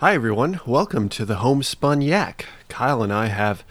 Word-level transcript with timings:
Hi, 0.00 0.14
everyone. 0.14 0.60
Welcome 0.64 1.08
to 1.08 1.24
the 1.24 1.38
Homespun 1.38 2.02
Yak. 2.02 2.46
Kyle 2.68 3.02
and 3.02 3.12
I 3.12 3.26
have 3.26 3.64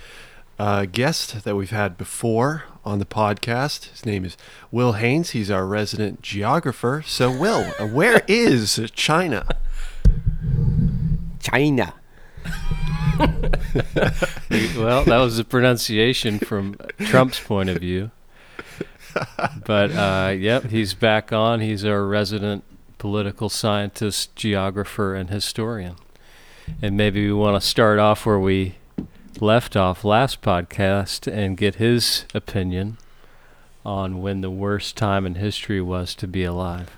a 0.59 0.85
guest 0.85 1.45
that 1.45 1.55
we've 1.55 1.69
had 1.69 1.97
before 1.97 2.65
on 2.83 2.99
the 2.99 3.05
podcast. 3.05 3.85
His 3.91 4.05
name 4.05 4.25
is 4.25 4.35
Will 4.69 4.91
Haynes. 4.91 5.29
He's 5.29 5.49
our 5.49 5.65
resident 5.65 6.21
geographer. 6.21 7.01
So, 7.07 7.31
Will, 7.31 7.71
uh, 7.79 7.87
where 7.87 8.23
is 8.27 8.91
China? 8.93 9.47
China. 11.39 11.93
well, 14.75 15.05
that 15.05 15.19
was 15.21 15.39
a 15.39 15.45
pronunciation 15.45 16.39
from 16.39 16.75
Trump's 16.99 17.39
point 17.39 17.69
of 17.69 17.77
view. 17.77 18.11
But 19.65 19.91
uh, 19.91 20.33
yep, 20.37 20.65
he's 20.65 20.93
back 20.93 21.31
on. 21.31 21.61
He's 21.61 21.85
our 21.85 22.05
resident 22.05 22.65
political 22.97 23.47
scientist, 23.47 24.35
geographer, 24.35 25.15
and 25.15 25.29
historian. 25.29 25.95
And 26.81 26.95
maybe 26.95 27.25
we 27.25 27.33
want 27.33 27.61
to 27.61 27.67
start 27.67 27.99
off 27.99 28.25
where 28.25 28.39
we 28.39 28.75
left 29.39 29.75
off 29.75 30.03
last 30.03 30.41
podcast 30.41 31.31
and 31.31 31.57
get 31.57 31.75
his 31.75 32.25
opinion 32.33 32.97
on 33.85 34.21
when 34.21 34.41
the 34.41 34.49
worst 34.49 34.97
time 34.97 35.25
in 35.25 35.35
history 35.35 35.81
was 35.81 36.13
to 36.15 36.27
be 36.27 36.43
alive. 36.43 36.95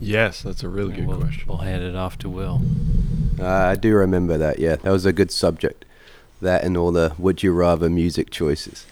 Yes, 0.00 0.42
that's 0.42 0.62
a 0.62 0.68
really 0.68 0.94
And 0.94 1.00
good 1.00 1.08
we'll, 1.08 1.20
question. 1.20 1.44
We'll 1.48 1.58
hand 1.58 1.82
it 1.82 1.94
off 1.96 2.18
to 2.18 2.28
Will. 2.28 2.62
Uh, 3.38 3.46
I 3.46 3.74
do 3.76 3.94
remember 3.94 4.38
that. 4.38 4.58
Yeah, 4.58 4.76
that 4.76 4.90
was 4.90 5.04
a 5.04 5.12
good 5.12 5.30
subject. 5.30 5.84
That 6.40 6.62
and 6.64 6.76
all 6.76 6.92
the 6.92 7.14
would 7.18 7.42
you 7.42 7.52
rather 7.52 7.90
music 7.90 8.30
choices. 8.30 8.86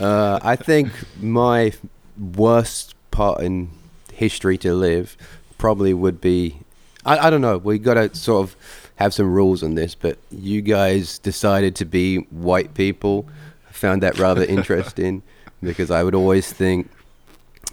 Uh, 0.00 0.40
I 0.42 0.56
think 0.56 0.90
my 1.20 1.72
worst 2.18 2.94
part 3.12 3.40
in 3.42 3.70
history 4.12 4.58
to 4.58 4.74
live 4.74 5.16
probably 5.58 5.94
would 5.94 6.20
be. 6.20 6.58
I, 7.04 7.28
I 7.28 7.30
don't 7.30 7.40
know. 7.40 7.58
We 7.58 7.78
got 7.78 7.94
to 7.94 8.14
sort 8.14 8.42
of 8.42 8.81
have 9.02 9.14
some 9.14 9.32
rules 9.32 9.62
on 9.62 9.74
this, 9.74 9.94
but 9.94 10.18
you 10.30 10.60
guys 10.62 11.18
decided 11.18 11.74
to 11.76 11.84
be 11.84 12.18
white 12.30 12.74
people. 12.74 13.28
I 13.68 13.72
found 13.72 14.02
that 14.02 14.18
rather 14.18 14.44
interesting 14.58 15.22
because 15.62 15.90
I 15.90 16.02
would 16.02 16.14
always 16.14 16.52
think. 16.52 16.90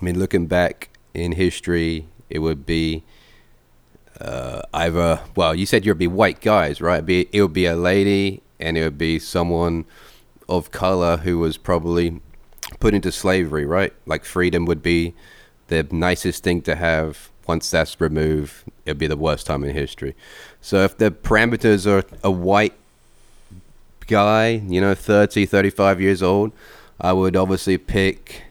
I 0.02 0.06
mean, 0.06 0.18
looking 0.18 0.48
back 0.48 0.90
in 1.14 1.34
history, 1.34 2.08
it 2.30 2.40
would 2.40 2.66
be 2.66 3.04
uh, 4.20 4.62
either 4.74 5.20
well, 5.36 5.56
you 5.56 5.66
said 5.66 5.86
you'd 5.86 5.98
be 5.98 6.08
white 6.08 6.42
guys, 6.42 6.82
right? 6.82 7.06
Be 7.06 7.30
it 7.32 7.42
would 7.42 7.54
be 7.54 7.66
a 7.66 7.76
lady, 7.76 8.42
and 8.60 8.78
it 8.78 8.84
would 8.84 8.98
be 8.98 9.20
someone 9.20 9.86
of 10.48 10.72
color 10.72 11.18
who 11.18 11.38
was 11.38 11.58
probably 11.58 12.22
put 12.80 12.94
into 12.94 13.12
slavery, 13.12 13.66
right? 13.66 13.94
Like 14.06 14.26
freedom 14.26 14.66
would 14.66 14.82
be 14.82 15.14
the 15.68 15.88
nicest 15.92 16.44
thing 16.44 16.62
to 16.64 16.76
have. 16.76 17.30
Once 17.48 17.72
that's 17.72 18.00
removed, 18.00 18.64
it'd 18.86 19.00
be 19.00 19.08
the 19.08 19.18
worst 19.18 19.48
time 19.48 19.64
in 19.64 19.74
history. 19.74 20.16
So 20.62 20.84
if 20.84 20.98
the 20.98 21.12
parameters 21.12 21.88
are 21.88 22.04
a 22.24 22.32
white 22.32 22.74
guy, 24.08 24.50
you 24.50 24.82
know, 24.82 24.94
30, 24.96 25.46
35 25.46 26.02
years 26.02 26.22
old, 26.22 26.52
I 27.00 27.14
would 27.14 27.36
obviously 27.36 27.78
pick 27.78 28.44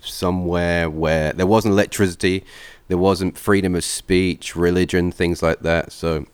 somewhere 0.00 0.88
where 0.88 1.32
there 1.32 1.46
wasn't 1.46 1.72
electricity, 1.72 2.44
there 2.88 2.98
wasn't 2.98 3.36
freedom 3.38 3.74
of 3.74 3.84
speech, 3.84 4.54
religion, 4.54 5.10
things 5.10 5.42
like 5.42 5.60
that. 5.60 5.92
So 5.92 6.26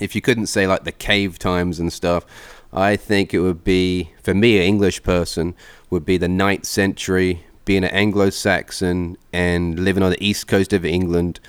if 0.00 0.14
you 0.14 0.20
couldn't 0.20 0.46
say 0.46 0.66
like 0.66 0.84
the 0.84 0.92
cave 0.92 1.38
times 1.38 1.78
and 1.78 1.92
stuff, 1.92 2.24
I 2.72 2.96
think 2.96 3.32
it 3.32 3.40
would 3.40 3.64
be 3.64 4.12
for 4.22 4.34
me, 4.34 4.58
an 4.58 4.64
English 4.64 5.02
person, 5.02 5.54
would 5.90 6.04
be 6.04 6.18
the 6.18 6.28
ninth 6.28 6.66
century, 6.66 7.44
being 7.64 7.84
an 7.84 7.90
Anglo-Saxon 7.90 9.16
and 9.32 9.78
living 9.78 10.02
on 10.02 10.10
the 10.10 10.24
east 10.24 10.46
coast 10.46 10.72
of 10.72 10.84
England, 10.84 11.40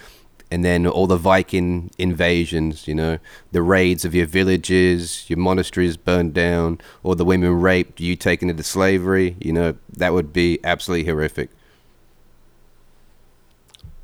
and 0.51 0.65
then 0.65 0.87
all 0.87 1.07
the 1.07 1.17
Viking 1.17 1.91
invasions, 1.97 2.87
you 2.87 2.95
know, 2.95 3.19
the 3.51 3.61
raids 3.61 4.03
of 4.03 4.15
your 4.15 4.25
villages, 4.25 5.29
your 5.29 5.37
monasteries 5.37 5.95
burned 5.97 6.33
down, 6.33 6.79
or 7.03 7.15
the 7.15 7.25
women 7.25 7.61
raped, 7.61 7.99
you 7.99 8.15
taken 8.15 8.49
into 8.49 8.63
slavery, 8.63 9.37
you 9.39 9.53
know, 9.53 9.75
that 9.95 10.13
would 10.13 10.33
be 10.33 10.59
absolutely 10.63 11.05
horrific. 11.05 11.49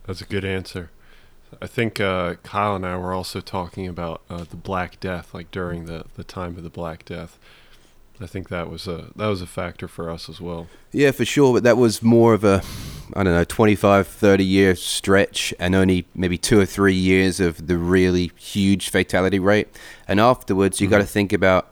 That's 0.05 0.21
a 0.21 0.25
good 0.25 0.45
answer. 0.45 0.91
I 1.61 1.67
think 1.67 1.99
uh, 1.99 2.35
Kyle 2.43 2.75
and 2.75 2.85
I 2.85 2.97
were 2.97 3.13
also 3.13 3.39
talking 3.39 3.87
about 3.87 4.21
uh, 4.29 4.43
the 4.43 4.57
Black 4.57 4.99
Death, 4.99 5.33
like 5.33 5.49
during 5.51 5.85
the, 5.85 6.05
the 6.15 6.23
time 6.23 6.57
of 6.57 6.63
the 6.63 6.69
Black 6.69 7.05
Death. 7.05 7.39
I 8.21 8.27
think 8.27 8.49
that 8.49 8.69
was 8.69 8.87
a 8.87 9.11
that 9.15 9.27
was 9.27 9.41
a 9.41 9.47
factor 9.47 9.87
for 9.87 10.09
us 10.09 10.29
as 10.29 10.39
well. 10.39 10.67
Yeah, 10.91 11.11
for 11.11 11.25
sure, 11.25 11.53
but 11.53 11.63
that 11.63 11.77
was 11.77 12.01
more 12.01 12.33
of 12.33 12.43
a 12.43 12.61
I 13.13 13.23
don't 13.23 13.33
know, 13.33 13.43
25, 13.43 14.07
30 14.07 14.43
year 14.43 14.75
stretch 14.75 15.53
and 15.59 15.75
only 15.75 16.07
maybe 16.15 16.37
2 16.37 16.59
or 16.59 16.65
3 16.65 16.93
years 16.93 17.39
of 17.39 17.67
the 17.67 17.77
really 17.77 18.31
huge 18.35 18.89
fatality 18.89 19.37
rate. 19.37 19.67
And 20.07 20.19
afterwards, 20.19 20.81
you 20.81 20.87
got 20.87 20.97
to 20.97 21.03
mm-hmm. 21.03 21.11
think 21.11 21.33
about 21.33 21.71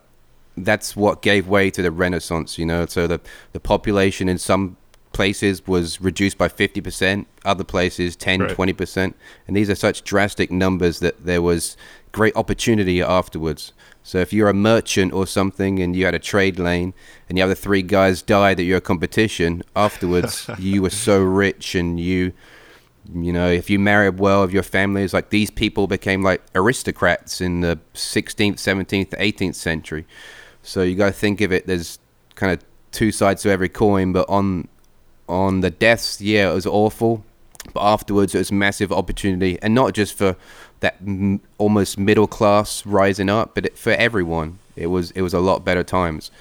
that's 0.56 0.96
what 0.96 1.24
gave 1.24 1.48
way 1.48 1.72
to 1.72 1.82
the 1.82 1.92
renaissance, 1.92 2.60
you 2.60 2.66
know. 2.66 2.86
So 2.86 3.08
the 3.08 3.20
the 3.54 3.60
population 3.60 4.30
in 4.30 4.38
some 4.38 4.78
places 5.14 5.66
was 5.66 6.02
reduced 6.02 6.38
by 6.38 6.50
50%, 6.50 7.26
other 7.46 7.64
places 7.64 8.16
10, 8.16 8.42
Right. 8.42 8.58
20%. 8.58 9.14
And 9.48 9.56
these 9.56 9.70
are 9.70 9.76
such 9.76 10.04
drastic 10.04 10.52
numbers 10.52 11.00
that 11.00 11.24
there 11.24 11.42
was 11.42 11.78
great 12.12 12.36
opportunity 12.36 13.02
afterwards. 13.02 13.74
So 14.04 14.20
if 14.20 14.34
you're 14.34 14.50
a 14.50 14.54
merchant 14.54 15.14
or 15.14 15.26
something 15.26 15.80
and 15.80 15.96
you 15.96 16.06
had 16.06 16.14
a 16.14 16.20
trade 16.20 16.60
lane 16.60 16.94
and 17.30 17.38
the 17.38 17.42
other 17.42 17.56
three 17.56 17.82
guys 17.82 18.22
died 18.22 18.60
at 18.60 18.66
your 18.66 18.82
competition, 18.82 19.64
afterwards 19.76 20.50
you 20.60 20.82
were 20.82 20.90
so 20.90 21.22
rich 21.22 21.74
and 21.74 22.00
you 22.00 22.34
you 23.14 23.34
know, 23.34 23.50
if 23.50 23.70
you 23.70 23.80
married 23.80 24.20
well 24.20 24.44
of 24.44 24.54
your 24.54 24.64
families, 24.64 25.14
like 25.14 25.30
these 25.30 25.52
people 25.52 25.88
became 25.88 26.24
like 26.24 26.42
aristocrats 26.56 27.42
in 27.42 27.60
the 27.60 27.78
16th, 27.94 28.56
17th, 28.56 29.10
18th 29.10 29.56
century. 29.56 30.06
So 30.62 30.84
you 30.84 30.96
got 30.96 31.08
to 31.08 31.12
think 31.12 31.42
of 31.42 31.52
it. 31.52 31.68
There's 31.68 32.00
kind 32.36 32.54
of 32.54 32.64
two 32.92 33.12
sides 33.12 33.42
to 33.42 33.50
every 33.50 33.70
coin, 33.70 34.14
but 34.14 34.30
on 34.30 34.70
on 35.28 35.62
the 35.62 35.70
deaths, 35.72 36.22
yeah, 36.22 36.52
it 36.52 36.54
was 36.54 36.66
awful. 36.66 37.26
But 37.74 37.82
afterwards, 37.82 38.36
it 38.36 38.40
was 38.40 38.52
massive 38.52 38.92
opportunity, 38.92 39.58
and 39.62 39.74
not 39.74 39.94
just 39.94 40.18
for 40.18 40.36
that 40.82 40.98
m- 41.00 41.40
almost 41.58 41.98
middle 41.98 42.28
class 42.28 42.86
rising 42.86 43.30
up, 43.30 43.56
but 43.56 43.68
it, 43.68 43.78
for 43.78 43.92
everyone. 43.92 44.60
It 44.76 44.88
was 44.88 45.12
it 45.12 45.22
was 45.22 45.34
a 45.34 45.40
lot 45.40 45.64
better 45.64 45.84
times. 45.84 46.32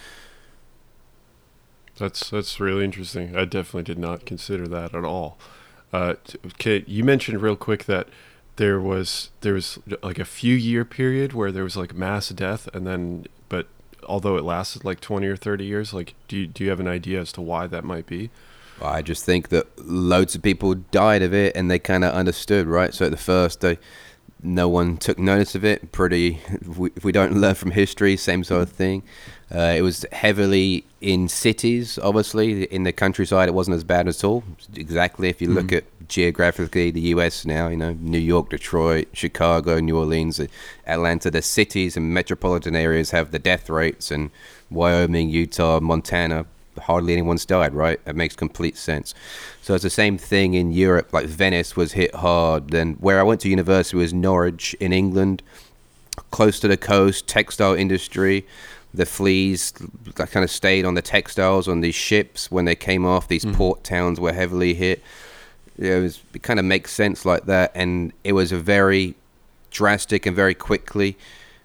That's 1.99 2.31
that's 2.31 2.59
really 2.59 2.85
interesting. 2.85 3.37
I 3.37 3.45
definitely 3.45 3.85
did 3.85 3.99
not 3.99 4.27
consider 4.27 4.67
that 4.69 4.95
at 4.95 5.05
all. 5.05 5.39
Uh, 5.93 6.15
Kate, 6.59 6.89
you 6.89 7.05
mentioned 7.05 7.43
real 7.43 7.57
quick 7.57 7.85
that 7.85 8.09
there 8.57 8.81
was 8.81 9.31
there 9.43 9.55
was 9.55 9.79
like 10.03 10.19
a 10.19 10.25
few 10.25 10.55
year 10.55 10.85
period 10.85 11.33
where 11.33 11.53
there 11.53 11.65
was 11.65 11.77
like 11.77 11.95
mass 11.95 12.31
death, 12.31 12.69
and 12.75 12.87
then 12.87 13.27
but 13.49 13.67
although 14.09 14.37
it 14.37 14.45
lasted 14.45 14.85
like 14.85 15.01
twenty 15.01 15.27
or 15.27 15.37
thirty 15.37 15.65
years, 15.65 15.93
like 15.93 16.15
do 16.29 16.39
you, 16.39 16.47
do 16.47 16.65
you 16.65 16.71
have 16.71 16.81
an 16.81 16.89
idea 16.89 17.21
as 17.21 17.33
to 17.33 17.41
why 17.43 17.67
that 17.67 17.85
might 17.85 18.07
be? 18.07 18.31
I 18.85 19.03
just 19.03 19.25
think 19.25 19.49
that 19.49 19.87
loads 19.87 20.35
of 20.35 20.43
people 20.43 20.75
died 20.75 21.23
of 21.23 21.33
it, 21.35 21.57
and 21.57 21.71
they 21.71 21.79
kind 21.79 22.05
of 22.05 22.15
understood, 22.15 22.67
right? 22.67 22.93
So 22.93 23.07
at 23.07 23.11
the 23.11 23.17
first, 23.17 23.61
they, 23.61 23.79
no 24.43 24.69
one 24.69 24.97
took 24.97 25.19
notice 25.19 25.55
of 25.55 25.65
it. 25.65 25.93
Pretty, 25.93 26.41
if 26.51 26.79
we, 26.79 26.91
if 26.97 27.05
we 27.05 27.13
don't 27.13 27.35
learn 27.35 27.55
from 27.55 27.71
history, 27.71 28.17
same 28.17 28.45
sort 28.45 28.63
of 28.63 28.71
thing. 28.71 29.03
Uh, 29.55 29.75
it 29.77 29.83
was 29.83 30.07
heavily 30.13 30.85
in 31.01 31.29
cities, 31.29 31.99
obviously. 31.99 32.65
In 32.65 32.85
the 32.85 32.93
countryside, 32.93 33.49
it 33.49 33.53
wasn't 33.53 33.77
as 33.77 33.85
bad 33.85 34.09
at 34.09 34.25
all. 34.25 34.43
Exactly, 34.75 35.29
if 35.29 35.43
you 35.43 35.49
look 35.49 35.73
at 35.73 35.85
geographically 36.09 36.91
the 36.91 37.01
U.S. 37.01 37.45
now, 37.45 37.69
you 37.69 37.77
know, 37.77 37.93
New 38.01 38.19
York, 38.19 38.51
Detroit, 38.51 39.09
Chicago, 39.13 39.79
New 39.79 39.99
Orleans, 39.99 40.41
Atlanta, 40.87 41.31
the 41.31 41.43
cities 41.43 41.97
and 41.97 42.15
metropolitan 42.15 42.75
areas 42.75 43.11
have 43.11 43.31
the 43.31 43.39
death 43.39 43.69
rates, 43.69 44.11
and 44.11 44.31
Wyoming, 44.71 45.29
Utah, 45.29 45.81
Montana, 45.81 46.47
hardly 46.79 47.13
anyone's 47.13 47.45
died, 47.45 47.75
right? 47.75 48.01
It 48.07 48.17
makes 48.17 48.35
complete 48.35 48.77
sense. 48.77 49.15
So 49.63 49.75
it's 49.75 49.83
the 49.83 49.91
same 49.91 50.19
thing 50.19 50.55
in 50.55 50.73
Europe. 50.73 51.13
Like 51.13 51.27
Venice 51.27 51.77
was 51.77 51.93
hit 51.93 52.15
hard. 52.15 52.71
Then 52.71 52.95
where 52.95 53.21
I 53.21 53.23
went 53.23 53.41
to 53.43 53.49
university 53.49 53.97
was 53.97 54.13
Norwich 54.13 54.75
in 54.81 54.93
England, 54.93 55.43
close 56.31 56.61
to 56.61 56.69
the 56.69 56.77
coast, 56.77 57.27
textile 57.27 57.75
industry. 57.75 58.47
The 58.95 59.07
fleas 59.07 59.73
that 60.17 60.31
kind 60.31 60.45
of 60.45 60.51
stayed 60.51 60.85
on 60.85 60.95
the 60.95 61.03
textiles 61.03 61.67
on 61.67 61.81
these 61.81 61.95
ships 61.95 62.51
when 62.51 62.67
they 62.67 62.75
came 62.75 63.07
off. 63.07 63.27
These 63.27 63.45
mm-hmm. 63.45 63.57
port 63.57 63.85
towns 63.85 64.21
were 64.21 64.35
heavily 64.35 64.75
hit. 64.75 65.03
It 65.79 66.03
was 66.03 66.21
it 66.35 66.43
kind 66.43 66.59
of 66.59 66.67
makes 66.67 66.93
sense 66.93 67.25
like 67.25 67.47
that, 67.47 67.73
and 67.75 68.13
it 68.23 68.35
was 68.35 68.53
a 68.53 68.59
very 68.59 69.15
drastic 69.71 70.27
and 70.27 70.37
very 70.37 70.55
quickly 70.55 71.17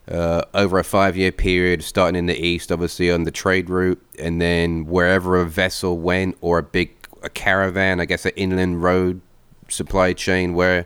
uh, 0.10 0.44
over 0.54 0.80
a 0.80 0.84
five 0.84 1.18
year 1.18 1.32
period, 1.32 1.84
starting 1.84 2.18
in 2.18 2.26
the 2.28 2.40
east, 2.40 2.72
obviously 2.72 3.12
on 3.12 3.24
the 3.24 3.32
trade 3.32 3.70
route, 3.70 4.02
and 4.20 4.42
then 4.42 4.86
wherever 4.86 5.40
a 5.40 5.46
vessel 5.46 5.98
went 5.98 6.38
or 6.42 6.60
a 6.60 6.64
big 6.64 6.94
a 7.24 7.30
caravan, 7.30 8.00
I 8.00 8.06
guess 8.06 8.26
an 8.26 8.32
inland 8.36 8.84
road 8.84 9.22
supply 9.68 10.14
chain, 10.14 10.54
where 10.54 10.86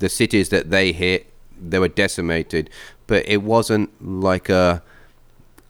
the 0.00 0.08
cities 0.08 0.50
that 0.50 0.70
they 0.70 0.92
hit, 0.92 1.32
they 1.60 1.78
were 1.78 1.88
decimated. 1.88 2.68
But 3.06 3.26
it 3.28 3.42
wasn't 3.42 3.90
like 4.04 4.48
a 4.48 4.82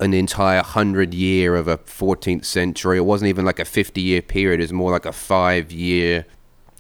an 0.01 0.13
entire 0.13 0.63
hundred 0.63 1.15
year 1.15 1.55
of 1.55 1.69
a 1.69 1.79
14th 1.79 2.45
century. 2.45 2.99
It 2.99 3.03
wasn't 3.03 3.29
even 3.29 3.45
like 3.45 3.61
a 3.61 3.65
50 3.65 4.01
year 4.01 4.21
period. 4.21 4.59
It 4.59 4.65
was 4.65 4.73
more 4.73 4.91
like 4.91 5.07
a 5.07 5.13
five 5.13 5.71
year 5.71 6.27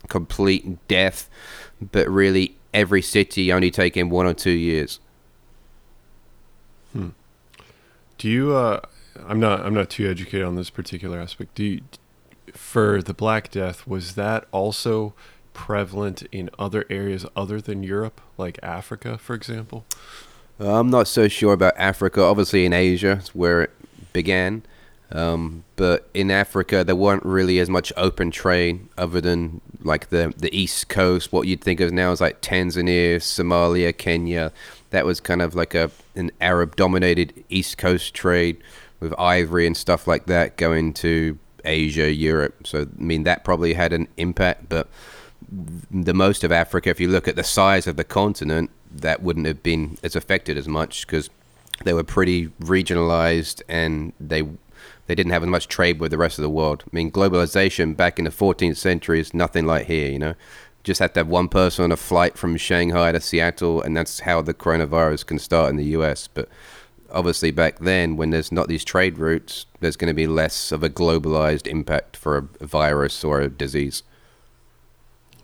complete 0.08 0.88
death. 0.88 1.30
But 1.80 2.08
really, 2.08 2.56
every 2.74 3.02
city 3.02 3.52
only 3.52 3.70
taking 3.70 4.10
one 4.10 4.26
or 4.26 4.34
two 4.34 4.50
years. 4.50 4.98
Do 8.22 8.28
you? 8.28 8.54
Uh, 8.54 8.78
I'm 9.26 9.40
not. 9.40 9.66
I'm 9.66 9.74
not 9.74 9.90
too 9.90 10.08
educated 10.08 10.44
on 10.44 10.54
this 10.54 10.70
particular 10.70 11.18
aspect. 11.18 11.56
Do 11.56 11.64
you, 11.64 11.80
for 12.52 13.02
the 13.02 13.12
Black 13.12 13.50
Death 13.50 13.84
was 13.84 14.14
that 14.14 14.44
also 14.52 15.12
prevalent 15.54 16.22
in 16.30 16.48
other 16.56 16.84
areas 16.88 17.26
other 17.34 17.60
than 17.60 17.82
Europe, 17.82 18.20
like 18.38 18.60
Africa, 18.62 19.18
for 19.18 19.34
example? 19.34 19.84
Uh, 20.60 20.78
I'm 20.78 20.88
not 20.88 21.08
so 21.08 21.26
sure 21.26 21.52
about 21.52 21.74
Africa. 21.76 22.22
Obviously, 22.22 22.64
in 22.64 22.72
Asia 22.72 23.18
is 23.20 23.34
where 23.34 23.62
it 23.62 23.72
began. 24.12 24.62
Um, 25.10 25.64
but 25.74 26.08
in 26.14 26.30
Africa, 26.30 26.84
there 26.84 26.94
weren't 26.94 27.24
really 27.24 27.58
as 27.58 27.68
much 27.68 27.92
open 27.96 28.30
trade 28.30 28.86
other 28.96 29.20
than 29.20 29.60
like 29.82 30.10
the 30.10 30.32
the 30.36 30.56
East 30.56 30.88
Coast. 30.88 31.32
What 31.32 31.48
you'd 31.48 31.60
think 31.60 31.80
of 31.80 31.90
now 31.90 32.12
is 32.12 32.20
like 32.20 32.40
Tanzania, 32.40 33.16
Somalia, 33.16 33.96
Kenya. 33.98 34.52
That 34.92 35.04
was 35.04 35.20
kind 35.20 35.42
of 35.42 35.54
like 35.54 35.74
a 35.74 35.90
an 36.14 36.30
Arab-dominated 36.40 37.44
East 37.48 37.76
Coast 37.76 38.14
trade 38.14 38.58
with 39.00 39.12
ivory 39.18 39.66
and 39.66 39.76
stuff 39.76 40.06
like 40.06 40.26
that 40.26 40.56
going 40.56 40.94
to 40.94 41.38
Asia, 41.64 42.12
Europe. 42.12 42.66
So 42.66 42.82
I 42.82 43.02
mean 43.02 43.24
that 43.24 43.44
probably 43.44 43.74
had 43.74 43.92
an 43.92 44.08
impact. 44.16 44.68
But 44.68 44.88
the 45.90 46.14
most 46.14 46.44
of 46.44 46.52
Africa, 46.52 46.90
if 46.90 47.00
you 47.00 47.08
look 47.08 47.28
at 47.28 47.36
the 47.36 47.44
size 47.44 47.86
of 47.86 47.96
the 47.96 48.04
continent, 48.04 48.70
that 48.94 49.22
wouldn't 49.22 49.46
have 49.46 49.62
been 49.62 49.98
as 50.02 50.14
affected 50.14 50.56
as 50.56 50.68
much 50.68 51.06
because 51.06 51.30
they 51.84 51.92
were 51.92 52.04
pretty 52.04 52.48
regionalized 52.60 53.62
and 53.68 54.12
they 54.20 54.42
they 55.06 55.14
didn't 55.14 55.32
have 55.32 55.42
as 55.42 55.48
much 55.48 55.68
trade 55.68 55.98
with 56.00 56.10
the 56.10 56.18
rest 56.18 56.38
of 56.38 56.42
the 56.42 56.50
world. 56.50 56.84
I 56.86 56.90
mean, 56.94 57.10
globalization 57.10 57.96
back 57.96 58.18
in 58.18 58.24
the 58.24 58.30
14th 58.30 58.76
century 58.76 59.20
is 59.20 59.34
nothing 59.34 59.66
like 59.66 59.86
here, 59.86 60.10
you 60.10 60.18
know. 60.18 60.34
Just 60.84 61.00
have 61.00 61.12
to 61.12 61.20
have 61.20 61.28
one 61.28 61.48
person 61.48 61.84
on 61.84 61.92
a 61.92 61.96
flight 61.96 62.36
from 62.36 62.56
Shanghai 62.56 63.12
to 63.12 63.20
Seattle, 63.20 63.80
and 63.82 63.96
that's 63.96 64.20
how 64.20 64.42
the 64.42 64.54
coronavirus 64.54 65.26
can 65.26 65.38
start 65.38 65.70
in 65.70 65.76
the 65.76 65.84
US. 65.96 66.28
But 66.28 66.48
obviously, 67.10 67.50
back 67.50 67.78
then, 67.78 68.16
when 68.16 68.30
there's 68.30 68.50
not 68.50 68.68
these 68.68 68.84
trade 68.84 69.18
routes, 69.18 69.66
there's 69.80 69.96
going 69.96 70.10
to 70.10 70.14
be 70.14 70.26
less 70.26 70.72
of 70.72 70.82
a 70.82 70.90
globalized 70.90 71.66
impact 71.66 72.16
for 72.16 72.48
a 72.60 72.66
virus 72.66 73.22
or 73.22 73.40
a 73.40 73.48
disease. 73.48 74.02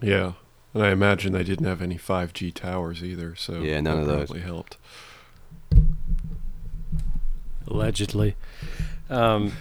Yeah. 0.00 0.32
And 0.74 0.82
I 0.82 0.90
imagine 0.90 1.32
they 1.32 1.44
didn't 1.44 1.66
have 1.66 1.82
any 1.82 1.96
5G 1.96 2.52
towers 2.54 3.02
either, 3.02 3.34
so 3.34 3.60
yeah, 3.60 3.80
none 3.80 3.98
of 3.98 4.06
those 4.06 4.28
probably 4.28 4.42
helped. 4.42 4.76
Allegedly. 7.66 8.36
Um, 9.10 9.52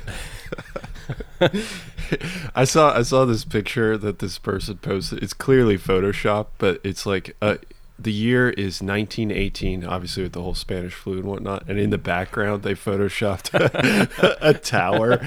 I 2.56 2.64
saw 2.64 2.98
I 2.98 3.02
saw 3.02 3.26
this 3.26 3.46
picture 3.46 3.98
that 3.98 4.20
this 4.20 4.38
person 4.38 4.78
posted. 4.78 5.22
It's 5.22 5.34
clearly 5.34 5.78
Photoshop, 5.78 6.48
but 6.58 6.80
it's 6.84 7.06
like 7.06 7.36
uh, 7.42 7.58
the 8.00 8.12
year 8.12 8.50
is 8.50 8.82
1918, 8.82 9.84
obviously 9.84 10.24
with 10.24 10.34
the 10.34 10.42
whole 10.42 10.54
Spanish 10.54 10.94
flu 10.94 11.14
and 11.14 11.26
whatnot. 11.26 11.68
And 11.68 11.80
in 11.80 11.90
the 11.90 11.98
background, 11.98 12.64
they 12.64 12.76
photoshopped 12.76 13.54
a, 13.54 14.38
a 14.50 14.54
tower, 14.54 15.20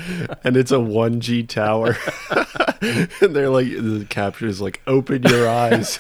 and 0.45 0.57
it's 0.57 0.71
a 0.71 0.77
1G 0.77 1.49
tower. 1.49 1.97
and 3.21 3.35
they're 3.35 3.51
like, 3.51 3.69
the 3.69 4.07
caption 4.09 4.49
is 4.49 4.61
like, 4.61 4.81
"Open 4.87 5.23
your 5.25 5.49
eyes." 5.49 5.99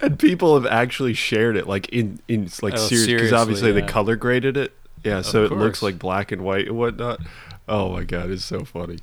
and 0.00 0.18
people 0.18 0.60
have 0.60 0.70
actually 0.70 1.14
shared 1.14 1.56
it, 1.56 1.66
like 1.66 1.88
in 1.88 2.20
in 2.28 2.48
like 2.62 2.74
Oh, 2.74 2.76
serious, 2.76 3.06
because 3.06 3.32
obviously 3.32 3.68
seriously, 3.68 3.80
they 3.80 3.86
color 3.86 4.16
graded 4.16 4.56
it. 4.56 4.72
Yeah, 5.04 5.22
so 5.22 5.44
it 5.44 5.52
looks 5.52 5.82
like 5.82 5.98
black 5.98 6.30
and 6.30 6.42
white 6.42 6.66
and 6.66 6.76
whatnot. 6.76 7.20
Oh 7.66 7.92
my 7.92 8.04
god, 8.04 8.30
it's 8.30 8.44
so 8.44 8.64
funny. 8.64 8.98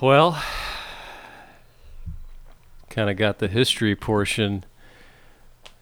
well, 0.00 0.40
kind 2.90 3.10
of 3.10 3.16
got 3.16 3.38
the 3.38 3.48
history 3.48 3.96
portion 3.96 4.64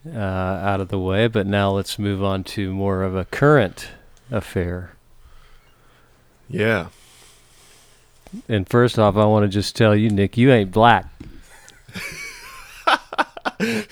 uh, 0.06 0.18
out 0.18 0.80
of 0.80 0.88
the 0.88 0.98
way, 0.98 1.26
but 1.28 1.46
now 1.46 1.70
let's 1.70 1.98
move 1.98 2.22
on 2.22 2.44
to 2.44 2.72
more 2.72 3.02
of 3.02 3.14
a 3.16 3.24
current 3.24 3.88
affair. 4.30 4.92
Yeah. 6.48 6.88
And 8.48 8.68
first 8.68 8.98
off, 8.98 9.16
I 9.16 9.24
want 9.24 9.44
to 9.44 9.48
just 9.48 9.76
tell 9.76 9.94
you, 9.94 10.10
Nick, 10.10 10.36
you 10.36 10.52
ain't 10.52 10.72
black. 10.72 11.06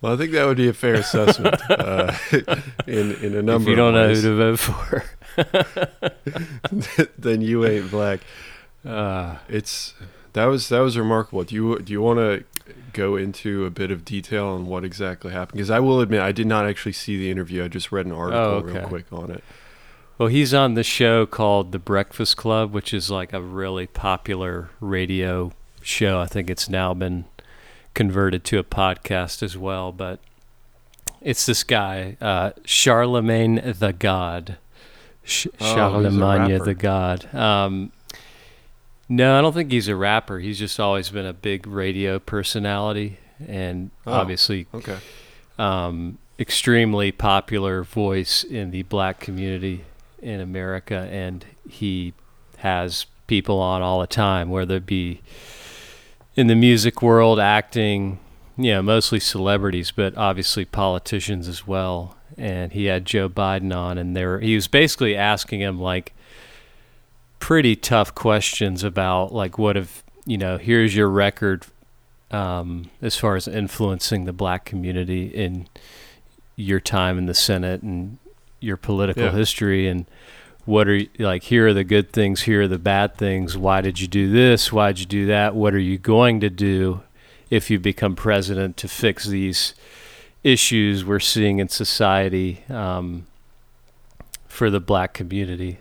Well, 0.00 0.12
I 0.12 0.16
think 0.16 0.32
that 0.32 0.44
would 0.46 0.56
be 0.58 0.68
a 0.68 0.72
fair 0.74 0.94
assessment 0.94 1.58
uh, 1.70 2.12
in 2.86 3.12
in 3.16 3.34
a 3.36 3.42
number. 3.42 3.62
if 3.62 3.68
you 3.68 3.74
don't 3.76 3.94
know 3.94 4.08
who 4.12 4.20
to 4.22 4.36
vote 4.36 4.58
for. 4.58 5.04
then 7.18 7.40
you 7.40 7.64
ain't 7.66 7.90
black. 7.90 8.20
Uh, 8.84 9.36
It's 9.48 9.94
that 10.34 10.46
was 10.46 10.68
that 10.68 10.80
was 10.80 10.96
remarkable. 10.98 11.44
Do 11.44 11.54
you 11.54 11.78
do 11.80 11.92
you 11.92 12.02
want 12.02 12.18
to 12.18 12.44
go 12.92 13.16
into 13.16 13.64
a 13.64 13.70
bit 13.70 13.90
of 13.90 14.04
detail 14.04 14.46
on 14.46 14.66
what 14.66 14.84
exactly 14.84 15.32
happened? 15.32 15.56
Because 15.56 15.70
I 15.70 15.80
will 15.80 16.00
admit 16.00 16.20
I 16.20 16.32
did 16.32 16.46
not 16.46 16.66
actually 16.66 16.92
see 16.92 17.16
the 17.16 17.30
interview. 17.30 17.64
I 17.64 17.68
just 17.68 17.90
read 17.92 18.06
an 18.06 18.12
article 18.12 18.40
Oh, 18.40 18.60
real 18.60 18.86
quick 18.86 19.06
on 19.12 19.30
it. 19.30 19.42
Well, 20.18 20.28
he's 20.28 20.54
on 20.54 20.74
the 20.74 20.82
show 20.82 21.26
called 21.26 21.72
The 21.72 21.78
Breakfast 21.78 22.38
Club, 22.38 22.72
which 22.72 22.94
is 22.94 23.10
like 23.10 23.34
a 23.34 23.40
really 23.42 23.86
popular 23.86 24.70
radio 24.80 25.52
show. 25.82 26.18
I 26.20 26.26
think 26.26 26.48
it's 26.48 26.70
now 26.70 26.94
been 26.94 27.26
converted 27.96 28.44
to 28.44 28.58
a 28.60 28.64
podcast 28.64 29.42
as 29.42 29.56
well. 29.58 29.90
But 29.90 30.20
it's 31.20 31.44
this 31.46 31.64
guy, 31.64 32.16
uh, 32.20 32.52
Charlemagne 32.64 33.56
the 33.78 33.92
God. 33.92 34.58
Sh- 35.24 35.48
Oh, 35.60 35.74
Charlemagne 35.74 36.58
the 36.62 36.74
God. 36.74 37.34
Um, 37.34 37.90
no, 39.08 39.36
I 39.38 39.42
don't 39.42 39.52
think 39.52 39.72
he's 39.72 39.88
a 39.88 39.96
rapper. 39.96 40.38
He's 40.38 40.58
just 40.58 40.78
always 40.78 41.10
been 41.10 41.26
a 41.26 41.32
big 41.32 41.66
radio 41.66 42.20
personality 42.20 43.18
and 43.48 43.90
Oh. 44.06 44.12
obviously 44.12 44.66
Okay. 44.72 44.98
um, 45.58 46.18
extremely 46.38 47.10
popular 47.12 47.82
voice 47.82 48.44
in 48.44 48.70
the 48.70 48.82
black 48.84 49.18
community 49.20 49.84
in 50.22 50.40
America, 50.40 51.08
and 51.10 51.44
he 51.68 52.12
has 52.58 53.06
people 53.26 53.58
on 53.60 53.82
all 53.82 54.00
the 54.00 54.06
time, 54.06 54.48
whether 54.50 54.76
it 54.76 54.86
be 54.86 55.20
in 56.36 56.46
the 56.48 56.54
music 56.54 57.00
world, 57.02 57.40
acting, 57.40 58.18
you 58.56 58.72
know, 58.72 58.82
mostly 58.82 59.18
celebrities, 59.20 59.90
but 59.90 60.16
obviously 60.16 60.64
politicians 60.64 61.48
as 61.48 61.66
well. 61.66 62.16
And 62.36 62.72
he 62.72 62.84
had 62.86 63.04
Joe 63.06 63.28
Biden 63.28 63.74
on, 63.74 63.96
and 63.98 64.14
there 64.14 64.40
he 64.40 64.54
was 64.54 64.68
basically 64.68 65.16
asking 65.16 65.60
him 65.60 65.80
like 65.80 66.12
pretty 67.38 67.76
tough 67.76 68.14
questions 68.14 68.82
about 68.82 69.32
like 69.32 69.58
what 69.58 69.76
if 69.76 70.02
you 70.24 70.36
know 70.38 70.58
here's 70.58 70.94
your 70.96 71.08
record 71.08 71.64
um, 72.30 72.90
as 73.00 73.16
far 73.16 73.36
as 73.36 73.46
influencing 73.46 74.24
the 74.24 74.32
black 74.32 74.64
community 74.64 75.26
in 75.26 75.68
your 76.56 76.80
time 76.80 77.16
in 77.18 77.26
the 77.26 77.34
Senate 77.34 77.82
and 77.82 78.18
your 78.60 78.76
political 78.76 79.24
Yeah. 79.24 79.32
history 79.32 79.86
and 79.86 80.06
what 80.66 80.88
are 80.88 80.96
you, 80.96 81.08
like 81.18 81.44
here 81.44 81.68
are 81.68 81.72
the 81.72 81.84
good 81.84 82.12
things 82.12 82.42
here 82.42 82.62
are 82.62 82.68
the 82.68 82.78
bad 82.78 83.16
things. 83.16 83.56
Why 83.56 83.80
did 83.80 84.00
you 84.00 84.06
do 84.06 84.30
this? 84.30 84.72
Why 84.72 84.88
did 84.88 85.00
you 85.00 85.06
do 85.06 85.26
that? 85.26 85.54
What 85.54 85.74
are 85.74 85.78
you 85.78 85.96
going 85.96 86.40
to 86.40 86.50
do 86.50 87.02
if 87.50 87.70
you 87.70 87.78
become 87.78 88.14
president 88.16 88.76
to 88.78 88.88
fix 88.88 89.24
these 89.24 89.74
issues 90.44 91.04
we're 91.04 91.20
seeing 91.20 91.58
in 91.58 91.68
society 91.68 92.64
um, 92.68 93.26
for 94.46 94.68
the 94.68 94.80
black 94.80 95.14
community? 95.14 95.78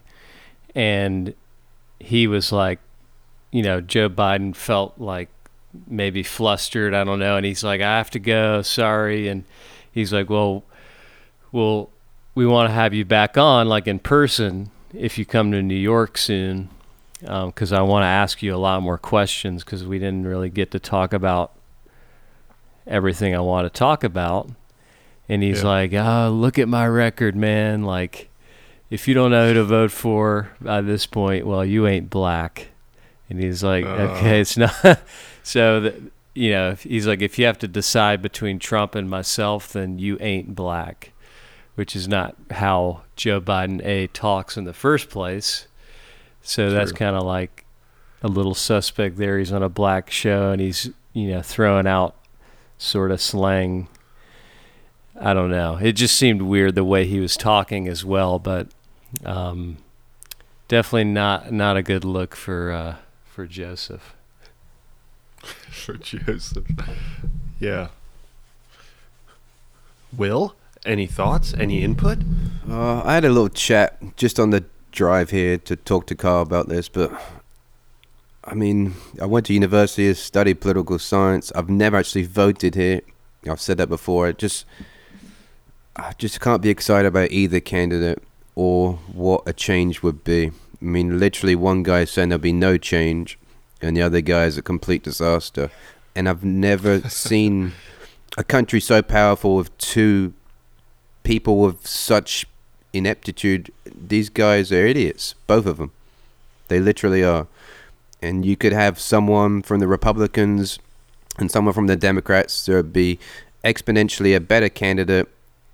And 0.74 1.34
he 2.00 2.28
was 2.28 2.52
like 2.52 2.80
you 3.52 3.64
know 3.64 3.82
joe 3.82 4.10
biden 4.10 4.56
felt 4.56 4.94
like 4.98 5.30
maybe 5.88 6.24
flustered 6.24 6.94
i 6.94 7.04
don't 7.04 7.20
know 7.20 7.38
and 7.38 7.46
he's 7.46 7.64
like 7.64 7.82
i 7.82 7.98
have 7.98 8.10
to 8.10 8.20
go 8.20 8.62
sorry 8.62 9.28
and 9.28 9.44
he's 9.92 10.14
like 10.14 10.30
well 10.30 10.64
well 11.52 11.90
we 12.34 12.46
want 12.46 12.70
to 12.70 12.74
have 12.74 12.94
you 12.94 13.04
back 13.04 13.38
on 13.38 13.68
like 13.68 13.88
in 13.88 14.00
person 14.00 14.70
if 14.98 15.18
you 15.18 15.26
come 15.26 15.52
to 15.52 15.62
new 15.62 15.76
york 15.76 16.18
soon 16.18 16.70
because 17.20 17.72
i 17.74 17.82
want 17.82 18.04
to 18.04 18.08
ask 18.08 18.42
you 18.44 18.54
a 18.56 18.58
lot 18.58 18.82
more 18.82 18.98
questions 18.98 19.64
because 19.64 19.84
we 19.86 19.98
didn't 20.00 20.26
really 20.26 20.50
get 20.50 20.72
to 20.72 20.80
talk 20.80 21.14
about 21.14 21.52
everything 22.88 23.36
i 23.36 23.40
want 23.40 23.66
to 23.72 23.78
talk 23.80 24.04
about 24.04 24.50
and 25.28 25.42
he's 25.42 25.62
Yeah. 25.64 25.68
like 25.70 25.94
oh 25.94 26.30
look 26.30 26.60
at 26.60 26.68
my 26.68 26.88
record 26.88 27.36
man 27.36 27.84
like 27.84 28.30
if 28.90 29.08
you 29.08 29.14
don't 29.16 29.32
know 29.32 29.48
who 29.48 29.54
to 29.56 29.64
vote 29.64 29.92
for 29.92 30.52
by 30.62 30.82
this 30.82 31.06
point 31.08 31.48
well 31.48 31.66
you 31.66 31.88
ain't 31.88 32.10
black 32.10 32.68
and 33.30 33.40
he's 33.40 33.64
like 33.64 33.86
Uh. 33.86 33.90
okay 34.18 34.42
it's 34.42 34.56
not 34.58 34.76
so 35.44 35.80
that 35.80 35.96
you 36.36 36.52
know 36.52 36.76
he's 36.76 37.08
like 37.08 37.22
if 37.22 37.40
you 37.40 37.46
have 37.46 37.58
to 37.60 37.68
decide 37.68 38.22
between 38.22 38.60
trump 38.60 38.94
and 38.94 39.10
myself 39.10 39.74
then 39.74 39.98
you 39.98 40.18
ain't 40.22 40.54
black 40.54 41.12
which 41.74 41.96
is 41.96 42.08
not 42.08 42.36
how 42.52 43.02
joe 43.16 43.42
biden 43.42 43.84
a 43.86 44.08
talks 44.08 44.58
in 44.58 44.66
the 44.66 44.74
first 44.74 45.10
place. 45.10 45.68
So 46.42 46.70
that's 46.70 46.92
kind 46.92 47.16
of 47.16 47.24
like 47.24 47.66
a 48.22 48.28
little 48.28 48.54
suspect 48.54 49.18
there. 49.18 49.40
He's 49.40 49.52
on 49.52 49.64
a 49.64 49.70
black 49.70 50.12
show 50.12 50.52
and 50.52 50.62
he's 50.62 50.90
you 51.14 51.30
know 51.32 51.42
throwing 51.42 51.88
out 51.88 52.16
sort 52.78 53.12
of 53.12 53.22
slang. 53.22 53.88
I 55.20 55.34
don't 55.34 55.50
know. 55.50 55.78
It 55.82 55.94
just 55.94 56.18
seemed 56.18 56.42
weird 56.42 56.76
the 56.76 56.84
way 56.84 57.06
he 57.06 57.20
was 57.20 57.36
talking 57.38 57.88
as 57.88 58.04
well 58.06 58.38
but 58.38 58.68
um, 59.24 59.78
definitely 60.68 61.06
not 61.06 61.52
not 61.52 61.78
a 61.78 61.84
good 61.84 62.04
look 62.04 62.36
for 62.36 62.72
uh, 62.72 62.96
for 63.26 63.46
joseph. 63.48 64.14
For 65.70 65.94
Joseph. 65.94 66.66
Yeah. 67.60 67.90
Will, 70.16 70.56
any 70.86 71.08
thoughts? 71.08 71.54
Any 71.58 71.84
input? 71.84 72.20
Uh, 72.70 73.02
I 73.04 73.14
had 73.14 73.26
a 73.26 73.30
little 73.30 73.50
chat 73.50 73.98
just 74.16 74.40
on 74.40 74.52
the 74.52 74.66
drive 74.92 75.30
here 75.32 75.58
to 75.58 75.76
talk 75.76 76.08
to 76.08 76.16
Carl 76.16 76.42
about 76.42 76.70
this, 76.70 76.88
but 76.88 77.12
I 78.44 78.54
mean, 78.54 78.94
I 79.22 79.26
went 79.26 79.48
to 79.48 79.54
university, 79.54 80.14
studied 80.14 80.62
political 80.62 81.00
science. 81.00 81.52
I've 81.56 81.70
never 81.70 81.98
actually 81.98 82.24
voted 82.24 82.76
here. 82.76 83.02
I've 83.50 83.62
said 83.62 83.78
that 83.78 83.90
before. 83.90 84.28
I 84.28 84.32
just, 84.34 84.66
I 85.96 86.14
just 86.18 86.40
can't 86.40 86.62
be 86.62 86.70
excited 86.70 87.08
about 87.08 87.32
either 87.32 87.60
candidate 87.60 88.22
or 88.54 88.94
what 89.12 89.44
a 89.48 89.54
change 89.54 90.04
would 90.04 90.24
be. 90.24 90.52
I 90.82 90.86
mean, 90.86 91.20
literally, 91.20 91.56
one 91.56 91.84
guy 91.84 92.02
is 92.02 92.12
saying 92.12 92.30
there'll 92.30 92.42
be 92.42 92.54
no 92.54 92.78
change, 92.78 93.40
and 93.82 93.98
the 93.98 94.02
other 94.02 94.22
guy 94.22 94.46
is 94.46 94.58
a 94.58 94.62
complete 94.62 95.04
disaster. 95.04 95.72
And 96.16 96.30
I've 96.30 96.44
never 96.44 97.02
seen 97.10 97.74
a 98.38 98.44
country 98.44 98.80
so 98.80 99.02
powerful 99.02 99.56
with 99.56 99.76
two 99.78 100.34
people 101.26 101.58
with 101.58 101.86
such 101.86 102.46
ineptitude. 102.94 103.70
These 103.86 104.30
guys 104.30 104.72
are 104.72 104.88
idiots, 104.88 105.36
both 105.48 105.66
of 105.66 105.76
them. 105.76 105.92
They 106.70 106.80
literally 106.80 107.24
are. 107.24 107.48
And 108.22 108.46
you 108.46 108.56
could 108.56 108.72
have 108.72 108.98
someone 109.00 109.62
from 109.62 109.82
the 109.82 109.88
Republicans 109.88 110.80
and 111.38 111.52
someone 111.52 111.74
from 111.74 111.88
the 111.88 111.98
Democrats 111.98 112.68
would 112.70 112.94
be 112.94 113.20
exponentially 113.64 114.34
a 114.36 114.40
better 114.40 114.70
candidate, 114.70 115.28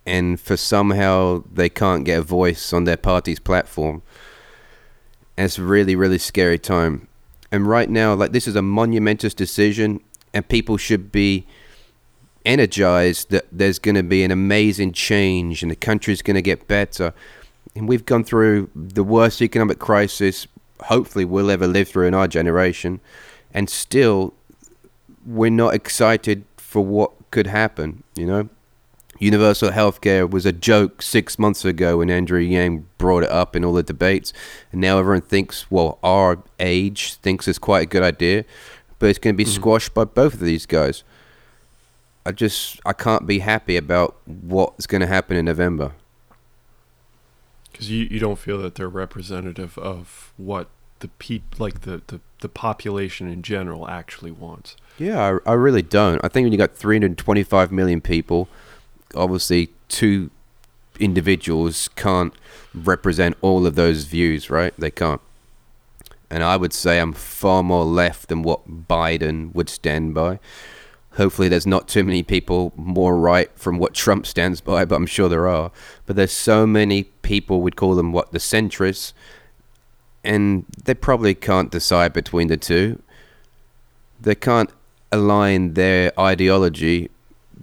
and 0.05 0.39
for 0.39 0.57
somehow 0.57 1.43
they 1.53 1.69
can't 1.69 2.05
get 2.05 2.19
a 2.19 2.23
voice 2.23 2.73
on 2.73 2.85
their 2.85 2.97
party's 2.97 3.39
platform. 3.39 4.01
And 5.37 5.45
it's 5.45 5.59
a 5.59 5.63
really, 5.63 5.95
really 5.95 6.17
scary 6.17 6.57
time. 6.57 7.07
And 7.51 7.67
right 7.67 7.89
now, 7.89 8.15
like 8.15 8.31
this 8.31 8.47
is 8.47 8.55
a 8.55 8.61
monumentous 8.61 9.33
decision, 9.33 9.99
and 10.33 10.47
people 10.47 10.77
should 10.77 11.11
be 11.11 11.45
energized 12.45 13.29
that 13.31 13.45
there's 13.51 13.79
going 13.79 13.95
to 13.95 14.03
be 14.03 14.23
an 14.23 14.31
amazing 14.31 14.93
change 14.93 15.61
and 15.61 15.71
the 15.71 15.75
country's 15.75 16.21
going 16.21 16.35
to 16.35 16.41
get 16.41 16.67
better. 16.67 17.13
And 17.75 17.87
we've 17.87 18.05
gone 18.05 18.23
through 18.23 18.69
the 18.75 19.03
worst 19.03 19.41
economic 19.41 19.79
crisis, 19.79 20.47
hopefully, 20.83 21.25
we'll 21.25 21.51
ever 21.51 21.67
live 21.67 21.89
through 21.89 22.07
in 22.07 22.13
our 22.13 22.27
generation. 22.27 22.99
And 23.53 23.69
still, 23.69 24.33
we're 25.25 25.51
not 25.51 25.73
excited 25.73 26.43
for 26.57 26.83
what 26.83 27.11
could 27.31 27.47
happen, 27.47 28.03
you 28.15 28.25
know? 28.25 28.49
Universal 29.19 29.69
healthcare 29.69 30.27
was 30.27 30.47
a 30.47 30.51
joke 30.51 31.03
six 31.03 31.37
months 31.37 31.63
ago 31.63 31.99
when 31.99 32.09
Andrew 32.09 32.39
Yang 32.39 32.87
brought 32.97 33.21
it 33.21 33.29
up 33.29 33.55
in 33.55 33.63
all 33.63 33.73
the 33.73 33.83
debates. 33.83 34.33
And 34.71 34.81
now 34.81 34.97
everyone 34.97 35.21
thinks, 35.21 35.69
well, 35.69 35.99
our 36.01 36.39
age 36.59 37.13
thinks 37.15 37.47
it's 37.47 37.59
quite 37.59 37.83
a 37.83 37.85
good 37.85 38.01
idea. 38.01 38.45
But 38.97 39.11
it's 39.11 39.19
going 39.19 39.35
to 39.35 39.37
be 39.37 39.43
mm-hmm. 39.43 39.61
squashed 39.61 39.93
by 39.93 40.05
both 40.05 40.33
of 40.33 40.39
these 40.39 40.65
guys. 40.65 41.03
I 42.25 42.31
just 42.31 42.79
I 42.85 42.93
can't 42.93 43.25
be 43.25 43.39
happy 43.39 43.77
about 43.77 44.15
what's 44.25 44.85
going 44.87 45.01
to 45.01 45.07
happen 45.07 45.37
in 45.37 45.45
November. 45.45 45.93
Because 47.71 47.89
you, 47.89 48.05
you 48.05 48.19
don't 48.19 48.37
feel 48.37 48.57
that 48.59 48.75
they're 48.75 48.89
representative 48.89 49.77
of 49.77 50.33
what 50.37 50.67
the 50.99 51.07
peop 51.07 51.59
like 51.59 51.81
the, 51.81 52.01
the, 52.07 52.19
the 52.41 52.49
population 52.49 53.27
in 53.27 53.41
general 53.41 53.87
actually 53.87 54.31
wants. 54.31 54.75
Yeah, 54.97 55.39
I, 55.45 55.51
I 55.51 55.53
really 55.53 55.81
don't. 55.81 56.23
I 56.23 56.27
think 56.27 56.45
when 56.45 56.51
you 56.51 56.57
got 56.57 56.75
325 56.75 57.71
million 57.71 58.01
people, 58.01 58.47
obviously 59.15 59.69
two 59.87 60.29
individuals 60.99 61.89
can't 61.95 62.33
represent 62.75 63.35
all 63.41 63.65
of 63.65 63.75
those 63.75 64.03
views, 64.03 64.49
right? 64.49 64.73
They 64.77 64.91
can't. 64.91 65.21
And 66.29 66.43
I 66.43 66.57
would 66.57 66.73
say 66.73 66.99
I'm 66.99 67.13
far 67.13 67.63
more 67.63 67.83
left 67.83 68.29
than 68.29 68.43
what 68.43 68.87
Biden 68.87 69.53
would 69.55 69.69
stand 69.69 70.13
by 70.13 70.39
hopefully 71.13 71.47
there's 71.47 71.67
not 71.67 71.87
too 71.87 72.03
many 72.03 72.23
people 72.23 72.73
more 72.75 73.17
right 73.17 73.49
from 73.55 73.77
what 73.77 73.93
Trump 73.93 74.25
stands 74.25 74.61
by, 74.61 74.85
but 74.85 74.95
I'm 74.95 75.05
sure 75.05 75.29
there 75.29 75.47
are. 75.47 75.71
But 76.05 76.15
there's 76.15 76.31
so 76.31 76.65
many 76.65 77.03
people, 77.03 77.61
we'd 77.61 77.75
call 77.75 77.95
them 77.95 78.11
what 78.11 78.31
the 78.31 78.39
centrists, 78.39 79.13
and 80.23 80.65
they 80.83 80.93
probably 80.93 81.33
can't 81.33 81.71
decide 81.71 82.13
between 82.13 82.47
the 82.47 82.57
two. 82.57 83.01
They 84.19 84.35
can't 84.35 84.69
align 85.11 85.73
their 85.73 86.17
ideology 86.19 87.09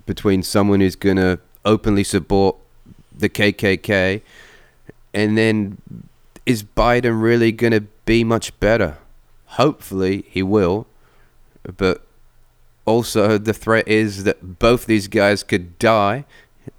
between 0.06 0.42
someone 0.42 0.80
who's 0.80 0.96
going 0.96 1.16
to 1.16 1.38
openly 1.64 2.04
support 2.04 2.56
the 3.16 3.28
KKK 3.28 4.22
and 5.14 5.36
then 5.36 5.78
is 6.46 6.62
Biden 6.62 7.20
really 7.20 7.52
going 7.52 7.72
to 7.72 7.80
be 8.04 8.24
much 8.24 8.58
better? 8.60 8.98
Hopefully 9.46 10.24
he 10.28 10.42
will, 10.42 10.86
but 11.76 12.06
also, 12.88 13.38
the 13.38 13.52
threat 13.52 13.86
is 13.86 14.24
that 14.24 14.58
both 14.58 14.86
these 14.86 15.08
guys 15.08 15.42
could 15.42 15.78
die. 15.78 16.24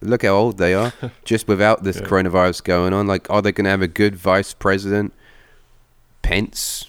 Look 0.01 0.24
how 0.24 0.36
old 0.36 0.58
they 0.58 0.74
are, 0.74 0.92
just 1.24 1.48
without 1.48 1.84
this 1.84 1.98
yeah. 1.98 2.08
coronavirus 2.08 2.63
going 2.63 2.94
on. 2.94 3.08
Like, 3.08 3.30
are 3.30 3.42
they 3.42 3.51
going 3.51 3.66
to 3.66 3.72
have 3.72 3.82
a 3.82 3.88
good 3.88 4.16
vice 4.16 4.54
president? 4.54 5.13
Pence, 6.22 6.88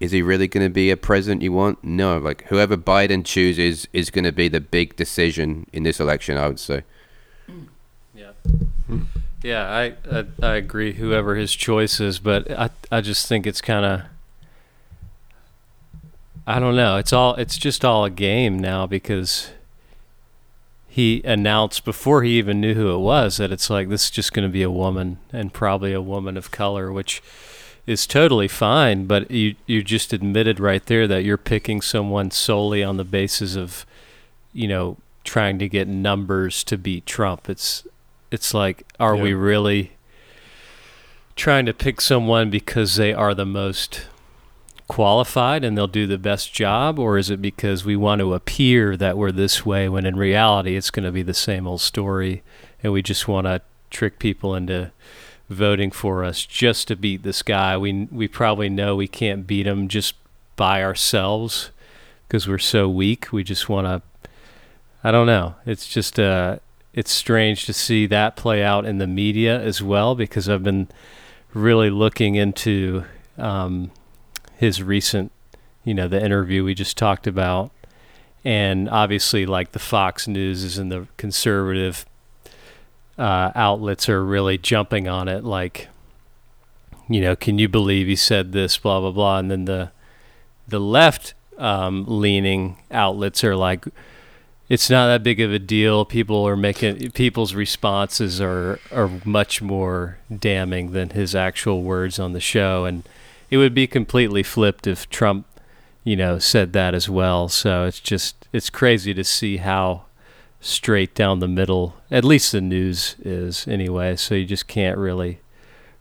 is 0.00 0.12
he 0.12 0.22
really 0.22 0.48
going 0.48 0.66
to 0.66 0.72
be 0.72 0.90
a 0.90 0.96
president 0.96 1.42
you 1.42 1.52
want? 1.52 1.84
No. 1.84 2.18
Like, 2.18 2.44
whoever 2.44 2.76
Biden 2.76 3.24
chooses 3.24 3.86
is 3.92 4.10
going 4.10 4.24
to 4.24 4.32
be 4.32 4.48
the 4.48 4.60
big 4.60 4.96
decision 4.96 5.66
in 5.72 5.82
this 5.82 6.00
election, 6.00 6.36
I 6.36 6.48
would 6.48 6.60
say. 6.60 6.82
Mm. 7.50 7.66
Yeah. 8.14 8.32
Hmm. 8.86 9.02
Yeah, 9.42 9.68
I, 9.68 9.94
I, 10.10 10.24
I 10.42 10.54
agree. 10.54 10.94
Whoever 10.94 11.34
his 11.34 11.54
choice 11.54 12.00
is, 12.00 12.18
but 12.18 12.50
I 12.50 12.70
I 12.90 13.02
just 13.02 13.26
think 13.26 13.46
it's 13.46 13.60
kind 13.60 13.84
of 13.84 14.02
I 16.46 16.58
don't 16.58 16.76
know. 16.76 16.96
It's 16.98 17.12
all 17.12 17.34
it's 17.36 17.56
just 17.56 17.84
all 17.84 18.04
a 18.04 18.10
game 18.10 18.58
now 18.58 18.86
because 18.86 19.50
he 20.86 21.22
announced 21.24 21.84
before 21.84 22.22
he 22.22 22.38
even 22.38 22.60
knew 22.60 22.74
who 22.74 22.94
it 22.94 22.98
was 22.98 23.38
that 23.38 23.50
it's 23.50 23.70
like 23.70 23.88
this 23.88 24.04
is 24.04 24.10
just 24.10 24.32
going 24.32 24.46
to 24.46 24.52
be 24.52 24.62
a 24.62 24.70
woman 24.70 25.18
and 25.32 25.52
probably 25.52 25.92
a 25.92 26.02
woman 26.02 26.36
of 26.36 26.50
color, 26.50 26.92
which 26.92 27.22
is 27.86 28.06
totally 28.06 28.46
fine. 28.46 29.06
But 29.06 29.30
you 29.30 29.56
you 29.66 29.82
just 29.82 30.12
admitted 30.12 30.60
right 30.60 30.84
there 30.84 31.08
that 31.08 31.24
you're 31.24 31.38
picking 31.38 31.80
someone 31.80 32.30
solely 32.30 32.84
on 32.84 32.98
the 32.98 33.04
basis 33.04 33.56
of, 33.56 33.86
you 34.52 34.68
know, 34.68 34.98
trying 35.24 35.58
to 35.58 35.68
get 35.68 35.88
numbers 35.88 36.62
to 36.64 36.76
beat 36.76 37.06
Trump. 37.06 37.48
It's 37.48 37.86
it's 38.30 38.52
like, 38.52 38.84
are 39.00 39.16
yeah. 39.16 39.22
we 39.22 39.32
really 39.34 39.92
trying 41.36 41.66
to 41.66 41.72
pick 41.72 42.00
someone 42.00 42.50
because 42.50 42.96
they 42.96 43.12
are 43.12 43.34
the 43.34 43.46
most 43.46 44.06
qualified 44.88 45.64
and 45.64 45.76
they'll 45.76 45.86
do 45.86 46.06
the 46.06 46.18
best 46.18 46.52
job, 46.52 46.98
or 46.98 47.18
is 47.18 47.30
it 47.30 47.40
because 47.40 47.84
we 47.84 47.96
want 47.96 48.20
to 48.20 48.34
appear 48.34 48.96
that 48.96 49.16
we're 49.16 49.32
this 49.32 49.64
way 49.64 49.88
when 49.88 50.06
in 50.06 50.16
reality 50.16 50.76
it's 50.76 50.90
going 50.90 51.04
to 51.04 51.12
be 51.12 51.22
the 51.22 51.34
same 51.34 51.66
old 51.66 51.80
story 51.80 52.42
and 52.82 52.92
we 52.92 53.02
just 53.02 53.26
want 53.26 53.46
to 53.46 53.62
trick 53.90 54.18
people 54.18 54.54
into 54.54 54.90
voting 55.48 55.90
for 55.90 56.24
us 56.24 56.44
just 56.44 56.88
to 56.88 56.96
beat 56.96 57.22
this 57.22 57.42
guy? 57.42 57.76
We 57.76 58.08
we 58.10 58.28
probably 58.28 58.68
know 58.68 58.96
we 58.96 59.08
can't 59.08 59.46
beat 59.46 59.66
him 59.66 59.88
just 59.88 60.14
by 60.56 60.82
ourselves 60.82 61.70
because 62.26 62.48
we're 62.48 62.58
so 62.58 62.88
weak. 62.88 63.32
We 63.32 63.44
just 63.44 63.68
want 63.68 63.86
to. 63.86 64.02
I 65.02 65.10
don't 65.10 65.26
know. 65.26 65.54
It's 65.66 65.86
just 65.86 66.18
uh, 66.18 66.58
it's 66.92 67.10
strange 67.10 67.66
to 67.66 67.72
see 67.72 68.06
that 68.06 68.36
play 68.36 68.62
out 68.62 68.84
in 68.84 68.98
the 68.98 69.06
media 69.06 69.60
as 69.60 69.82
well 69.82 70.14
because 70.14 70.48
I've 70.48 70.62
been 70.62 70.88
really 71.52 71.90
looking 71.90 72.34
into 72.36 73.04
um, 73.36 73.90
his 74.56 74.82
recent, 74.82 75.32
you 75.84 75.94
know, 75.94 76.08
the 76.08 76.22
interview 76.22 76.64
we 76.64 76.74
just 76.74 76.96
talked 76.96 77.26
about, 77.26 77.70
and 78.44 78.88
obviously 78.88 79.46
like 79.46 79.72
the 79.72 79.78
Fox 79.78 80.28
News 80.28 80.64
is 80.64 80.78
and 80.78 80.90
the 80.90 81.06
conservative 81.16 82.06
uh, 83.18 83.52
outlets 83.54 84.08
are 84.08 84.24
really 84.24 84.58
jumping 84.58 85.08
on 85.08 85.28
it. 85.28 85.44
Like, 85.44 85.88
you 87.08 87.20
know, 87.20 87.36
can 87.36 87.58
you 87.58 87.68
believe 87.68 88.06
he 88.06 88.16
said 88.16 88.52
this? 88.52 88.78
Blah 88.78 89.00
blah 89.00 89.10
blah, 89.10 89.38
and 89.38 89.50
then 89.50 89.64
the 89.64 89.90
the 90.66 90.80
left 90.80 91.34
um, 91.58 92.04
leaning 92.06 92.76
outlets 92.90 93.44
are 93.44 93.56
like 93.56 93.86
it's 94.68 94.88
not 94.88 95.06
that 95.08 95.22
big 95.22 95.40
of 95.40 95.52
a 95.52 95.58
deal. 95.58 96.04
People 96.04 96.46
are 96.46 96.56
making 96.56 97.10
people's 97.10 97.54
responses 97.54 98.40
are 98.40 98.80
are 98.90 99.10
much 99.24 99.60
more 99.60 100.18
damning 100.36 100.92
than 100.92 101.10
his 101.10 101.34
actual 101.34 101.82
words 101.82 102.18
on 102.18 102.32
the 102.32 102.40
show, 102.40 102.84
and 102.84 103.02
it 103.54 103.58
would 103.58 103.72
be 103.72 103.86
completely 103.86 104.42
flipped 104.42 104.84
if 104.84 105.08
Trump, 105.08 105.46
you 106.02 106.16
know, 106.16 106.40
said 106.40 106.72
that 106.72 106.92
as 106.92 107.08
well. 107.08 107.48
So 107.48 107.84
it's 107.84 108.00
just 108.00 108.48
it's 108.52 108.68
crazy 108.68 109.14
to 109.14 109.22
see 109.22 109.58
how 109.58 110.06
straight 110.60 111.14
down 111.14 111.38
the 111.38 111.46
middle, 111.46 111.94
at 112.10 112.24
least 112.24 112.50
the 112.50 112.60
news 112.60 113.14
is 113.20 113.68
anyway. 113.68 114.16
So 114.16 114.34
you 114.34 114.44
just 114.44 114.66
can't 114.66 114.98
really 114.98 115.38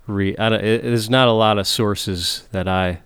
re. 0.08 0.36
I 0.36 0.50
don't, 0.50 0.66
it, 0.66 0.82
there's 0.82 1.12
not 1.12 1.28
a 1.28 1.32
lot 1.32 1.60
of 1.60 1.68
sources 1.68 2.48
that 2.52 2.68
I 2.68 3.02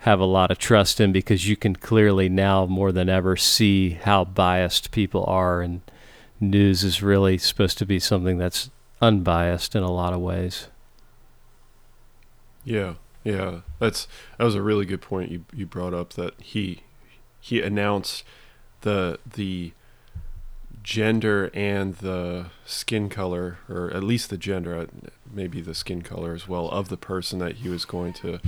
have 0.00 0.20
a 0.20 0.26
lot 0.26 0.50
of 0.50 0.58
trust 0.58 1.00
in 1.00 1.10
because 1.10 1.48
you 1.48 1.56
can 1.56 1.74
clearly 1.74 2.28
now 2.28 2.66
more 2.66 2.92
than 2.92 3.08
ever 3.08 3.38
see 3.38 3.92
how 3.92 4.26
biased 4.26 4.90
people 4.90 5.24
are 5.24 5.62
and 5.62 5.80
news 6.38 6.84
is 6.84 7.02
really 7.02 7.38
supposed 7.38 7.78
to 7.78 7.86
be 7.86 7.98
something 7.98 8.36
that's 8.36 8.68
unbiased 9.00 9.74
in 9.74 9.82
a 9.82 9.90
lot 9.90 10.12
of 10.12 10.20
ways. 10.20 10.68
Yeah. 12.66 12.96
Yeah, 13.30 13.60
that's 13.78 14.08
that 14.38 14.44
was 14.44 14.56
a 14.56 14.62
really 14.62 14.84
good 14.84 15.00
point 15.00 15.30
you 15.30 15.44
you 15.54 15.64
brought 15.64 15.94
up 15.94 16.14
that 16.14 16.34
he 16.40 16.82
he 17.40 17.62
announced 17.62 18.24
the 18.80 19.20
the 19.24 19.72
gender 20.82 21.48
and 21.54 21.94
the 21.96 22.46
skin 22.64 23.08
color, 23.08 23.58
or 23.68 23.92
at 23.92 24.02
least 24.02 24.30
the 24.30 24.36
gender, 24.36 24.76
uh, 24.76 24.86
maybe 25.30 25.60
the 25.60 25.76
skin 25.76 26.02
color 26.02 26.34
as 26.34 26.48
well, 26.48 26.68
of 26.70 26.88
the 26.88 26.96
person 26.96 27.38
that 27.38 27.56
he 27.56 27.68
was 27.68 27.84
going 27.84 28.12
to 28.14 28.40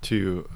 to 0.00 0.48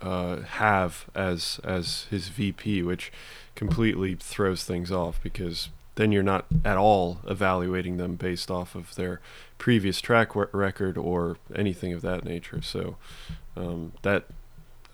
uh, 0.00 0.42
have 0.42 1.06
as 1.16 1.60
as 1.64 2.06
his 2.10 2.28
VP, 2.28 2.84
which 2.84 3.10
completely 3.56 4.14
throws 4.14 4.62
things 4.62 4.92
off 4.92 5.20
because 5.24 5.70
then 5.96 6.12
you're 6.12 6.22
not 6.22 6.46
at 6.64 6.76
all 6.76 7.18
evaluating 7.26 7.96
them 7.96 8.14
based 8.14 8.48
off 8.48 8.76
of 8.76 8.94
their 8.94 9.20
previous 9.64 9.98
track 9.98 10.36
record 10.52 10.98
or 10.98 11.38
anything 11.54 11.94
of 11.94 12.02
that 12.02 12.22
nature. 12.22 12.60
So 12.60 12.96
um, 13.56 13.92
that 14.02 14.26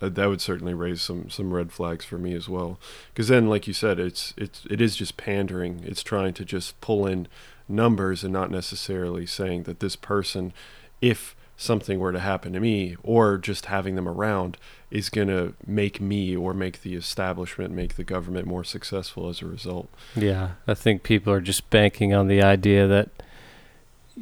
uh, 0.01 0.07
that 0.07 0.29
would 0.29 0.39
certainly 0.39 0.73
raise 0.73 1.01
some 1.01 1.29
some 1.29 1.53
red 1.53 1.73
flags 1.73 2.05
for 2.05 2.17
me 2.17 2.33
as 2.33 2.47
well. 2.47 2.79
Because 3.09 3.27
then, 3.27 3.49
like 3.49 3.67
you 3.67 3.73
said, 3.73 3.99
it's 3.99 4.33
it's 4.37 4.65
it 4.69 4.79
is 4.79 4.95
just 4.95 5.17
pandering. 5.17 5.81
It's 5.83 6.01
trying 6.01 6.33
to 6.35 6.45
just 6.45 6.79
pull 6.79 7.05
in 7.05 7.27
numbers 7.67 8.23
and 8.23 8.31
not 8.31 8.49
necessarily 8.49 9.25
saying 9.25 9.63
that 9.63 9.81
this 9.81 9.97
person, 9.97 10.53
if 11.01 11.35
something 11.57 11.99
were 11.99 12.13
to 12.13 12.21
happen 12.21 12.53
to 12.53 12.61
me 12.61 12.95
or 13.03 13.37
just 13.37 13.65
having 13.65 13.95
them 13.95 14.07
around 14.07 14.57
is 14.89 15.09
going 15.09 15.27
to 15.27 15.53
make 15.67 15.99
me 15.99 16.33
or 16.33 16.53
make 16.53 16.81
the 16.81 16.95
establishment 16.95 17.73
make 17.73 17.97
the 17.97 18.05
government 18.05 18.47
more 18.47 18.63
successful 18.63 19.27
as 19.27 19.41
a 19.41 19.45
result. 19.45 19.89
Yeah, 20.15 20.51
I 20.65 20.75
think 20.75 21.03
people 21.03 21.33
are 21.33 21.41
just 21.41 21.69
banking 21.69 22.13
on 22.13 22.29
the 22.29 22.41
idea 22.41 22.87
that 22.87 23.09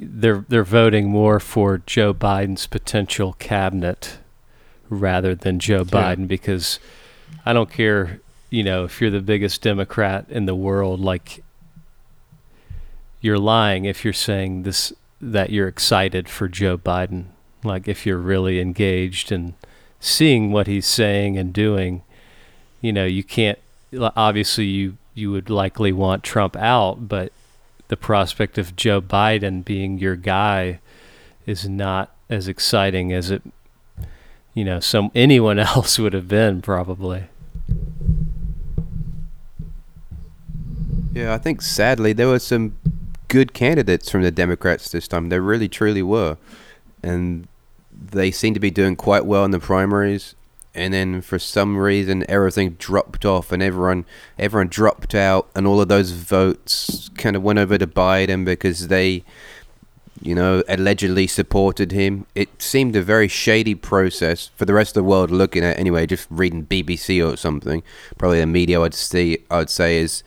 they're 0.01 0.45
they're 0.47 0.63
voting 0.63 1.09
more 1.09 1.39
for 1.39 1.79
Joe 1.79 2.13
Biden's 2.13 2.67
potential 2.67 3.33
cabinet 3.33 4.17
rather 4.89 5.35
than 5.35 5.59
Joe 5.59 5.79
yeah. 5.79 6.15
Biden 6.15 6.27
because 6.27 6.79
I 7.45 7.53
don't 7.53 7.71
care, 7.71 8.21
you 8.49 8.63
know, 8.63 8.85
if 8.85 9.01
you're 9.01 9.11
the 9.11 9.21
biggest 9.21 9.61
Democrat 9.61 10.25
in 10.29 10.45
the 10.45 10.55
world 10.55 10.99
like 10.99 11.43
you're 13.21 13.37
lying 13.37 13.85
if 13.85 14.03
you're 14.05 14.13
saying 14.13 14.63
this 14.63 14.93
that 15.21 15.49
you're 15.49 15.67
excited 15.67 16.29
for 16.29 16.47
Joe 16.47 16.77
Biden. 16.77 17.25
Like 17.63 17.87
if 17.87 18.05
you're 18.05 18.17
really 18.17 18.59
engaged 18.59 19.31
and 19.31 19.53
seeing 19.99 20.51
what 20.51 20.67
he's 20.67 20.87
saying 20.87 21.37
and 21.37 21.51
doing, 21.51 22.03
you 22.81 22.93
know, 22.93 23.05
you 23.05 23.23
can't. 23.23 23.59
Obviously, 24.15 24.65
you 24.65 24.97
you 25.13 25.31
would 25.31 25.49
likely 25.49 25.91
want 25.91 26.23
Trump 26.23 26.55
out, 26.55 27.09
but 27.09 27.33
the 27.89 27.97
prospect 27.97 28.57
of 28.57 28.75
Joe 28.75 29.01
Biden 29.01 29.65
being 29.65 29.97
your 29.97 30.15
guy 30.15 30.79
is 31.45 31.67
not 31.67 32.15
as 32.29 32.47
exciting 32.47 33.11
as 33.11 33.29
it, 33.31 33.41
you 34.53 34.63
know, 34.63 34.79
some 34.79 35.11
anyone 35.13 35.59
else 35.59 35.99
would 35.99 36.13
have 36.13 36.27
been 36.27 36.61
probably. 36.61 37.25
Yeah, 41.11 41.33
I 41.33 41.37
think 41.39 41.61
sadly 41.61 42.13
there 42.13 42.27
were 42.27 42.39
some 42.39 42.77
good 43.27 43.53
candidates 43.53 44.09
from 44.09 44.21
the 44.21 44.31
Democrats 44.31 44.91
this 44.91 45.07
time. 45.07 45.29
There 45.29 45.41
really, 45.41 45.67
truly 45.67 46.03
were. 46.03 46.37
And 47.01 47.47
they 47.91 48.31
seem 48.31 48.53
to 48.53 48.59
be 48.59 48.71
doing 48.71 48.95
quite 48.95 49.25
well 49.25 49.43
in 49.43 49.51
the 49.51 49.59
primaries. 49.59 50.35
And 50.75 50.93
then 50.93 51.21
for 51.21 51.39
some 51.39 51.77
reason, 51.77 52.23
everything 52.29 52.71
dropped 52.71 53.25
off, 53.25 53.51
and 53.51 53.61
everyone 53.61 54.05
everyone 54.37 54.67
dropped 54.67 55.15
out, 55.15 55.49
and 55.55 55.65
all 55.65 55.81
of 55.81 55.87
those 55.87 56.11
votes 56.11 57.09
kind 57.17 57.35
of 57.35 57.43
went 57.43 57.59
over 57.59 57.77
to 57.77 57.87
Biden 57.87 58.45
because 58.45 58.87
they, 58.87 59.23
you 60.21 60.35
know, 60.35 60.63
allegedly 60.69 61.25
supported 61.25 61.91
him. 61.91 62.27
It 62.35 62.61
seemed 62.61 62.95
a 62.95 63.01
very 63.01 63.27
shady 63.27 63.73
process 63.73 64.51
for 64.55 64.65
the 64.65 64.73
rest 64.73 64.91
of 64.91 65.03
the 65.03 65.09
world 65.09 65.31
looking 65.31 65.63
at. 65.63 65.79
Anyway, 65.79 66.05
just 66.05 66.27
reading 66.29 66.67
BBC 66.67 67.27
or 67.27 67.35
something, 67.35 67.81
probably 68.19 68.39
the 68.39 68.45
media 68.45 68.79
I'd 68.79 68.93
see 68.93 69.39
I'd 69.49 69.71
say 69.71 69.97
is 69.97 70.23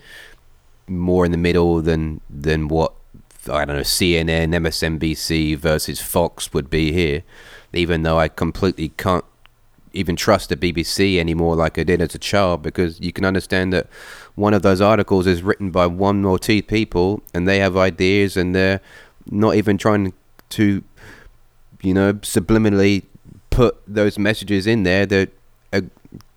more 0.88 1.24
in 1.24 1.30
the 1.30 1.38
middle 1.38 1.80
than 1.80 2.20
than 2.28 2.66
what 2.66 2.94
I 3.48 3.64
don't 3.64 3.76
know 3.76 3.82
CNN, 3.82 4.50
MSNBC 4.50 5.56
versus 5.56 6.00
Fox 6.00 6.52
would 6.52 6.68
be 6.68 6.92
here. 6.92 7.22
Even 7.72 8.02
though 8.02 8.18
I 8.18 8.28
completely 8.28 8.90
can't 8.90 9.24
even 9.94 10.16
trust 10.16 10.48
the 10.48 10.56
BBC 10.56 11.18
anymore 11.18 11.54
like 11.56 11.78
I 11.78 11.84
did 11.84 12.00
as 12.00 12.14
a 12.14 12.18
child 12.18 12.62
because 12.62 13.00
you 13.00 13.12
can 13.12 13.24
understand 13.24 13.72
that 13.72 13.86
one 14.34 14.54
of 14.54 14.62
those 14.62 14.80
articles 14.80 15.26
is 15.26 15.42
written 15.42 15.70
by 15.70 15.86
one 15.86 16.24
or 16.24 16.38
two 16.38 16.62
people 16.62 17.22
and 17.34 17.46
they 17.46 17.58
have 17.58 17.76
ideas 17.76 18.36
and 18.36 18.54
they're 18.54 18.80
not 19.30 19.54
even 19.54 19.78
trying 19.78 20.12
to 20.50 20.82
you 21.82 21.94
know 21.94 22.14
subliminally 22.14 23.02
put 23.52 23.76
those 23.86 24.18
messages 24.18 24.66
in 24.66 24.82
there. 24.82 25.06
That 25.06 25.30
are 25.72 25.78
uh, 25.78 25.82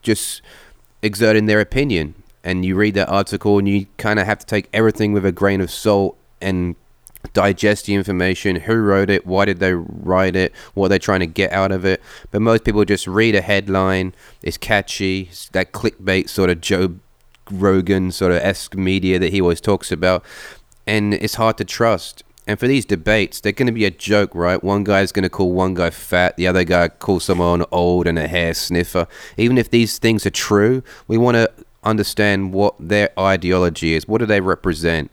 just 0.03 0.41
exerting 1.01 1.47
their 1.47 1.59
opinion. 1.59 2.13
And 2.43 2.63
you 2.63 2.75
read 2.75 2.93
that 2.93 3.09
article 3.09 3.57
and 3.57 3.67
you 3.67 3.87
kind 3.97 4.19
of 4.19 4.27
have 4.27 4.37
to 4.39 4.45
take 4.45 4.69
everything 4.71 5.13
with 5.13 5.25
a 5.25 5.31
grain 5.31 5.61
of 5.61 5.71
salt 5.71 6.15
and 6.39 6.75
digest 7.33 7.85
the 7.85 7.93
information 7.93 8.55
who 8.57 8.75
wrote 8.75 9.09
it 9.09 9.25
why 9.25 9.45
did 9.45 9.59
they 9.59 9.73
write 9.73 10.35
it 10.35 10.53
what 10.73 10.87
they're 10.87 10.99
trying 10.99 11.19
to 11.19 11.27
get 11.27 11.51
out 11.51 11.71
of 11.71 11.85
it 11.85 12.01
but 12.31 12.41
most 12.41 12.63
people 12.63 12.83
just 12.85 13.07
read 13.07 13.35
a 13.35 13.41
headline 13.41 14.13
it's 14.41 14.57
catchy 14.57 15.27
it's 15.31 15.49
that 15.49 15.71
clickbait 15.71 16.29
sort 16.29 16.49
of 16.49 16.61
joe 16.61 16.95
rogan 17.51 18.11
sort 18.11 18.31
of 18.31 18.37
esque 18.39 18.75
media 18.75 19.19
that 19.19 19.31
he 19.31 19.41
always 19.41 19.61
talks 19.61 19.91
about 19.91 20.23
and 20.87 21.13
it's 21.13 21.35
hard 21.35 21.57
to 21.57 21.65
trust 21.65 22.23
and 22.47 22.59
for 22.59 22.67
these 22.67 22.85
debates, 22.85 23.39
they're 23.39 23.51
going 23.51 23.67
to 23.67 23.73
be 23.73 23.85
a 23.85 23.91
joke, 23.91 24.35
right? 24.35 24.63
One 24.63 24.83
guy's 24.83 25.11
going 25.11 25.23
to 25.23 25.29
call 25.29 25.51
one 25.51 25.73
guy 25.73 25.89
fat, 25.89 26.37
the 26.37 26.47
other 26.47 26.63
guy 26.63 26.89
call 26.89 27.19
someone 27.19 27.65
old 27.71 28.05
and 28.05 28.19
a 28.19 28.27
hair 28.27 28.53
sniffer. 28.53 29.07
Even 29.35 29.57
if 29.57 29.71
these 29.71 29.97
things 29.97 30.25
are 30.25 30.31
true, 30.31 30.83
we 31.07 31.17
want 31.17 31.35
to 31.35 31.51
understand 31.83 32.53
what 32.53 32.75
their 32.79 33.09
ideology 33.19 33.93
is. 33.93 34.07
What 34.07 34.19
do 34.19 34.25
they 34.25 34.41
represent? 34.41 35.11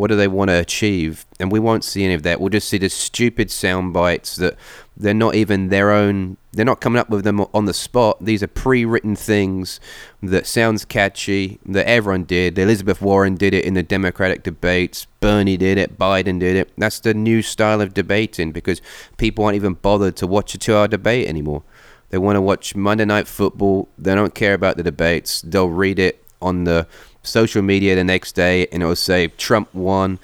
What 0.00 0.08
do 0.08 0.16
they 0.16 0.28
want 0.28 0.48
to 0.48 0.58
achieve? 0.58 1.26
And 1.38 1.52
we 1.52 1.60
won't 1.60 1.84
see 1.84 2.04
any 2.04 2.14
of 2.14 2.22
that. 2.22 2.40
We'll 2.40 2.48
just 2.48 2.70
see 2.70 2.78
the 2.78 2.88
stupid 2.88 3.50
sound 3.50 3.92
bites 3.92 4.36
that 4.36 4.56
they're 4.96 5.12
not 5.12 5.34
even 5.34 5.68
their 5.68 5.90
own. 5.90 6.38
They're 6.52 6.64
not 6.64 6.80
coming 6.80 6.98
up 6.98 7.10
with 7.10 7.22
them 7.22 7.44
on 7.52 7.66
the 7.66 7.74
spot. 7.74 8.24
These 8.24 8.42
are 8.42 8.46
pre-written 8.46 9.14
things 9.14 9.78
that 10.22 10.46
sounds 10.46 10.86
catchy 10.86 11.58
that 11.66 11.86
everyone 11.86 12.24
did. 12.24 12.58
Elizabeth 12.58 13.02
Warren 13.02 13.34
did 13.34 13.52
it 13.52 13.66
in 13.66 13.74
the 13.74 13.82
Democratic 13.82 14.42
debates. 14.42 15.06
Bernie 15.20 15.58
did 15.58 15.76
it. 15.76 15.98
Biden 15.98 16.40
did 16.40 16.56
it. 16.56 16.72
That's 16.78 17.00
the 17.00 17.12
new 17.12 17.42
style 17.42 17.82
of 17.82 17.92
debating 17.92 18.52
because 18.52 18.80
people 19.18 19.44
aren't 19.44 19.56
even 19.56 19.74
bothered 19.74 20.16
to 20.16 20.26
watch 20.26 20.54
a 20.54 20.58
two-hour 20.58 20.88
debate 20.88 21.28
anymore. 21.28 21.62
They 22.08 22.16
want 22.16 22.36
to 22.36 22.40
watch 22.40 22.74
Monday 22.74 23.04
Night 23.04 23.28
Football. 23.28 23.90
They 23.98 24.14
don't 24.14 24.34
care 24.34 24.54
about 24.54 24.78
the 24.78 24.82
debates. 24.82 25.42
They'll 25.42 25.68
read 25.68 25.98
it 25.98 26.24
on 26.40 26.64
the 26.64 26.86
social 27.22 27.62
media 27.62 27.94
the 27.94 28.04
next 28.04 28.32
day 28.32 28.66
and 28.72 28.82
it'll 28.82 28.96
say 28.96 29.28
Trump 29.28 29.72
won. 29.74 30.18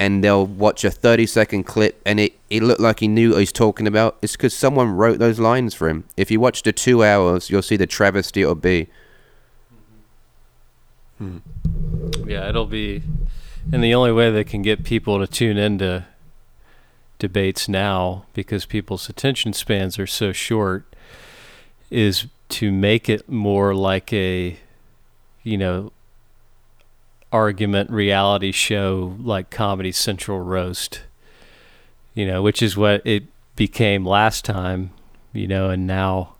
And 0.00 0.22
they'll 0.22 0.46
watch 0.46 0.84
a 0.84 0.90
30 0.92 1.26
second 1.26 1.64
clip 1.64 2.00
and 2.06 2.20
it, 2.20 2.34
it 2.50 2.62
looked 2.62 2.80
like 2.80 3.00
he 3.00 3.08
knew 3.08 3.30
what 3.30 3.40
he's 3.40 3.50
talking 3.50 3.86
about. 3.86 4.16
It's 4.22 4.36
because 4.36 4.54
someone 4.54 4.92
wrote 4.92 5.18
those 5.18 5.40
lines 5.40 5.74
for 5.74 5.88
him. 5.88 6.04
If 6.16 6.30
you 6.30 6.38
watch 6.38 6.62
the 6.62 6.72
two 6.72 7.02
hours, 7.02 7.50
you'll 7.50 7.62
see 7.62 7.76
the 7.76 7.86
travesty 7.86 8.42
it'll 8.42 8.54
be. 8.54 8.88
Hmm. 11.18 11.38
Yeah, 12.26 12.48
it'll 12.48 12.66
be. 12.66 13.02
And 13.72 13.82
the 13.82 13.92
only 13.92 14.12
way 14.12 14.30
they 14.30 14.44
can 14.44 14.62
get 14.62 14.84
people 14.84 15.18
to 15.18 15.26
tune 15.26 15.58
into 15.58 16.06
debates 17.18 17.68
now, 17.68 18.24
because 18.32 18.64
people's 18.64 19.08
attention 19.08 19.52
spans 19.52 19.98
are 19.98 20.06
so 20.06 20.32
short, 20.32 20.84
is 21.90 22.26
to 22.50 22.70
make 22.70 23.08
it 23.08 23.28
more 23.28 23.74
like 23.74 24.12
a, 24.12 24.58
you 25.42 25.58
know, 25.58 25.92
argument 27.32 27.90
reality 27.90 28.52
show 28.52 29.16
like 29.20 29.50
Comedy 29.50 29.92
Central 29.92 30.40
roast, 30.40 31.02
you 32.14 32.26
know, 32.26 32.42
which 32.42 32.62
is 32.62 32.76
what 32.76 33.06
it 33.06 33.24
became 33.56 34.04
last 34.04 34.44
time, 34.44 34.90
you 35.32 35.46
know, 35.46 35.70
and 35.70 35.86
now 35.86 36.34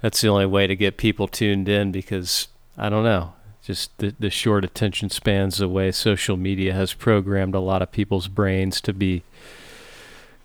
that's 0.00 0.20
the 0.20 0.28
only 0.28 0.46
way 0.46 0.66
to 0.66 0.74
get 0.76 0.96
people 0.96 1.28
tuned 1.28 1.68
in 1.68 1.92
because 1.92 2.48
I 2.76 2.88
don't 2.88 3.04
know, 3.04 3.34
just 3.62 3.96
the, 3.98 4.14
the 4.18 4.30
short 4.30 4.64
attention 4.64 5.10
spans, 5.10 5.58
the 5.58 5.68
way 5.68 5.92
social 5.92 6.36
media 6.36 6.72
has 6.72 6.92
programmed 6.92 7.54
a 7.54 7.60
lot 7.60 7.82
of 7.82 7.92
people's 7.92 8.28
brains 8.28 8.80
to 8.82 8.92
be 8.92 9.22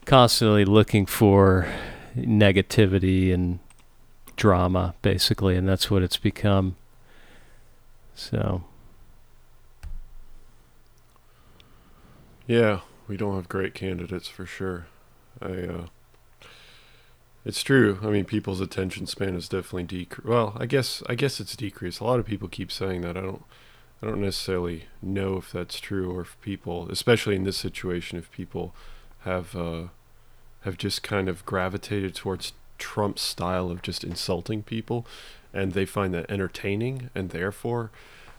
constantly 0.05 0.65
looking 0.65 1.05
for 1.05 1.67
negativity 2.15 3.33
and 3.33 3.59
drama, 4.35 4.93
basically, 5.01 5.55
and 5.55 5.67
that's 5.67 5.89
what 5.89 6.03
it's 6.03 6.17
become. 6.17 6.75
So. 8.13 8.63
Yeah, 12.51 12.81
we 13.07 13.15
don't 13.15 13.35
have 13.35 13.47
great 13.47 13.73
candidates 13.73 14.27
for 14.27 14.45
sure. 14.45 14.87
I, 15.41 15.51
uh, 15.51 15.85
it's 17.45 17.63
true. 17.63 17.97
I 18.03 18.07
mean, 18.07 18.25
people's 18.25 18.59
attention 18.59 19.07
span 19.07 19.35
is 19.35 19.47
definitely 19.47 19.83
decreased. 19.83 20.27
Well, 20.27 20.57
I 20.59 20.65
guess 20.65 21.01
I 21.07 21.15
guess 21.15 21.39
it's 21.39 21.55
decreased. 21.55 22.01
A 22.01 22.03
lot 22.03 22.19
of 22.19 22.25
people 22.25 22.49
keep 22.49 22.69
saying 22.69 23.03
that. 23.03 23.15
I 23.15 23.21
don't 23.21 23.43
I 24.03 24.07
don't 24.07 24.19
necessarily 24.19 24.87
know 25.01 25.37
if 25.37 25.49
that's 25.49 25.79
true 25.79 26.11
or 26.11 26.19
if 26.23 26.35
people, 26.41 26.91
especially 26.91 27.37
in 27.37 27.45
this 27.45 27.55
situation, 27.55 28.17
if 28.17 28.29
people 28.31 28.75
have 29.21 29.55
uh, 29.55 29.83
have 30.63 30.77
just 30.77 31.03
kind 31.03 31.29
of 31.29 31.45
gravitated 31.45 32.15
towards 32.15 32.51
Trump's 32.77 33.21
style 33.21 33.71
of 33.71 33.81
just 33.81 34.03
insulting 34.03 34.61
people, 34.61 35.07
and 35.53 35.71
they 35.71 35.85
find 35.85 36.13
that 36.13 36.29
entertaining, 36.29 37.11
and 37.15 37.29
therefore 37.29 37.91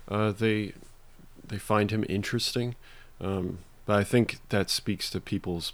uh, 0.07 0.33
they 0.33 0.75
they 1.43 1.57
find 1.57 1.91
him 1.91 2.05
interesting. 2.11 2.75
Um, 3.19 3.61
but 3.87 3.97
I 3.97 4.05
think 4.05 4.39
that 4.49 4.71
speaks 4.71 5.11
to 5.11 5.21
people's. 5.21 5.73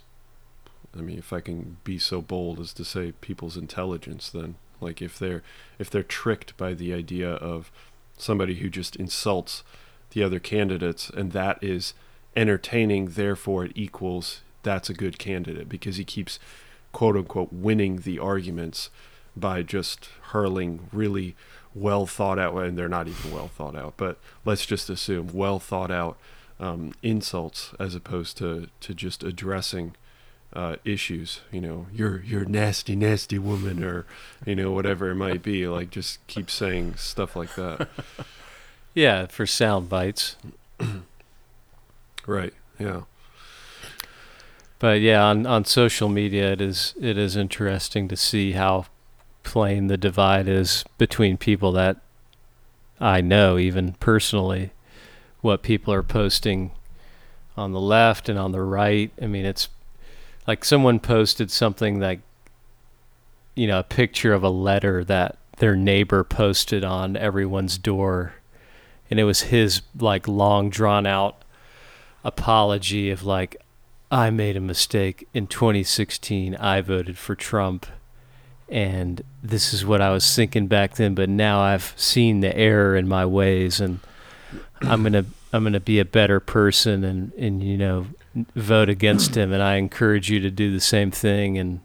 I 0.97 1.01
mean, 1.01 1.19
if 1.19 1.31
I 1.31 1.39
can 1.39 1.77
be 1.83 1.99
so 1.99 2.21
bold 2.21 2.59
as 2.59 2.73
to 2.73 2.83
say 2.83 3.11
people's 3.21 3.57
intelligence, 3.57 4.29
then 4.29 4.55
like 4.81 5.01
if 5.01 5.19
they're 5.19 5.43
if 5.77 5.89
they're 5.89 6.03
tricked 6.03 6.57
by 6.57 6.73
the 6.73 6.93
idea 6.93 7.29
of 7.29 7.71
somebody 8.17 8.55
who 8.55 8.69
just 8.69 8.95
insults 8.95 9.63
the 10.11 10.23
other 10.23 10.39
candidates 10.39 11.09
and 11.09 11.31
that 11.31 11.63
is 11.63 11.93
entertaining, 12.35 13.09
therefore 13.09 13.65
it 13.65 13.71
equals 13.75 14.41
that's 14.63 14.89
a 14.89 14.93
good 14.93 15.19
candidate 15.19 15.69
because 15.69 15.97
he 15.97 16.03
keeps 16.03 16.39
quote 16.91 17.15
unquote 17.15 17.53
winning 17.53 17.97
the 17.97 18.19
arguments 18.19 18.89
by 19.35 19.61
just 19.61 20.09
hurling 20.31 20.87
really 20.91 21.35
well 21.73 22.05
thought 22.05 22.39
out 22.39 22.55
and 22.57 22.77
they're 22.77 22.89
not 22.89 23.07
even 23.07 23.31
well 23.31 23.47
thought 23.47 23.75
out 23.75 23.93
but 23.95 24.17
let's 24.43 24.65
just 24.65 24.89
assume 24.89 25.29
well 25.31 25.59
thought 25.59 25.91
out 25.91 26.17
um, 26.59 26.93
insults 27.01 27.73
as 27.79 27.95
opposed 27.95 28.37
to 28.37 28.67
to 28.81 28.93
just 28.93 29.23
addressing 29.23 29.95
uh, 30.53 30.75
issues 30.83 31.41
you 31.51 31.61
know 31.61 31.85
you're 31.93 32.21
you're 32.23 32.45
nasty 32.45 32.95
nasty 32.95 33.37
woman 33.37 33.83
or 33.83 34.05
you 34.45 34.55
know 34.55 34.71
whatever 34.71 35.11
it 35.11 35.15
might 35.15 35.43
be 35.43 35.67
like 35.67 35.89
just 35.91 36.25
keep 36.27 36.49
saying 36.49 36.95
stuff 36.95 37.35
like 37.35 37.55
that 37.55 37.87
Yeah, 38.95 39.27
for 39.27 39.45
sound 39.45 39.87
bites. 39.87 40.35
right 42.25 42.53
yeah 42.79 43.01
But 44.79 45.01
yeah, 45.01 45.23
on, 45.23 45.45
on 45.45 45.65
social 45.65 46.09
media, 46.09 46.51
it 46.53 46.61
is 46.61 46.93
it 46.99 47.17
is 47.17 47.35
interesting 47.35 48.07
to 48.07 48.15
see 48.15 48.53
how 48.53 48.85
plain 49.43 49.87
the 49.87 49.97
divide 49.97 50.47
is 50.47 50.83
between 50.97 51.37
people 51.37 51.71
that 51.73 51.97
I 52.99 53.21
know, 53.21 53.57
even 53.57 53.93
personally, 53.99 54.71
what 55.41 55.63
people 55.63 55.93
are 55.93 56.03
posting 56.03 56.71
on 57.55 57.71
the 57.71 57.79
left 57.79 58.29
and 58.29 58.39
on 58.39 58.51
the 58.51 58.61
right. 58.61 59.11
I 59.21 59.27
mean, 59.27 59.45
it's 59.45 59.69
like 60.47 60.65
someone 60.65 60.99
posted 60.99 61.51
something 61.51 61.99
like, 61.99 62.21
you 63.55 63.67
know, 63.67 63.79
a 63.79 63.83
picture 63.83 64.33
of 64.33 64.43
a 64.43 64.49
letter 64.49 65.03
that 65.03 65.37
their 65.57 65.75
neighbor 65.75 66.23
posted 66.23 66.83
on 66.83 67.17
everyone's 67.17 67.77
door, 67.77 68.33
and 69.09 69.19
it 69.19 69.25
was 69.25 69.43
his 69.43 69.81
like 69.97 70.27
long 70.27 70.69
drawn 70.69 71.05
out 71.05 71.43
apology 72.23 73.09
of 73.09 73.23
like 73.23 73.57
I 74.11 74.29
made 74.29 74.57
a 74.57 74.61
mistake 74.61 75.27
in 75.33 75.47
2016. 75.47 76.55
I 76.55 76.81
voted 76.81 77.17
for 77.17 77.35
Trump. 77.35 77.85
And 78.67 79.23
this 79.41 79.73
is 79.73 79.83
what 79.83 79.99
I 79.99 80.11
was 80.11 80.35
thinking 80.35 80.67
back 80.67 80.95
then, 80.95 81.15
but 81.15 81.27
now 81.27 81.59
I've 81.59 81.93
seen 81.95 82.39
the 82.39 82.55
error 82.55 82.95
in 82.95 83.07
my 83.07 83.25
ways 83.25 83.79
and 83.79 83.99
I'm 84.81 85.01
going 85.03 85.13
to 85.13 85.25
I'm 85.51 85.71
to 85.71 85.79
be 85.79 85.99
a 85.99 86.05
better 86.05 86.39
person 86.39 87.03
and 87.03 87.33
and 87.33 87.63
you 87.63 87.77
know 87.77 88.07
vote 88.55 88.89
against 88.89 89.35
him 89.35 89.51
and 89.51 89.61
I 89.63 89.75
encourage 89.75 90.29
you 90.29 90.39
to 90.39 90.51
do 90.51 90.71
the 90.71 90.79
same 90.79 91.11
thing 91.11 91.57
and 91.57 91.81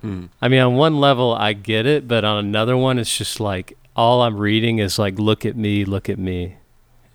Hmm. 0.00 0.26
I 0.40 0.46
mean 0.46 0.60
on 0.60 0.76
one 0.76 1.00
level 1.00 1.34
I 1.34 1.54
get 1.54 1.84
it, 1.84 2.06
but 2.06 2.24
on 2.24 2.38
another 2.44 2.76
one 2.76 3.00
it's 3.00 3.16
just 3.16 3.40
like 3.40 3.76
all 3.96 4.22
I'm 4.22 4.36
reading 4.36 4.78
is 4.78 4.96
like 4.98 5.18
look 5.18 5.44
at 5.44 5.56
me, 5.56 5.84
look 5.84 6.08
at 6.08 6.18
me. 6.20 6.58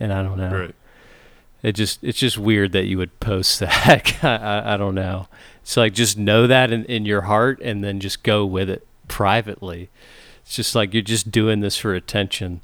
And 0.01 0.11
I 0.11 0.21
don't 0.21 0.37
know. 0.37 0.51
right 0.53 0.75
It 1.61 1.73
just 1.73 2.03
it's 2.03 2.19
just 2.19 2.37
weird 2.37 2.73
that 2.73 2.85
you 2.85 2.97
would 2.97 3.19
post 3.21 3.59
that. 3.61 4.21
I, 4.23 4.35
I 4.35 4.73
I 4.73 4.77
don't 4.77 4.95
know. 4.95 5.27
It's 5.61 5.77
like 5.77 5.93
just 5.93 6.17
know 6.17 6.45
that 6.45 6.73
in, 6.73 6.83
in 6.85 7.05
your 7.05 7.21
heart 7.21 7.61
and 7.61 7.81
then 7.81 8.01
just 8.01 8.21
go 8.21 8.45
with 8.45 8.69
it 8.69 8.85
privately. 9.07 9.89
It's 10.41 10.57
just 10.57 10.75
like 10.75 10.93
you're 10.93 11.01
just 11.01 11.31
doing 11.31 11.61
this 11.61 11.77
for 11.77 11.93
attention. 11.95 12.59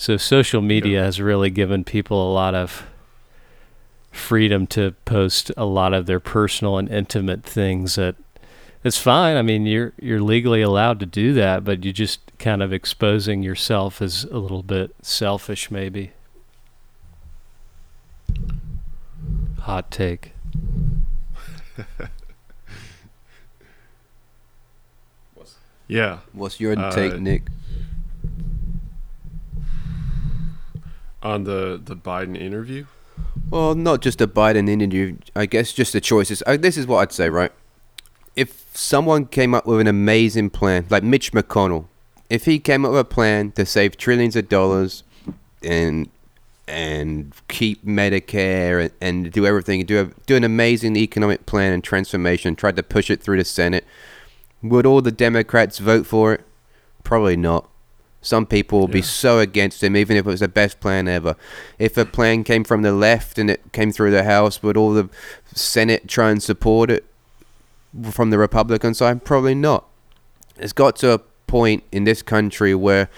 So 0.00 0.16
social 0.16 0.62
media 0.62 1.00
Yeah. 1.00 1.04
has 1.04 1.20
really 1.20 1.50
given 1.50 1.84
people 1.84 2.26
a 2.26 2.32
lot 2.32 2.54
of 2.54 2.84
freedom 4.10 4.66
to 4.68 4.92
post 5.04 5.52
a 5.58 5.66
lot 5.66 5.92
of 5.92 6.06
their 6.06 6.18
personal 6.18 6.78
and 6.78 6.88
intimate 6.88 7.42
things 7.42 7.96
that 7.96 8.16
it's 8.82 8.96
fine. 8.96 9.36
I 9.36 9.42
mean, 9.42 9.66
you're 9.66 9.92
you're 10.00 10.22
legally 10.22 10.62
allowed 10.62 11.00
to 11.00 11.06
do 11.06 11.34
that, 11.34 11.64
but 11.64 11.84
you're 11.84 11.92
just 11.92 12.20
kind 12.38 12.62
of 12.62 12.72
exposing 12.72 13.42
yourself 13.42 14.00
as 14.00 14.24
a 14.24 14.38
little 14.38 14.62
bit 14.62 14.94
selfish 15.02 15.70
maybe. 15.70 16.12
Hot 19.58 19.90
take. 19.90 20.32
yeah 25.88 26.20
What's 26.32 26.58
your 26.60 26.78
Uh, 26.78 26.90
take, 26.90 27.20
Nick? 27.20 27.42
On 31.22 31.44
the 31.44 31.80
the 31.82 31.96
biden 31.96 32.36
interview 32.36 32.86
Well, 33.50 33.74
not 33.74 34.00
just 34.00 34.20
a 34.20 34.26
Biden 34.28 34.68
interview. 34.68 35.16
I 35.34 35.46
guess 35.46 35.72
just 35.72 35.92
the 35.92 36.00
choices. 36.00 36.42
Uh, 36.46 36.56
this 36.56 36.76
is 36.76 36.86
what 36.86 36.98
I'd 36.98 37.12
say, 37.12 37.28
right? 37.28 37.52
If 38.36 38.66
someone 38.74 39.26
came 39.26 39.54
up 39.54 39.66
with 39.66 39.80
an 39.80 39.86
amazing 39.86 40.50
plan, 40.50 40.86
like 40.88 41.02
Mitch 41.02 41.32
McConnell, 41.32 41.86
if 42.28 42.44
he 42.44 42.58
came 42.58 42.84
up 42.84 42.92
with 42.92 43.00
a 43.00 43.04
plan 43.04 43.50
to 43.52 43.66
save 43.66 43.96
trillions 43.96 44.36
of 44.36 44.48
dollars 44.48 45.02
and 45.62 46.08
and 46.68 47.34
keep 47.48 47.84
Medicare 47.84 48.80
and, 48.82 48.92
and 49.00 49.32
do 49.32 49.44
everything, 49.44 49.84
do 49.84 50.00
a, 50.00 50.04
do 50.26 50.36
an 50.36 50.44
amazing 50.44 50.94
economic 50.96 51.44
plan 51.44 51.72
and 51.72 51.82
transformation, 51.82 52.54
tried 52.54 52.76
to 52.76 52.82
push 52.84 53.10
it 53.10 53.20
through 53.20 53.38
the 53.38 53.44
Senate, 53.44 53.84
would 54.62 54.86
all 54.86 55.02
the 55.02 55.10
Democrats 55.10 55.78
vote 55.78 56.06
for 56.06 56.34
it? 56.34 56.42
Probably 57.02 57.36
not. 57.36 57.68
Some 58.22 58.44
people 58.44 58.80
will 58.80 58.88
be 58.88 59.00
so 59.02 59.38
against 59.38 59.82
him, 59.82 59.96
even 59.96 60.16
if 60.16 60.26
it 60.26 60.28
was 60.30 60.40
the 60.40 60.48
best 60.48 60.78
plan 60.78 61.08
ever. 61.08 61.36
If 61.78 61.96
a 61.96 62.04
plan 62.04 62.44
came 62.44 62.64
from 62.64 62.82
the 62.82 62.92
left 62.92 63.38
and 63.38 63.48
it 63.48 63.72
came 63.72 63.92
through 63.92 64.10
the 64.10 64.24
House, 64.24 64.62
would 64.62 64.76
all 64.76 64.92
the 64.92 65.08
Senate 65.54 66.06
try 66.06 66.30
and 66.30 66.42
support 66.42 66.90
it 66.90 67.06
from 68.10 68.28
the 68.30 68.36
Republican 68.38 68.92
side? 68.92 69.24
Probably 69.24 69.54
not. 69.54 69.86
It's 70.58 70.74
got 70.74 70.96
to 70.96 71.12
a 71.14 71.18
point 71.46 71.82
in 71.90 72.04
this 72.04 72.20
country 72.20 72.74
where 72.74 73.08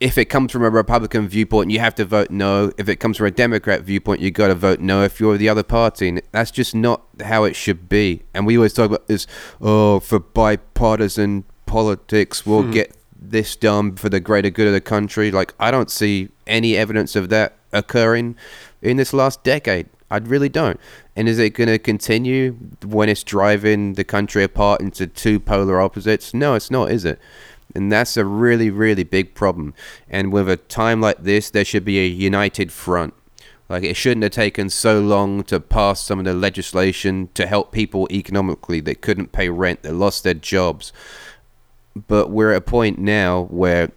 if 0.00 0.18
it 0.18 0.26
comes 0.26 0.50
from 0.50 0.62
a 0.64 0.70
Republican 0.70 1.28
viewpoint, 1.28 1.70
you 1.70 1.78
have 1.78 1.94
to 1.96 2.04
vote 2.06 2.30
no. 2.30 2.72
If 2.78 2.88
it 2.88 2.96
comes 2.96 3.18
from 3.18 3.26
a 3.26 3.30
Democrat 3.30 3.82
viewpoint, 3.82 4.20
you've 4.20 4.34
got 4.34 4.48
to 4.48 4.54
vote 4.54 4.80
no 4.80 5.02
if 5.02 5.20
you're 5.20 5.36
the 5.36 5.48
other 5.50 5.62
party. 5.62 6.08
And 6.08 6.22
that's 6.32 6.50
just 6.50 6.74
not 6.74 7.02
how 7.22 7.44
it 7.44 7.54
should 7.54 7.88
be. 7.88 8.22
And 8.32 8.46
we 8.46 8.56
always 8.56 8.72
talk 8.72 8.86
about 8.90 9.06
this, 9.08 9.26
oh, 9.60 10.00
for 10.00 10.18
bipartisan 10.18 11.44
politics, 11.66 12.44
we'll 12.46 12.62
Hmm. 12.62 12.70
get 12.72 12.96
this 13.30 13.56
done 13.56 13.96
for 13.96 14.08
the 14.08 14.20
greater 14.20 14.50
good 14.50 14.66
of 14.66 14.72
the 14.72 14.80
country. 14.80 15.30
Like, 15.30 15.54
I 15.58 15.70
don't 15.70 15.90
see 15.90 16.28
any 16.46 16.76
evidence 16.76 17.16
of 17.16 17.28
that 17.30 17.56
occurring 17.72 18.36
in 18.82 18.96
this 18.96 19.12
last 19.12 19.42
decade. 19.42 19.88
I 20.10 20.18
really 20.18 20.48
don't. 20.48 20.78
And 21.16 21.28
is 21.28 21.38
it 21.38 21.50
going 21.50 21.68
to 21.68 21.78
continue 21.78 22.52
when 22.84 23.08
it's 23.08 23.24
driving 23.24 23.94
the 23.94 24.04
country 24.04 24.44
apart 24.44 24.80
into 24.80 25.06
two 25.06 25.40
polar 25.40 25.80
opposites? 25.80 26.34
No, 26.34 26.54
it's 26.54 26.70
not, 26.70 26.90
is 26.90 27.04
it? 27.04 27.18
And 27.74 27.90
that's 27.90 28.16
a 28.16 28.24
really, 28.24 28.70
really 28.70 29.02
big 29.02 29.34
problem. 29.34 29.74
And 30.08 30.32
with 30.32 30.48
a 30.48 30.56
time 30.56 31.00
like 31.00 31.24
this, 31.24 31.50
there 31.50 31.64
should 31.64 31.84
be 31.84 31.98
a 31.98 32.06
united 32.06 32.70
front. 32.70 33.14
Like, 33.68 33.82
it 33.82 33.96
shouldn't 33.96 34.22
have 34.22 34.32
taken 34.32 34.68
so 34.68 35.00
long 35.00 35.42
to 35.44 35.58
pass 35.58 36.02
some 36.02 36.18
of 36.18 36.26
the 36.26 36.34
legislation 36.34 37.30
to 37.34 37.46
help 37.46 37.72
people 37.72 38.06
economically 38.10 38.80
that 38.80 39.00
couldn't 39.00 39.32
pay 39.32 39.48
rent, 39.48 39.82
that 39.82 39.94
lost 39.94 40.22
their 40.22 40.34
jobs. 40.34 40.92
But 41.94 42.30
we're 42.30 42.52
at 42.52 42.58
a 42.58 42.60
point 42.60 42.98
now 42.98 43.44
where 43.44 43.90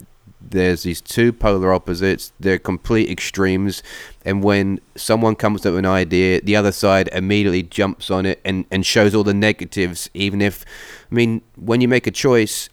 there's 0.49 0.83
these 0.83 1.01
two 1.01 1.33
polar 1.33 1.73
opposites, 1.73 2.31
they're 2.39 2.59
complete 2.59 3.09
extremes. 3.09 3.83
And 4.23 4.43
when 4.43 4.79
someone 4.95 5.35
comes 5.35 5.65
up 5.65 5.71
with 5.71 5.79
an 5.79 5.85
idea, 5.85 6.41
the 6.41 6.55
other 6.55 6.71
side 6.71 7.09
immediately 7.11 7.63
jumps 7.63 8.09
on 8.09 8.25
it 8.25 8.39
and, 8.45 8.65
and 8.71 8.85
shows 8.85 9.13
all 9.13 9.23
the 9.23 9.33
negatives, 9.33 10.09
even 10.13 10.41
if, 10.41 10.63
I 11.11 11.15
mean, 11.15 11.41
when 11.55 11.81
you 11.81 11.87
make 11.87 12.07
a 12.07 12.11
choice, 12.11 12.69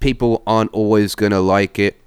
people 0.00 0.42
aren't 0.46 0.72
always 0.72 1.14
going 1.14 1.32
to 1.32 1.40
like 1.40 1.78
it, 1.78 2.00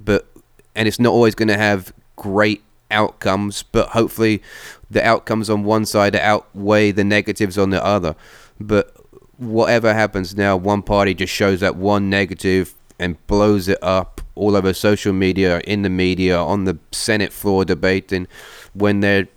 but, 0.00 0.26
and 0.74 0.88
it's 0.88 1.00
not 1.00 1.10
always 1.10 1.34
going 1.34 1.48
to 1.48 1.58
have 1.58 1.92
great 2.16 2.62
outcomes, 2.90 3.62
but 3.62 3.88
hopefully 3.90 4.42
the 4.90 5.04
outcomes 5.04 5.50
on 5.50 5.64
one 5.64 5.84
side 5.84 6.16
outweigh 6.16 6.90
the 6.92 7.04
negatives 7.04 7.58
on 7.58 7.70
the 7.70 7.84
other. 7.84 8.16
But 8.58 8.96
whatever 9.38 9.92
happens 9.94 10.36
now, 10.36 10.56
one 10.56 10.82
party 10.82 11.14
just 11.14 11.32
shows 11.32 11.60
that 11.60 11.76
one 11.76 12.08
negative 12.10 12.74
and 12.98 13.24
blows 13.26 13.68
it 13.68 13.78
up 13.82 14.20
all 14.34 14.56
over 14.56 14.72
social 14.72 15.12
media, 15.12 15.60
in 15.60 15.82
the 15.82 15.90
media, 15.90 16.38
on 16.38 16.64
the 16.64 16.78
Senate 16.92 17.32
floor 17.32 17.64
debating, 17.64 18.26
when 18.74 19.00
they're 19.00 19.28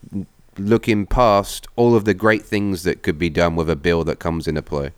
looking 0.57 1.05
past 1.05 1.67
all 1.75 1.95
of 1.95 2.05
the 2.05 2.13
great 2.13 2.43
things 2.43 2.83
that 2.83 3.01
could 3.01 3.17
be 3.17 3.29
done 3.29 3.55
with 3.55 3.69
a 3.69 3.75
bill 3.75 4.03
that 4.03 4.19
comes 4.19 4.47
into 4.47 4.62
play. 4.62 4.91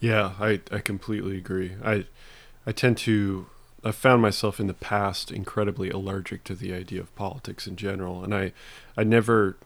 Yeah, 0.00 0.32
I, 0.38 0.60
I 0.70 0.78
completely 0.78 1.36
agree. 1.38 1.72
I 1.82 2.06
I 2.66 2.72
tend 2.72 2.98
to 2.98 3.46
I 3.82 3.90
found 3.90 4.22
myself 4.22 4.60
in 4.60 4.66
the 4.66 4.74
past 4.74 5.30
incredibly 5.30 5.90
allergic 5.90 6.44
to 6.44 6.54
the 6.54 6.72
idea 6.72 7.00
of 7.00 7.14
politics 7.16 7.66
in 7.66 7.76
general, 7.76 8.22
and 8.22 8.34
I 8.34 8.52
I 8.96 9.04
never 9.04 9.56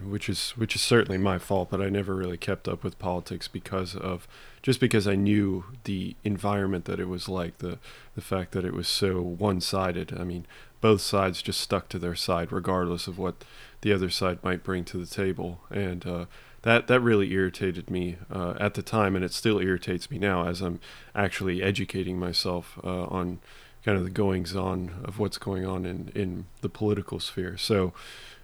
which 0.00 0.28
is 0.28 0.50
which 0.50 0.74
is 0.74 0.82
certainly 0.82 1.18
my 1.18 1.38
fault, 1.38 1.70
but 1.70 1.80
I 1.80 1.88
never 1.88 2.14
really 2.14 2.36
kept 2.38 2.68
up 2.68 2.82
with 2.84 2.98
politics 2.98 3.48
because 3.48 3.94
of 3.94 4.26
just 4.62 4.80
because 4.80 5.08
I 5.08 5.14
knew 5.14 5.64
the 5.84 6.16
environment 6.24 6.84
that 6.84 7.00
it 7.00 7.08
was 7.08 7.28
like, 7.28 7.58
the 7.58 7.78
the 8.14 8.20
fact 8.20 8.52
that 8.52 8.64
it 8.64 8.74
was 8.74 8.88
so 8.88 9.20
one-sided. 9.20 10.16
I 10.18 10.24
mean, 10.24 10.46
both 10.80 11.00
sides 11.00 11.42
just 11.42 11.60
stuck 11.60 11.88
to 11.90 11.98
their 11.98 12.14
side, 12.14 12.52
regardless 12.52 13.06
of 13.06 13.18
what 13.18 13.44
the 13.82 13.92
other 13.92 14.10
side 14.10 14.38
might 14.42 14.64
bring 14.64 14.84
to 14.86 14.98
the 14.98 15.06
table, 15.06 15.60
and 15.70 16.06
uh, 16.06 16.24
that 16.62 16.86
that 16.86 17.00
really 17.00 17.32
irritated 17.32 17.90
me 17.90 18.16
uh, 18.30 18.54
at 18.60 18.74
the 18.74 18.82
time, 18.82 19.16
and 19.16 19.24
it 19.24 19.32
still 19.32 19.58
irritates 19.58 20.10
me 20.10 20.18
now 20.18 20.46
as 20.46 20.60
I'm 20.60 20.80
actually 21.14 21.62
educating 21.62 22.18
myself 22.18 22.78
uh, 22.84 23.04
on 23.04 23.40
kind 23.84 23.98
of 23.98 24.04
the 24.04 24.10
goings 24.10 24.54
on 24.54 25.02
of 25.04 25.18
what's 25.18 25.38
going 25.38 25.66
on 25.66 25.84
in 25.84 26.12
in 26.14 26.46
the 26.60 26.68
political 26.68 27.18
sphere. 27.20 27.56
So, 27.56 27.92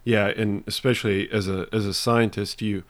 yeah, 0.08 0.28
and 0.28 0.64
especially 0.66 1.30
as 1.30 1.48
a 1.48 1.68
as 1.70 1.84
a 1.84 1.92
scientist, 1.92 2.62
you 2.62 2.84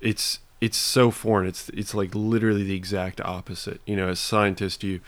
it's 0.00 0.40
it's 0.60 0.76
so 0.76 1.12
foreign. 1.12 1.46
It's 1.46 1.68
it's 1.68 1.94
like 1.94 2.12
literally 2.12 2.64
the 2.64 2.74
exact 2.74 3.20
opposite. 3.20 3.80
You 3.86 3.94
know, 3.94 4.08
as 4.08 4.18
a 4.18 4.22
scientist, 4.22 4.82
you 4.82 4.98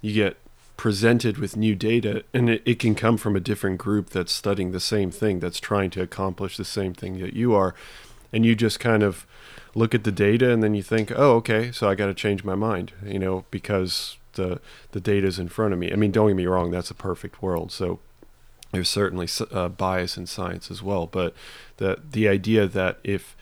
you 0.00 0.14
get 0.14 0.36
presented 0.76 1.38
with 1.38 1.56
new 1.56 1.74
data, 1.74 2.22
and 2.32 2.48
it, 2.48 2.62
it 2.64 2.78
can 2.78 2.94
come 2.94 3.16
from 3.16 3.34
a 3.34 3.40
different 3.40 3.78
group 3.78 4.10
that's 4.10 4.30
studying 4.30 4.70
the 4.70 4.78
same 4.78 5.10
thing, 5.10 5.40
that's 5.40 5.58
trying 5.58 5.90
to 5.90 6.02
accomplish 6.02 6.56
the 6.56 6.64
same 6.64 6.94
thing 6.94 7.18
that 7.18 7.34
you 7.34 7.52
are, 7.52 7.74
and 8.32 8.46
you 8.46 8.54
just 8.54 8.78
kind 8.78 9.02
of 9.02 9.26
look 9.74 9.92
at 9.92 10.04
the 10.04 10.12
data, 10.12 10.52
and 10.52 10.62
then 10.62 10.72
you 10.72 10.84
think, 10.84 11.10
oh, 11.16 11.32
okay, 11.38 11.72
so 11.72 11.90
I 11.90 11.96
got 11.96 12.06
to 12.06 12.14
change 12.14 12.44
my 12.44 12.54
mind, 12.54 12.92
you 13.04 13.18
know, 13.18 13.44
because 13.50 14.18
the 14.34 14.60
the 14.92 15.00
data 15.00 15.26
is 15.26 15.40
in 15.40 15.48
front 15.48 15.72
of 15.72 15.80
me. 15.80 15.90
I 15.90 15.96
mean, 15.96 16.12
don't 16.12 16.28
get 16.28 16.36
me 16.36 16.46
wrong, 16.46 16.70
that's 16.70 16.92
a 16.92 16.94
perfect 16.94 17.42
world, 17.42 17.72
so 17.72 17.98
there's 18.72 18.88
certainly 18.88 19.28
uh, 19.50 19.68
bias 19.68 20.16
in 20.16 20.26
science 20.26 20.70
as 20.70 20.82
well, 20.82 21.06
but 21.06 21.34
the 21.78 21.98
the 22.10 22.28
idea 22.28 22.66
that 22.66 22.98
if 23.02 23.36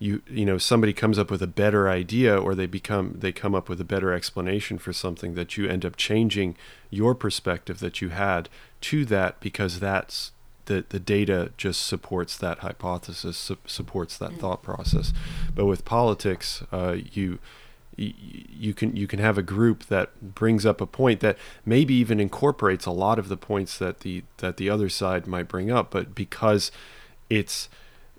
you 0.00 0.22
you 0.28 0.46
know 0.46 0.58
somebody 0.58 0.92
comes 0.92 1.18
up 1.18 1.30
with 1.30 1.42
a 1.42 1.46
better 1.46 1.88
idea 1.88 2.36
or 2.36 2.54
they 2.54 2.66
become 2.66 3.14
they 3.18 3.30
come 3.30 3.54
up 3.54 3.68
with 3.68 3.80
a 3.80 3.84
better 3.84 4.12
explanation 4.12 4.78
for 4.78 4.92
something 4.92 5.34
that 5.34 5.56
you 5.56 5.68
end 5.68 5.84
up 5.84 5.94
changing 5.96 6.56
your 6.88 7.14
perspective 7.14 7.78
that 7.80 8.00
you 8.00 8.08
had 8.08 8.48
to 8.80 9.04
that 9.04 9.38
because 9.40 9.78
that's 9.78 10.32
the 10.64 10.84
the 10.88 10.98
data 10.98 11.52
just 11.58 11.86
supports 11.86 12.36
that 12.38 12.60
hypothesis 12.60 13.36
su- 13.36 13.58
supports 13.66 14.16
that 14.16 14.30
mm. 14.30 14.38
thought 14.38 14.62
process 14.62 15.12
but 15.54 15.66
with 15.66 15.84
politics 15.84 16.62
uh, 16.72 16.96
you 17.12 17.38
you 17.96 18.72
can 18.72 18.96
you 18.96 19.06
can 19.06 19.18
have 19.18 19.36
a 19.36 19.42
group 19.42 19.86
that 19.86 20.34
brings 20.34 20.64
up 20.64 20.80
a 20.80 20.86
point 20.86 21.20
that 21.20 21.36
maybe 21.66 21.94
even 21.94 22.20
incorporates 22.20 22.86
a 22.86 22.90
lot 22.90 23.18
of 23.18 23.28
the 23.28 23.36
points 23.36 23.78
that 23.78 24.00
the 24.00 24.22
that 24.38 24.56
the 24.56 24.70
other 24.70 24.88
side 24.88 25.26
might 25.26 25.48
bring 25.48 25.70
up 25.70 25.90
but 25.90 26.14
because 26.14 26.70
it's 27.28 27.68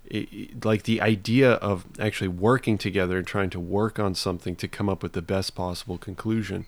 it, 0.04 0.64
like 0.64 0.84
the 0.84 1.00
idea 1.00 1.52
of 1.54 1.86
actually 1.98 2.28
working 2.28 2.78
together 2.78 3.16
and 3.18 3.26
trying 3.26 3.50
to 3.50 3.60
work 3.60 3.98
on 3.98 4.14
something 4.14 4.54
to 4.56 4.68
come 4.68 4.88
up 4.88 5.02
with 5.02 5.14
the 5.14 5.22
best 5.22 5.54
possible 5.54 5.98
conclusion 5.98 6.66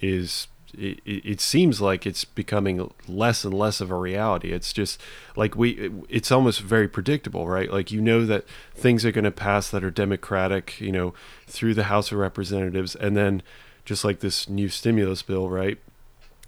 is 0.00 0.46
it, 0.74 1.00
it 1.04 1.40
seems 1.40 1.80
like 1.80 2.06
it's 2.06 2.24
becoming 2.24 2.92
less 3.06 3.44
and 3.44 3.54
less 3.54 3.80
of 3.80 3.90
a 3.90 3.96
reality. 3.96 4.52
It's 4.52 4.72
just 4.72 5.00
like 5.36 5.56
we, 5.56 5.90
it's 6.08 6.32
almost 6.32 6.60
very 6.60 6.88
predictable, 6.88 7.46
right? 7.46 7.70
Like 7.70 7.90
you 7.90 8.00
know 8.00 8.24
that 8.26 8.44
things 8.74 9.04
are 9.04 9.12
going 9.12 9.24
to 9.24 9.30
pass 9.30 9.70
that 9.70 9.84
are 9.84 9.90
democratic, 9.90 10.80
you 10.80 10.92
know, 10.92 11.14
through 11.46 11.74
the 11.74 11.84
House 11.84 12.12
of 12.12 12.18
Representatives, 12.18 12.94
and 12.94 13.16
then 13.16 13.42
just 13.84 14.04
like 14.04 14.20
this 14.20 14.48
new 14.48 14.68
stimulus 14.68 15.22
bill, 15.22 15.48
right? 15.48 15.78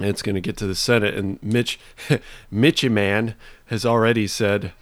And 0.01 0.09
it's 0.09 0.23
going 0.23 0.35
to 0.35 0.41
get 0.41 0.57
to 0.59 0.67
the 0.67 0.75
Senate, 0.75 1.15
and 1.15 1.43
Mitch, 1.43 1.79
Mitchy 2.51 2.89
man 2.89 3.35
has 3.67 3.87
already 3.87 4.27
said, 4.27 4.73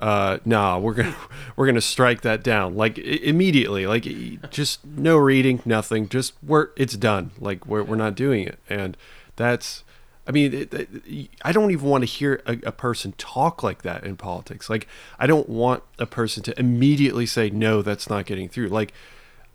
uh, 0.00 0.38
nah, 0.46 0.78
we're 0.78 0.94
gonna 0.94 1.14
we're 1.56 1.66
gonna 1.66 1.80
strike 1.80 2.22
that 2.22 2.42
down 2.42 2.74
like 2.74 2.98
immediately. 2.98 3.86
Like 3.86 4.50
just 4.50 4.84
no 4.84 5.16
reading, 5.16 5.62
nothing. 5.64 6.08
Just 6.08 6.32
we're 6.42 6.68
it's 6.76 6.96
done. 6.96 7.30
Like 7.38 7.66
we're 7.66 7.84
we're 7.84 7.96
not 7.96 8.14
doing 8.14 8.46
it, 8.46 8.58
and 8.68 8.96
that's. 9.36 9.84
I 10.26 10.32
mean, 10.32 10.52
it, 10.54 10.72
it, 10.72 11.30
I 11.42 11.50
don't 11.50 11.72
even 11.72 11.88
want 11.88 12.02
to 12.02 12.06
hear 12.06 12.40
a, 12.46 12.52
a, 12.64 12.72
person 12.72 13.14
talk 13.18 13.64
like 13.64 13.82
that 13.82 14.04
in 14.04 14.16
politics. 14.16 14.70
Like, 14.70 14.86
I 15.18 15.26
don't 15.26 15.48
want 15.48 15.82
a 15.98 16.06
person 16.06 16.42
to 16.44 16.60
immediately 16.60 17.26
say, 17.26 17.50
"No, 17.50 17.82
that's 17.82 18.08
not 18.08 18.26
getting 18.26 18.48
through." 18.48 18.68
Like, 18.68 18.92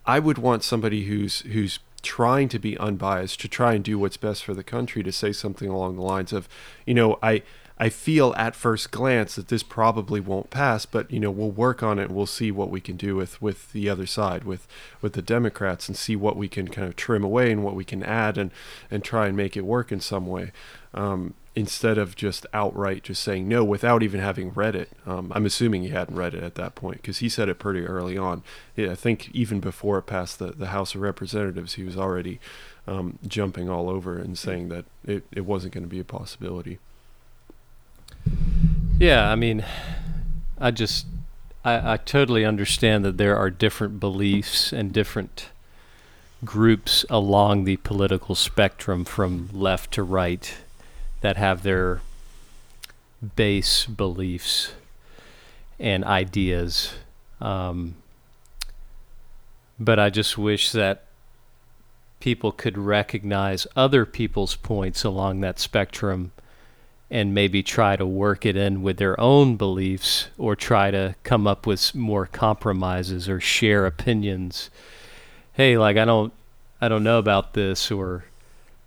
I 0.04 0.18
would 0.18 0.36
want 0.38 0.64
somebody 0.64 1.04
who's 1.04 1.40
who's 1.42 1.78
trying 2.02 2.48
to 2.50 2.58
be 2.58 2.76
unbiased 2.78 3.40
to 3.40 3.48
try 3.48 3.74
and 3.74 3.82
do 3.82 3.98
what's 3.98 4.16
best 4.16 4.44
for 4.44 4.54
the 4.54 4.62
country 4.62 5.02
to 5.02 5.12
say 5.12 5.32
something 5.32 5.68
along 5.68 5.96
the 5.96 6.02
lines 6.02 6.32
of, 6.32 6.48
you 6.84 6.94
know, 6.94 7.18
I 7.22 7.42
I 7.78 7.90
feel 7.90 8.34
at 8.36 8.54
first 8.54 8.90
glance 8.90 9.34
that 9.34 9.48
this 9.48 9.62
probably 9.62 10.20
won't 10.20 10.50
pass, 10.50 10.86
but 10.86 11.10
you 11.10 11.20
know 11.20 11.30
we'll 11.30 11.50
work 11.50 11.82
on 11.82 11.98
it. 11.98 12.04
and 12.04 12.14
We'll 12.14 12.26
see 12.26 12.50
what 12.50 12.70
we 12.70 12.80
can 12.80 12.96
do 12.96 13.16
with 13.16 13.40
with 13.42 13.72
the 13.72 13.88
other 13.88 14.06
side, 14.06 14.44
with 14.44 14.66
with 15.02 15.12
the 15.12 15.22
Democrats, 15.22 15.88
and 15.88 15.96
see 15.96 16.16
what 16.16 16.36
we 16.36 16.48
can 16.48 16.68
kind 16.68 16.88
of 16.88 16.96
trim 16.96 17.22
away 17.22 17.52
and 17.52 17.62
what 17.62 17.74
we 17.74 17.84
can 17.84 18.02
add, 18.02 18.38
and 18.38 18.50
and 18.90 19.04
try 19.04 19.26
and 19.26 19.36
make 19.36 19.56
it 19.56 19.64
work 19.64 19.92
in 19.92 20.00
some 20.00 20.26
way. 20.26 20.52
Um, 20.94 21.34
instead 21.56 21.96
of 21.96 22.14
just 22.14 22.46
outright 22.52 23.02
just 23.02 23.22
saying 23.22 23.48
no 23.48 23.64
without 23.64 24.02
even 24.02 24.20
having 24.20 24.50
read 24.50 24.76
it. 24.76 24.90
Um, 25.06 25.32
I'm 25.34 25.46
assuming 25.46 25.82
he 25.82 25.88
hadn't 25.88 26.14
read 26.14 26.34
it 26.34 26.42
at 26.42 26.54
that 26.56 26.74
point 26.74 26.98
because 27.00 27.18
he 27.18 27.30
said 27.30 27.48
it 27.48 27.58
pretty 27.58 27.86
early 27.86 28.16
on. 28.18 28.42
Yeah, 28.76 28.92
I 28.92 28.94
think 28.94 29.30
even 29.32 29.60
before 29.60 29.96
it 29.98 30.02
passed 30.02 30.38
the, 30.38 30.52
the 30.52 30.66
House 30.66 30.94
of 30.94 31.00
Representatives, 31.00 31.74
he 31.74 31.82
was 31.82 31.96
already 31.96 32.40
um, 32.86 33.18
jumping 33.26 33.70
all 33.70 33.88
over 33.88 34.18
and 34.18 34.36
saying 34.36 34.68
that 34.68 34.84
it, 35.06 35.26
it 35.32 35.46
wasn't 35.46 35.72
going 35.72 35.84
to 35.84 35.88
be 35.88 35.98
a 35.98 36.04
possibility. 36.04 36.78
Yeah, 38.98 39.28
I 39.30 39.34
mean, 39.34 39.64
I 40.58 40.70
just 40.70 41.06
I, 41.64 41.94
I 41.94 41.96
totally 41.96 42.44
understand 42.44 43.04
that 43.04 43.18
there 43.18 43.36
are 43.36 43.50
different 43.50 44.00
beliefs 44.00 44.72
and 44.72 44.92
different 44.92 45.48
groups 46.44 47.04
along 47.10 47.64
the 47.64 47.76
political 47.78 48.34
spectrum 48.34 49.04
from 49.04 49.50
left 49.52 49.92
to 49.94 50.02
right 50.02 50.54
that 51.20 51.36
have 51.36 51.62
their 51.62 52.00
base 53.34 53.84
beliefs 53.86 54.72
and 55.78 56.04
ideas. 56.04 56.94
Um, 57.40 57.96
but 59.78 59.98
I 59.98 60.08
just 60.08 60.38
wish 60.38 60.72
that 60.72 61.04
people 62.20 62.52
could 62.52 62.78
recognize 62.78 63.66
other 63.76 64.06
people's 64.06 64.56
points 64.56 65.04
along 65.04 65.40
that 65.40 65.58
spectrum 65.58 66.32
and 67.10 67.34
maybe 67.34 67.62
try 67.62 67.96
to 67.96 68.06
work 68.06 68.44
it 68.44 68.56
in 68.56 68.82
with 68.82 68.96
their 68.96 69.18
own 69.20 69.56
beliefs 69.56 70.28
or 70.36 70.56
try 70.56 70.90
to 70.90 71.14
come 71.22 71.46
up 71.46 71.66
with 71.66 71.94
more 71.94 72.26
compromises 72.26 73.28
or 73.28 73.40
share 73.40 73.86
opinions. 73.86 74.70
Hey 75.52 75.78
like 75.78 75.96
i 75.96 76.04
don't 76.04 76.34
i 76.82 76.88
don't 76.88 77.04
know 77.04 77.18
about 77.18 77.54
this 77.54 77.90
or 77.90 78.24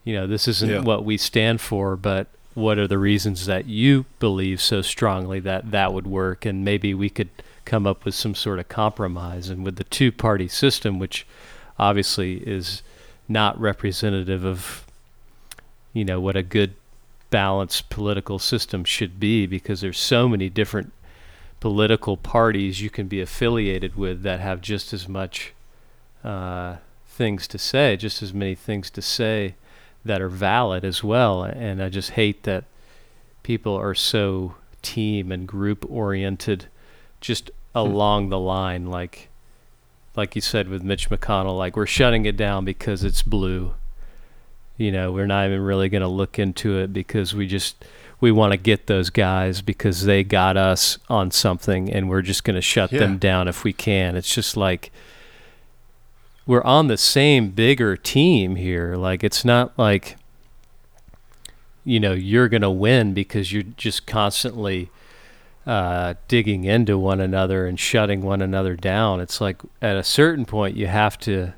you 0.03 0.13
know 0.13 0.27
this 0.27 0.47
isn't 0.47 0.69
yeah. 0.69 0.81
what 0.81 1.03
we 1.03 1.17
stand 1.17 1.59
for 1.61 1.95
but 1.95 2.27
what 2.59 2.77
are 2.77 2.87
the 2.87 2.97
reasons 2.97 3.45
that 3.45 3.65
you 3.65 4.05
believe 4.19 4.61
so 4.61 4.81
strongly 4.81 5.39
that 5.39 5.71
that 5.71 5.93
would 5.93 6.07
work? 6.07 6.45
And 6.45 6.65
maybe 6.65 6.93
we 6.93 7.09
could 7.09 7.29
come 7.65 7.87
up 7.87 8.05
with 8.05 8.15
some 8.15 8.35
sort 8.35 8.59
of 8.59 8.67
compromise. 8.67 9.49
And 9.49 9.63
with 9.63 9.77
the 9.77 9.83
two 9.85 10.11
party 10.11 10.47
system 10.47 10.99
which 10.99 11.25
obviously 11.77 12.37
is 12.37 12.83
not 13.27 13.59
representative 13.59 14.43
of 14.43 14.85
you 15.93 16.03
know 16.03 16.19
what 16.19 16.35
a 16.35 16.43
good 16.43 16.73
balanced 17.29 17.89
political 17.89 18.39
system 18.39 18.83
should 18.83 19.19
be 19.19 19.45
because 19.45 19.81
there's 19.81 19.99
so 19.99 20.27
many 20.27 20.49
different 20.49 20.91
political 21.59 22.17
parties 22.17 22.81
you 22.81 22.89
can 22.89 23.07
be 23.07 23.21
affiliated 23.21 23.95
with 23.95 24.23
that 24.23 24.39
have 24.39 24.61
just 24.61 24.93
as 24.93 25.07
much 25.07 25.53
uh, 26.23 26.77
things 27.05 27.47
to 27.47 27.57
say, 27.57 27.97
just 27.97 28.23
as 28.23 28.33
many 28.33 28.55
things 28.55 28.89
to 28.89 29.01
say 29.01 29.55
that 30.05 30.21
are 30.21 30.29
valid 30.29 30.85
as 30.85 31.03
well. 31.03 31.43
And 31.43 31.83
I 31.83 31.89
just 31.89 32.11
hate 32.11 32.43
that 32.43 32.63
people 33.43 33.75
are 33.75 33.95
so 33.95 34.55
team 34.81 35.31
and 35.31 35.47
group 35.47 35.85
oriented 35.89 36.67
just 37.19 37.49
hmm. 37.73 37.79
along 37.79 38.29
the 38.29 38.39
line 38.39 38.85
like 38.85 39.27
like 40.15 40.35
you 40.35 40.41
said 40.41 40.67
with 40.67 40.83
Mitch 40.83 41.09
McConnell 41.09 41.57
like 41.57 41.75
we're 41.75 41.85
shutting 41.85 42.25
it 42.25 42.37
down 42.37 42.63
because 42.63 43.03
it's 43.03 43.21
blue 43.23 43.73
you 44.79 44.93
know, 44.93 45.11
we're 45.11 45.27
not 45.27 45.45
even 45.45 45.61
really 45.61 45.89
going 45.89 46.01
to 46.01 46.07
look 46.07 46.39
into 46.39 46.79
it 46.79 46.93
because 46.93 47.35
we 47.35 47.45
just 47.45 47.83
we 48.21 48.31
want 48.31 48.53
to 48.53 48.57
get 48.57 48.87
those 48.87 49.09
guys 49.09 49.61
because 49.61 50.05
they 50.05 50.23
got 50.23 50.55
us 50.55 50.97
on 51.09 51.31
something 51.31 51.91
and 51.91 52.09
we're 52.09 52.21
just 52.21 52.45
going 52.45 52.55
to 52.55 52.61
shut 52.61 52.91
yeah. 52.91 52.99
them 52.99 53.17
down 53.17 53.49
if 53.49 53.65
we 53.65 53.73
can. 53.73 54.15
It's 54.15 54.33
just 54.33 54.55
like 54.55 54.91
we're 56.47 56.63
on 56.63 56.87
the 56.87 56.97
same 56.97 57.51
bigger 57.51 57.97
team 57.97 58.55
here. 58.55 58.95
Like 58.95 59.21
it's 59.21 59.43
not 59.43 59.77
like 59.77 60.15
you 61.83 61.99
know, 61.99 62.13
you're 62.13 62.47
going 62.47 62.61
to 62.61 62.69
win 62.69 63.13
because 63.13 63.51
you're 63.51 63.63
just 63.63 64.07
constantly 64.07 64.89
uh, 65.65 66.13
digging 66.29 66.63
into 66.63 66.97
one 66.97 67.19
another 67.19 67.67
and 67.67 67.77
shutting 67.77 68.21
one 68.21 68.41
another 68.41 68.77
down. 68.77 69.19
It's 69.19 69.41
like 69.41 69.61
at 69.81 69.97
a 69.97 70.03
certain 70.03 70.45
point 70.45 70.77
you 70.77 70.87
have 70.87 71.19
to 71.19 71.53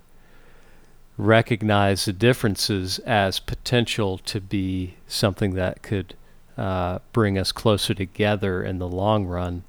recognize 1.18 2.06
the 2.06 2.14
differences 2.14 3.00
as 3.00 3.40
potential 3.40 4.18
to 4.18 4.42
be 4.42 4.96
something 5.08 5.54
that 5.56 5.82
could 5.82 6.16
uh, 6.58 7.00
bring 7.14 7.38
us 7.38 7.52
closer 7.52 7.94
together 7.94 8.64
in 8.64 8.80
the 8.80 8.88
long 8.88 9.26
run 9.26 9.64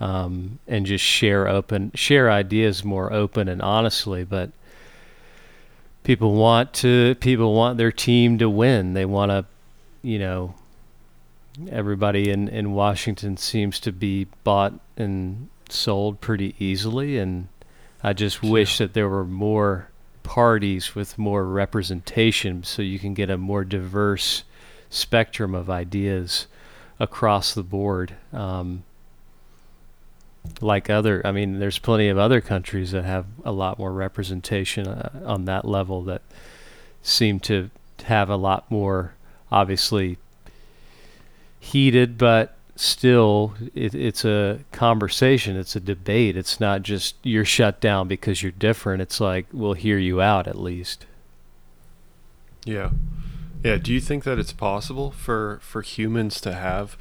um, 0.00 0.58
and 0.66 0.86
just 0.86 1.04
share 1.04 1.46
open 1.46 1.92
share 1.94 2.30
ideas 2.30 2.84
more 2.84 3.12
open 3.12 3.48
and 3.48 3.60
honestly. 3.62 4.24
But 4.24 4.50
people 6.02 6.34
want 6.34 6.72
to 6.74 7.14
people 7.16 7.54
want 7.54 7.78
their 7.78 7.92
team 7.92 8.38
to 8.38 8.48
win. 8.48 8.94
They 8.94 9.04
want 9.04 9.30
to 9.30 9.44
you 10.02 10.18
know 10.18 10.54
everybody 11.70 12.30
in, 12.30 12.48
in 12.48 12.72
Washington 12.72 13.36
seems 13.36 13.78
to 13.80 13.92
be 13.92 14.26
bought 14.44 14.72
and 14.96 15.48
sold 15.68 16.20
pretty 16.20 16.54
easily, 16.58 17.18
and 17.18 17.48
I 18.02 18.12
just 18.12 18.42
wish 18.42 18.78
that 18.78 18.94
there 18.94 19.08
were 19.08 19.24
more 19.24 19.88
parties 20.30 20.94
with 20.94 21.18
more 21.18 21.44
representation 21.44 22.62
so 22.62 22.82
you 22.82 23.00
can 23.00 23.12
get 23.12 23.28
a 23.28 23.36
more 23.36 23.64
diverse 23.64 24.44
spectrum 24.88 25.56
of 25.56 25.68
ideas 25.68 26.46
across 27.00 27.52
the 27.52 27.64
board. 27.64 28.14
Um, 28.32 28.84
like 30.60 30.88
other, 30.88 31.20
I 31.26 31.32
mean, 31.32 31.58
there's 31.58 31.80
plenty 31.80 32.08
of 32.08 32.16
other 32.16 32.40
countries 32.40 32.92
that 32.92 33.02
have 33.02 33.26
a 33.44 33.50
lot 33.50 33.76
more 33.76 33.92
representation 33.92 34.86
uh, 34.86 35.10
on 35.26 35.46
that 35.46 35.64
level 35.64 36.02
that 36.02 36.22
seem 37.02 37.40
to 37.40 37.68
have 38.04 38.30
a 38.30 38.36
lot 38.36 38.70
more, 38.70 39.14
obviously, 39.50 40.16
heated, 41.58 42.16
but 42.16 42.56
still 42.80 43.54
it, 43.74 43.94
it's 43.94 44.24
a 44.24 44.60
conversation 44.72 45.56
it's 45.56 45.76
a 45.76 45.80
debate. 45.80 46.36
It's 46.36 46.58
not 46.58 46.82
just 46.82 47.16
you're 47.22 47.44
shut 47.44 47.80
down 47.80 48.08
because 48.08 48.42
you're 48.42 48.52
different. 48.52 49.02
It's 49.02 49.20
like 49.20 49.46
we'll 49.52 49.74
hear 49.74 49.98
you 49.98 50.20
out 50.20 50.48
at 50.48 50.58
least. 50.58 51.06
Yeah. 52.64 52.90
Yeah 53.62 53.76
do 53.76 53.92
you 53.92 54.00
think 54.00 54.24
that 54.24 54.38
it's 54.38 54.52
possible 54.52 55.10
for 55.10 55.58
for 55.62 55.82
humans 55.82 56.40
to 56.40 56.54
have 56.54 56.96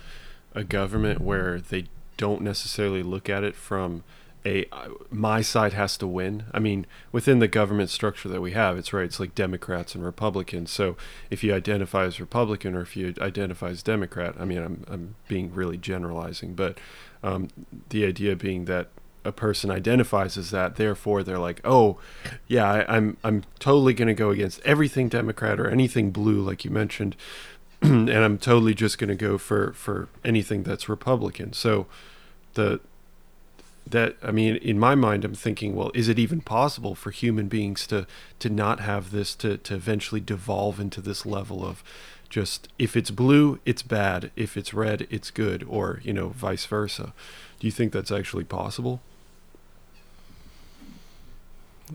a 0.54 0.64
government 0.64 1.22
where 1.22 1.60
they 1.60 1.86
don't 2.18 2.42
necessarily 2.42 3.02
look 3.02 3.30
at 3.30 3.46
it 3.46 3.56
from 3.56 4.04
a 4.46 4.66
my 5.12 5.42
side 5.42 5.74
has 5.74 5.98
to 5.98 6.08
win. 6.08 6.44
I 6.54 6.60
mean, 6.60 6.86
within 7.12 7.40
the 7.40 7.48
government 7.48 7.90
structure 7.90 8.30
that 8.30 8.42
we 8.42 8.52
have, 8.52 8.78
it's 8.78 8.94
right. 8.94 9.06
It's 9.06 9.20
like 9.20 9.36
Democrats 9.36 9.96
and 9.96 10.04
Republicans. 10.04 10.72
So 10.72 10.96
if 11.30 11.44
you 11.44 11.54
identify 11.54 12.06
as 12.06 12.20
Republican 12.20 12.76
or 12.76 12.82
if 12.82 12.96
you 12.96 13.14
identify 13.20 13.70
as 13.70 13.84
Democrat, 13.84 14.36
I 14.40 14.46
mean, 14.46 14.60
I'm 14.60 14.86
I'm 14.90 15.16
being 15.28 15.54
really 15.54 15.78
generalizing, 15.78 16.56
but 16.56 16.78
um, 17.24 17.50
the 17.90 18.06
idea 18.06 18.36
being 18.36 18.66
that 18.66 18.88
a 19.26 19.32
person 19.32 19.70
identifies 19.70 20.38
as 20.38 20.52
that, 20.52 20.78
therefore 20.78 21.24
they're 21.24 21.40
like, 21.40 21.60
oh, 21.66 21.98
yeah, 22.48 22.72
I, 22.72 22.96
I'm 22.96 23.18
I'm 23.24 23.44
totally 23.60 23.94
going 23.94 24.08
to 24.08 24.14
go 24.14 24.30
against 24.30 24.62
everything 24.64 25.10
Democrat 25.10 25.60
or 25.60 25.70
anything 25.70 26.12
blue, 26.12 26.42
like 26.42 26.64
you 26.64 26.72
mentioned, 26.72 27.16
and 27.82 28.10
I'm 28.10 28.38
totally 28.38 28.74
just 28.74 28.98
going 28.98 29.10
to 29.10 29.16
go 29.16 29.38
for 29.38 29.74
for 29.74 30.08
anything 30.24 30.64
that's 30.64 30.88
Republican. 30.88 31.54
So 31.54 31.88
the 32.54 32.80
that 33.88 34.16
I 34.22 34.32
mean, 34.32 34.56
in 34.58 34.80
my 34.80 34.96
mind, 34.96 35.26
I'm 35.26 35.36
thinking, 35.36 35.76
well, 35.76 35.92
is 35.94 36.08
it 36.08 36.20
even 36.20 36.42
possible 36.42 36.96
for 36.96 37.12
human 37.12 37.48
beings 37.48 37.88
to 37.88 38.08
to 38.40 38.50
not 38.50 38.80
have 38.82 39.12
this 39.12 39.36
to 39.36 39.58
to 39.58 39.76
eventually 39.76 40.22
devolve 40.22 40.80
into 40.80 41.02
this 41.02 41.26
level 41.26 41.66
of 41.66 41.84
just 42.30 42.70
if 42.78 42.96
it's 42.96 43.12
blue, 43.12 43.60
it's 43.66 43.82
bad, 43.82 44.32
if 44.36 44.56
it's 44.56 44.74
red, 44.74 45.08
it's 45.10 45.32
good, 45.32 45.66
or 45.68 46.00
you 46.04 46.14
know, 46.14 46.30
vice 46.30 46.66
versa. 46.66 47.14
Do 47.60 47.68
you 47.68 47.72
think 47.72 47.92
that's 47.92 48.12
actually 48.12 48.44
possible? 48.46 49.02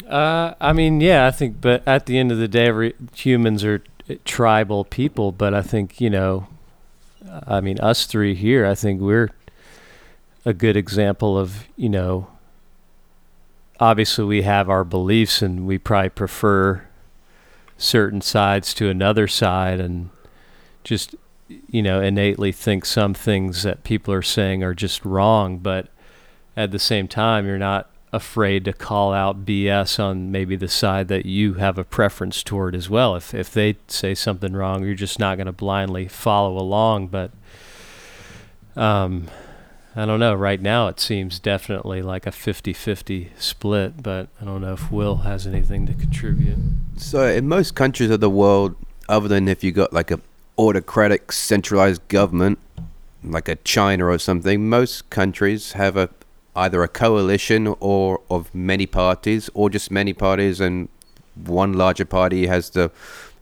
Uh, 0.09 0.55
I 0.61 0.73
mean, 0.73 1.01
yeah, 1.01 1.27
I 1.27 1.31
think, 1.31 1.61
but 1.61 1.87
at 1.87 2.07
the 2.07 2.18
end 2.18 2.33
of 2.33 2.38
the 2.38 2.49
day, 2.49 2.66
every, 2.66 2.94
humans 3.14 3.62
are 3.64 3.83
tribal 4.25 4.85
people. 4.85 5.31
But 5.31 5.55
I 5.55 5.62
think 5.62 6.01
you 6.01 6.11
know, 6.11 6.49
I 7.47 7.61
mean, 7.61 7.79
us 7.81 8.07
three 8.07 8.35
here, 8.35 8.66
I 8.66 8.75
think 8.75 9.01
we're 9.01 9.31
a 10.44 10.52
good 10.52 10.76
example 10.76 11.38
of, 11.38 11.66
you 11.76 11.88
know, 11.88 12.28
obviously 13.80 14.24
we 14.24 14.42
have 14.42 14.68
our 14.68 14.85
beliefs 14.85 15.42
and 15.42 15.66
we 15.66 15.78
probably 15.78 16.11
prefer 16.11 16.87
certain 17.76 18.20
sides 18.20 18.72
to 18.74 18.88
another 18.88 19.26
side 19.26 19.80
and 19.80 20.11
just 20.85 21.14
you 21.48 21.83
know 21.83 22.00
innately 22.00 22.52
think 22.52 22.85
some 22.85 23.12
things 23.12 23.64
that 23.64 23.83
people 23.83 24.14
are 24.14 24.22
saying 24.22 24.62
are 24.62 24.74
just 24.74 25.04
wrong 25.04 25.59
but 25.59 25.88
at 26.57 26.70
the 26.70 26.78
same 26.78 27.09
time 27.09 27.46
you're 27.46 27.59
not 27.59 27.90
afraid 28.14 28.64
to 28.64 28.72
call 28.72 29.12
out 29.12 29.44
BS 29.44 29.98
on 29.98 30.30
maybe 30.30 30.54
the 30.54 30.68
side 30.68 31.09
that 31.09 31.26
you 31.26 31.54
have 31.54 31.78
a 31.78 31.85
preference 31.85 32.44
toward 32.44 32.76
as 32.76 32.88
well. 32.88 33.16
If 33.16 33.35
if 33.35 33.50
they 33.50 33.76
say 33.88 34.14
something 34.14 34.52
wrong 34.52 34.85
you're 34.85 34.94
just 34.94 35.18
not 35.18 35.37
going 35.37 35.46
to 35.46 35.52
blindly 35.52 36.07
follow 36.07 36.57
along 36.57 37.09
but 37.09 37.33
um 38.76 39.26
I 39.96 40.07
don't 40.07 40.18
know. 40.18 40.35
Right 40.35 40.61
now, 40.61 40.88
it 40.88 40.98
seems 40.98 41.38
definitely 41.38 42.02
like 42.02 42.26
a 42.26 42.33
50 42.33 42.72
50 42.72 43.30
split, 43.38 44.02
but 44.02 44.28
I 44.40 44.44
don't 44.44 44.61
know 44.61 44.72
if 44.72 44.90
Will 44.90 45.18
has 45.18 45.46
anything 45.46 45.87
to 45.87 45.94
contribute. 45.94 46.59
So, 46.96 47.28
in 47.28 47.46
most 47.46 47.76
countries 47.76 48.11
of 48.11 48.18
the 48.20 48.30
world, 48.30 48.74
other 49.09 49.28
than 49.28 49.46
if 49.46 49.62
you 49.62 49.70
got 49.70 49.92
like 49.92 50.11
a 50.11 50.20
autocratic 50.59 51.30
centralized 51.30 52.07
government, 52.09 52.59
like 53.22 53.48
a 53.48 53.54
China 53.57 54.07
or 54.07 54.18
something, 54.18 54.68
most 54.68 55.11
countries 55.11 55.72
have 55.72 55.96
a 55.96 56.09
either 56.57 56.83
a 56.83 56.88
coalition 56.88 57.74
or 57.78 58.20
of 58.30 58.52
many 58.54 58.87
parties, 58.87 59.48
or 59.54 59.70
just 59.70 59.90
many 59.92 60.12
parties, 60.12 60.61
and 60.61 60.88
one 61.37 61.72
larger 61.72 62.04
party 62.04 62.46
has 62.46 62.70
the 62.70 62.90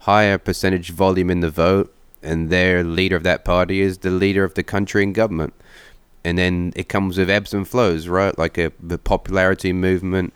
higher 0.00 0.36
percentage 0.36 0.90
volume 0.90 1.30
in 1.30 1.40
the 1.40 1.50
vote, 1.50 1.94
and 2.22 2.50
their 2.50 2.84
leader 2.84 3.16
of 3.16 3.22
that 3.22 3.42
party 3.42 3.80
is 3.80 3.98
the 3.98 4.10
leader 4.10 4.44
of 4.44 4.52
the 4.54 4.62
country 4.62 5.02
and 5.02 5.14
government 5.14 5.54
and 6.24 6.38
then 6.38 6.72
it 6.76 6.88
comes 6.88 7.18
with 7.18 7.30
ebbs 7.30 7.54
and 7.54 7.66
flows, 7.66 8.08
right? 8.08 8.36
Like 8.38 8.58
a 8.58 8.72
the 8.80 8.98
popularity 8.98 9.72
movement 9.72 10.32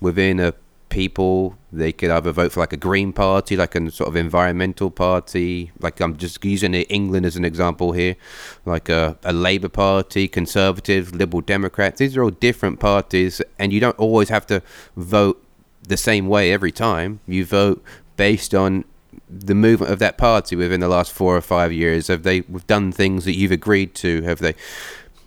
within 0.00 0.40
a 0.40 0.54
people. 0.88 1.56
They 1.72 1.92
could 1.92 2.10
either 2.10 2.32
vote 2.32 2.52
for 2.52 2.60
like 2.60 2.72
a 2.72 2.78
Green 2.78 3.12
Party, 3.12 3.56
like 3.56 3.74
a 3.74 3.90
sort 3.90 4.08
of 4.08 4.16
environmental 4.16 4.90
party. 4.90 5.70
Like 5.80 6.00
I'm 6.00 6.16
just 6.16 6.44
using 6.44 6.74
England 6.74 7.26
as 7.26 7.36
an 7.36 7.44
example 7.44 7.92
here, 7.92 8.16
like 8.64 8.88
a, 8.88 9.18
a 9.22 9.32
Labour 9.32 9.68
Party, 9.68 10.28
Conservative, 10.28 11.14
Liberal 11.14 11.42
Democrats. 11.42 11.98
These 11.98 12.16
are 12.16 12.22
all 12.22 12.30
different 12.30 12.80
parties, 12.80 13.42
and 13.58 13.72
you 13.72 13.80
don't 13.80 13.98
always 13.98 14.28
have 14.30 14.46
to 14.46 14.62
vote 14.96 15.44
the 15.82 15.96
same 15.96 16.26
way 16.26 16.52
every 16.52 16.72
time. 16.72 17.20
You 17.26 17.44
vote 17.44 17.82
based 18.16 18.54
on 18.54 18.84
the 19.30 19.54
movement 19.54 19.92
of 19.92 19.98
that 19.98 20.16
party 20.16 20.56
within 20.56 20.80
the 20.80 20.88
last 20.88 21.12
four 21.12 21.36
or 21.36 21.40
five 21.40 21.72
years. 21.72 22.08
Have 22.08 22.22
they 22.22 22.40
done 22.66 22.92
things 22.92 23.24
that 23.24 23.34
you've 23.34 23.52
agreed 23.52 23.94
to? 23.96 24.22
Have 24.22 24.38
they 24.38 24.54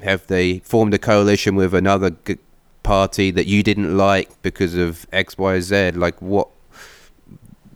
have 0.04 0.28
they 0.28 0.60
formed 0.60 0.94
a 0.94 0.98
coalition 0.98 1.56
with 1.56 1.74
another 1.74 2.12
g- 2.26 2.38
party 2.84 3.32
that 3.32 3.46
you 3.48 3.64
didn't 3.64 3.96
like 3.96 4.42
because 4.42 4.76
of 4.76 5.06
X, 5.12 5.38
Y, 5.38 5.60
Z? 5.60 5.92
Like 5.92 6.22
what? 6.22 6.50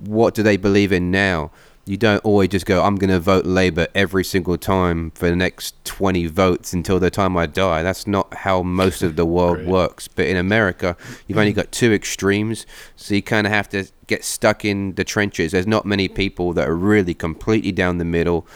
What 0.03 0.33
do 0.33 0.43
they 0.43 0.57
believe 0.57 0.91
in 0.91 1.09
now? 1.09 1.51
You 1.87 1.97
don't 1.97 2.23
always 2.25 2.49
just 2.49 2.65
go, 2.65 2.83
I'm 2.83 2.95
going 2.95 3.11
to 3.11 3.19
vote 3.19 3.45
Labour 3.45 3.87
every 3.93 4.23
single 4.23 4.57
time 4.57 5.11
for 5.11 5.29
the 5.29 5.35
next 5.35 5.75
20 5.85 6.25
votes 6.25 6.73
until 6.73 6.99
the 6.99 7.11
time 7.11 7.37
I 7.37 7.45
die. 7.45 7.83
That's 7.83 8.07
not 8.07 8.33
how 8.33 8.63
most 8.63 9.03
of 9.03 9.15
the 9.15 9.25
world 9.25 9.57
Great. 9.57 9.67
works. 9.67 10.07
But 10.07 10.25
in 10.25 10.35
America, 10.35 10.97
you've 11.27 11.37
only 11.37 11.53
got 11.53 11.71
two 11.71 11.93
extremes. 11.93 12.65
So 12.95 13.13
you 13.13 13.21
kind 13.21 13.45
of 13.45 13.53
have 13.53 13.69
to 13.69 13.85
get 14.07 14.23
stuck 14.23 14.65
in 14.65 14.95
the 14.95 15.03
trenches. 15.03 15.51
There's 15.51 15.67
not 15.67 15.85
many 15.85 16.07
people 16.07 16.53
that 16.53 16.67
are 16.67 16.75
really 16.75 17.13
completely 17.13 17.71
down 17.71 17.99
the 17.99 18.05
middle 18.05 18.47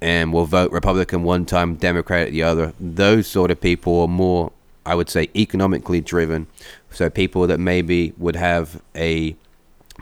and 0.00 0.32
will 0.32 0.44
vote 0.44 0.70
Republican 0.72 1.22
one 1.22 1.44
time, 1.46 1.76
Democrat 1.76 2.30
the 2.30 2.42
other. 2.42 2.72
Those 2.78 3.26
sort 3.26 3.50
of 3.50 3.60
people 3.60 4.00
are 4.00 4.08
more, 4.08 4.52
I 4.84 4.94
would 4.94 5.08
say, 5.08 5.30
economically 5.34 6.00
driven. 6.00 6.46
So 6.90 7.10
people 7.10 7.46
that 7.46 7.58
maybe 7.58 8.12
would 8.16 8.36
have 8.36 8.82
a 8.94 9.36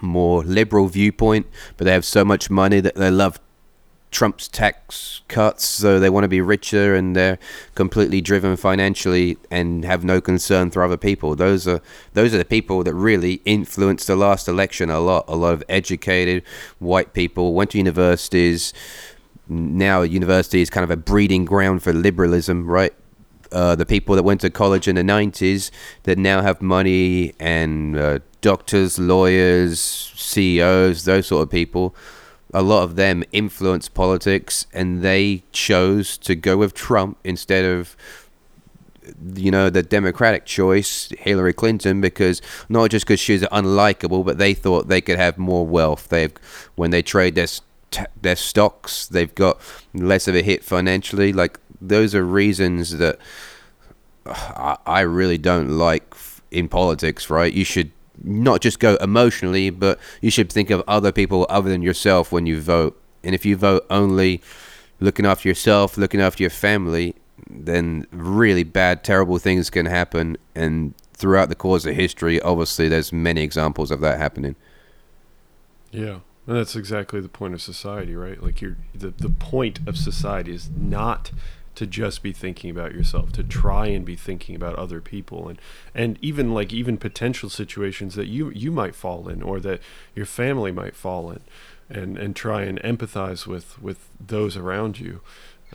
more 0.00 0.42
liberal 0.44 0.88
viewpoint, 0.88 1.46
but 1.76 1.84
they 1.84 1.92
have 1.92 2.04
so 2.04 2.24
much 2.24 2.50
money 2.50 2.80
that 2.80 2.94
they 2.94 3.10
love 3.10 3.40
Trump's 4.14 4.46
tax 4.46 5.22
cuts, 5.26 5.64
so 5.64 5.98
they 5.98 6.08
want 6.08 6.22
to 6.22 6.28
be 6.28 6.40
richer 6.40 6.94
and 6.94 7.16
they're 7.16 7.36
completely 7.74 8.20
driven 8.20 8.56
financially 8.56 9.36
and 9.50 9.84
have 9.84 10.04
no 10.04 10.20
concern 10.20 10.70
for 10.70 10.84
other 10.84 10.96
people. 10.96 11.34
Those 11.34 11.66
are 11.66 11.80
those 12.12 12.32
are 12.32 12.38
the 12.38 12.44
people 12.44 12.84
that 12.84 12.94
really 12.94 13.42
influenced 13.44 14.06
the 14.06 14.14
last 14.14 14.46
election 14.46 14.88
a 14.88 15.00
lot. 15.00 15.24
A 15.26 15.34
lot 15.34 15.52
of 15.52 15.64
educated 15.68 16.44
white 16.78 17.12
people 17.12 17.54
went 17.54 17.72
to 17.72 17.78
universities, 17.78 18.72
now 19.48 20.02
university 20.02 20.60
is 20.60 20.70
kind 20.70 20.84
of 20.84 20.90
a 20.90 20.96
breeding 20.96 21.44
ground 21.44 21.82
for 21.82 21.92
liberalism, 21.92 22.66
right? 22.66 22.92
Uh, 23.52 23.74
the 23.76 23.86
people 23.86 24.16
that 24.16 24.22
went 24.22 24.40
to 24.40 24.50
college 24.50 24.88
in 24.88 24.96
the 24.96 25.02
90s 25.02 25.70
that 26.04 26.18
now 26.18 26.42
have 26.42 26.60
money 26.60 27.34
and 27.38 27.96
uh, 27.96 28.18
doctors, 28.40 28.98
lawyers, 28.98 29.80
CEOs, 30.16 31.04
those 31.04 31.26
sort 31.28 31.42
of 31.42 31.50
people, 31.50 31.94
a 32.52 32.62
lot 32.62 32.82
of 32.82 32.96
them 32.96 33.22
influence 33.32 33.88
politics 33.88 34.66
and 34.72 35.02
they 35.02 35.42
chose 35.52 36.16
to 36.18 36.34
go 36.34 36.56
with 36.56 36.74
Trump 36.74 37.18
instead 37.24 37.64
of 37.64 37.96
you 39.34 39.50
know 39.50 39.68
the 39.68 39.82
democratic 39.82 40.46
choice 40.46 41.12
hillary 41.18 41.52
clinton 41.52 42.00
because 42.00 42.40
not 42.70 42.90
just 42.90 43.04
because 43.04 43.20
she's 43.20 43.42
unlikable 43.42 44.24
but 44.24 44.38
they 44.38 44.54
thought 44.54 44.88
they 44.88 45.02
could 45.02 45.18
have 45.18 45.36
more 45.36 45.66
wealth 45.66 46.08
they 46.08 46.26
when 46.74 46.90
they 46.90 47.02
trade 47.02 47.34
their 47.34 47.46
t- 47.94 48.04
their 48.20 48.36
stocks. 48.36 49.06
They've 49.06 49.34
got 49.34 49.60
less 49.92 50.28
of 50.28 50.34
a 50.34 50.42
hit 50.42 50.64
financially. 50.64 51.32
Like 51.32 51.58
those 51.80 52.14
are 52.14 52.24
reasons 52.24 52.98
that 52.98 53.18
uh, 54.26 54.76
I, 54.86 54.98
I 54.98 55.00
really 55.00 55.38
don't 55.38 55.70
like 55.70 56.14
in 56.50 56.68
politics. 56.68 57.30
Right? 57.30 57.52
You 57.52 57.64
should 57.64 57.90
not 58.22 58.60
just 58.60 58.78
go 58.78 58.96
emotionally, 58.96 59.70
but 59.70 59.98
you 60.20 60.30
should 60.30 60.52
think 60.52 60.70
of 60.70 60.82
other 60.86 61.12
people 61.12 61.46
other 61.48 61.70
than 61.70 61.82
yourself 61.82 62.32
when 62.32 62.46
you 62.46 62.60
vote. 62.60 63.00
And 63.22 63.34
if 63.34 63.46
you 63.46 63.56
vote 63.56 63.86
only 63.90 64.42
looking 65.00 65.26
after 65.26 65.48
yourself, 65.48 65.96
looking 65.96 66.20
after 66.20 66.42
your 66.42 66.50
family, 66.50 67.14
then 67.48 68.06
really 68.10 68.64
bad, 68.64 69.04
terrible 69.04 69.38
things 69.38 69.70
can 69.70 69.86
happen. 69.86 70.36
And 70.54 70.94
throughout 71.14 71.48
the 71.48 71.54
course 71.54 71.86
of 71.86 71.94
history, 71.94 72.40
obviously, 72.40 72.88
there's 72.88 73.12
many 73.12 73.42
examples 73.42 73.90
of 73.90 74.00
that 74.00 74.18
happening. 74.18 74.56
Yeah. 75.90 76.18
And 76.46 76.56
that's 76.56 76.76
exactly 76.76 77.20
the 77.20 77.28
point 77.28 77.54
of 77.54 77.62
society, 77.62 78.14
right? 78.14 78.42
Like 78.42 78.60
you're 78.60 78.76
the, 78.94 79.10
the 79.10 79.30
point 79.30 79.80
of 79.86 79.96
society 79.96 80.52
is 80.54 80.68
not 80.70 81.30
to 81.74 81.86
just 81.86 82.22
be 82.22 82.32
thinking 82.32 82.70
about 82.70 82.94
yourself, 82.94 83.32
to 83.32 83.42
try 83.42 83.86
and 83.86 84.04
be 84.04 84.14
thinking 84.14 84.54
about 84.54 84.76
other 84.76 85.00
people 85.00 85.48
and 85.48 85.58
and 85.94 86.18
even 86.20 86.52
like 86.52 86.72
even 86.72 86.98
potential 86.98 87.48
situations 87.48 88.14
that 88.14 88.26
you 88.26 88.50
you 88.50 88.70
might 88.70 88.94
fall 88.94 89.28
in 89.28 89.42
or 89.42 89.58
that 89.60 89.80
your 90.14 90.26
family 90.26 90.70
might 90.70 90.94
fall 90.94 91.30
in 91.30 91.40
and 91.88 92.18
and 92.18 92.36
try 92.36 92.62
and 92.62 92.80
empathize 92.82 93.46
with 93.46 93.80
with 93.82 94.08
those 94.20 94.56
around 94.56 95.00
you. 95.00 95.20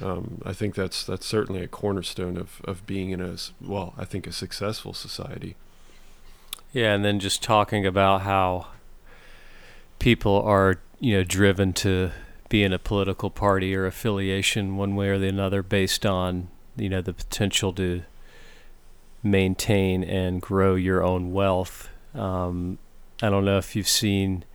Um, 0.02 0.42
I 0.46 0.54
think 0.54 0.76
that's 0.76 1.04
that's 1.04 1.26
certainly 1.26 1.62
a 1.64 1.68
cornerstone 1.68 2.38
of, 2.38 2.62
of 2.64 2.86
being 2.86 3.10
in 3.10 3.22
a 3.22 3.36
well, 3.60 3.94
I 3.98 4.06
think 4.06 4.28
a 4.28 4.32
successful 4.32 4.94
society. 4.94 5.56
Yeah, 6.72 6.94
and 6.94 7.04
then 7.04 7.20
just 7.20 7.42
talking 7.42 7.86
about 7.86 8.22
how 8.22 8.68
people 10.00 10.42
are 10.42 10.80
you 11.00 11.18
know 11.18 11.24
driven 11.24 11.74
to 11.74 12.12
be 12.50 12.64
in 12.64 12.74
a 12.74 12.80
political 12.80 13.30
party 13.30 13.76
or 13.76 13.86
affiliation 13.86 14.76
one 14.76 14.96
way 14.96 15.10
or 15.10 15.20
the 15.20 15.28
another 15.28 15.62
based 15.62 16.06
on 16.06 16.48
you 16.76 16.90
know 16.90 17.02
the 17.02 17.14
potential 17.14 17.72
to 17.74 18.02
maintain 19.22 20.04
and 20.04 20.42
grow 20.42 20.76
your 20.76 21.04
own 21.04 21.32
wealth. 21.32 21.90
Um, 22.16 22.78
I 23.22 23.30
don't 23.30 23.46
know 23.46 23.58
if 23.58 23.76
you've 23.76 23.88
seen 23.88 24.46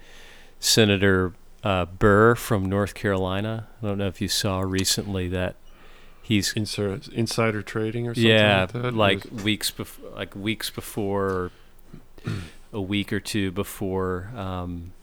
Senator 0.59 1.34
uh, 1.62 1.84
Burr 1.84 2.34
from 2.34 2.66
North 2.66 2.95
Carolina. 2.95 3.68
I 3.82 3.86
don't 3.86 3.99
know 3.99 4.07
if 4.07 4.20
you 4.20 4.28
saw 4.28 4.61
recently 4.61 5.28
that 5.28 5.57
he's 6.22 6.55
insider, 6.55 7.01
insider 7.12 7.62
trading 7.62 8.09
or 8.09 8.14
something. 8.14 8.30
Yeah, 8.30 8.66
like, 8.72 8.95
like 8.95 9.45
weeks 9.45 9.70
before, 9.70 10.11
like 10.12 10.34
weeks 10.34 10.70
before, 10.70 11.51
a 12.72 12.80
week 12.80 13.12
or 13.12 13.20
two 13.20 13.53
before 13.53 14.30
um, 14.34 14.93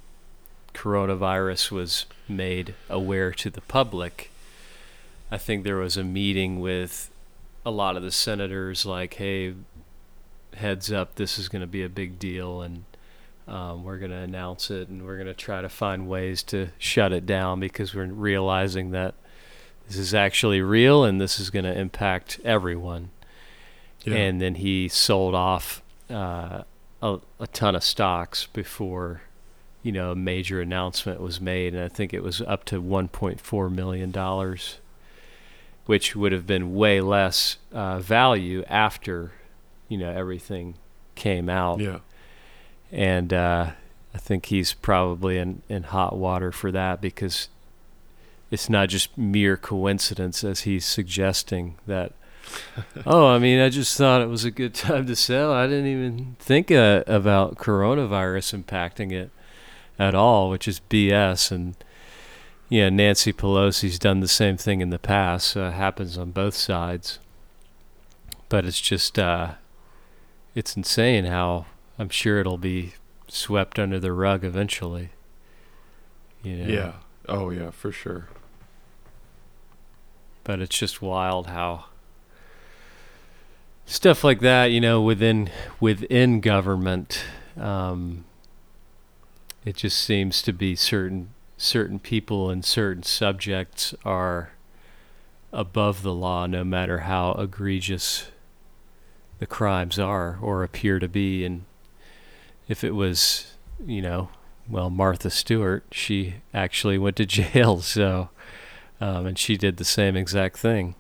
coronavirus 0.74 1.72
was 1.72 2.06
made 2.28 2.76
aware 2.90 3.32
to 3.32 3.50
the 3.50 3.62
public. 3.62 4.32
I 5.32 5.38
think 5.38 5.64
there 5.64 5.78
was 5.78 5.98
a 5.98 6.04
meeting 6.04 6.60
with 6.60 7.10
a 7.66 7.72
lot 7.72 7.96
of 7.96 8.04
the 8.04 8.12
senators, 8.12 8.86
like, 8.86 9.16
"Hey, 9.16 9.54
heads 10.56 10.92
up, 10.92 11.16
this 11.16 11.38
is 11.40 11.50
going 11.50 11.62
to 11.62 11.68
be 11.68 11.84
a 11.84 11.90
big 11.90 12.20
deal, 12.20 12.62
and 12.62 12.84
um, 13.48 13.84
we're 13.84 13.98
going 13.98 14.12
to 14.12 14.18
announce 14.18 14.70
it, 14.70 14.90
and 14.90 15.06
we're 15.06 15.16
going 15.16 15.28
to 15.28 15.34
try 15.34 15.62
to 15.62 15.70
find 15.70 16.08
ways 16.08 16.44
to 16.44 16.70
shut 16.78 17.12
it 17.12 17.26
down 17.26 17.60
because 17.60 17.94
we're 17.94 18.06
realizing 18.06 18.92
that 18.92 19.14
this 19.88 19.98
is 19.98 20.14
actually 20.14 20.62
real 20.62 21.04
and 21.04 21.20
this 21.20 21.40
is 21.40 21.50
going 21.50 21.66
to 21.66 21.78
impact 21.78 22.40
everyone." 22.44 23.10
Yeah. 24.04 24.16
And 24.16 24.42
then 24.42 24.56
he 24.56 24.88
sold 24.88 25.36
off 25.36 25.84
uh, 26.10 26.64
a, 27.02 27.20
a 27.40 27.48
ton 27.48 27.76
of 27.76 27.84
stocks 27.84 28.48
before 28.48 29.22
you 29.84 29.92
know, 29.92 30.12
a 30.12 30.16
major 30.16 30.62
announcement 30.62 31.20
was 31.20 31.42
made, 31.42 31.74
and 31.74 31.84
I 31.84 31.88
think 31.88 32.14
it 32.14 32.24
was 32.24 32.42
up 32.42 32.66
to 32.66 32.82
1.4 32.82 33.72
million 33.74 34.12
dollars, 34.12 34.78
which 35.86 36.16
would 36.16 36.32
have 36.32 36.46
been 36.46 36.76
way 36.76 37.02
less 37.02 37.58
uh, 37.72 38.00
value 38.00 38.64
after, 38.68 39.32
you 39.88 39.98
know, 39.98 40.12
everything 40.12 40.76
came 41.16 41.50
out. 41.50 41.80
Yeah. 41.80 42.00
And 42.92 43.34
uh, 43.34 43.72
I 44.14 44.18
think 44.18 44.48
he's 44.48 44.74
probably 44.74 45.38
in 45.38 45.64
in 45.68 45.84
hot 45.84 46.16
water 46.16 46.52
for 46.52 46.72
that 46.72 47.02
because 47.02 47.48
it's 48.52 48.70
not 48.70 48.90
just 48.90 49.18
mere 49.18 49.58
coincidence, 49.58 50.44
as 50.44 50.62
he's 50.62 50.86
suggesting 50.86 51.76
that. 51.88 52.12
oh, 53.06 53.28
I 53.28 53.40
mean, 53.40 53.60
I 53.60 53.70
just 53.70 53.98
thought 53.98 54.22
it 54.22 54.28
was 54.28 54.44
a 54.44 54.52
good 54.52 54.74
time 54.74 55.08
to 55.08 55.16
sell. 55.16 55.54
I 55.54 55.68
didn't 55.68 55.88
even 55.88 56.36
think 56.38 56.70
uh, 56.70 57.04
about 57.08 57.56
coronavirus 57.56 58.62
impacting 58.62 59.14
it 59.14 59.32
at 60.00 60.16
all, 60.16 60.50
which 60.50 60.68
is 60.68 60.82
BS. 60.90 61.52
And 61.52 61.76
yeah, 62.70 62.90
Nancy 62.90 63.34
Pelosi's 63.34 64.00
done 64.00 64.20
the 64.20 64.28
same 64.28 64.58
thing 64.58 64.82
in 64.82 64.90
the 64.90 65.00
past. 65.00 65.48
So 65.48 65.68
it 65.68 65.74
happens 65.74 66.18
on 66.18 66.32
both 66.32 66.56
sides. 66.56 67.20
But 68.50 68.66
it's 68.66 68.82
just, 68.82 69.18
uh, 69.18 69.54
it's 70.56 70.76
insane 70.76 71.26
how 71.26 71.68
I'm 71.98 72.10
sure 72.10 72.40
it'll 72.40 72.58
be 72.58 72.94
swept 73.28 73.80
under 73.80 74.00
the 74.00 74.12
rug 74.12 74.44
eventually. 74.44 75.10
You 76.44 76.58
know? 76.58 76.74
Yeah. 76.74 76.94
Oh 77.30 77.50
yeah, 77.50 77.70
for 77.70 77.92
sure. 77.92 78.28
But 80.44 80.60
it's 80.60 80.78
just 80.78 81.02
wild 81.02 81.48
how 81.48 81.86
stuff 83.86 84.24
like 84.24 84.40
that, 84.40 84.66
you 84.72 84.82
know, 84.82 85.02
within 85.02 85.50
within 85.80 86.42
government. 86.42 87.24
Um, 87.58 88.26
it 89.66 89.76
just 89.76 89.98
seems 89.98 90.42
to 90.42 90.54
be 90.54 90.76
certain 90.76 91.30
certain 91.58 92.00
people 92.00 92.50
and 92.50 92.66
certain 92.66 93.04
subjects 93.04 93.94
are 94.04 94.52
above 95.54 96.02
the 96.02 96.14
law 96.14 96.48
no 96.48 96.64
matter 96.64 97.00
how 97.00 97.34
egregious 97.34 98.32
the 99.40 99.46
crimes 99.46 100.00
are 100.00 100.40
or 100.42 100.64
appear 100.64 100.98
to 100.98 101.08
be 101.08 101.46
and 101.46 101.64
if 102.68 102.84
it 102.84 102.92
was 102.96 103.54
you 103.86 104.02
know 104.02 104.30
well 104.68 104.90
Martha 104.90 105.30
Stewart 105.30 105.84
she 105.92 106.36
actually 106.54 106.98
went 106.98 107.16
to 107.18 107.26
jail 107.28 107.82
so 107.82 108.30
um, 109.00 109.26
and 109.28 109.38
she 109.38 109.58
did 109.58 109.78
the 109.78 109.86
same 109.86 110.16
exact 110.16 110.58
thing 110.58 110.96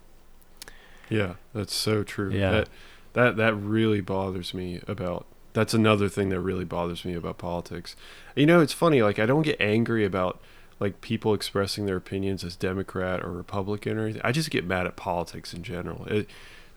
yeah 1.10 1.34
that's 1.54 1.74
so 1.74 2.04
true 2.04 2.32
Yeah. 2.32 2.52
that 2.52 2.70
that 3.14 3.38
that 3.38 3.56
really 3.56 4.02
bothers 4.02 4.54
me 4.54 4.82
about 4.88 5.26
that's 5.54 5.74
another 5.74 6.08
thing 6.08 6.30
that 6.30 6.40
really 6.40 6.64
bothers 6.64 7.04
me 7.04 7.14
about 7.14 7.38
politics. 7.38 7.98
You 8.36 8.46
know, 8.46 8.60
it's 8.62 8.74
funny. 8.74 9.02
Like, 9.02 9.20
I 9.20 9.26
don't 9.26 9.42
get 9.44 9.60
angry 9.60 10.06
about 10.06 10.40
like 10.80 11.00
people 11.00 11.34
expressing 11.34 11.86
their 11.86 11.98
opinions 11.98 12.44
as 12.44 12.56
Democrat 12.56 13.24
or 13.24 13.32
Republican 13.32 13.98
or 13.98 14.06
anything. 14.06 14.22
I 14.24 14.32
just 14.32 14.50
get 14.50 14.66
mad 14.66 14.88
at 14.88 14.96
politics 14.96 15.54
in 15.54 15.64
general. 15.64 16.06
It, 16.08 16.28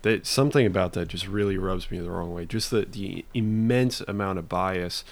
that 0.03 0.27
something 0.27 0.67
about 0.67 0.93
that 0.93 1.09
just 1.09 1.27
really 1.27 1.57
rubs 1.57 1.91
me 1.91 1.99
the 1.99 2.11
wrong 2.11 2.33
way. 2.35 2.45
Just 2.45 2.71
the 2.71 2.85
the 2.85 3.25
immense 3.33 4.03
amount 4.03 4.39
of 4.39 4.49
bias 4.49 5.03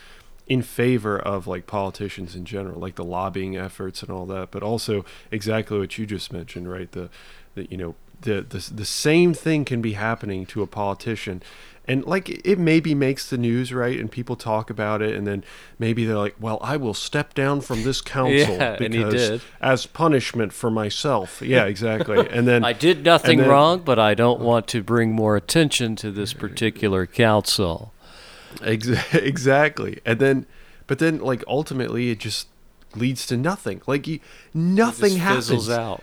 in 0.46 0.60
favor 0.60 1.18
of 1.18 1.46
like 1.46 1.66
politicians 1.66 2.36
in 2.36 2.44
general, 2.44 2.78
like 2.78 2.96
the 2.96 3.04
lobbying 3.04 3.56
efforts 3.56 4.02
and 4.02 4.10
all 4.10 4.26
that, 4.26 4.50
but 4.50 4.62
also 4.62 5.04
exactly 5.30 5.78
what 5.78 5.96
you 5.96 6.04
just 6.04 6.30
mentioned, 6.30 6.70
right? 6.70 6.92
The, 6.92 7.08
the 7.54 7.66
you 7.70 7.78
know 7.78 7.94
the 8.20 8.42
the 8.42 8.70
the 8.74 8.84
same 8.84 9.32
thing 9.32 9.64
can 9.64 9.80
be 9.80 9.94
happening 9.94 10.44
to 10.46 10.60
a 10.60 10.66
politician 10.66 11.42
and 11.86 12.04
like 12.04 12.28
it 12.46 12.58
maybe 12.58 12.94
makes 12.94 13.28
the 13.28 13.36
news 13.36 13.72
right 13.72 13.98
and 13.98 14.10
people 14.10 14.36
talk 14.36 14.70
about 14.70 15.02
it 15.02 15.14
and 15.16 15.26
then 15.26 15.42
maybe 15.78 16.04
they're 16.04 16.16
like 16.16 16.36
well 16.38 16.58
i 16.62 16.76
will 16.76 16.94
step 16.94 17.34
down 17.34 17.60
from 17.60 17.82
this 17.82 18.00
council 18.16 18.56
Yeah, 18.56 18.76
because 18.76 19.42
as 19.60 19.86
punishment 19.86 20.52
for 20.52 20.70
myself. 20.70 21.42
Yeah 21.42 21.64
exactly. 21.72 22.28
And 22.28 22.46
then 22.46 22.64
I 22.64 22.72
did 22.72 23.04
nothing 23.04 23.38
then- 23.38 23.48
wrong 23.48 23.80
but 23.80 23.98
I 23.98 24.14
don't 24.14 24.40
oh. 24.40 24.44
want 24.44 24.68
to 24.68 24.82
bring 24.82 25.12
more 25.12 25.36
attention 25.36 25.96
to 25.96 26.10
this 26.10 26.32
particular 26.32 27.06
council. 27.06 27.92
Ex- 28.62 28.88
exactly. 29.14 30.00
And 30.04 30.18
then 30.18 30.46
but 30.86 30.98
then 30.98 31.18
like 31.18 31.42
ultimately 31.46 32.10
it 32.10 32.20
just 32.20 32.48
leads 32.94 33.26
to 33.26 33.36
nothing. 33.36 33.82
Like 33.86 34.06
you, 34.06 34.20
nothing 34.52 35.16
happens 35.16 35.48
fizzles 35.48 35.70
out. 35.70 36.02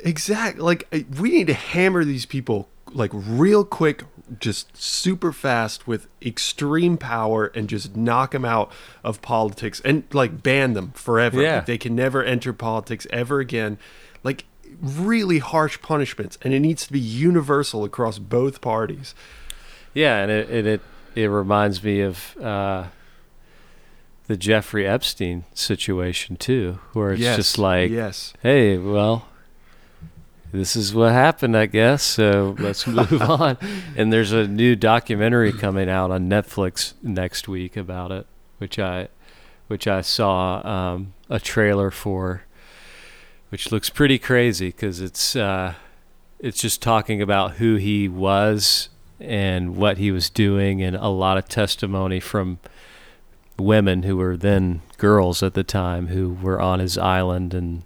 Exactly. 0.00 0.62
Like 0.62 0.86
we 1.18 1.30
need 1.30 1.46
to 1.48 1.54
hammer 1.54 2.04
these 2.04 2.26
people 2.26 2.68
like 2.92 3.10
real 3.12 3.64
quick, 3.64 4.04
just 4.38 4.76
super 4.76 5.32
fast 5.32 5.86
with 5.86 6.06
extreme 6.22 6.96
power, 6.96 7.46
and 7.54 7.68
just 7.68 7.96
knock 7.96 8.32
them 8.32 8.44
out 8.44 8.70
of 9.02 9.20
politics 9.22 9.80
and 9.84 10.04
like 10.12 10.42
ban 10.42 10.74
them 10.74 10.92
forever. 10.92 11.42
Yeah. 11.42 11.56
Like, 11.56 11.66
they 11.66 11.78
can 11.78 11.96
never 11.96 12.22
enter 12.22 12.52
politics 12.52 13.06
ever 13.10 13.40
again. 13.40 13.78
Like 14.22 14.44
really 14.80 15.38
harsh 15.38 15.80
punishments, 15.82 16.38
and 16.42 16.54
it 16.54 16.60
needs 16.60 16.86
to 16.86 16.92
be 16.92 17.00
universal 17.00 17.84
across 17.84 18.18
both 18.18 18.60
parties. 18.60 19.14
Yeah, 19.94 20.18
and 20.18 20.30
it 20.30 20.50
it 20.50 20.66
it, 20.66 20.80
it 21.14 21.26
reminds 21.26 21.82
me 21.82 22.00
of 22.00 22.36
uh, 22.38 22.84
the 24.28 24.36
Jeffrey 24.36 24.86
Epstein 24.86 25.44
situation 25.54 26.36
too, 26.36 26.78
where 26.92 27.12
it's 27.12 27.20
Yes, 27.20 27.36
just 27.36 27.58
like, 27.58 27.90
yes, 27.90 28.32
hey, 28.42 28.78
well, 28.78 29.26
this 30.52 30.76
is 30.76 30.94
what 30.94 31.12
happened, 31.12 31.56
I 31.56 31.66
guess. 31.66 32.02
So 32.02 32.56
let's 32.58 32.86
move 32.86 33.22
on. 33.22 33.56
And 33.96 34.12
there's 34.12 34.32
a 34.32 34.46
new 34.46 34.76
documentary 34.76 35.52
coming 35.52 35.88
out 35.88 36.10
on 36.10 36.28
Netflix 36.28 36.94
next 37.02 37.48
week 37.48 37.76
about 37.76 38.10
it, 38.10 38.26
which 38.58 38.78
I 38.78 39.08
which 39.68 39.86
I 39.86 40.00
saw 40.00 40.66
um, 40.66 41.14
a 41.28 41.38
trailer 41.38 41.92
for, 41.92 42.42
which 43.50 43.70
looks 43.70 43.88
pretty 43.88 44.18
crazy 44.18 44.68
because 44.68 45.00
it's 45.00 45.36
uh, 45.36 45.74
it's 46.40 46.60
just 46.60 46.82
talking 46.82 47.22
about 47.22 47.52
who 47.52 47.76
he 47.76 48.08
was 48.08 48.88
and 49.20 49.76
what 49.76 49.98
he 49.98 50.10
was 50.10 50.28
doing, 50.30 50.82
and 50.82 50.96
a 50.96 51.08
lot 51.08 51.38
of 51.38 51.48
testimony 51.48 52.18
from 52.18 52.58
women 53.58 54.02
who 54.02 54.16
were 54.16 54.36
then 54.36 54.80
girls 54.96 55.42
at 55.42 55.54
the 55.54 55.62
time 55.62 56.08
who 56.08 56.32
were 56.32 56.60
on 56.60 56.80
his 56.80 56.98
island, 56.98 57.54
and 57.54 57.84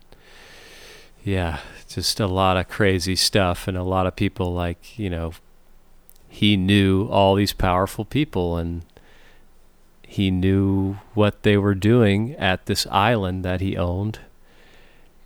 yeah, 1.23 1.61
just 1.95 2.21
a 2.21 2.27
lot 2.27 2.57
of 2.57 2.69
crazy 2.69 3.17
stuff 3.17 3.69
and 3.69 3.77
a 3.77 3.83
lot 3.83 4.07
of 4.07 4.17
people 4.17 4.53
like 4.53 4.99
you 4.99 5.09
know 5.09 5.33
he 6.29 6.57
knew 6.57 7.07
all 7.07 7.37
these 7.37 7.53
powerful 7.53 8.05
people 8.05 8.57
and 8.57 8.85
he 10.15 10.31
knew 10.31 10.95
what 11.15 11.43
they 11.43 11.57
were 11.57 11.75
doing 11.75 12.35
at 12.37 12.67
this 12.67 12.87
island 12.89 13.45
that 13.45 13.61
he 13.61 13.77
owned. 13.77 14.21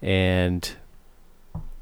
And 0.00 0.70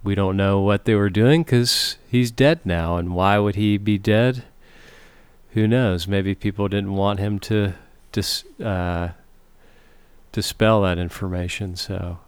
we 0.03 0.15
don't 0.15 0.37
know 0.37 0.61
what 0.61 0.87
they 0.87 0.95
were 0.95 1.11
doing 1.11 1.43
because 1.43 1.99
he's 2.09 2.31
dead 2.31 2.61
now. 2.65 2.97
And 2.97 3.15
why 3.15 3.39
would 3.39 3.55
he 3.55 3.79
be 3.79 3.99
dead? 3.99 4.45
Who 5.51 5.69
knows? 5.69 6.09
Maybe 6.09 6.35
people 6.35 6.69
didn't 6.69 6.95
want 6.95 7.21
him 7.21 7.39
to 7.41 7.75
dis, 8.13 8.45
uh, 8.61 9.11
dispel 10.33 10.83
that 10.83 10.99
information. 10.99 11.77
So 11.77 12.19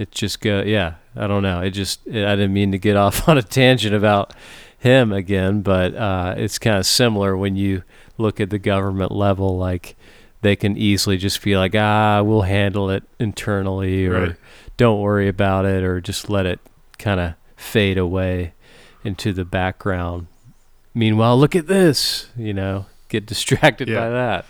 it 0.00 0.10
just 0.10 0.40
go 0.40 0.62
yeah 0.62 0.94
i 1.14 1.26
don't 1.26 1.42
know 1.42 1.60
it 1.60 1.70
just 1.70 2.06
it, 2.06 2.24
i 2.26 2.34
didn't 2.36 2.52
mean 2.52 2.72
to 2.72 2.78
get 2.78 2.96
off 3.04 3.28
on 3.28 3.36
a 3.38 3.42
tangent 3.42 3.94
about 3.94 4.32
him 4.78 5.12
again 5.12 5.60
but 5.60 5.94
uh, 5.94 6.34
it's 6.38 6.58
kind 6.58 6.78
of 6.78 6.86
similar 6.86 7.36
when 7.36 7.54
you 7.56 7.82
look 8.16 8.40
at 8.40 8.48
the 8.50 8.58
government 8.58 9.12
level 9.12 9.58
like 9.58 9.94
they 10.42 10.56
can 10.56 10.76
easily 10.76 11.18
just 11.18 11.42
be 11.42 11.56
like 11.56 11.74
ah 11.74 12.22
we'll 12.22 12.42
handle 12.42 12.88
it 12.90 13.02
internally 13.18 14.06
or 14.06 14.20
Right. 14.28 14.36
don't 14.76 15.00
worry 15.00 15.28
about 15.28 15.66
it 15.66 15.82
or 15.82 16.00
just 16.00 16.30
let 16.30 16.46
it 16.46 16.60
kind 16.98 17.20
of 17.20 17.34
fade 17.56 17.98
away 17.98 18.54
into 19.04 19.32
the 19.34 19.44
background 19.44 20.26
meanwhile 20.94 21.38
look 21.38 21.54
at 21.54 21.66
this 21.66 22.28
you 22.36 22.54
know 22.54 22.86
get 23.10 23.26
distracted 23.32 23.86
Yeah. 23.88 24.00
by 24.00 24.08
that 24.10 24.46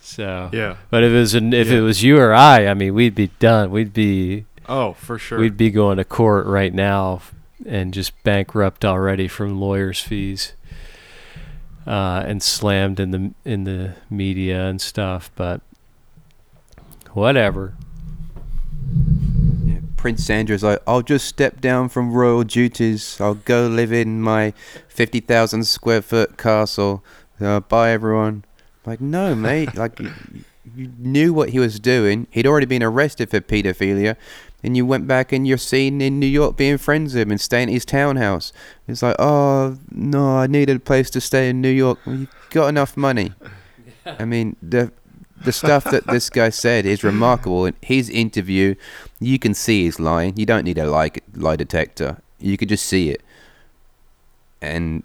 so 0.00 0.48
Yeah. 0.52 0.76
but 0.90 1.02
if 1.02 1.10
it 1.12 1.16
was 1.18 1.34
an, 1.34 1.52
if 1.52 1.68
Yeah. 1.68 1.78
it 1.78 1.80
was 1.80 2.04
you 2.04 2.18
or 2.18 2.32
I, 2.32 2.68
I 2.68 2.74
mean, 2.74 2.94
we'd 2.94 3.16
be 3.16 3.30
done. 3.40 3.72
We'd 3.72 3.92
be 3.92 4.45
Oh, 4.68 4.94
for 4.94 5.18
sure. 5.18 5.38
we'd 5.38 5.56
be 5.56 5.70
going 5.70 5.98
to 5.98 6.04
court 6.04 6.46
right 6.46 6.74
now 6.74 7.22
and 7.64 7.94
just 7.94 8.12
bankrupt 8.22 8.84
already 8.84 9.28
from 9.28 9.60
lawyers' 9.60 10.02
fees, 10.02 10.52
uh, 11.86 12.22
and 12.26 12.42
slammed 12.42 13.00
in 13.00 13.10
the 13.10 13.34
in 13.44 13.64
the 13.64 13.94
media 14.10 14.66
and 14.66 14.80
stuff. 14.80 15.30
But 15.36 15.60
whatever. 17.12 17.74
Prince 19.96 20.28
Andrew's 20.30 20.62
like, 20.62 20.80
I'll 20.86 21.02
just 21.02 21.26
step 21.26 21.60
down 21.60 21.88
from 21.88 22.12
royal 22.12 22.44
duties. 22.44 23.20
I'll 23.20 23.34
go 23.34 23.66
live 23.66 23.92
in 23.92 24.20
my 24.20 24.52
50,000 24.88 25.64
square 25.64 26.02
foot 26.02 26.36
castle. 26.38 27.02
Uh, 27.40 27.60
bye, 27.60 27.90
everyone. 27.90 28.44
Like, 28.84 29.00
no, 29.00 29.34
mate. 29.34 29.74
like, 29.74 29.98
you, 29.98 30.12
you 30.76 30.92
knew 30.98 31.32
what 31.32 31.48
he 31.48 31.58
was 31.58 31.80
doing. 31.80 32.28
He'd 32.30 32.46
already 32.46 32.66
been 32.66 32.82
arrested 32.84 33.30
for 33.30 33.40
paedophilia. 33.40 34.16
And 34.66 34.76
you 34.76 34.84
went 34.84 35.06
back 35.06 35.30
and 35.30 35.46
you're 35.46 35.58
seen 35.58 36.00
in 36.00 36.18
New 36.18 36.26
York 36.26 36.56
being 36.56 36.76
friends 36.76 37.14
with 37.14 37.22
him 37.22 37.30
and 37.30 37.40
staying 37.40 37.68
at 37.68 37.72
his 37.72 37.84
townhouse. 37.84 38.52
It's 38.88 39.00
like, 39.00 39.14
oh, 39.20 39.78
no, 39.92 40.38
I 40.38 40.48
needed 40.48 40.78
a 40.78 40.80
place 40.80 41.08
to 41.10 41.20
stay 41.20 41.48
in 41.48 41.60
New 41.60 41.70
York. 41.70 42.00
Well, 42.04 42.16
you've 42.16 42.34
got 42.50 42.66
enough 42.66 42.96
money. 42.96 43.32
I 44.04 44.24
mean, 44.32 44.56
the 44.60 44.90
the 45.44 45.52
stuff 45.52 45.84
that 45.84 46.08
this 46.08 46.28
guy 46.30 46.48
said 46.48 46.84
is 46.84 47.04
remarkable. 47.04 47.66
In 47.66 47.76
his 47.80 48.10
interview, 48.10 48.74
you 49.20 49.38
can 49.38 49.54
see 49.54 49.84
he's 49.84 50.00
lying. 50.00 50.36
You 50.36 50.46
don't 50.46 50.64
need 50.64 50.78
a 50.78 50.90
lie, 50.90 51.12
lie 51.36 51.54
detector. 51.54 52.20
You 52.40 52.56
could 52.56 52.68
just 52.68 52.86
see 52.86 53.10
it. 53.10 53.22
And 54.60 55.04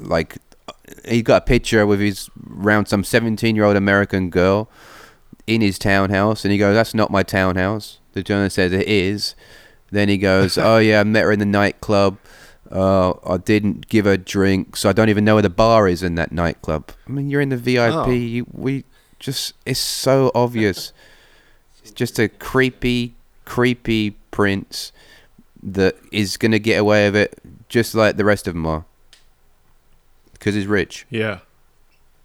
like, 0.00 0.38
he 1.04 1.22
got 1.22 1.42
a 1.42 1.44
picture 1.46 1.86
with 1.86 2.00
his 2.00 2.30
around 2.50 2.86
some 2.86 3.04
17 3.04 3.54
year 3.54 3.64
old 3.64 3.76
American 3.76 4.28
girl 4.28 4.68
in 5.46 5.60
his 5.60 5.78
townhouse, 5.78 6.44
and 6.44 6.50
he 6.50 6.58
goes, 6.58 6.74
"That's 6.74 6.94
not 6.94 7.12
my 7.12 7.22
townhouse." 7.22 7.97
The 8.12 8.22
journalist 8.22 8.56
says 8.56 8.72
it 8.72 8.88
is. 8.88 9.34
Then 9.90 10.08
he 10.08 10.18
goes, 10.18 10.58
"Oh 10.58 10.78
yeah, 10.78 11.00
I 11.00 11.04
met 11.04 11.24
her 11.24 11.32
in 11.32 11.38
the 11.38 11.44
nightclub. 11.46 12.18
Uh, 12.70 13.14
I 13.24 13.38
didn't 13.38 13.88
give 13.88 14.04
her 14.04 14.18
drinks. 14.18 14.80
so 14.80 14.90
I 14.90 14.92
don't 14.92 15.08
even 15.08 15.24
know 15.24 15.34
where 15.36 15.42
the 15.42 15.48
bar 15.48 15.88
is 15.88 16.02
in 16.02 16.16
that 16.16 16.32
nightclub. 16.32 16.90
I 17.06 17.10
mean, 17.10 17.30
you're 17.30 17.40
in 17.40 17.48
the 17.48 17.56
VIP. 17.56 17.92
Oh. 17.94 18.10
You, 18.10 18.46
we 18.52 18.84
just 19.18 19.54
it's 19.64 19.80
so 19.80 20.30
obvious. 20.34 20.92
It's 21.80 21.92
just 21.92 22.18
a 22.18 22.28
creepy, 22.28 23.14
creepy 23.46 24.10
prince 24.30 24.92
that 25.62 25.96
is 26.12 26.36
gonna 26.36 26.58
get 26.58 26.78
away 26.78 27.06
with 27.06 27.16
it, 27.16 27.38
just 27.70 27.94
like 27.94 28.18
the 28.18 28.26
rest 28.26 28.46
of 28.46 28.52
them 28.52 28.66
are, 28.66 28.84
because 30.34 30.54
he's 30.54 30.66
rich. 30.66 31.06
Yeah. 31.08 31.38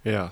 Yeah. 0.04 0.32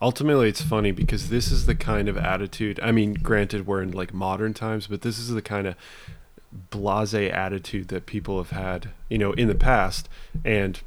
Ultimately, 0.00 0.48
it's 0.48 0.62
funny 0.62 0.92
because 0.92 1.28
this 1.28 1.50
is 1.50 1.66
the 1.66 1.74
kind 1.74 2.08
of 2.08 2.16
attitude. 2.16 2.78
I 2.80 2.92
mean, 2.92 3.14
granted, 3.14 3.66
we're 3.66 3.82
in 3.82 3.90
like 3.90 4.14
modern 4.14 4.54
times, 4.54 4.86
but 4.86 5.02
this 5.02 5.18
is 5.18 5.30
the 5.30 5.42
kind 5.42 5.66
of 5.66 5.74
blase 6.70 7.14
attitude 7.14 7.88
that 7.88 8.06
people 8.06 8.38
have 8.38 8.50
had, 8.50 8.90
you 9.08 9.18
know, 9.18 9.32
in 9.32 9.48
the 9.48 9.54
past. 9.54 10.08
And 10.44 10.80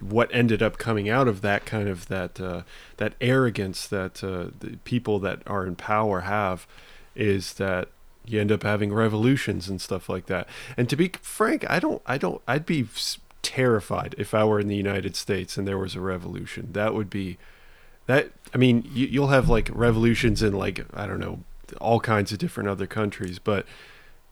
what 0.00 0.28
ended 0.34 0.62
up 0.62 0.76
coming 0.76 1.08
out 1.08 1.26
of 1.26 1.40
that 1.40 1.64
kind 1.64 1.88
of 1.88 2.08
that 2.08 2.38
uh, 2.38 2.62
that 2.98 3.14
arrogance 3.20 3.86
that 3.86 4.22
uh, 4.22 4.48
the 4.60 4.78
people 4.84 5.18
that 5.20 5.42
are 5.46 5.66
in 5.66 5.74
power 5.74 6.20
have 6.20 6.66
is 7.14 7.54
that 7.54 7.88
you 8.26 8.40
end 8.40 8.52
up 8.52 8.62
having 8.62 8.92
revolutions 8.92 9.68
and 9.68 9.80
stuff 9.80 10.08
like 10.08 10.26
that. 10.26 10.48
And 10.76 10.88
to 10.88 10.96
be 10.96 11.08
frank, 11.20 11.68
I 11.68 11.78
don't, 11.78 12.02
I 12.06 12.18
don't, 12.18 12.40
I'd 12.48 12.66
be 12.66 12.86
terrified 13.42 14.14
if 14.16 14.34
I 14.34 14.44
were 14.44 14.58
in 14.58 14.68
the 14.68 14.76
United 14.76 15.14
States 15.14 15.56
and 15.56 15.68
there 15.68 15.78
was 15.78 15.94
a 15.94 16.00
revolution. 16.00 16.70
That 16.72 16.94
would 16.94 17.10
be 17.10 17.38
that. 18.06 18.30
I 18.54 18.56
mean, 18.58 18.88
you, 18.92 19.06
you'll 19.06 19.28
have 19.28 19.48
like 19.48 19.68
revolutions 19.72 20.42
in 20.42 20.52
like 20.52 20.84
I 20.94 21.06
don't 21.06 21.20
know 21.20 21.40
all 21.80 22.00
kinds 22.00 22.30
of 22.32 22.38
different 22.38 22.68
other 22.68 22.86
countries, 22.86 23.38
but 23.38 23.66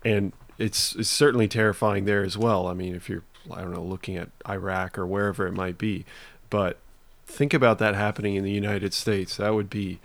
and 0.05 0.33
it's 0.59 0.95
it's 0.95 1.09
certainly 1.09 1.49
terrifying 1.49 2.05
there 2.05 2.23
as 2.23 2.37
well. 2.39 2.66
I 2.66 2.75
mean, 2.75 2.95
if 2.95 3.09
you're 3.09 3.25
I 3.51 3.61
don't 3.61 3.73
know 3.73 3.83
looking 3.83 4.16
at 4.16 4.29
Iraq 4.49 4.97
or 4.99 5.07
wherever 5.07 5.47
it 5.47 5.53
might 5.53 5.77
be, 5.79 6.05
but 6.51 6.79
think 7.27 7.53
about 7.55 7.79
that 7.79 7.95
happening 7.95 8.35
in 8.37 8.45
the 8.45 8.53
United 8.53 8.95
States. 8.95 9.37
That 9.39 9.55
would 9.55 9.68
be 9.70 9.99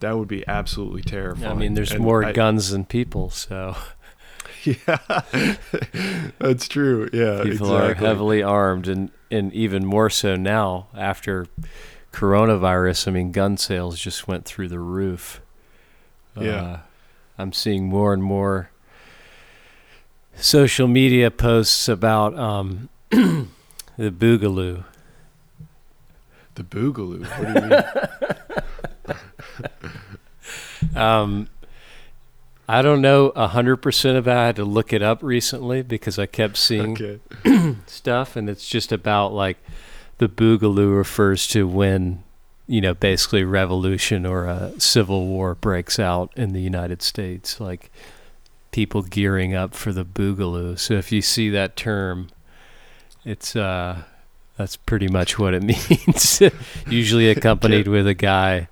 that 0.00 0.18
would 0.18 0.28
be 0.28 0.46
absolutely 0.48 1.02
terrifying. 1.02 1.50
I 1.50 1.54
mean, 1.54 1.74
there's 1.74 1.92
And 1.92 2.02
more 2.02 2.24
I- 2.24 2.32
guns 2.32 2.70
than 2.70 2.84
people, 2.84 3.30
so 3.30 3.76
Yeah, 4.64 4.98
that's 6.38 6.68
true. 6.68 7.08
Yeah, 7.12 7.42
people 7.42 7.70
are 7.70 7.94
heavily 7.94 8.42
armed, 8.42 8.88
and 8.88 9.10
and 9.30 9.52
even 9.52 9.84
more 9.84 10.08
so 10.10 10.36
now 10.36 10.86
after 10.96 11.46
coronavirus. 12.14 13.08
I 13.08 13.10
mean, 13.10 13.32
gun 13.32 13.56
sales 13.56 13.98
just 13.98 14.28
went 14.28 14.44
through 14.44 14.68
the 14.68 14.78
roof. 14.78 15.40
Yeah. 16.40 16.50
Uh, 16.50 16.78
I'm 17.38 17.52
seeing 17.52 17.88
more 17.88 18.12
and 18.12 18.22
more 18.22 18.70
social 20.36 20.86
media 20.88 21.30
posts 21.30 21.88
about 21.88 22.38
um, 22.38 22.88
the 23.10 23.46
Boogaloo. 23.98 24.84
the 26.54 26.62
boogaloo. 26.62 27.22
What 27.38 27.54
do 27.54 27.60
you 27.60 27.68
mean? 27.68 27.82
Um, 30.94 31.48
I 32.68 32.82
don't 32.82 33.00
know 33.00 33.30
hundred 33.30 33.78
percent 33.78 34.16
about. 34.16 34.36
it. 34.36 34.40
I 34.40 34.46
had 34.46 34.56
to 34.56 34.64
look 34.64 34.92
it 34.92 35.02
up 35.02 35.22
recently 35.22 35.82
because 35.82 36.18
I 36.18 36.26
kept 36.26 36.56
seeing 36.56 36.92
okay. 36.92 37.76
stuff, 37.86 38.36
and 38.36 38.48
it's 38.48 38.68
just 38.68 38.92
about 38.92 39.32
like 39.32 39.58
the 40.18 40.28
Boogaloo 40.28 40.96
refers 40.96 41.46
to 41.48 41.66
when 41.66 42.22
you 42.66 42.80
know 42.80 42.94
basically 42.94 43.44
revolution 43.44 44.24
or 44.24 44.46
a 44.46 44.72
civil 44.78 45.26
war 45.26 45.54
breaks 45.54 45.98
out 45.98 46.32
in 46.36 46.52
the 46.52 46.62
United 46.62 47.02
States, 47.02 47.60
like 47.60 47.90
people 48.70 49.02
gearing 49.02 49.54
up 49.54 49.74
for 49.74 49.92
the 49.92 50.04
Boogaloo. 50.04 50.78
So 50.78 50.94
if 50.94 51.12
you 51.12 51.22
see 51.22 51.50
that 51.50 51.76
term, 51.76 52.30
it's 53.24 53.54
uh 53.54 54.02
that's 54.56 54.76
pretty 54.76 55.08
much 55.08 55.38
what 55.38 55.54
it 55.54 55.62
means. 56.08 56.42
Usually 56.88 57.28
accompanied 57.28 57.88
with 57.88 58.06
a 58.06 58.14
guy 58.14 58.68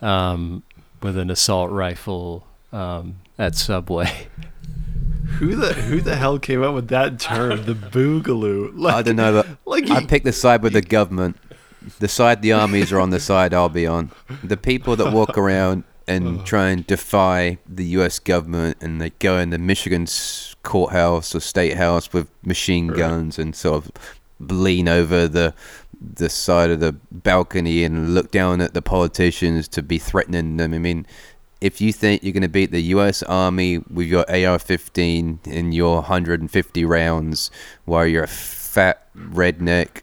um, 0.00 0.62
with 1.02 1.16
an 1.18 1.30
assault 1.30 1.70
rifle 1.70 2.46
um, 2.72 3.16
at 3.38 3.54
Subway. 3.54 4.28
Who 5.38 5.54
the 5.54 5.74
who 5.74 6.00
the 6.00 6.16
hell 6.16 6.38
came 6.38 6.62
up 6.62 6.74
with 6.74 6.88
that 6.88 7.20
term, 7.20 7.64
the 7.64 7.74
boogaloo? 7.74 8.72
Like, 8.74 8.94
I 8.94 9.02
don't 9.02 9.16
know, 9.16 9.32
but 9.32 9.46
Like 9.64 9.90
I 9.90 10.00
you- 10.00 10.06
pick 10.06 10.24
the 10.24 10.32
side 10.32 10.62
with 10.62 10.72
the 10.72 10.82
government. 10.82 11.36
The 12.00 12.08
side 12.08 12.42
the 12.42 12.52
armies 12.52 12.92
are 12.92 13.00
on, 13.00 13.10
the 13.10 13.20
side 13.20 13.54
I'll 13.54 13.68
be 13.68 13.86
on. 13.86 14.10
The 14.42 14.56
people 14.56 14.96
that 14.96 15.12
walk 15.12 15.38
around 15.38 15.84
and 16.06 16.26
uh-huh. 16.26 16.44
try 16.44 16.68
and 16.70 16.86
defy 16.86 17.58
the 17.68 17.84
U.S. 17.84 18.18
government, 18.18 18.78
and 18.80 19.00
they 19.00 19.10
go 19.10 19.38
in 19.38 19.50
the 19.50 19.58
Michigan 19.58 20.06
courthouse 20.62 21.34
or 21.34 21.40
state 21.40 21.76
house 21.76 22.12
with 22.12 22.28
machine 22.42 22.88
guns 22.88 23.38
and 23.38 23.54
sort 23.54 23.84
of 23.84 23.92
lean 24.40 24.88
over 24.88 25.28
the 25.28 25.54
the 26.00 26.28
side 26.28 26.70
of 26.70 26.80
the 26.80 26.92
balcony 27.10 27.82
and 27.82 28.14
look 28.14 28.30
down 28.30 28.60
at 28.60 28.72
the 28.72 28.82
politicians 28.82 29.66
to 29.66 29.82
be 29.82 29.98
threatening 29.98 30.56
them. 30.56 30.72
I 30.72 30.78
mean, 30.78 31.06
if 31.60 31.80
you 31.80 31.92
think 31.92 32.22
you're 32.22 32.32
going 32.32 32.42
to 32.42 32.48
beat 32.48 32.70
the 32.70 32.82
U.S. 32.82 33.22
Army 33.24 33.78
with 33.90 34.06
your 34.06 34.20
AR-15 34.28 35.46
and 35.46 35.74
your 35.74 35.96
150 35.96 36.84
rounds, 36.84 37.50
while 37.84 38.06
you're 38.06 38.24
a 38.24 38.28
fat 38.28 39.08
redneck 39.16 40.02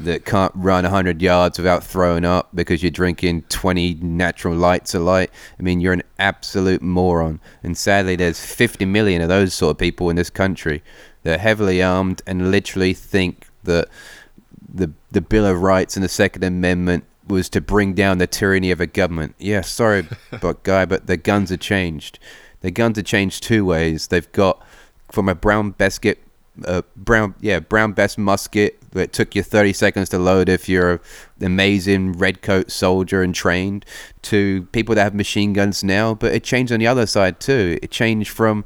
that 0.00 0.24
can't 0.24 0.52
run 0.54 0.84
100 0.84 1.22
yards 1.22 1.58
without 1.58 1.82
throwing 1.82 2.24
up 2.24 2.48
because 2.54 2.82
you're 2.82 2.90
drinking 2.90 3.42
20 3.42 3.94
natural 3.94 4.54
lights 4.54 4.94
a 4.94 4.98
light. 4.98 5.30
I 5.58 5.62
mean, 5.62 5.80
you're 5.80 5.92
an 5.92 6.02
absolute 6.18 6.82
moron. 6.82 7.40
And 7.62 7.76
sadly, 7.76 8.16
there's 8.16 8.44
50 8.44 8.84
million 8.84 9.22
of 9.22 9.28
those 9.28 9.54
sort 9.54 9.70
of 9.70 9.78
people 9.78 10.10
in 10.10 10.16
this 10.16 10.30
country 10.30 10.82
that 11.22 11.36
are 11.36 11.42
heavily 11.42 11.82
armed 11.82 12.22
and 12.26 12.50
literally 12.50 12.92
think 12.92 13.48
that 13.64 13.88
the 14.72 14.92
the 15.10 15.20
Bill 15.20 15.46
of 15.46 15.62
Rights 15.62 15.96
and 15.96 16.04
the 16.04 16.08
Second 16.08 16.44
Amendment 16.44 17.04
was 17.26 17.48
to 17.50 17.60
bring 17.60 17.94
down 17.94 18.18
the 18.18 18.26
tyranny 18.26 18.70
of 18.70 18.80
a 18.80 18.86
government. 18.86 19.34
Yeah, 19.38 19.62
sorry, 19.62 20.06
but 20.40 20.62
guy, 20.62 20.84
but 20.84 21.06
the 21.06 21.16
guns 21.16 21.50
are 21.50 21.56
changed. 21.56 22.18
The 22.60 22.70
guns 22.70 22.98
are 22.98 23.02
changed 23.02 23.42
two 23.42 23.64
ways. 23.64 24.08
They've 24.08 24.30
got 24.32 24.64
from 25.10 25.28
a 25.28 25.34
brown 25.34 25.70
basket 25.70 26.18
a 26.64 26.78
uh, 26.78 26.82
brown 26.96 27.34
yeah 27.40 27.60
Brown 27.60 27.92
Bess 27.92 28.16
musket 28.16 28.78
that 28.92 29.12
took 29.12 29.34
you 29.34 29.42
30 29.42 29.72
seconds 29.74 30.08
to 30.10 30.18
load 30.18 30.48
if 30.48 30.68
you're 30.68 30.92
an 31.38 31.46
amazing 31.46 32.12
redcoat 32.12 32.70
soldier 32.70 33.22
and 33.22 33.34
trained 33.34 33.84
to 34.22 34.62
people 34.72 34.94
that 34.94 35.02
have 35.02 35.14
machine 35.14 35.52
guns 35.52 35.84
now 35.84 36.14
but 36.14 36.32
it 36.32 36.42
changed 36.42 36.72
on 36.72 36.80
the 36.80 36.86
other 36.86 37.06
side 37.06 37.40
too 37.40 37.78
it 37.82 37.90
changed 37.90 38.30
from 38.30 38.64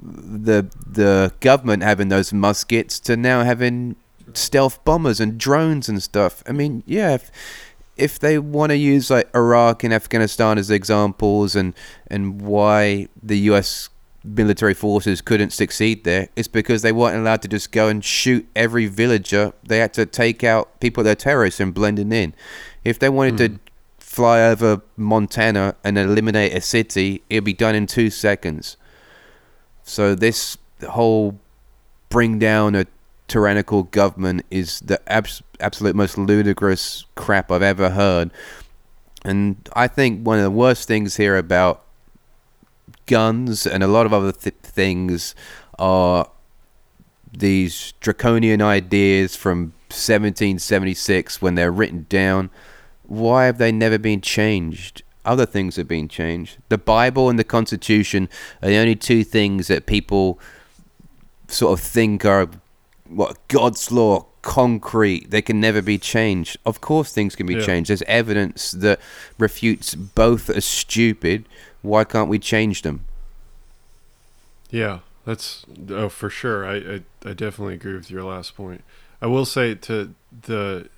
the 0.00 0.70
the 0.86 1.32
government 1.40 1.82
having 1.82 2.08
those 2.08 2.32
muskets 2.32 3.00
to 3.00 3.16
now 3.16 3.42
having 3.42 3.96
stealth 4.32 4.84
bombers 4.84 5.18
and 5.18 5.38
drones 5.38 5.88
and 5.88 6.02
stuff 6.02 6.42
i 6.46 6.52
mean 6.52 6.82
yeah 6.86 7.14
if, 7.14 7.30
if 7.96 8.18
they 8.18 8.38
want 8.38 8.70
to 8.70 8.76
use 8.76 9.10
like 9.10 9.28
Iraq 9.34 9.84
and 9.84 9.92
Afghanistan 9.92 10.58
as 10.58 10.70
examples 10.70 11.54
and 11.54 11.74
and 12.08 12.40
why 12.40 13.08
the 13.22 13.38
US 13.50 13.88
military 14.24 14.74
forces 14.74 15.20
couldn't 15.20 15.50
succeed 15.50 16.04
there, 16.04 16.28
it's 16.34 16.48
because 16.48 16.82
they 16.82 16.92
weren't 16.92 17.16
allowed 17.16 17.42
to 17.42 17.48
just 17.48 17.70
go 17.72 17.88
and 17.88 18.04
shoot 18.04 18.46
every 18.56 18.86
villager. 18.86 19.52
They 19.62 19.78
had 19.78 19.92
to 19.94 20.06
take 20.06 20.42
out 20.42 20.80
people 20.80 21.04
that 21.04 21.10
are 21.10 21.14
terrorists 21.14 21.60
and 21.60 21.74
blending 21.74 22.10
in. 22.10 22.34
If 22.84 22.98
they 22.98 23.08
wanted 23.08 23.34
mm. 23.34 23.38
to 23.38 23.48
hmm. 23.48 23.56
fly 23.98 24.40
over 24.42 24.80
Montana 24.96 25.76
and 25.84 25.98
eliminate 25.98 26.54
a 26.54 26.60
city, 26.60 27.22
it'd 27.28 27.44
be 27.44 27.52
done 27.52 27.74
in 27.74 27.86
two 27.86 28.10
seconds. 28.10 28.76
So 29.82 30.14
this 30.14 30.56
whole 30.88 31.38
bring 32.08 32.38
down 32.38 32.74
a 32.74 32.86
tyrannical 33.28 33.84
government 33.84 34.44
is 34.50 34.80
the 34.80 35.00
abs- 35.10 35.42
absolute 35.64 35.96
most 35.96 36.18
ludicrous 36.18 37.06
crap 37.14 37.50
I've 37.50 37.62
ever 37.62 37.90
heard. 37.90 38.30
And 39.24 39.56
I 39.74 39.88
think 39.88 40.24
one 40.24 40.38
of 40.38 40.44
the 40.44 40.50
worst 40.50 40.86
things 40.86 41.16
here 41.16 41.36
about 41.36 41.82
guns 43.06 43.66
and 43.66 43.82
a 43.82 43.86
lot 43.86 44.06
of 44.06 44.12
other 44.12 44.32
th- 44.32 44.54
things 44.62 45.34
are 45.78 46.28
these 47.32 47.94
draconian 48.00 48.60
ideas 48.60 49.34
from 49.34 49.72
1776 49.88 51.40
when 51.40 51.54
they're 51.54 51.72
written 51.72 52.06
down. 52.08 52.50
Why 53.02 53.46
have 53.46 53.58
they 53.58 53.72
never 53.72 53.98
been 53.98 54.20
changed? 54.20 55.02
Other 55.24 55.46
things 55.46 55.76
have 55.76 55.88
been 55.88 56.08
changed. 56.08 56.58
The 56.68 56.78
Bible 56.78 57.30
and 57.30 57.38
the 57.38 57.44
Constitution 57.44 58.28
are 58.62 58.68
the 58.68 58.76
only 58.76 58.94
two 58.96 59.24
things 59.24 59.68
that 59.68 59.86
people 59.86 60.38
sort 61.48 61.78
of 61.78 61.84
think 61.84 62.24
are 62.26 62.48
what 63.08 63.36
God's 63.48 63.90
law, 63.90 64.26
concrete. 64.44 65.30
They 65.30 65.42
can 65.42 65.60
never 65.60 65.82
be 65.82 65.98
changed. 65.98 66.58
Of 66.64 66.80
course, 66.80 67.12
things 67.12 67.34
can 67.34 67.46
be 67.46 67.54
yeah. 67.54 67.66
changed. 67.66 67.90
There's 67.90 68.02
evidence 68.02 68.70
that 68.72 69.00
refutes 69.38 69.94
both 69.94 70.48
as 70.48 70.64
stupid 70.64 71.46
why 71.84 72.04
can't 72.04 72.30
we 72.30 72.38
change 72.38 72.80
them? 72.80 73.04
Yeah, 74.70 75.00
that's 75.26 75.66
oh 75.90 76.08
for 76.08 76.30
sure. 76.30 76.66
I, 76.66 76.76
I 76.76 77.00
I 77.24 77.32
definitely 77.34 77.74
agree 77.74 77.94
with 77.94 78.10
your 78.10 78.24
last 78.24 78.56
point. 78.56 78.82
I 79.20 79.26
will 79.26 79.44
say 79.44 79.74
to 79.74 80.14
the 80.46 80.88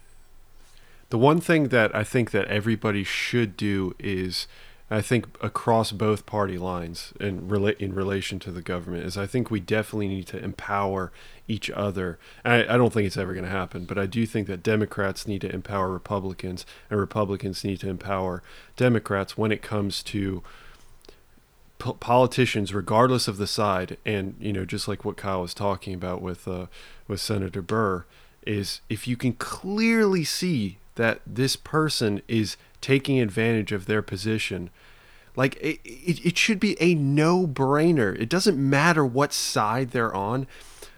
the 1.11 1.19
one 1.19 1.41
thing 1.41 1.69
that 1.69 1.95
I 1.95 2.05
think 2.05 2.31
that 2.31 2.47
everybody 2.47 3.03
should 3.03 3.57
do 3.57 3.97
is 3.99 4.47
I 4.89 5.03
think 5.03 5.27
across 5.43 5.91
both 5.91 6.25
party 6.25 6.57
lines 6.57 7.13
in 7.19 7.49
relate 7.49 7.81
in 7.81 7.93
relation 7.93 8.39
to 8.41 8.53
the 8.53 8.63
government 8.63 9.05
is 9.05 9.19
I 9.19 9.27
think 9.27 9.51
we 9.51 9.59
definitely 9.59 10.09
need 10.09 10.29
to 10.29 10.39
empower 10.39 11.11
each 11.49 11.71
other. 11.71 12.19
I, 12.45 12.63
I 12.63 12.77
don't 12.77 12.93
think 12.93 13.07
it's 13.07 13.17
ever 13.17 13.33
going 13.33 13.45
to 13.45 13.51
happen, 13.51 13.85
but 13.85 13.99
I 13.99 14.07
do 14.07 14.27
think 14.27 14.47
that 14.49 14.63
Democrats 14.63 15.27
need 15.27 15.43
to 15.43 15.53
empower 15.53 15.91
Republicans 15.91 16.67
and 16.91 16.99
Republicans 16.99 17.65
need 17.65 17.81
to 17.81 17.89
empower 17.89 18.43
Democrats 18.77 19.39
when 19.39 19.53
it 19.53 19.63
comes 19.63 20.03
to 20.05 20.43
politicians, 21.79 22.75
regardless 22.75 23.29
of 23.29 23.37
the 23.37 23.47
side, 23.47 23.97
and 24.05 24.35
you 24.41 24.53
know, 24.53 24.65
just 24.65 24.89
like 24.89 25.05
what 25.05 25.17
Kyle 25.17 25.43
was 25.43 25.55
talking 25.55 25.95
about 25.95 26.23
with 26.23 26.49
uh, 26.49 26.67
with 27.07 27.21
Senator 27.21 27.63
Burr, 27.63 28.05
is 28.47 28.81
if 28.89 29.07
you 29.07 29.17
can 29.17 29.35
clearly 29.35 30.25
see 30.25 30.79
that 30.95 31.21
this 31.27 31.57
person 31.57 32.23
is 32.27 32.57
taking 32.81 33.21
advantage 33.21 33.73
of 33.73 33.87
their 33.87 34.03
position, 34.03 34.71
like 35.35 35.57
it, 35.57 35.81
it, 35.85 36.25
it 36.25 36.39
should 36.39 36.59
be 36.59 36.77
a 36.81 36.95
no 36.95 37.47
brainer. 37.47 38.19
It 38.19 38.29
doesn't 38.29 38.59
matter 38.59 39.05
what 39.05 39.33
side 39.33 39.91
they're 39.91 40.15
on. 40.15 40.47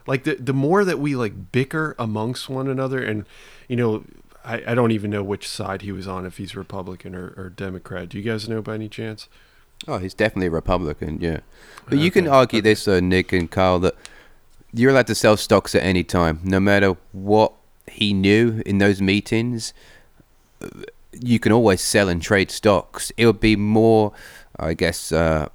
Like 0.09 0.25
the 0.25 0.37
the 0.37 0.55
more 0.55 0.87
that 0.87 0.99
we 0.99 1.15
like 1.15 1.53
bicker 1.53 1.95
amongst 1.99 2.49
one 2.49 2.67
another, 2.67 3.05
and 3.05 3.27
you 3.69 3.77
know, 3.77 4.05
I, 4.43 4.63
I 4.69 4.75
don't 4.75 4.91
even 4.91 5.11
know 5.11 5.23
which 5.23 5.47
side 5.47 5.83
he 5.83 5.93
was 5.93 6.09
on, 6.09 6.25
if 6.25 6.39
he's 6.39 6.57
Republican 6.57 7.15
or, 7.15 7.35
or 7.37 7.51
Democrat. 7.51 8.09
Do 8.09 8.17
you 8.17 8.25
guys 8.25 8.49
know 8.49 8.63
by 8.63 8.75
any 8.75 8.89
chance? 8.89 9.29
Oh, 9.87 9.99
he's 9.99 10.15
definitely 10.15 10.47
a 10.47 10.53
Republican, 10.53 11.21
yeah. 11.21 11.41
But 11.85 11.95
okay. 11.95 12.03
you 12.03 12.11
can 12.11 12.27
argue 12.27 12.61
okay. 12.61 12.71
this, 12.71 12.89
uh, 12.89 13.01
Nick 13.01 13.35
and 13.35 13.51
Kyle, 13.51 13.79
that 13.81 13.95
you're 14.73 14.91
allowed 14.93 15.09
to 15.09 15.15
sell 15.15 15.37
stocks 15.37 15.75
at 15.75 15.83
any 15.83 16.05
time, 16.05 16.41
no 16.43 16.59
matter 16.59 16.97
what 17.13 17.53
he 17.87 18.15
knew 18.15 18.63
in 18.65 18.79
those 18.79 19.03
meetings. 19.03 19.75
You 21.13 21.39
can 21.39 21.53
always 21.53 21.83
sell 21.83 22.09
and 22.09 22.23
trade 22.23 22.51
stocks. 22.51 23.13
It 23.19 23.27
would 23.27 23.41
be 23.41 23.57
more, 23.57 24.13
I 24.59 24.73
guess, 24.73 25.13
uh, 25.13 25.51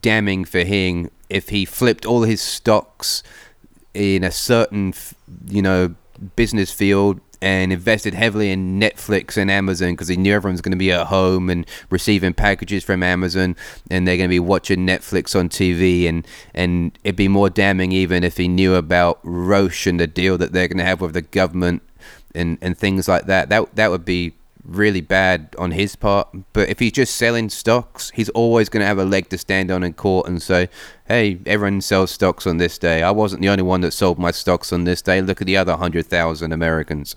damning 0.00 0.44
for 0.44 0.64
him 0.64 1.12
if 1.30 1.50
he 1.50 1.64
flipped 1.64 2.04
all 2.04 2.22
his 2.22 2.40
stocks 2.40 3.22
in 3.98 4.22
a 4.22 4.30
certain, 4.30 4.94
you 5.46 5.60
know, 5.60 5.94
business 6.36 6.70
field 6.70 7.20
and 7.40 7.72
invested 7.72 8.14
heavily 8.14 8.50
in 8.50 8.80
Netflix 8.80 9.36
and 9.36 9.50
Amazon 9.50 9.92
because 9.92 10.08
he 10.08 10.16
knew 10.16 10.34
everyone's 10.34 10.60
going 10.60 10.72
to 10.72 10.78
be 10.78 10.90
at 10.90 11.06
home 11.06 11.50
and 11.50 11.66
receiving 11.90 12.32
packages 12.32 12.82
from 12.82 13.02
Amazon 13.02 13.56
and 13.90 14.06
they're 14.06 14.16
going 14.16 14.28
to 14.28 14.34
be 14.34 14.40
watching 14.40 14.86
Netflix 14.86 15.38
on 15.38 15.48
TV 15.48 16.08
and 16.08 16.26
and 16.54 16.98
it'd 17.04 17.16
be 17.16 17.28
more 17.28 17.48
damning 17.50 17.92
even 17.92 18.24
if 18.24 18.36
he 18.36 18.48
knew 18.48 18.74
about 18.74 19.20
Roche 19.22 19.86
and 19.86 20.00
the 20.00 20.06
deal 20.06 20.36
that 20.38 20.52
they're 20.52 20.68
going 20.68 20.78
to 20.78 20.84
have 20.84 21.00
with 21.00 21.12
the 21.12 21.22
government 21.22 21.82
and 22.34 22.58
and 22.60 22.76
things 22.76 23.08
like 23.08 23.26
that. 23.26 23.48
That 23.48 23.74
that 23.76 23.90
would 23.90 24.04
be 24.04 24.34
really 24.68 25.00
bad 25.00 25.54
on 25.58 25.72
his 25.72 25.96
part. 25.96 26.28
But 26.52 26.68
if 26.68 26.78
he's 26.78 26.92
just 26.92 27.16
selling 27.16 27.48
stocks, 27.48 28.10
he's 28.10 28.28
always 28.30 28.68
going 28.68 28.82
to 28.82 28.86
have 28.86 28.98
a 28.98 29.04
leg 29.04 29.30
to 29.30 29.38
stand 29.38 29.70
on 29.70 29.82
in 29.82 29.94
court 29.94 30.28
and 30.28 30.40
say, 30.40 30.68
hey, 31.06 31.38
everyone 31.46 31.80
sells 31.80 32.10
stocks 32.10 32.46
on 32.46 32.58
this 32.58 32.78
day. 32.78 33.02
I 33.02 33.10
wasn't 33.10 33.42
the 33.42 33.48
only 33.48 33.62
one 33.62 33.80
that 33.80 33.92
sold 33.92 34.18
my 34.18 34.30
stocks 34.30 34.72
on 34.72 34.84
this 34.84 35.02
day. 35.02 35.20
Look 35.20 35.40
at 35.40 35.46
the 35.46 35.56
other 35.56 35.72
100,000 35.72 36.52
Americans. 36.52 37.16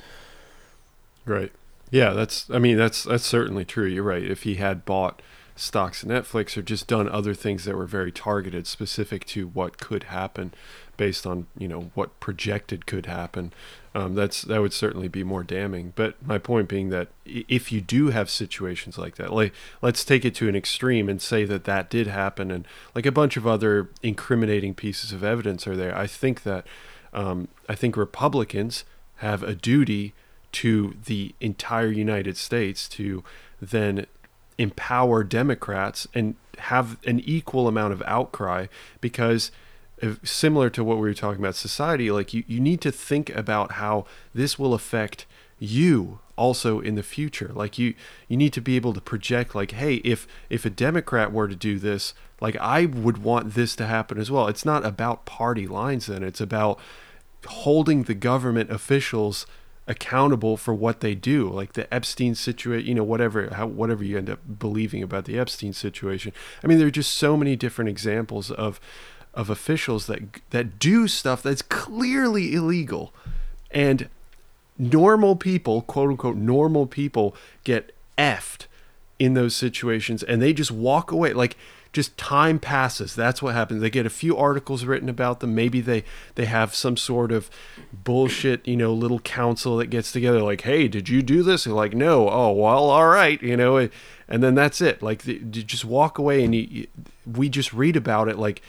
Right. 1.25 1.51
Yeah, 1.91 2.11
that's, 2.11 2.49
I 2.49 2.57
mean, 2.57 2.77
that's, 2.77 3.03
that's 3.03 3.25
certainly 3.25 3.65
true. 3.65 3.85
You're 3.85 4.03
right. 4.03 4.23
If 4.23 4.43
he 4.43 4.55
had 4.55 4.85
bought 4.85 5.21
stocks 5.55 6.03
in 6.03 6.09
Netflix 6.09 6.57
or 6.57 6.61
just 6.61 6.87
done 6.87 7.09
other 7.09 7.33
things 7.33 7.65
that 7.65 7.75
were 7.75 7.85
very 7.85 8.11
targeted, 8.11 8.65
specific 8.65 9.25
to 9.25 9.47
what 9.47 9.77
could 9.77 10.03
happen 10.05 10.53
based 11.01 11.25
on, 11.25 11.47
you 11.57 11.67
know, 11.67 11.89
what 11.95 12.19
projected 12.19 12.85
could 12.85 13.07
happen, 13.07 13.51
um, 13.95 14.13
that's 14.13 14.43
that 14.43 14.61
would 14.61 14.71
certainly 14.71 15.07
be 15.07 15.23
more 15.23 15.41
damning. 15.41 15.93
But 15.95 16.13
my 16.23 16.37
point 16.37 16.69
being 16.69 16.89
that 16.89 17.07
if 17.25 17.71
you 17.71 17.81
do 17.81 18.09
have 18.09 18.29
situations 18.29 18.99
like 18.99 19.15
that, 19.15 19.33
like 19.33 19.51
let's 19.81 20.05
take 20.05 20.23
it 20.25 20.35
to 20.35 20.47
an 20.47 20.55
extreme 20.55 21.09
and 21.09 21.19
say 21.19 21.43
that 21.45 21.63
that 21.63 21.89
did 21.89 22.05
happen, 22.05 22.51
and 22.51 22.67
like 22.93 23.07
a 23.07 23.11
bunch 23.11 23.35
of 23.35 23.47
other 23.47 23.89
incriminating 24.03 24.75
pieces 24.75 25.11
of 25.11 25.23
evidence 25.23 25.65
are 25.65 25.75
there. 25.75 25.97
I 25.97 26.05
think 26.05 26.43
that 26.43 26.67
um, 27.13 27.47
I 27.67 27.73
think 27.73 27.97
Republicans 27.97 28.85
have 29.15 29.41
a 29.41 29.55
duty 29.55 30.13
to 30.51 30.97
the 31.05 31.33
entire 31.41 31.91
United 31.91 32.37
States 32.37 32.87
to 32.89 33.23
then 33.59 34.05
empower 34.59 35.23
Democrats 35.23 36.07
and 36.13 36.35
have 36.59 36.99
an 37.07 37.19
equal 37.21 37.67
amount 37.67 37.91
of 37.91 38.03
outcry 38.05 38.67
because 38.99 39.49
similar 40.23 40.69
to 40.69 40.83
what 40.83 40.97
we 40.97 41.03
were 41.03 41.13
talking 41.13 41.41
about 41.41 41.55
society 41.55 42.11
like 42.11 42.33
you, 42.33 42.43
you 42.47 42.59
need 42.59 42.81
to 42.81 42.91
think 42.91 43.29
about 43.35 43.73
how 43.73 44.05
this 44.33 44.57
will 44.57 44.73
affect 44.73 45.25
you 45.61 46.19
also 46.35 46.79
in 46.79 46.95
the 46.95 47.03
future. 47.03 47.51
Like 47.53 47.77
you 47.77 47.93
you 48.27 48.35
need 48.35 48.51
to 48.53 48.61
be 48.61 48.75
able 48.75 48.93
to 48.93 48.99
project 48.99 49.53
like 49.53 49.71
hey 49.71 49.95
if 49.97 50.27
if 50.49 50.65
a 50.65 50.71
democrat 50.71 51.31
were 51.31 51.47
to 51.47 51.55
do 51.55 51.77
this 51.77 52.15
like 52.41 52.55
i 52.57 52.87
would 52.87 53.19
want 53.19 53.53
this 53.53 53.75
to 53.75 53.85
happen 53.85 54.17
as 54.17 54.31
well. 54.31 54.47
It's 54.47 54.65
not 54.65 54.83
about 54.83 55.25
party 55.25 55.67
lines 55.67 56.07
then. 56.07 56.23
It's 56.23 56.41
about 56.41 56.79
holding 57.45 58.03
the 58.03 58.15
government 58.15 58.71
officials 58.71 59.45
accountable 59.87 60.57
for 60.57 60.73
what 60.73 61.01
they 61.01 61.13
do. 61.13 61.47
Like 61.47 61.73
the 61.73 61.91
epstein 61.93 62.33
situation 62.33 62.87
you 62.87 62.95
know 62.95 63.03
whatever 63.03 63.53
how 63.53 63.67
whatever 63.67 64.03
you 64.03 64.17
end 64.17 64.31
up 64.31 64.39
believing 64.57 65.03
about 65.03 65.25
the 65.25 65.37
epstein 65.37 65.73
situation. 65.73 66.33
I 66.63 66.67
mean 66.67 66.79
there 66.79 66.87
are 66.87 66.91
just 66.91 67.13
so 67.13 67.37
many 67.37 67.55
different 67.55 67.89
examples 67.89 68.49
of 68.49 68.79
of 69.33 69.49
officials 69.49 70.07
that 70.07 70.21
that 70.49 70.77
do 70.79 71.07
stuff 71.07 71.41
that's 71.41 71.61
clearly 71.61 72.53
illegal 72.53 73.13
and 73.71 74.09
normal 74.77 75.35
people, 75.35 75.81
quote 75.83 76.09
unquote, 76.09 76.35
normal 76.35 76.87
people 76.87 77.35
get 77.63 77.95
effed 78.17 78.65
in 79.19 79.33
those 79.33 79.55
situations 79.55 80.23
and 80.23 80.41
they 80.41 80.53
just 80.53 80.71
walk 80.71 81.11
away. 81.11 81.33
Like, 81.33 81.55
just 81.93 82.17
time 82.17 82.57
passes. 82.57 83.15
That's 83.15 83.41
what 83.41 83.53
happens. 83.53 83.81
They 83.81 83.89
get 83.89 84.05
a 84.05 84.09
few 84.09 84.37
articles 84.37 84.85
written 84.85 85.09
about 85.09 85.41
them. 85.41 85.53
Maybe 85.53 85.81
they 85.81 86.03
they 86.35 86.45
have 86.45 86.73
some 86.73 86.95
sort 86.95 87.31
of 87.33 87.49
bullshit, 87.91 88.65
you 88.65 88.77
know, 88.77 88.93
little 88.93 89.19
council 89.19 89.77
that 89.77 89.87
gets 89.87 90.11
together. 90.11 90.41
Like, 90.41 90.61
hey, 90.61 90.87
did 90.87 91.09
you 91.09 91.21
do 91.21 91.43
this? 91.43 91.67
Like, 91.67 91.93
no. 91.93 92.29
Oh, 92.29 92.53
well, 92.53 92.89
all 92.89 93.07
right, 93.07 93.41
you 93.43 93.57
know, 93.57 93.75
and 93.75 94.41
then 94.41 94.55
that's 94.55 94.79
it. 94.79 95.01
Like, 95.01 95.25
you 95.27 95.39
just 95.41 95.83
walk 95.83 96.17
away, 96.17 96.45
and 96.45 96.55
you, 96.55 96.61
you, 96.61 96.87
we 97.25 97.49
just 97.49 97.73
read 97.73 97.97
about 97.97 98.29
it. 98.29 98.39
Like, 98.39 98.61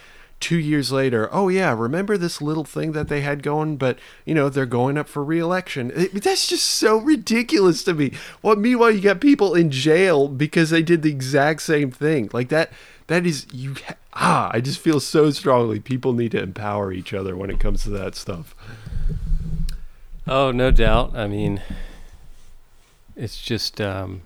two 0.43 0.59
years 0.59 0.93
later, 0.93 1.29
oh 1.33 1.49
yeah, 1.49 1.73
remember 1.73 2.19
this 2.19 2.43
little 2.43 2.65
thing 2.65 2.93
that 2.93 3.09
they 3.09 3.23
had 3.23 3.43
going, 3.43 3.77
but 3.77 3.99
you 4.27 4.35
know 4.35 4.51
they're 4.51 4.67
going 4.67 4.99
up 4.99 5.09
for 5.09 5.25
reelection. 5.25 5.91
It, 5.95 6.23
that's 6.23 6.47
just 6.47 6.67
so 6.67 6.99
ridiculous 6.99 7.83
to 7.85 7.95
me. 7.95 8.13
Well, 8.43 8.57
meanwhile 8.57 8.91
you 8.91 9.01
got 9.01 9.21
people 9.21 9.55
in 9.55 9.71
jail 9.71 10.29
because 10.29 10.69
they 10.69 10.83
did 10.83 11.03
the 11.03 11.11
exact 11.11 11.63
same 11.63 11.91
thing. 11.91 12.29
Like 12.33 12.51
that. 12.51 12.71
That 13.09 13.27
is 13.27 13.47
you. 13.53 13.75
Ah, 14.15 14.51
I 14.53 14.61
just 14.61 14.79
feel 14.79 15.01
so 15.01 15.31
strongly. 15.31 15.81
People 15.81 16.13
need 16.13 16.33
to 16.33 16.43
empower 16.43 16.93
each 16.93 17.13
other 17.13 17.37
when 17.37 17.51
it 17.51 17.59
comes 17.59 17.83
to 17.83 17.91
that 17.91 18.15
stuff. 18.15 18.55
Oh, 20.27 20.51
no 20.53 20.71
doubt. 20.71 21.17
I 21.17 21.27
mean, 21.27 21.61
it's 23.17 23.41
just 23.43 23.81
um, 23.81 24.23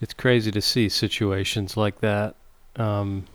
it's 0.00 0.14
crazy 0.14 0.50
to 0.50 0.60
see 0.60 0.88
situations 0.88 1.76
like 1.76 2.00
that. 2.00 2.36
Um, 2.76 3.26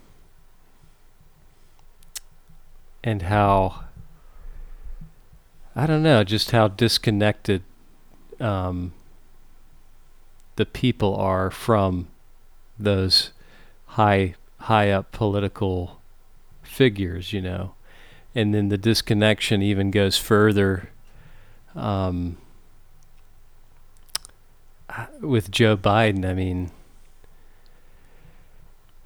and 3.07 3.21
how 3.21 3.85
I 5.73 5.87
don't 5.87 6.03
know, 6.03 6.25
just 6.25 6.51
how 6.51 6.67
disconnected 6.67 7.63
um, 8.37 8.91
the 10.57 10.65
people 10.65 11.15
are 11.15 11.49
from 11.49 12.09
those 12.77 13.31
high 13.85 14.35
high 14.59 14.91
up 14.91 15.13
political 15.13 16.01
figures, 16.63 17.31
you 17.31 17.41
know, 17.41 17.75
and 18.35 18.53
then 18.53 18.67
the 18.67 18.77
disconnection 18.77 19.61
even 19.61 19.89
goes 19.89 20.17
further 20.17 20.89
um, 21.75 22.35
with 25.21 25.49
Joe 25.49 25.77
Biden. 25.77 26.25
I 26.25 26.33
mean, 26.33 26.71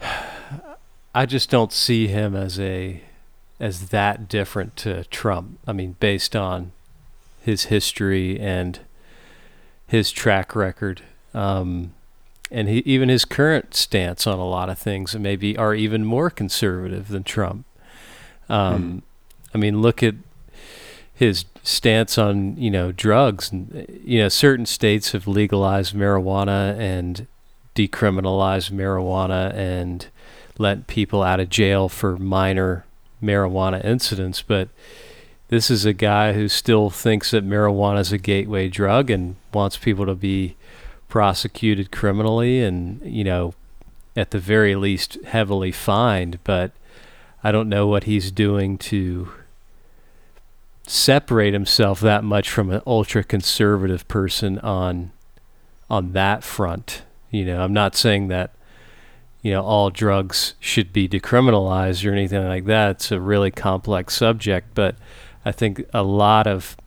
I 1.14 1.28
just 1.28 1.52
don't 1.52 1.72
see 1.72 2.08
him 2.08 2.36
as 2.36 2.60
a 2.60 3.04
as 3.62 3.90
that 3.90 4.28
different 4.28 4.76
to 4.76 5.04
Trump. 5.06 5.60
I 5.68 5.72
mean, 5.72 5.96
based 6.00 6.36
on 6.36 6.72
his 7.40 7.66
history 7.66 8.40
and 8.40 8.80
his 9.86 10.12
track 10.12 10.56
record, 10.56 11.04
um, 11.36 11.94
and 12.50 12.68
he, 12.68 12.80
even 12.80 13.08
his 13.08 13.24
current 13.24 13.76
stance 13.76 14.26
on 14.26 14.40
a 14.40 14.48
lot 14.48 14.70
of 14.70 14.80
things 14.80 15.16
maybe 15.16 15.56
are 15.56 15.76
even 15.76 16.04
more 16.04 16.32
conservative 16.32 17.08
than 17.10 17.24
Trump. 17.24 17.66
Um, 18.50 18.84
mm. 18.84 19.02
I 19.54 19.58
mean, 19.60 19.82
look 19.82 20.02
at 20.02 20.16
his 21.14 21.46
stance 21.62 22.18
on 22.18 22.58
you 22.58 22.72
know 22.72 22.92
drugs. 22.92 23.52
And, 23.52 23.86
you 24.04 24.18
know, 24.18 24.28
certain 24.28 24.66
states 24.66 25.12
have 25.12 25.28
legalized 25.28 25.94
marijuana 25.94 26.76
and 26.80 27.28
decriminalized 27.76 28.72
marijuana 28.72 29.54
and 29.54 30.08
let 30.58 30.88
people 30.88 31.22
out 31.22 31.40
of 31.40 31.50
jail 31.50 31.88
for 31.88 32.18
minor 32.18 32.86
marijuana 33.22 33.84
incidents, 33.84 34.42
but 34.42 34.70
this 35.50 35.70
is 35.70 35.86
a 35.86 35.94
guy 35.94 36.34
who 36.34 36.48
still 36.48 36.90
thinks 36.90 37.32
that 37.32 37.48
marijuana 37.48 38.00
is 38.00 38.12
a 38.12 38.18
gateway 38.18 38.70
drug 38.70 39.10
and 39.10 39.36
wants 39.54 39.78
people 39.78 40.06
to 40.06 40.16
be 40.16 40.56
prosecuted 41.10 41.92
criminally 41.92 42.62
and, 42.62 43.02
you 43.02 43.24
know, 43.24 43.54
at 44.16 44.32
the 44.32 44.40
very 44.40 44.76
least 44.76 45.18
heavily 45.26 45.72
fined, 45.72 46.40
but 46.44 46.72
I 47.44 47.52
don't 47.52 47.70
know 47.70 47.88
what 47.88 48.04
he's 48.04 48.32
doing 48.32 48.78
to 48.80 49.30
separate 50.88 51.54
himself 51.54 52.00
that 52.02 52.24
much 52.24 52.50
from 52.50 52.70
an 52.70 52.82
ultra 52.86 53.24
conservative 53.24 54.08
person 54.08 54.60
on 54.60 55.12
on 55.90 56.14
that 56.14 56.44
front. 56.44 57.04
You 57.30 57.46
know, 57.46 57.62
I'm 57.62 57.74
not 57.74 57.96
saying 57.96 58.28
that 58.30 58.52
you 59.42 59.52
know 59.52 59.64
all 59.64 59.90
drugs 59.90 60.54
should 60.60 60.94
be 60.94 61.08
decriminalized 61.08 62.08
or 62.08 62.14
anything 62.14 62.48
like 62.48 62.66
that. 62.66 62.92
It's 62.92 63.12
a 63.12 63.20
really 63.20 63.52
complex 63.52 64.16
subject, 64.16 64.70
but 64.76 64.96
I 65.44 65.52
think 65.52 65.84
a 65.94 66.04
lot 66.04 66.48
of 66.48 66.78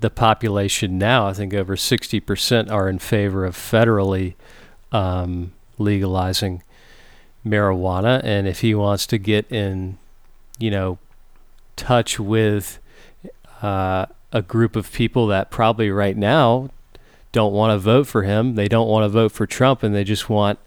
the 0.00 0.10
population 0.10 0.98
now, 0.98 1.26
I 1.26 1.32
think 1.32 1.54
over 1.54 1.74
60% 1.74 2.70
are 2.70 2.88
in 2.88 2.98
favor 2.98 3.44
of 3.44 3.56
federally 3.56 4.34
um, 4.92 5.52
legalizing 5.78 6.62
marijuana. 7.44 8.20
And 8.22 8.46
if 8.46 8.60
he 8.60 8.74
wants 8.74 9.06
to 9.08 9.18
get 9.18 9.50
in, 9.50 9.98
you 10.58 10.70
know, 10.70 10.98
touch 11.76 12.20
with 12.20 12.78
uh, 13.62 14.06
a 14.32 14.42
group 14.42 14.76
of 14.76 14.92
people 14.92 15.26
that 15.28 15.50
probably 15.50 15.90
right 15.90 16.16
now 16.16 16.70
don't 17.32 17.52
want 17.52 17.72
to 17.72 17.78
vote 17.78 18.06
for 18.06 18.22
him, 18.22 18.54
they 18.54 18.68
don't 18.68 18.88
want 18.88 19.04
to 19.04 19.08
vote 19.08 19.32
for 19.32 19.46
Trump, 19.46 19.82
and 19.82 19.94
they 19.94 20.04
just 20.04 20.28
want 20.28 20.58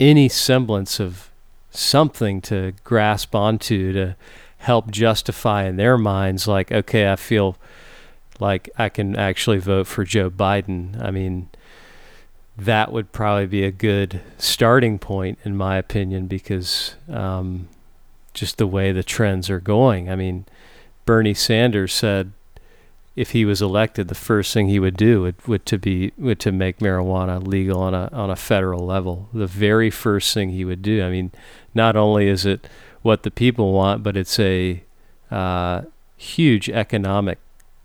any 0.00 0.28
semblance 0.28 0.98
of 0.98 1.30
something 1.70 2.40
to 2.40 2.72
grasp 2.82 3.34
onto 3.34 3.92
to 3.92 4.16
help 4.58 4.90
justify 4.90 5.64
in 5.64 5.76
their 5.76 5.96
minds 5.96 6.48
like 6.48 6.72
okay 6.72 7.10
I 7.10 7.16
feel 7.16 7.56
like 8.40 8.68
I 8.76 8.88
can 8.88 9.16
actually 9.16 9.58
vote 9.58 9.86
for 9.86 10.04
Joe 10.04 10.30
Biden. 10.30 11.00
I 11.00 11.10
mean 11.10 11.50
that 12.56 12.92
would 12.92 13.12
probably 13.12 13.46
be 13.46 13.64
a 13.64 13.70
good 13.70 14.20
starting 14.38 14.98
point 14.98 15.38
in 15.44 15.56
my 15.56 15.76
opinion 15.76 16.26
because 16.26 16.94
um, 17.08 17.68
just 18.34 18.58
the 18.58 18.66
way 18.66 18.92
the 18.92 19.02
trends 19.02 19.48
are 19.48 19.60
going. 19.60 20.10
I 20.10 20.16
mean 20.16 20.46
Bernie 21.04 21.34
Sanders 21.34 21.92
said 21.92 22.32
if 23.20 23.32
he 23.32 23.44
was 23.44 23.60
elected, 23.60 24.08
the 24.08 24.14
first 24.14 24.54
thing 24.54 24.68
he 24.68 24.80
would 24.80 24.96
do 24.96 25.20
would, 25.20 25.46
would 25.46 25.66
to 25.66 25.76
be 25.76 26.10
would 26.16 26.40
to 26.40 26.50
make 26.50 26.78
marijuana 26.78 27.46
legal 27.46 27.82
on 27.82 27.92
a 27.92 28.08
on 28.12 28.30
a 28.30 28.34
federal 28.34 28.86
level. 28.86 29.28
The 29.34 29.46
very 29.46 29.90
first 29.90 30.32
thing 30.32 30.48
he 30.48 30.64
would 30.64 30.80
do. 30.80 31.04
I 31.04 31.10
mean, 31.10 31.30
not 31.74 31.96
only 31.96 32.28
is 32.28 32.46
it 32.46 32.66
what 33.02 33.22
the 33.22 33.30
people 33.30 33.74
want, 33.74 34.02
but 34.02 34.16
it's 34.16 34.38
a 34.38 34.82
uh, 35.30 35.82
huge 36.16 36.70
economic 36.70 37.38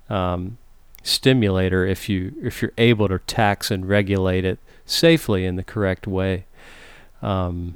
um, 0.09 0.57
stimulator 1.03 1.85
if 1.85 2.07
you 2.07 2.33
if 2.41 2.61
you're 2.61 2.71
able 2.77 3.09
to 3.09 3.19
tax 3.19 3.69
and 3.69 3.89
regulate 3.89 4.45
it 4.45 4.57
safely 4.85 5.45
in 5.45 5.57
the 5.57 5.65
correct 5.65 6.07
way. 6.07 6.45
Um, 7.21 7.75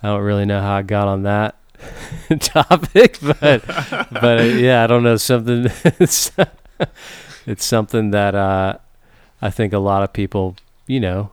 I 0.00 0.06
don't 0.06 0.22
really 0.22 0.46
know 0.46 0.62
how 0.62 0.76
I 0.76 0.82
got 0.82 1.08
on 1.08 1.24
that. 1.24 1.56
topic, 2.40 3.18
but 3.20 3.66
but 3.66 4.40
uh, 4.40 4.42
yeah, 4.42 4.84
I 4.84 4.86
don't 4.86 5.02
know 5.02 5.16
something. 5.16 5.66
it's, 5.84 6.32
it's 7.46 7.64
something 7.64 8.10
that 8.10 8.34
uh, 8.34 8.78
I 9.42 9.50
think 9.50 9.72
a 9.72 9.78
lot 9.78 10.02
of 10.02 10.12
people, 10.12 10.56
you 10.86 11.00
know, 11.00 11.30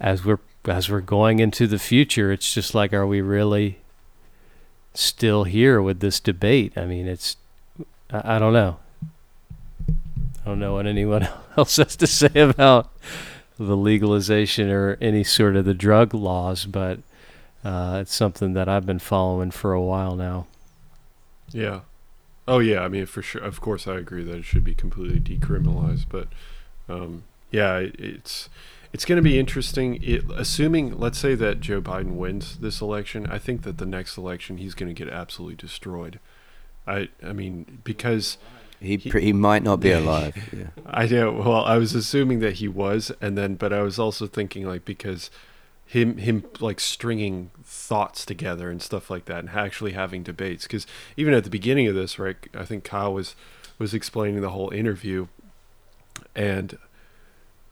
as 0.00 0.24
we're 0.24 0.38
as 0.66 0.90
we're 0.90 1.00
going 1.00 1.38
into 1.40 1.66
the 1.66 1.78
future, 1.78 2.32
it's 2.32 2.52
just 2.52 2.74
like, 2.74 2.92
are 2.92 3.06
we 3.06 3.20
really 3.20 3.78
still 4.94 5.44
here 5.44 5.80
with 5.80 6.00
this 6.00 6.20
debate? 6.20 6.76
I 6.76 6.84
mean, 6.84 7.06
it's 7.06 7.36
I, 8.10 8.36
I 8.36 8.38
don't 8.38 8.52
know. 8.52 8.78
I 9.88 10.44
don't 10.44 10.60
know 10.60 10.74
what 10.74 10.86
anyone 10.86 11.28
else 11.56 11.76
has 11.76 11.96
to 11.96 12.06
say 12.06 12.40
about 12.40 12.90
the 13.58 13.76
legalization 13.76 14.70
or 14.70 14.96
any 15.00 15.24
sort 15.24 15.56
of 15.56 15.64
the 15.64 15.74
drug 15.74 16.14
laws, 16.14 16.64
but 16.64 17.00
uh, 17.68 17.98
it's 18.00 18.14
something 18.14 18.54
that 18.54 18.66
I've 18.66 18.86
been 18.86 18.98
following 18.98 19.50
for 19.50 19.74
a 19.74 19.82
while 19.82 20.16
now. 20.16 20.46
Yeah. 21.52 21.80
Oh 22.46 22.60
yeah. 22.60 22.80
I 22.80 22.88
mean, 22.88 23.04
for 23.04 23.20
sure. 23.20 23.42
Of 23.42 23.60
course, 23.60 23.86
I 23.86 23.96
agree 23.98 24.24
that 24.24 24.36
it 24.36 24.44
should 24.46 24.64
be 24.64 24.74
completely 24.74 25.20
decriminalized. 25.20 26.06
But 26.08 26.28
um, 26.88 27.24
yeah, 27.50 27.76
it's 27.98 28.48
it's 28.90 29.04
going 29.04 29.16
to 29.16 29.22
be 29.22 29.38
interesting. 29.38 30.02
It, 30.02 30.24
assuming, 30.34 30.98
let's 30.98 31.18
say 31.18 31.34
that 31.34 31.60
Joe 31.60 31.82
Biden 31.82 32.14
wins 32.14 32.56
this 32.56 32.80
election, 32.80 33.26
I 33.26 33.38
think 33.38 33.64
that 33.64 33.76
the 33.76 33.84
next 33.84 34.16
election 34.16 34.56
he's 34.56 34.72
going 34.72 34.94
to 34.94 35.04
get 35.04 35.12
absolutely 35.12 35.56
destroyed. 35.56 36.20
I 36.86 37.10
I 37.22 37.34
mean 37.34 37.80
because. 37.84 38.38
He, 38.80 38.96
he, 38.96 39.10
he 39.10 39.32
might 39.32 39.64
not 39.64 39.80
be 39.80 39.90
alive. 40.02 40.36
Yeah. 40.56 40.68
I 40.86 41.06
know. 41.06 41.32
Well, 41.32 41.64
I 41.64 41.76
was 41.78 41.96
assuming 41.96 42.38
that 42.38 42.54
he 42.54 42.68
was, 42.68 43.10
and 43.20 43.36
then, 43.36 43.56
but 43.56 43.72
I 43.72 43.82
was 43.82 43.98
also 43.98 44.28
thinking 44.28 44.64
like 44.64 44.84
because 44.84 45.30
him 45.88 46.18
him 46.18 46.44
like 46.60 46.78
stringing 46.78 47.50
thoughts 47.70 48.24
together 48.24 48.70
and 48.70 48.80
stuff 48.80 49.10
like 49.10 49.26
that 49.26 49.40
and 49.40 49.50
actually 49.50 49.92
having 49.92 50.22
debates 50.22 50.64
because 50.64 50.86
even 51.18 51.34
at 51.34 51.44
the 51.44 51.50
beginning 51.50 51.86
of 51.86 51.94
this 51.94 52.18
right 52.18 52.36
i 52.54 52.64
think 52.64 52.82
kyle 52.82 53.12
was 53.12 53.36
was 53.78 53.92
explaining 53.92 54.40
the 54.40 54.50
whole 54.50 54.70
interview 54.70 55.26
and 56.34 56.78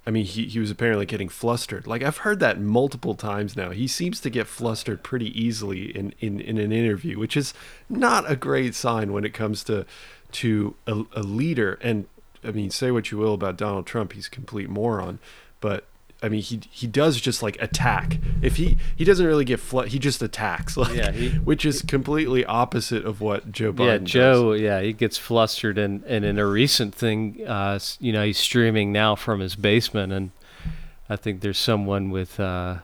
I 0.06 0.12
mean, 0.12 0.24
he, 0.24 0.46
he 0.46 0.60
was 0.60 0.70
apparently 0.70 1.04
getting 1.04 1.28
flustered. 1.28 1.86
Like 1.86 2.02
I've 2.02 2.18
heard 2.18 2.38
that 2.38 2.60
multiple 2.60 3.16
times 3.16 3.56
now. 3.56 3.70
He 3.70 3.88
seems 3.88 4.20
to 4.20 4.30
get 4.30 4.46
flustered 4.46 5.02
pretty 5.02 5.38
easily 5.38 5.86
in, 5.96 6.14
in, 6.20 6.38
in 6.38 6.58
an 6.58 6.70
interview, 6.70 7.18
which 7.18 7.36
is 7.36 7.52
not 7.88 8.30
a 8.30 8.36
great 8.36 8.76
sign 8.76 9.12
when 9.12 9.24
it 9.24 9.34
comes 9.34 9.64
to 9.64 9.84
to 10.32 10.76
a, 10.86 11.02
a 11.14 11.22
leader. 11.22 11.78
And 11.82 12.06
I 12.44 12.52
mean, 12.52 12.70
say 12.70 12.92
what 12.92 13.10
you 13.10 13.18
will 13.18 13.34
about 13.34 13.56
Donald 13.56 13.86
Trump, 13.86 14.12
he's 14.12 14.28
a 14.28 14.30
complete 14.30 14.70
moron. 14.70 15.18
But 15.60 15.86
I 16.22 16.28
mean, 16.30 16.40
he 16.40 16.60
he 16.70 16.86
does 16.86 17.20
just 17.20 17.42
like 17.42 17.60
attack. 17.60 18.18
If 18.40 18.56
he 18.56 18.78
he 18.96 19.04
doesn't 19.04 19.26
really 19.26 19.44
get 19.44 19.60
fl- 19.60 19.82
he 19.82 19.98
just 19.98 20.22
attacks. 20.22 20.76
Like, 20.76 20.96
Yeah, 20.96 21.12
he- 21.12 21.28
which 21.30 21.64
is 21.66 21.82
completely 21.82 22.44
opposite 22.44 23.04
of 23.04 23.20
what 23.20 23.52
Joe 23.52 23.72
Biden. 23.72 23.86
yeah, 23.86 23.98
does. 23.98 24.10
Joe. 24.10 24.52
Yeah, 24.54 24.80
he 24.80 24.92
gets 24.94 25.18
flustered, 25.18 25.76
and 25.78 26.02
and 26.04 26.24
in 26.24 26.38
a 26.38 26.46
recent 26.46 26.94
thing, 26.94 27.46
uh, 27.46 27.78
you 28.00 28.12
know, 28.12 28.24
he's 28.24 28.38
streaming 28.38 28.92
now 28.92 29.14
from 29.14 29.40
his 29.40 29.56
basement, 29.56 30.12
and 30.12 30.30
I 31.08 31.16
think 31.16 31.42
there's 31.42 31.58
someone 31.58 32.10
with 32.10 32.40
uh, 32.40 32.76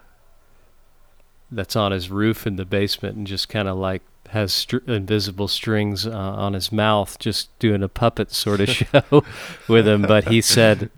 that's 1.50 1.74
on 1.74 1.92
his 1.92 2.10
roof 2.10 2.46
in 2.46 2.56
the 2.56 2.64
basement, 2.66 3.16
and 3.16 3.26
just 3.26 3.48
kind 3.48 3.66
of 3.66 3.76
like 3.78 4.02
has 4.28 4.52
str- 4.52 4.78
invisible 4.86 5.48
strings 5.48 6.06
uh, 6.06 6.10
on 6.12 6.52
his 6.54 6.70
mouth, 6.70 7.18
just 7.18 7.56
doing 7.58 7.82
a 7.82 7.88
puppet 7.88 8.30
sort 8.32 8.60
of 8.60 8.68
show 8.70 9.24
with 9.68 9.88
him. 9.88 10.02
But 10.02 10.28
he 10.28 10.40
said. 10.42 10.90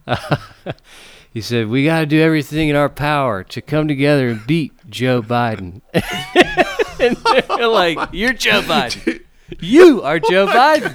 He 1.35 1.41
said, 1.41 1.69
"We 1.69 1.85
got 1.85 1.99
to 1.99 2.07
do 2.07 2.23
everything 2.23 2.69
in 2.69 2.77
our 2.77 2.89
power 2.89 3.43
to 3.43 3.61
come 3.61 3.89
together 3.89 4.29
and 4.29 4.47
beat 4.47 4.73
Joe 4.89 5.21
Biden." 5.21 5.81
and 5.93 7.17
they're 7.17 7.45
oh 7.51 7.73
like, 7.73 7.99
"You're 8.13 8.33
Joe 8.33 8.63
Biden. 8.63 9.21
You 9.59 10.01
are 10.03 10.21
oh 10.23 10.31
Joe 10.31 10.47
Biden." 10.47 10.95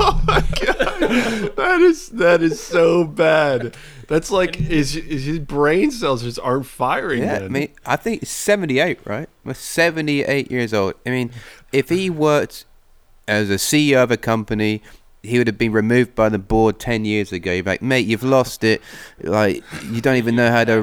Oh 0.00 0.22
God. 0.26 1.56
That 1.56 1.80
is 1.82 2.08
that 2.08 2.42
is 2.42 2.58
so 2.60 3.04
bad. 3.04 3.76
That's 4.08 4.30
like 4.30 4.56
his 4.56 4.94
his 4.94 5.38
brain 5.38 5.90
cells 5.90 6.22
just 6.22 6.40
aren't 6.40 6.64
firing. 6.64 7.20
Yeah, 7.20 7.40
then. 7.40 7.44
I 7.44 7.48
mean, 7.48 7.68
I 7.84 7.96
think 7.96 8.20
he's 8.20 8.30
78, 8.30 9.00
right? 9.04 9.28
Well, 9.44 9.54
78 9.54 10.50
years 10.50 10.72
old. 10.72 10.94
I 11.04 11.10
mean, 11.10 11.30
if 11.72 11.90
he 11.90 12.08
worked 12.08 12.64
as 13.26 13.50
a 13.50 13.54
CEO 13.56 14.02
of 14.02 14.10
a 14.10 14.16
company, 14.16 14.82
he 15.22 15.38
would 15.38 15.46
have 15.46 15.58
been 15.58 15.72
removed 15.72 16.14
by 16.14 16.28
the 16.28 16.38
board 16.38 16.78
10 16.78 17.04
years 17.04 17.32
ago. 17.32 17.52
You're 17.52 17.64
like, 17.64 17.82
mate, 17.82 18.06
you've 18.06 18.22
lost 18.22 18.62
it. 18.62 18.80
Like, 19.20 19.64
you 19.84 20.00
don't 20.00 20.16
even 20.16 20.36
know 20.36 20.50
how 20.50 20.64
to 20.64 20.74
r- 20.74 20.82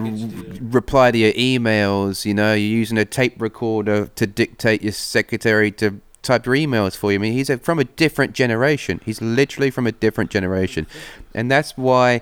reply 0.61 1.11
to 1.11 1.17
your 1.17 1.33
emails. 1.33 2.25
You 2.25 2.33
know, 2.33 2.53
you're 2.53 2.77
using 2.77 2.97
a 2.97 3.05
tape 3.05 3.41
recorder 3.41 4.07
to 4.07 4.27
dictate 4.27 4.83
your 4.83 4.91
secretary 4.91 5.71
to 5.71 6.01
type 6.21 6.45
your 6.45 6.55
emails 6.55 6.97
for 6.97 7.11
you. 7.11 7.19
I 7.19 7.21
mean, 7.21 7.33
he's 7.33 7.49
a, 7.49 7.57
from 7.57 7.79
a 7.79 7.85
different 7.85 8.33
generation. 8.33 8.99
He's 9.05 9.21
literally 9.21 9.71
from 9.71 9.87
a 9.87 9.91
different 9.91 10.31
generation. 10.31 10.85
And 11.33 11.49
that's 11.49 11.77
why, 11.77 12.21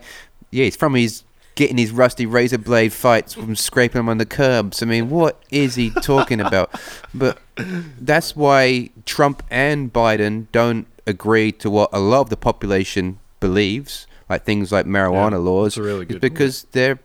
yeah, 0.51 0.65
he's 0.65 0.75
from 0.75 0.93
his 0.95 1.23
getting 1.55 1.77
his 1.77 1.91
rusty 1.91 2.25
razor 2.25 2.57
blade 2.57 2.91
fights 2.93 3.33
from 3.33 3.55
scraping 3.55 3.99
them 3.99 4.09
on 4.09 4.17
the 4.17 4.25
curbs. 4.25 4.81
I 4.81 4.85
mean, 4.85 5.09
what 5.09 5.41
is 5.51 5.75
he 5.75 5.91
talking 6.01 6.41
about? 6.41 6.71
But 7.13 7.39
that's 7.55 8.35
why 8.35 8.89
Trump 9.05 9.43
and 9.51 9.93
Biden 9.93 10.47
don't 10.51 10.87
agree 11.05 11.51
to 11.51 11.69
what 11.69 11.89
a 11.93 11.99
lot 11.99 12.21
of 12.21 12.29
the 12.29 12.37
population 12.37 13.19
believes, 13.39 14.07
like 14.29 14.43
things 14.45 14.71
like 14.71 14.85
marijuana 14.85 15.31
Yeah, 15.31 15.37
laws, 15.37 15.77
really 15.77 16.05
because 16.05 16.65
they're 16.71 16.99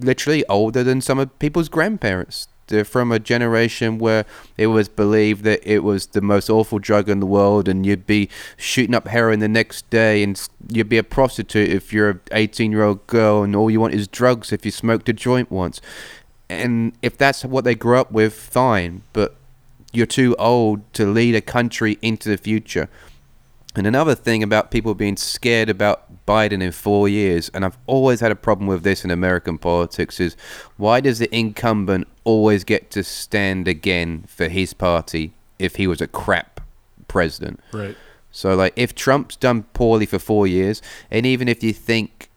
literally 0.00 0.44
older 0.48 0.84
than 0.84 1.00
some 1.00 1.18
of 1.18 1.38
people's 1.38 1.68
grandparents. 1.68 2.48
They're 2.68 2.84
from 2.84 3.10
a 3.10 3.18
generation 3.18 3.98
where 3.98 4.24
it 4.56 4.68
was 4.68 4.88
believed 4.88 5.44
that 5.44 5.60
it 5.68 5.80
was 5.80 6.06
the 6.08 6.20
most 6.20 6.48
awful 6.48 6.78
drug 6.78 7.08
in 7.08 7.20
the 7.20 7.26
world, 7.26 7.68
and 7.68 7.84
you'd 7.84 8.06
be 8.06 8.28
shooting 8.56 8.94
up 8.94 9.08
heroin 9.08 9.40
the 9.40 9.48
next 9.48 9.88
day, 9.90 10.22
and 10.22 10.40
you'd 10.68 10.88
be 10.88 10.98
a 10.98 11.02
prostitute 11.02 11.70
if 11.70 11.92
you're 11.92 12.10
an 12.10 12.20
18 12.30 12.70
year 12.70 12.84
old 12.84 13.06
girl, 13.06 13.42
and 13.42 13.56
all 13.56 13.70
you 13.70 13.80
want 13.80 13.94
is 13.94 14.06
drugs 14.08 14.52
if 14.52 14.64
you 14.64 14.70
smoked 14.70 15.08
a 15.08 15.12
joint 15.12 15.50
once. 15.50 15.80
And 16.48 16.92
if 17.02 17.18
that's 17.18 17.44
what 17.44 17.64
they 17.64 17.74
grew 17.74 17.98
up 17.98 18.12
with, 18.12 18.34
fine, 18.34 19.02
but 19.12 19.36
you're 19.92 20.06
too 20.06 20.34
old 20.38 20.80
to 20.94 21.06
lead 21.06 21.34
a 21.34 21.40
country 21.40 21.98
into 22.00 22.28
the 22.28 22.38
future. 22.38 22.88
And 23.74 23.86
another 23.86 24.14
thing 24.14 24.42
about 24.42 24.70
people 24.70 24.94
being 24.94 25.16
scared 25.16 25.70
about 25.70 26.26
Biden 26.26 26.62
in 26.62 26.72
four 26.72 27.08
years, 27.08 27.50
and 27.54 27.64
I've 27.64 27.78
always 27.86 28.20
had 28.20 28.30
a 28.30 28.36
problem 28.36 28.66
with 28.66 28.82
this 28.82 29.04
in 29.04 29.10
American 29.10 29.56
politics, 29.56 30.20
is 30.20 30.36
why 30.76 31.00
does 31.00 31.18
the 31.18 31.34
incumbent 31.34 32.06
always 32.24 32.64
get 32.64 32.90
to 32.90 33.02
stand 33.02 33.66
again 33.66 34.24
for 34.28 34.48
his 34.48 34.74
party 34.74 35.32
if 35.58 35.76
he 35.76 35.86
was 35.86 36.00
a 36.00 36.06
crap 36.06 36.60
president? 37.08 37.60
right. 37.72 37.96
So, 38.34 38.54
like, 38.54 38.72
if 38.76 38.94
Trump's 38.94 39.36
done 39.36 39.64
poorly 39.74 40.06
for 40.06 40.18
four 40.18 40.46
years, 40.46 40.80
and 41.10 41.26
even 41.26 41.48
if 41.48 41.62
you 41.62 41.74
think 41.74 42.30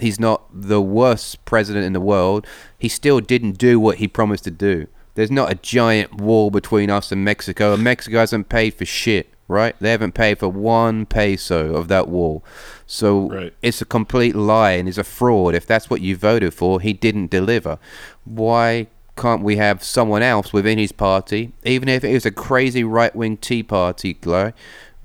he's 0.00 0.18
not 0.18 0.42
the 0.52 0.82
worst 0.82 1.44
president 1.44 1.86
in 1.86 1.92
the 1.92 2.00
world, 2.00 2.44
he 2.76 2.88
still 2.88 3.20
didn't 3.20 3.52
do 3.56 3.78
what 3.78 3.98
he 3.98 4.08
promised 4.08 4.44
to 4.44 4.50
do. 4.50 4.88
There's 5.14 5.30
not 5.30 5.50
a 5.50 5.54
giant 5.54 6.20
wall 6.20 6.50
between 6.50 6.90
us 6.90 7.12
and 7.12 7.24
Mexico, 7.24 7.72
and 7.72 7.84
Mexico 7.84 8.18
hasn't 8.18 8.48
paid 8.48 8.74
for 8.74 8.84
shit, 8.84 9.32
right? 9.48 9.74
They 9.80 9.90
haven't 9.90 10.12
paid 10.12 10.38
for 10.38 10.48
one 10.48 11.06
peso 11.06 11.74
of 11.74 11.88
that 11.88 12.06
wall. 12.08 12.44
So 12.86 13.30
Right. 13.30 13.54
it's 13.62 13.80
a 13.80 13.86
complete 13.86 14.36
lie 14.36 14.72
and 14.72 14.88
is 14.88 14.98
a 14.98 15.04
fraud. 15.04 15.54
If 15.54 15.66
that's 15.66 15.88
what 15.90 16.02
you 16.02 16.16
voted 16.16 16.54
for, 16.54 16.80
he 16.80 16.92
didn't 16.92 17.30
deliver. 17.30 17.78
Why 18.24 18.88
can't 19.16 19.42
we 19.42 19.56
have 19.56 19.82
someone 19.82 20.22
else 20.22 20.52
within 20.52 20.78
his 20.78 20.92
party, 20.92 21.52
even 21.64 21.88
if 21.88 22.04
it 22.04 22.12
was 22.12 22.24
a 22.26 22.30
crazy 22.30 22.84
right 22.84 23.14
wing 23.16 23.36
Tea 23.36 23.64
Party 23.64 24.16
guy, 24.20 24.52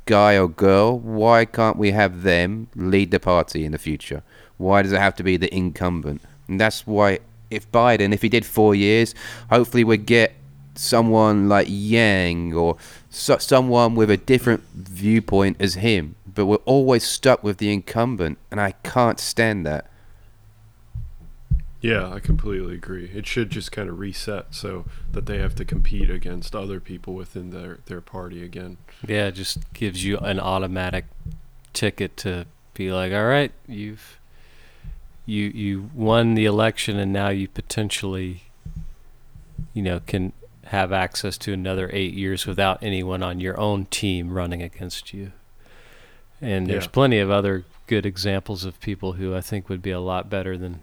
guy 0.06 0.38
or 0.38 0.48
girl, 0.48 1.00
why 1.00 1.46
can't 1.46 1.78
we 1.78 1.92
have 1.92 2.22
them 2.24 2.68
lead 2.76 3.10
the 3.12 3.20
party 3.20 3.66
in 3.66 3.72
the 3.72 3.78
future? 3.80 4.22
Why 4.58 4.84
does 4.84 4.92
it 4.92 5.00
have 5.00 5.16
to 5.16 5.24
be 5.24 5.38
the 5.38 5.54
incumbent? 5.56 6.22
And 6.48 6.60
that's 6.60 6.86
why, 6.86 7.20
if 7.50 7.72
Biden, 7.72 8.14
if 8.14 8.22
he 8.22 8.30
did 8.30 8.46
four 8.46 8.76
years, 8.76 9.16
hopefully 9.50 9.84
we'd 9.84 10.06
get 10.06 10.34
someone 10.76 11.50
like 11.50 11.68
Yang 11.70 12.54
or 12.54 12.78
so, 13.10 13.38
someone 13.38 13.96
with 13.96 14.10
a 14.10 14.18
different 14.18 14.64
viewpoint 14.74 15.58
as 15.60 15.76
him. 15.76 16.16
But 16.26 16.46
we're 16.46 16.56
always 16.66 17.04
stuck 17.04 17.44
with 17.44 17.58
the 17.58 17.72
incumbent, 17.72 18.38
and 18.50 18.60
I 18.60 18.72
can't 18.84 19.20
stand 19.20 19.66
that. 19.66 19.88
Yeah, 21.80 22.14
I 22.14 22.20
completely 22.20 22.76
agree. 22.76 23.12
It 23.14 23.28
should 23.28 23.50
just 23.50 23.74
kind 23.74 23.90
of 23.90 24.00
reset 24.00 24.56
so 24.56 24.86
that 25.12 25.26
they 25.26 25.40
have 25.40 25.54
to 25.56 25.66
compete 25.66 26.10
against 26.10 26.56
other 26.56 26.80
people 26.80 27.14
within 27.14 27.50
their, 27.50 27.80
their 27.88 28.00
party 28.00 28.42
again. 28.42 28.78
Yeah, 29.06 29.28
it 29.28 29.34
just 29.34 29.74
gives 29.74 30.04
you 30.06 30.18
an 30.20 30.40
automatic 30.40 31.06
ticket 31.74 32.16
to 32.18 32.46
be 32.74 32.92
like, 32.92 33.12
all 33.12 33.26
right, 33.26 33.52
you've 33.68 34.18
you 35.26 35.46
you 35.48 35.90
won 35.94 36.36
the 36.36 36.46
election, 36.46 36.98
and 36.98 37.12
now 37.12 37.30
you 37.30 37.48
potentially, 37.48 38.44
you 39.74 39.82
know, 39.82 40.00
can 40.08 40.32
have 40.74 40.92
access 40.92 41.38
to 41.38 41.54
another 41.54 41.88
eight 41.94 42.14
years 42.16 42.48
without 42.48 42.82
anyone 42.82 43.22
on 43.22 43.40
your 43.40 43.60
own 43.60 43.86
team 43.86 44.32
running 44.34 44.64
against 44.64 45.14
you. 45.14 45.32
And 46.42 46.66
there's 46.68 46.86
Yeah. 46.86 46.90
plenty 46.92 47.20
of 47.20 47.30
other 47.30 47.64
good 47.86 48.06
examples 48.08 48.66
of 48.66 48.80
people 48.82 49.14
who 49.14 49.36
I 49.36 49.42
think 49.42 49.70
would 49.70 49.84
be 49.84 49.92
a 49.92 50.00
lot 50.00 50.32
better 50.32 50.58
than 50.58 50.82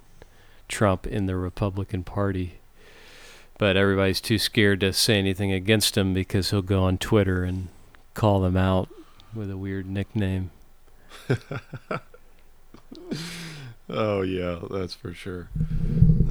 Trump 0.69 1.07
in 1.09 1.27
the 1.27 1.35
Republican 1.35 2.05
Party. 2.05 2.61
But 3.59 3.77
everybody's 3.77 4.21
too 4.21 4.39
scared 4.39 4.79
to 4.81 4.93
say 4.93 5.19
anything 5.19 5.53
against 5.53 5.97
him 5.99 6.15
because 6.15 6.51
he'll 6.51 6.63
go 6.63 6.85
on 6.85 6.97
Twitter 6.97 7.43
and 7.43 7.67
call 8.15 8.41
them 8.41 8.57
out 8.57 8.89
with 9.35 9.51
a 9.51 9.57
weird 9.57 9.87
nickname. 9.87 10.51
Oh 13.93 14.23
yeah, 14.23 14.61
that's 14.71 14.95
for 14.95 15.13
sure. 15.13 15.49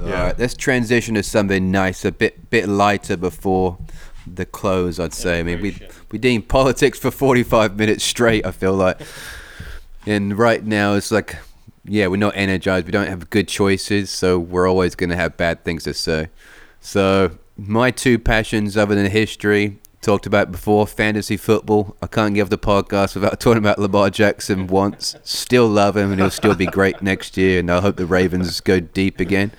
All 0.02 0.08
right, 0.08 0.38
let's 0.38 0.54
transition 0.54 1.14
to 1.16 1.22
something 1.22 1.70
nice, 1.70 2.04
a 2.04 2.12
bit 2.12 2.48
bit 2.50 2.68
lighter 2.68 3.16
before 3.16 3.78
the 4.26 4.46
close. 4.46 4.98
I'd 4.98 5.12
say. 5.12 5.40
I 5.40 5.42
mean, 5.42 5.60
we 5.60 5.76
we 6.10 6.18
doing 6.18 6.42
politics 6.42 6.98
for 6.98 7.10
forty 7.10 7.42
five 7.42 7.76
minutes 7.76 8.04
straight. 8.04 8.46
I 8.46 8.52
feel 8.52 8.74
like, 8.74 9.00
and 10.06 10.38
right 10.38 10.64
now 10.64 10.94
it's 10.94 11.10
like, 11.10 11.36
yeah, 11.84 12.06
we're 12.06 12.16
not 12.16 12.36
energized. 12.36 12.86
We 12.86 12.92
don't 12.92 13.08
have 13.08 13.28
good 13.28 13.48
choices, 13.48 14.10
so 14.10 14.38
we're 14.38 14.68
always 14.68 14.94
gonna 14.94 15.16
have 15.16 15.36
bad 15.36 15.64
things 15.64 15.84
to 15.84 15.94
say. 15.94 16.28
So 16.80 17.38
my 17.58 17.90
two 17.90 18.18
passions, 18.18 18.76
other 18.76 18.94
than 18.94 19.10
history, 19.10 19.78
talked 20.00 20.26
about 20.26 20.50
before, 20.50 20.86
fantasy 20.86 21.36
football. 21.36 21.96
I 22.02 22.06
can't 22.06 22.34
give 22.34 22.50
the 22.50 22.58
podcast 22.58 23.14
without 23.14 23.38
talking 23.40 23.58
about 23.58 23.78
Lamar 23.78 24.10
Jackson 24.10 24.66
once. 24.66 25.16
Still 25.22 25.68
love 25.68 25.96
him, 25.96 26.10
and 26.10 26.20
he'll 26.20 26.30
still 26.30 26.54
be 26.54 26.66
great 26.66 27.02
next 27.02 27.36
year. 27.36 27.60
And 27.60 27.70
I 27.70 27.80
hope 27.80 27.96
the 27.96 28.06
Ravens 28.06 28.60
go 28.60 28.80
deep 28.80 29.20
again. 29.20 29.52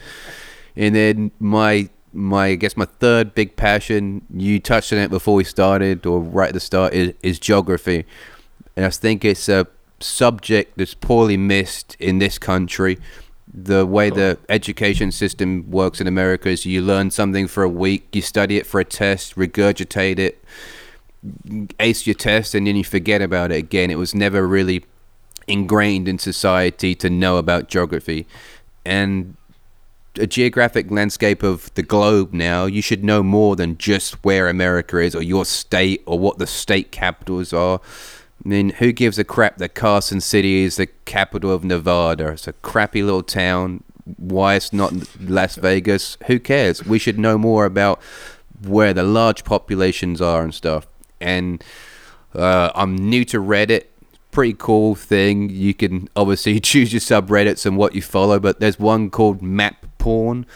And 0.75 0.95
then 0.95 1.31
my 1.39 1.89
my 2.13 2.47
I 2.47 2.55
guess 2.55 2.75
my 2.75 2.85
third 2.85 3.33
big 3.33 3.55
passion, 3.55 4.25
you 4.33 4.59
touched 4.59 4.91
on 4.91 4.99
it 4.99 5.09
before 5.09 5.35
we 5.35 5.43
started, 5.43 6.05
or 6.05 6.19
right 6.19 6.49
at 6.49 6.53
the 6.53 6.59
start, 6.59 6.93
is, 6.93 7.13
is 7.21 7.39
geography. 7.39 8.05
And 8.75 8.85
I 8.85 8.89
think 8.89 9.23
it's 9.25 9.47
a 9.49 9.67
subject 9.99 10.77
that's 10.77 10.93
poorly 10.93 11.37
missed 11.37 11.95
in 11.99 12.19
this 12.19 12.37
country. 12.37 12.97
The 13.53 13.85
way 13.85 14.09
the 14.09 14.37
education 14.47 15.11
system 15.11 15.69
works 15.69 15.99
in 15.99 16.07
America 16.07 16.49
is 16.49 16.65
you 16.65 16.81
learn 16.81 17.11
something 17.11 17.47
for 17.47 17.63
a 17.63 17.69
week, 17.69 18.15
you 18.15 18.21
study 18.21 18.57
it 18.57 18.65
for 18.65 18.79
a 18.79 18.85
test, 18.85 19.35
regurgitate 19.35 20.19
it, 20.19 20.43
ace 21.79 22.07
your 22.07 22.13
test, 22.13 22.55
and 22.55 22.65
then 22.65 22.77
you 22.77 22.83
forget 22.83 23.21
about 23.21 23.51
it 23.51 23.57
again. 23.57 23.91
It 23.91 23.97
was 23.97 24.15
never 24.15 24.47
really 24.47 24.85
ingrained 25.47 26.07
in 26.07 26.17
society 26.17 26.95
to 26.95 27.09
know 27.09 27.37
about 27.37 27.67
geography. 27.67 28.25
and 28.85 29.35
a 30.17 30.27
geographic 30.27 30.91
landscape 30.91 31.43
of 31.43 31.73
the 31.75 31.83
globe 31.83 32.33
now, 32.33 32.65
you 32.65 32.81
should 32.81 33.03
know 33.03 33.23
more 33.23 33.55
than 33.55 33.77
just 33.77 34.23
where 34.25 34.49
America 34.49 34.97
is 34.97 35.15
or 35.15 35.21
your 35.21 35.45
state 35.45 36.03
or 36.05 36.19
what 36.19 36.37
the 36.37 36.47
state 36.47 36.91
capitals 36.91 37.53
are. 37.53 37.79
I 38.43 38.47
mean, 38.47 38.69
who 38.71 38.91
gives 38.91 39.19
a 39.19 39.23
crap 39.23 39.57
that 39.57 39.75
Carson 39.75 40.19
City 40.19 40.63
is 40.63 40.77
the 40.77 40.87
capital 40.87 41.51
of 41.51 41.63
Nevada? 41.63 42.29
It's 42.29 42.47
a 42.47 42.53
crappy 42.53 43.03
little 43.03 43.23
town. 43.23 43.83
Why 44.17 44.55
it's 44.55 44.73
not 44.73 44.93
Las 45.19 45.55
Vegas? 45.55 46.17
Who 46.25 46.39
cares? 46.39 46.83
We 46.83 46.97
should 46.97 47.19
know 47.19 47.37
more 47.37 47.65
about 47.65 48.01
where 48.65 48.93
the 48.93 49.03
large 49.03 49.43
populations 49.43 50.21
are 50.21 50.41
and 50.41 50.53
stuff. 50.53 50.87
And 51.19 51.63
uh, 52.33 52.71
I'm 52.73 52.95
new 52.95 53.25
to 53.25 53.39
Reddit. 53.39 53.85
Pretty 54.31 54.55
cool 54.57 54.95
thing. 54.95 55.49
You 55.49 55.75
can 55.75 56.09
obviously 56.15 56.59
choose 56.61 56.91
your 56.91 56.99
subreddits 56.99 57.65
and 57.65 57.77
what 57.77 57.93
you 57.93 58.01
follow, 58.01 58.39
but 58.39 58.59
there's 58.59 58.79
one 58.79 59.11
called 59.11 59.43
Map 59.43 59.85
Porn. 59.99 60.47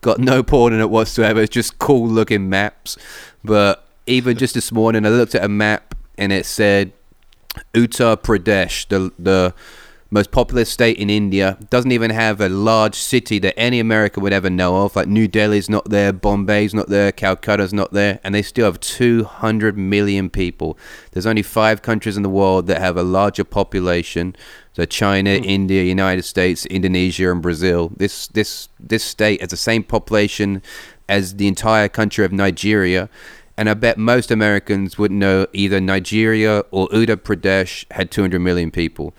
Got 0.00 0.18
no 0.18 0.42
porn 0.42 0.72
in 0.72 0.80
it 0.80 0.90
whatsoever. 0.90 1.42
It's 1.42 1.52
just 1.52 1.78
cool 1.78 2.08
looking 2.08 2.48
maps. 2.48 2.96
But 3.42 3.86
even 4.06 4.36
just 4.36 4.54
this 4.54 4.72
morning, 4.72 5.04
I 5.04 5.10
looked 5.10 5.34
at 5.34 5.44
a 5.44 5.48
map 5.48 5.94
and 6.16 6.32
it 6.32 6.46
said 6.46 6.92
Uttar 7.74 8.16
Pradesh, 8.16 8.88
the 8.88 9.12
the 9.18 9.54
most 10.10 10.30
populous 10.30 10.70
state 10.70 10.96
in 10.96 11.10
India, 11.10 11.58
doesn't 11.70 11.90
even 11.90 12.10
have 12.12 12.40
a 12.40 12.48
large 12.48 12.94
city 12.94 13.40
that 13.40 13.58
any 13.58 13.80
American 13.80 14.22
would 14.22 14.32
ever 14.32 14.48
know 14.48 14.84
of. 14.84 14.94
Like 14.94 15.08
New 15.08 15.26
Delhi's 15.26 15.68
not 15.68 15.90
there, 15.90 16.12
Bombay's 16.12 16.72
not 16.72 16.88
there, 16.88 17.10
Calcutta's 17.10 17.72
not 17.72 17.92
there, 17.92 18.20
and 18.22 18.32
they 18.32 18.42
still 18.42 18.66
have 18.66 18.78
200 18.78 19.76
million 19.76 20.30
people. 20.30 20.78
There's 21.10 21.26
only 21.26 21.42
five 21.42 21.82
countries 21.82 22.16
in 22.16 22.22
the 22.22 22.28
world 22.28 22.68
that 22.68 22.80
have 22.80 22.96
a 22.96 23.02
larger 23.02 23.42
population. 23.42 24.36
So 24.72 24.84
China, 24.84 25.30
mm. 25.30 25.44
India, 25.44 25.82
United 25.82 26.22
States, 26.22 26.64
Indonesia, 26.66 27.32
and 27.32 27.42
Brazil. 27.42 27.92
This 27.96 28.28
this 28.28 28.68
this 28.78 29.02
state 29.02 29.40
has 29.40 29.50
the 29.50 29.56
same 29.56 29.82
population 29.82 30.62
as 31.08 31.36
the 31.36 31.48
entire 31.48 31.88
country 31.88 32.24
of 32.24 32.32
Nigeria. 32.32 33.08
And 33.56 33.70
I 33.70 33.74
bet 33.74 33.98
most 33.98 34.30
Americans 34.30 34.98
wouldn't 34.98 35.20
know 35.20 35.46
either 35.52 35.80
Nigeria 35.80 36.64
or 36.70 36.88
Uttar 36.88 37.16
Pradesh 37.16 37.84
had 37.92 38.10
200 38.10 38.40
million 38.40 38.70
people 38.70 39.14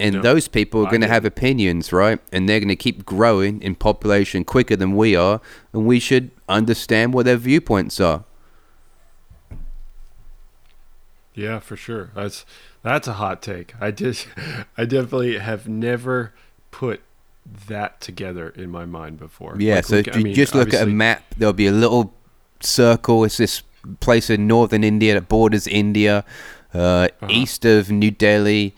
and 0.00 0.22
those 0.22 0.48
people 0.48 0.84
are 0.84 0.90
going 0.90 1.00
to 1.00 1.08
have 1.08 1.24
opinions, 1.24 1.92
right? 1.92 2.18
And 2.32 2.48
they're 2.48 2.60
going 2.60 2.68
to 2.68 2.76
keep 2.76 3.04
growing 3.04 3.62
in 3.62 3.74
population 3.74 4.44
quicker 4.44 4.76
than 4.76 4.96
we 4.96 5.14
are, 5.14 5.40
and 5.72 5.86
we 5.86 6.00
should 6.00 6.30
understand 6.48 7.14
what 7.14 7.26
their 7.26 7.36
viewpoints 7.36 8.00
are. 8.00 8.24
Yeah, 11.34 11.58
for 11.58 11.76
sure. 11.76 12.10
That's 12.14 12.44
that's 12.82 13.08
a 13.08 13.14
hot 13.14 13.42
take. 13.42 13.74
I 13.80 13.90
just 13.90 14.26
I 14.76 14.84
definitely 14.84 15.38
have 15.38 15.68
never 15.68 16.32
put 16.70 17.00
that 17.68 18.00
together 18.00 18.48
in 18.50 18.70
my 18.70 18.84
mind 18.84 19.18
before. 19.18 19.56
Yeah, 19.58 19.76
like, 19.76 19.84
so 19.84 19.96
look, 19.96 20.14
you 20.14 20.24
mean, 20.24 20.34
just 20.34 20.54
look 20.54 20.72
at 20.72 20.82
a 20.82 20.90
map, 20.90 21.22
there'll 21.36 21.52
be 21.52 21.66
a 21.66 21.72
little 21.72 22.14
circle. 22.60 23.24
It's 23.24 23.36
this 23.36 23.62
place 24.00 24.30
in 24.30 24.46
northern 24.46 24.84
India 24.84 25.14
that 25.14 25.28
borders 25.28 25.66
India, 25.66 26.24
uh, 26.74 26.78
uh-huh. 26.78 27.26
east 27.30 27.64
of 27.64 27.90
New 27.90 28.10
Delhi 28.10 28.74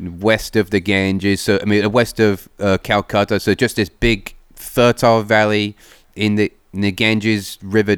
west 0.00 0.56
of 0.56 0.70
the 0.70 0.80
Ganges. 0.80 1.40
So 1.40 1.58
I 1.60 1.64
mean, 1.64 1.90
west 1.92 2.20
of 2.20 2.48
uh, 2.58 2.78
Calcutta. 2.78 3.40
So 3.40 3.54
just 3.54 3.76
this 3.76 3.88
big 3.88 4.34
fertile 4.54 5.22
valley 5.22 5.76
in 6.14 6.36
the 6.36 6.52
in 6.72 6.80
the 6.80 6.92
Ganges 6.92 7.58
River. 7.62 7.96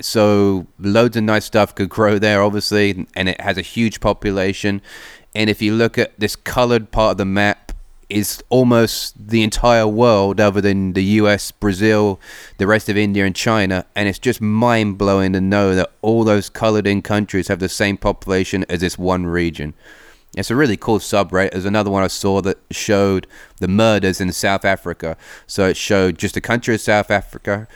So 0.00 0.66
loads 0.78 1.16
of 1.16 1.22
nice 1.22 1.44
stuff 1.44 1.74
could 1.74 1.88
grow 1.88 2.18
there, 2.18 2.42
obviously, 2.42 3.06
and 3.14 3.28
it 3.28 3.40
has 3.40 3.56
a 3.56 3.62
huge 3.62 4.00
population. 4.00 4.82
And 5.36 5.48
if 5.48 5.62
you 5.62 5.74
look 5.74 5.98
at 5.98 6.18
this 6.18 6.36
colored 6.36 6.90
part 6.90 7.12
of 7.12 7.18
the 7.18 7.24
map, 7.24 7.63
is 8.14 8.44
almost 8.48 9.28
the 9.28 9.42
entire 9.42 9.88
world 9.88 10.38
other 10.38 10.60
than 10.60 10.92
the 10.92 11.02
US, 11.20 11.50
Brazil, 11.50 12.20
the 12.58 12.66
rest 12.66 12.88
of 12.88 12.96
India 12.96 13.26
and 13.26 13.34
China. 13.34 13.84
And 13.96 14.08
it's 14.08 14.20
just 14.20 14.40
mind 14.40 14.98
blowing 14.98 15.32
to 15.32 15.40
know 15.40 15.74
that 15.74 15.90
all 16.00 16.22
those 16.22 16.48
colored 16.48 16.86
in 16.86 17.02
countries 17.02 17.48
have 17.48 17.58
the 17.58 17.68
same 17.68 17.96
population 17.96 18.64
as 18.68 18.82
this 18.82 18.96
one 18.96 19.26
region. 19.26 19.74
It's 20.36 20.48
a 20.48 20.54
really 20.54 20.76
cool 20.76 21.00
subreddit. 21.00 21.50
There's 21.50 21.64
another 21.64 21.90
one 21.90 22.04
I 22.04 22.06
saw 22.06 22.40
that 22.42 22.58
showed 22.70 23.26
the 23.58 23.66
murders 23.66 24.20
in 24.20 24.30
South 24.30 24.64
Africa. 24.64 25.16
So 25.48 25.66
it 25.66 25.76
showed 25.76 26.16
just 26.16 26.34
the 26.34 26.40
country 26.40 26.76
of 26.76 26.80
South 26.80 27.10
Africa, 27.10 27.66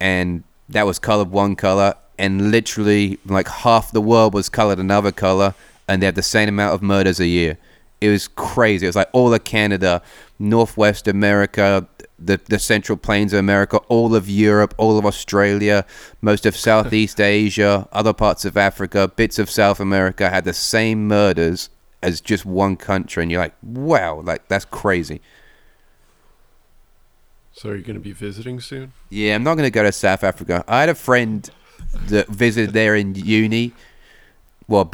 and 0.00 0.42
that 0.70 0.86
was 0.86 0.98
colored 0.98 1.30
one 1.30 1.54
color, 1.54 1.96
and 2.18 2.50
literally 2.50 3.18
like 3.26 3.48
half 3.48 3.92
the 3.92 4.00
world 4.00 4.32
was 4.32 4.48
colored 4.48 4.78
another 4.78 5.12
color, 5.12 5.54
and 5.86 6.00
they 6.00 6.06
have 6.06 6.14
the 6.14 6.22
same 6.22 6.48
amount 6.48 6.74
of 6.74 6.80
murders 6.80 7.20
a 7.20 7.26
year. 7.26 7.58
It 8.02 8.10
was 8.10 8.28
crazy. 8.28 8.86
It 8.86 8.88
was 8.88 8.96
like 8.96 9.10
all 9.12 9.32
of 9.32 9.44
Canada, 9.44 10.02
Northwest 10.38 11.06
America, 11.06 11.86
the, 12.18 12.40
the 12.48 12.58
Central 12.58 12.98
Plains 12.98 13.32
of 13.32 13.38
America, 13.38 13.78
all 13.88 14.14
of 14.14 14.28
Europe, 14.28 14.74
all 14.76 14.98
of 14.98 15.06
Australia, 15.06 15.84
most 16.20 16.44
of 16.46 16.56
Southeast 16.56 17.20
Asia, 17.38 17.88
other 17.92 18.12
parts 18.12 18.44
of 18.44 18.56
Africa, 18.56 19.08
bits 19.08 19.38
of 19.38 19.48
South 19.48 19.80
America 19.80 20.30
had 20.30 20.44
the 20.44 20.52
same 20.52 21.06
murders 21.06 21.70
as 22.02 22.20
just 22.20 22.44
one 22.44 22.76
country, 22.76 23.22
and 23.22 23.30
you're 23.30 23.40
like, 23.40 23.54
wow, 23.62 24.20
like 24.20 24.48
that's 24.48 24.64
crazy. 24.64 25.20
So 27.52 27.68
are 27.68 27.76
you 27.76 27.82
going 27.82 27.94
to 27.94 28.00
be 28.00 28.12
visiting 28.12 28.60
soon? 28.60 28.92
Yeah, 29.10 29.34
I'm 29.34 29.44
not 29.44 29.54
going 29.54 29.66
to 29.66 29.70
go 29.70 29.82
to 29.82 29.92
South 29.92 30.24
Africa. 30.24 30.64
I 30.66 30.80
had 30.80 30.88
a 30.88 30.94
friend 30.94 31.48
that 32.06 32.28
visited 32.28 32.72
there 32.72 32.96
in 32.96 33.14
uni. 33.14 33.72
Well, 34.68 34.90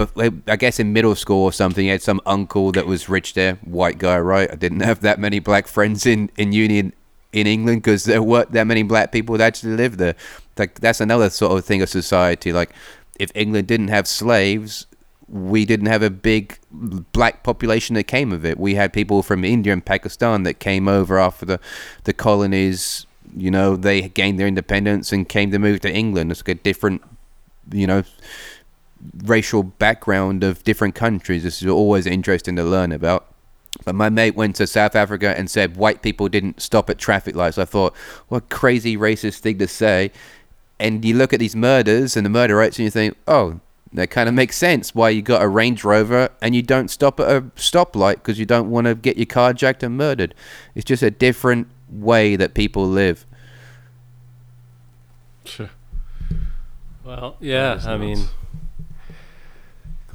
I 0.46 0.56
guess 0.56 0.80
in 0.80 0.92
middle 0.92 1.14
school 1.14 1.44
or 1.44 1.52
something, 1.52 1.84
you 1.84 1.92
had 1.92 2.02
some 2.02 2.20
uncle 2.26 2.72
that 2.72 2.86
was 2.86 3.08
rich 3.08 3.34
there, 3.34 3.54
white 3.56 3.98
guy, 3.98 4.18
right? 4.18 4.50
I 4.50 4.54
didn't 4.54 4.80
have 4.80 5.00
that 5.00 5.18
many 5.18 5.38
black 5.38 5.66
friends 5.66 6.06
in 6.06 6.30
in 6.36 6.52
uni 6.52 6.92
in, 7.32 7.46
England 7.46 7.82
because 7.82 8.04
there 8.04 8.22
weren't 8.22 8.52
that 8.52 8.66
many 8.66 8.82
black 8.82 9.12
people 9.12 9.36
that 9.36 9.44
actually 9.44 9.76
lived 9.76 9.98
there. 9.98 10.14
Like 10.56 10.80
that's 10.80 11.00
another 11.00 11.30
sort 11.30 11.58
of 11.58 11.64
thing 11.64 11.82
of 11.82 11.88
society. 11.88 12.52
Like 12.52 12.70
if 13.18 13.30
England 13.34 13.68
didn't 13.68 13.88
have 13.88 14.08
slaves, 14.08 14.86
we 15.28 15.64
didn't 15.64 15.86
have 15.86 16.02
a 16.02 16.10
big 16.10 16.58
black 16.70 17.42
population 17.42 17.94
that 17.94 18.04
came 18.04 18.32
of 18.32 18.44
it. 18.46 18.58
We 18.58 18.74
had 18.74 18.92
people 18.92 19.22
from 19.22 19.44
India 19.44 19.72
and 19.72 19.84
Pakistan 19.84 20.42
that 20.44 20.54
came 20.54 20.88
over 20.88 21.18
after 21.18 21.44
the, 21.44 21.60
the 22.04 22.14
colonies, 22.14 23.06
you 23.36 23.50
know, 23.50 23.76
they 23.76 24.08
gained 24.08 24.40
their 24.40 24.46
independence 24.46 25.12
and 25.12 25.28
came 25.28 25.50
to 25.50 25.58
move 25.58 25.80
to 25.80 25.92
England. 25.92 26.32
It's 26.32 26.42
a 26.46 26.54
different, 26.54 27.02
you 27.70 27.86
know, 27.86 28.04
racial 29.24 29.62
background 29.62 30.44
of 30.44 30.64
different 30.64 30.94
countries. 30.94 31.42
This 31.42 31.62
is 31.62 31.68
always 31.68 32.07
interesting 32.07 32.57
to 32.57 32.64
learn 32.64 32.92
about. 32.92 33.26
But 33.84 33.94
my 33.94 34.09
mate 34.09 34.34
went 34.34 34.57
to 34.57 34.66
South 34.66 34.96
Africa 34.96 35.34
and 35.36 35.51
said 35.51 35.76
white 35.76 36.03
people 36.03 36.28
didn't 36.28 36.61
stop 36.61 36.90
at 36.90 36.99
traffic 36.99 37.34
lights. 37.34 37.59
I 37.59 37.64
thought, 37.64 37.94
what 38.28 38.49
crazy 38.49 38.96
racist 38.96 39.38
thing 39.38 39.59
to 39.59 39.68
say. 39.68 40.11
And 40.80 41.05
you 41.05 41.14
look 41.14 41.32
at 41.32 41.40
these 41.40 41.57
murders 41.57 42.16
and 42.16 42.24
the 42.24 42.30
murder 42.30 42.57
rates 42.57 42.78
and 42.78 42.84
you 42.84 42.90
think, 42.90 43.16
oh, 43.26 43.61
that 43.92 44.11
kind 44.11 44.28
of 44.28 44.34
makes 44.34 44.57
sense 44.57 44.94
why 44.94 45.11
you 45.11 45.22
got 45.22 45.42
a 45.42 45.49
Range 45.49 45.82
Rover 45.82 46.28
and 46.42 46.55
you 46.55 46.62
don't 46.62 46.88
stop 46.88 47.18
at 47.20 47.28
a 47.28 47.42
stoplight 47.57 48.14
because 48.14 48.38
you 48.38 48.46
don't 48.46 48.70
want 48.70 48.86
to 48.86 48.94
get 48.94 49.16
your 49.16 49.26
car 49.26 49.53
jacked 49.53 49.82
and 49.82 49.96
murdered. 49.96 50.34
It's 50.74 50.84
just 50.84 51.03
a 51.03 51.11
different 51.11 51.68
way 51.88 52.36
that 52.36 52.55
people 52.55 52.86
live. 52.86 53.24
Sure. 55.44 55.70
Well, 57.05 57.36
yeah, 57.40 57.80
I 57.86 57.96
mean, 57.96 58.26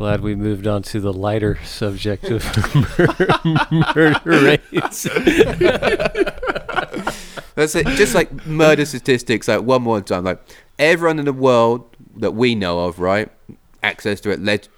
glad 0.04 0.20
we 0.20 0.36
moved 0.36 0.68
on 0.68 0.84
to 0.84 0.99
the 0.99 1.14
lighter 1.14 1.58
subject 1.64 2.26
of 2.26 2.43
murder 3.95 4.20
rates. 4.26 5.04
That's 7.56 7.74
it. 7.74 7.88
Just 7.95 8.14
like 8.14 8.45
murder 8.45 8.84
statistics, 8.84 9.47
like 9.47 9.62
one 9.62 9.82
more 9.82 10.01
time, 10.01 10.26
like 10.26 10.41
everyone 10.78 11.20
in 11.20 11.26
the 11.26 11.32
world 11.32 11.95
that 12.18 12.32
we 12.32 12.54
know 12.54 12.80
of, 12.80 12.99
right? 12.99 13.32
access 13.82 14.20
to 14.20 14.32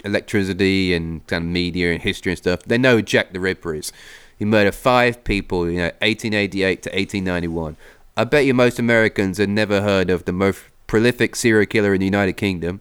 electricity 0.04 0.94
and 0.94 1.26
kind 1.26 1.42
of 1.42 1.50
media 1.50 1.92
and 1.92 2.02
history 2.02 2.30
and 2.30 2.38
stuff, 2.38 2.62
they 2.62 2.78
know 2.78 3.00
Jack 3.00 3.32
the 3.32 3.40
Ripper 3.40 3.74
is. 3.74 3.92
He 4.38 4.44
murdered 4.44 4.76
five 4.76 5.24
people, 5.24 5.68
you 5.68 5.78
know, 5.78 5.90
1888 6.02 6.82
to 6.82 6.90
1891. 6.90 7.76
I 8.16 8.22
bet 8.22 8.44
you 8.44 8.54
most 8.54 8.78
Americans 8.78 9.38
have 9.38 9.48
never 9.48 9.80
heard 9.80 10.08
of 10.08 10.24
the 10.24 10.32
most 10.32 10.60
prolific 10.86 11.34
serial 11.34 11.66
killer 11.66 11.94
in 11.94 12.00
the 12.00 12.06
United 12.06 12.34
Kingdom. 12.34 12.80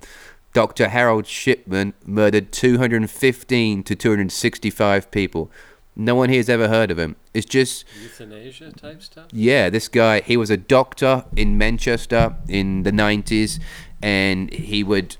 Dr. 0.55 0.87
Harold 0.87 1.27
Shipman 1.27 1.93
murdered 2.05 2.53
215 2.53 3.83
to 3.83 3.93
265 3.93 5.11
people. 5.11 5.51
No 5.97 6.15
one 6.15 6.29
here 6.29 6.39
has 6.39 6.47
ever 6.47 6.69
heard 6.69 6.91
of 6.91 6.97
him. 6.97 7.17
It's 7.33 7.45
just 7.45 7.83
euthanasia 8.01 8.71
type 8.71 9.03
stuff. 9.03 9.27
Yeah, 9.33 9.69
this 9.69 9.89
guy. 9.89 10.21
He 10.21 10.37
was 10.37 10.49
a 10.49 10.55
doctor 10.55 11.25
in 11.35 11.57
Manchester 11.57 12.37
in 12.47 12.83
the 12.83 12.93
90s, 12.93 13.59
and 14.01 14.49
he 14.53 14.81
would 14.81 15.17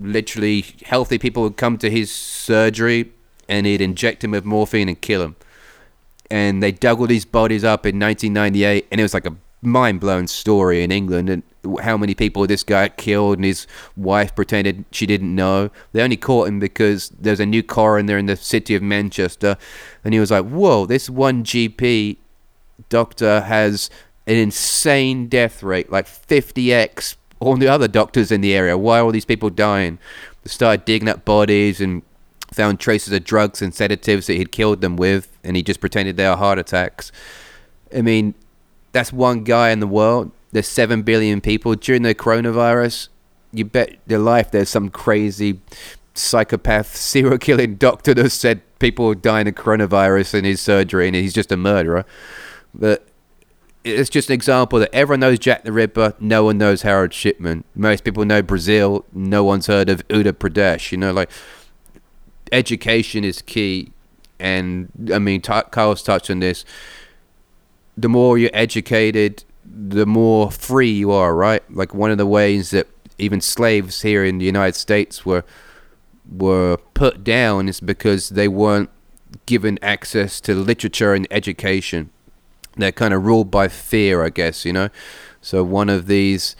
literally 0.00 0.64
healthy 0.84 1.18
people 1.18 1.42
would 1.42 1.56
come 1.56 1.78
to 1.78 1.90
his 1.90 2.12
surgery 2.12 3.12
and 3.48 3.66
he'd 3.66 3.80
inject 3.80 4.22
him 4.22 4.30
with 4.30 4.44
morphine 4.44 4.88
and 4.88 5.00
kill 5.00 5.22
him. 5.22 5.34
And 6.30 6.62
they 6.62 6.70
dug 6.70 7.00
all 7.00 7.08
these 7.08 7.24
bodies 7.24 7.64
up 7.64 7.86
in 7.86 7.98
1998, 7.98 8.86
and 8.92 9.00
it 9.00 9.02
was 9.02 9.14
like 9.14 9.26
a 9.26 9.34
mind 9.62 9.98
blowing 9.98 10.28
story 10.28 10.84
in 10.84 10.92
England 10.92 11.28
and 11.28 11.42
how 11.82 11.96
many 11.96 12.14
people 12.14 12.46
this 12.46 12.62
guy 12.62 12.88
killed, 12.88 13.38
and 13.38 13.44
his 13.44 13.66
wife 13.96 14.34
pretended 14.34 14.84
she 14.90 15.06
didn't 15.06 15.34
know. 15.34 15.70
They 15.92 16.02
only 16.02 16.16
caught 16.16 16.48
him 16.48 16.58
because 16.58 17.10
there's 17.10 17.40
a 17.40 17.46
new 17.46 17.62
coroner 17.62 18.18
in 18.18 18.26
the 18.26 18.36
city 18.36 18.74
of 18.74 18.82
Manchester, 18.82 19.56
and 20.04 20.14
he 20.14 20.20
was 20.20 20.30
like, 20.30 20.44
"Whoa, 20.46 20.86
this 20.86 21.10
one 21.10 21.44
GP 21.44 22.18
doctor 22.88 23.40
has 23.42 23.90
an 24.26 24.36
insane 24.36 25.28
death 25.28 25.62
rate, 25.62 25.90
like 25.90 26.06
50x 26.06 27.16
all 27.40 27.56
the 27.56 27.68
other 27.68 27.88
doctors 27.88 28.32
in 28.32 28.40
the 28.40 28.54
area. 28.54 28.78
Why 28.78 28.98
are 28.98 29.04
all 29.04 29.12
these 29.12 29.24
people 29.24 29.50
dying? 29.50 29.98
They 30.42 30.48
started 30.48 30.84
digging 30.84 31.08
up 31.08 31.24
bodies 31.24 31.80
and 31.80 32.02
found 32.52 32.80
traces 32.80 33.12
of 33.12 33.24
drugs 33.24 33.60
and 33.60 33.74
sedatives 33.74 34.26
that 34.26 34.34
he'd 34.34 34.52
killed 34.52 34.80
them 34.80 34.96
with, 34.96 35.36
and 35.44 35.56
he 35.56 35.62
just 35.62 35.80
pretended 35.80 36.16
they 36.16 36.28
were 36.28 36.36
heart 36.36 36.58
attacks. 36.58 37.12
I 37.94 38.02
mean, 38.02 38.34
that's 38.92 39.12
one 39.12 39.44
guy 39.44 39.70
in 39.70 39.80
the 39.80 39.86
world. 39.86 40.30
There's 40.56 40.68
7 40.68 41.02
billion 41.02 41.42
people. 41.42 41.74
During 41.74 42.00
the 42.00 42.14
coronavirus, 42.14 43.10
you 43.52 43.66
bet 43.66 43.98
your 44.06 44.20
life 44.20 44.50
there's 44.50 44.70
some 44.70 44.88
crazy 44.88 45.60
psychopath 46.14 46.96
serial 46.96 47.36
killing 47.36 47.74
doctor 47.74 48.14
that 48.14 48.30
said 48.30 48.62
people 48.78 49.06
are 49.10 49.14
dying 49.14 49.48
of 49.48 49.54
coronavirus 49.54 50.32
in 50.32 50.46
his 50.46 50.62
surgery 50.62 51.08
and 51.08 51.14
he's 51.14 51.34
just 51.34 51.52
a 51.52 51.58
murderer. 51.58 52.06
But 52.74 53.06
it's 53.84 54.08
just 54.08 54.30
an 54.30 54.32
example 54.32 54.78
that 54.78 54.94
everyone 54.94 55.20
knows 55.20 55.38
Jack 55.38 55.64
the 55.64 55.72
Ripper, 55.72 56.14
no 56.18 56.44
one 56.44 56.56
knows 56.56 56.80
Harold 56.80 57.12
Shipman. 57.12 57.64
Most 57.74 58.02
people 58.02 58.24
know 58.24 58.40
Brazil, 58.40 59.04
no 59.12 59.44
one's 59.44 59.66
heard 59.66 59.90
of 59.90 60.08
Uttar 60.08 60.32
Pradesh. 60.32 60.90
You 60.90 60.96
know, 60.96 61.12
like 61.12 61.30
education 62.50 63.24
is 63.24 63.42
key, 63.42 63.92
and 64.40 64.90
I 65.12 65.18
mean, 65.18 65.42
t- 65.42 65.52
Carl's 65.70 66.02
touched 66.02 66.30
on 66.30 66.38
this. 66.38 66.64
The 67.94 68.08
more 68.08 68.38
you're 68.38 68.48
educated, 68.54 69.44
the 69.78 70.06
more 70.06 70.50
free 70.50 70.90
you 70.90 71.10
are, 71.10 71.34
right? 71.34 71.62
Like 71.70 71.94
one 71.94 72.10
of 72.10 72.18
the 72.18 72.26
ways 72.26 72.70
that 72.70 72.88
even 73.18 73.40
slaves 73.40 74.02
here 74.02 74.24
in 74.24 74.38
the 74.38 74.44
United 74.44 74.76
States 74.76 75.26
were 75.26 75.44
were 76.30 76.78
put 76.94 77.22
down 77.22 77.68
is 77.68 77.78
because 77.80 78.30
they 78.30 78.48
weren't 78.48 78.90
given 79.46 79.78
access 79.80 80.40
to 80.40 80.54
literature 80.54 81.14
and 81.14 81.26
education 81.30 82.10
they're 82.76 82.92
kind 82.92 83.14
of 83.14 83.24
ruled 83.24 83.50
by 83.50 83.68
fear, 83.68 84.22
I 84.22 84.28
guess, 84.28 84.64
you 84.64 84.72
know. 84.72 84.90
So 85.40 85.64
one 85.64 85.88
of 85.88 86.06
these, 86.06 86.54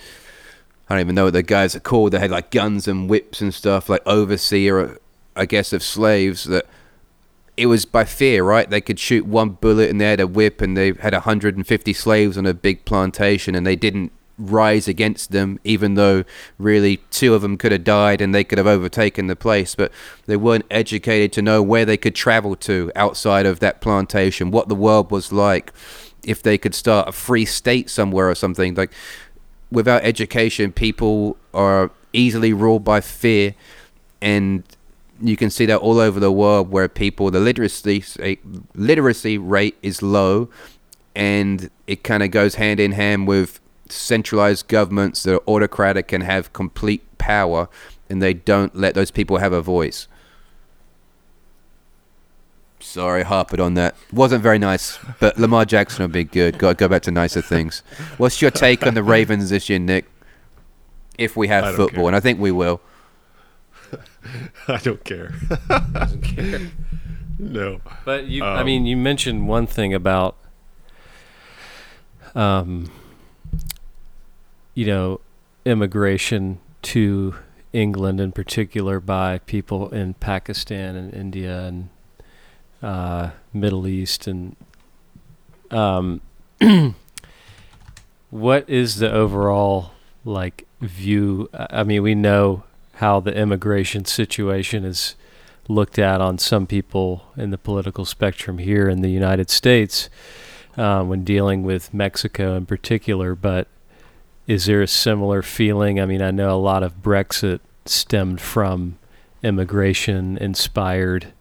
I 0.88 0.94
don't 0.94 1.00
even 1.02 1.14
know 1.14 1.24
what 1.24 1.34
the 1.34 1.42
guys 1.42 1.76
are 1.76 1.80
called. 1.80 2.12
They 2.12 2.18
had 2.18 2.30
like 2.30 2.50
guns 2.50 2.88
and 2.88 3.08
whips 3.08 3.40
and 3.40 3.52
stuff, 3.52 3.88
like 3.88 4.02
overseer, 4.06 4.98
I 5.34 5.44
guess, 5.44 5.72
of 5.72 5.82
slaves. 5.82 6.44
That 6.44 6.66
it 7.56 7.66
was 7.66 7.84
by 7.84 8.04
fear, 8.04 8.44
right? 8.44 8.68
They 8.68 8.80
could 8.80 8.98
shoot 8.98 9.26
one 9.26 9.50
bullet 9.50 9.90
and 9.90 10.00
they 10.00 10.10
had 10.10 10.20
a 10.20 10.26
whip, 10.26 10.60
and 10.60 10.76
they 10.76 10.92
had 10.92 11.12
150 11.12 11.92
slaves 11.92 12.36
on 12.36 12.46
a 12.46 12.54
big 12.54 12.84
plantation, 12.84 13.54
and 13.54 13.66
they 13.66 13.76
didn't 13.76 14.12
rise 14.38 14.86
against 14.86 15.32
them, 15.32 15.58
even 15.64 15.94
though 15.94 16.24
really 16.58 16.98
two 17.10 17.34
of 17.34 17.42
them 17.42 17.56
could 17.56 17.72
have 17.72 17.84
died 17.84 18.20
and 18.20 18.34
they 18.34 18.44
could 18.44 18.58
have 18.58 18.66
overtaken 18.66 19.26
the 19.26 19.36
place. 19.36 19.74
But 19.74 19.92
they 20.26 20.36
weren't 20.36 20.66
educated 20.70 21.32
to 21.32 21.42
know 21.42 21.62
where 21.62 21.84
they 21.84 21.96
could 21.96 22.14
travel 22.14 22.54
to 22.56 22.92
outside 22.94 23.46
of 23.46 23.60
that 23.60 23.80
plantation, 23.80 24.50
what 24.50 24.68
the 24.68 24.74
world 24.74 25.10
was 25.10 25.32
like 25.32 25.72
if 26.24 26.42
they 26.42 26.58
could 26.58 26.74
start 26.74 27.08
a 27.08 27.12
free 27.12 27.44
state 27.44 27.88
somewhere 27.88 28.28
or 28.28 28.34
something. 28.34 28.74
Like 28.74 28.90
without 29.70 30.04
education, 30.04 30.72
people 30.72 31.36
are 31.54 31.90
easily 32.12 32.52
ruled 32.52 32.84
by 32.84 33.00
fear, 33.00 33.54
and 34.20 34.64
you 35.20 35.36
can 35.36 35.50
see 35.50 35.66
that 35.66 35.78
all 35.78 35.98
over 35.98 36.20
the 36.20 36.32
world 36.32 36.70
where 36.70 36.88
people 36.88 37.30
the 37.30 37.40
literacy 37.40 38.04
literacy 38.74 39.38
rate 39.38 39.76
is 39.82 40.02
low, 40.02 40.48
and 41.14 41.70
it 41.86 42.02
kind 42.02 42.22
of 42.22 42.30
goes 42.30 42.56
hand 42.56 42.80
in 42.80 42.92
hand 42.92 43.26
with 43.26 43.60
centralized 43.88 44.68
governments 44.68 45.22
that 45.22 45.34
are 45.34 45.48
autocratic 45.48 46.12
and 46.12 46.22
have 46.22 46.52
complete 46.52 47.02
power, 47.18 47.68
and 48.10 48.22
they 48.22 48.34
don't 48.34 48.74
let 48.74 48.94
those 48.94 49.10
people 49.10 49.38
have 49.38 49.52
a 49.52 49.62
voice. 49.62 50.08
Sorry, 52.78 53.22
harped 53.22 53.58
on 53.58 53.74
that. 53.74 53.96
Wasn't 54.12 54.42
very 54.42 54.58
nice, 54.58 54.98
but 55.18 55.38
Lamar 55.38 55.64
Jackson 55.64 56.02
will 56.02 56.08
be 56.08 56.24
good. 56.24 56.58
Got 56.58 56.70
to 56.70 56.74
go 56.74 56.88
back 56.88 57.02
to 57.02 57.10
nicer 57.10 57.42
things. 57.42 57.82
What's 58.16 58.40
your 58.40 58.50
take 58.50 58.86
on 58.86 58.94
the 58.94 59.02
Ravens 59.02 59.50
this 59.50 59.68
year, 59.68 59.78
Nick? 59.78 60.06
If 61.18 61.36
we 61.36 61.48
have 61.48 61.74
football, 61.74 62.04
care. 62.04 62.06
and 62.08 62.16
I 62.16 62.20
think 62.20 62.38
we 62.38 62.52
will. 62.52 62.80
I 64.68 64.78
don't 64.78 65.04
care. 65.04 65.34
Doesn't 65.92 66.22
care. 66.36 66.60
No. 67.38 67.80
But 68.04 68.26
you, 68.26 68.42
um, 68.42 68.56
I 68.56 68.62
mean, 68.64 68.86
you 68.86 68.96
mentioned 68.96 69.48
one 69.48 69.66
thing 69.66 69.92
about, 69.92 70.36
um, 72.34 72.90
you 74.74 74.86
know, 74.86 75.20
immigration 75.64 76.58
to 76.82 77.34
England 77.72 78.20
in 78.20 78.32
particular 78.32 79.00
by 79.00 79.38
people 79.40 79.90
in 79.90 80.14
Pakistan 80.14 80.96
and 80.96 81.12
India 81.12 81.64
and 81.64 81.88
uh, 82.82 83.30
Middle 83.52 83.86
East, 83.86 84.26
and 84.26 84.56
um, 85.70 86.20
what 88.30 88.68
is 88.68 88.96
the 88.96 89.10
overall 89.10 89.92
like 90.24 90.66
view? 90.80 91.48
I 91.52 91.82
mean, 91.82 92.02
we 92.02 92.14
know 92.14 92.64
how 92.96 93.20
the 93.20 93.34
immigration 93.36 94.04
situation 94.04 94.84
is 94.84 95.14
looked 95.68 95.98
at 95.98 96.20
on 96.20 96.38
some 96.38 96.66
people 96.66 97.26
in 97.36 97.50
the 97.50 97.58
political 97.58 98.04
spectrum 98.04 98.58
here 98.58 98.88
in 98.88 99.02
the 99.02 99.10
United 99.10 99.50
States 99.50 100.08
uh, 100.76 101.02
when 101.02 101.24
dealing 101.24 101.62
with 101.62 101.92
Mexico 101.92 102.56
in 102.56 102.66
particular, 102.66 103.34
but 103.34 103.68
is 104.46 104.66
there 104.66 104.82
a 104.82 104.86
similar 104.86 105.42
feeling? 105.42 106.00
I 106.00 106.06
mean, 106.06 106.22
I 106.22 106.30
know 106.30 106.54
a 106.54 106.60
lot 106.60 106.82
of 106.82 107.02
Brexit 107.02 107.60
stemmed 107.84 108.40
from 108.40 108.98
immigration 109.42 110.38
inspired 110.38 111.32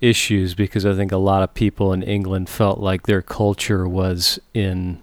issues 0.00 0.54
because 0.54 0.86
I 0.86 0.94
think 0.94 1.12
a 1.12 1.16
lot 1.16 1.42
of 1.42 1.54
people 1.54 1.92
in 1.92 2.02
England 2.02 2.48
felt 2.48 2.78
like 2.78 3.06
their 3.06 3.22
culture 3.22 3.88
was 3.88 4.38
in 4.54 5.02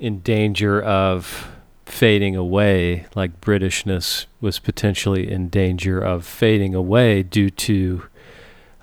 in 0.00 0.20
danger 0.20 0.82
of 0.82 1.51
fading 1.86 2.36
away, 2.36 3.06
like 3.14 3.40
Britishness 3.40 4.26
was 4.40 4.58
potentially 4.58 5.30
in 5.30 5.48
danger 5.48 6.00
of 6.00 6.24
fading 6.24 6.74
away 6.74 7.22
due 7.22 7.50
to 7.50 8.04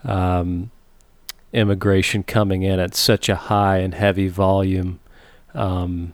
um, 0.03 0.71
immigration 1.53 2.23
coming 2.23 2.63
in 2.63 2.79
at 2.79 2.95
such 2.95 3.29
a 3.29 3.35
high 3.35 3.77
and 3.77 3.93
heavy 3.93 4.27
volume. 4.27 4.99
Um, 5.53 6.13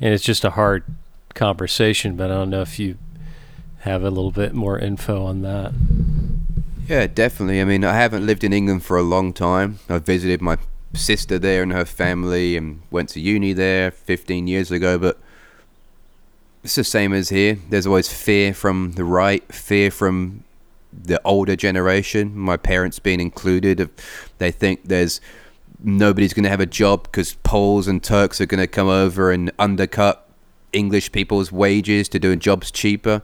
and 0.00 0.14
it's 0.14 0.24
just 0.24 0.44
a 0.44 0.50
hard 0.50 0.84
conversation, 1.34 2.16
but 2.16 2.30
I 2.30 2.34
don't 2.34 2.50
know 2.50 2.62
if 2.62 2.78
you 2.78 2.96
have 3.80 4.02
a 4.02 4.10
little 4.10 4.30
bit 4.30 4.54
more 4.54 4.78
info 4.78 5.24
on 5.24 5.42
that. 5.42 5.72
Yeah, 6.86 7.06
definitely. 7.06 7.60
I 7.60 7.64
mean, 7.64 7.84
I 7.84 7.94
haven't 7.94 8.24
lived 8.24 8.44
in 8.44 8.52
England 8.52 8.82
for 8.82 8.96
a 8.96 9.02
long 9.02 9.32
time. 9.32 9.78
I 9.88 9.98
visited 9.98 10.40
my 10.40 10.56
sister 10.94 11.38
there 11.38 11.62
and 11.62 11.72
her 11.72 11.84
family 11.84 12.56
and 12.56 12.80
went 12.90 13.10
to 13.10 13.20
uni 13.20 13.52
there 13.52 13.90
15 13.90 14.46
years 14.46 14.70
ago, 14.70 14.98
but 14.98 15.18
it's 16.62 16.74
the 16.74 16.84
same 16.84 17.12
as 17.12 17.28
here. 17.28 17.58
There's 17.68 17.86
always 17.86 18.12
fear 18.12 18.52
from 18.52 18.92
the 18.92 19.04
right, 19.04 19.42
fear 19.52 19.90
from 19.90 20.44
the 20.92 21.20
older 21.24 21.56
generation, 21.56 22.36
my 22.36 22.56
parents 22.56 22.98
being 22.98 23.20
included. 23.20 23.90
They 24.38 24.50
think 24.50 24.84
there's 24.84 25.20
nobody's 25.80 26.34
going 26.34 26.44
to 26.44 26.50
have 26.50 26.60
a 26.60 26.66
job 26.66 27.04
because 27.04 27.34
Poles 27.44 27.86
and 27.86 28.02
Turks 28.02 28.40
are 28.40 28.46
going 28.46 28.60
to 28.60 28.66
come 28.66 28.88
over 28.88 29.30
and 29.30 29.52
undercut 29.58 30.28
English 30.72 31.12
people's 31.12 31.52
wages 31.52 32.08
to 32.10 32.18
do 32.18 32.34
jobs 32.36 32.70
cheaper. 32.70 33.22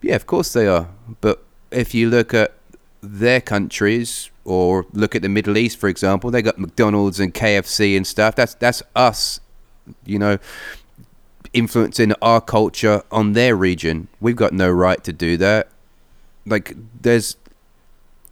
Yeah, 0.00 0.14
of 0.14 0.26
course 0.26 0.52
they 0.52 0.66
are. 0.66 0.88
But 1.20 1.42
if 1.70 1.94
you 1.94 2.08
look 2.08 2.32
at 2.32 2.54
their 3.02 3.40
countries 3.40 4.30
or 4.44 4.86
look 4.92 5.14
at 5.14 5.22
the 5.22 5.28
Middle 5.28 5.56
East, 5.56 5.78
for 5.78 5.88
example, 5.88 6.30
they 6.30 6.42
got 6.42 6.58
McDonald's 6.58 7.20
and 7.20 7.34
KFC 7.34 7.96
and 7.96 8.06
stuff. 8.06 8.34
That's 8.34 8.54
that's 8.54 8.82
us, 8.94 9.40
you 10.04 10.18
know, 10.18 10.38
influencing 11.52 12.12
our 12.22 12.40
culture 12.40 13.02
on 13.10 13.32
their 13.32 13.56
region. 13.56 14.08
We've 14.20 14.36
got 14.36 14.52
no 14.52 14.70
right 14.70 15.02
to 15.04 15.12
do 15.12 15.36
that. 15.38 15.68
Like 16.46 16.74
there's 17.00 17.36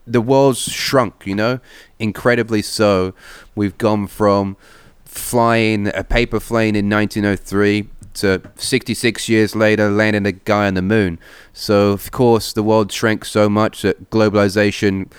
the 0.06 0.20
world's 0.20 0.60
shrunk, 0.60 1.26
you 1.26 1.34
know, 1.34 1.60
incredibly 1.98 2.62
so. 2.62 3.14
We've 3.54 3.76
gone 3.76 4.06
from 4.06 4.56
flying 5.04 5.88
a 5.94 6.04
paper 6.04 6.40
plane 6.40 6.76
in 6.76 6.88
1903 6.88 7.88
to 8.14 8.40
66 8.56 9.28
years 9.28 9.54
later 9.54 9.90
landing 9.90 10.26
a 10.26 10.32
guy 10.32 10.66
on 10.66 10.74
the 10.74 10.82
moon. 10.82 11.18
So, 11.52 11.90
of 11.90 12.10
course, 12.10 12.52
the 12.52 12.62
world 12.62 12.90
shrank 12.92 13.24
so 13.24 13.48
much 13.48 13.82
that 13.82 14.10
globalization 14.10 15.10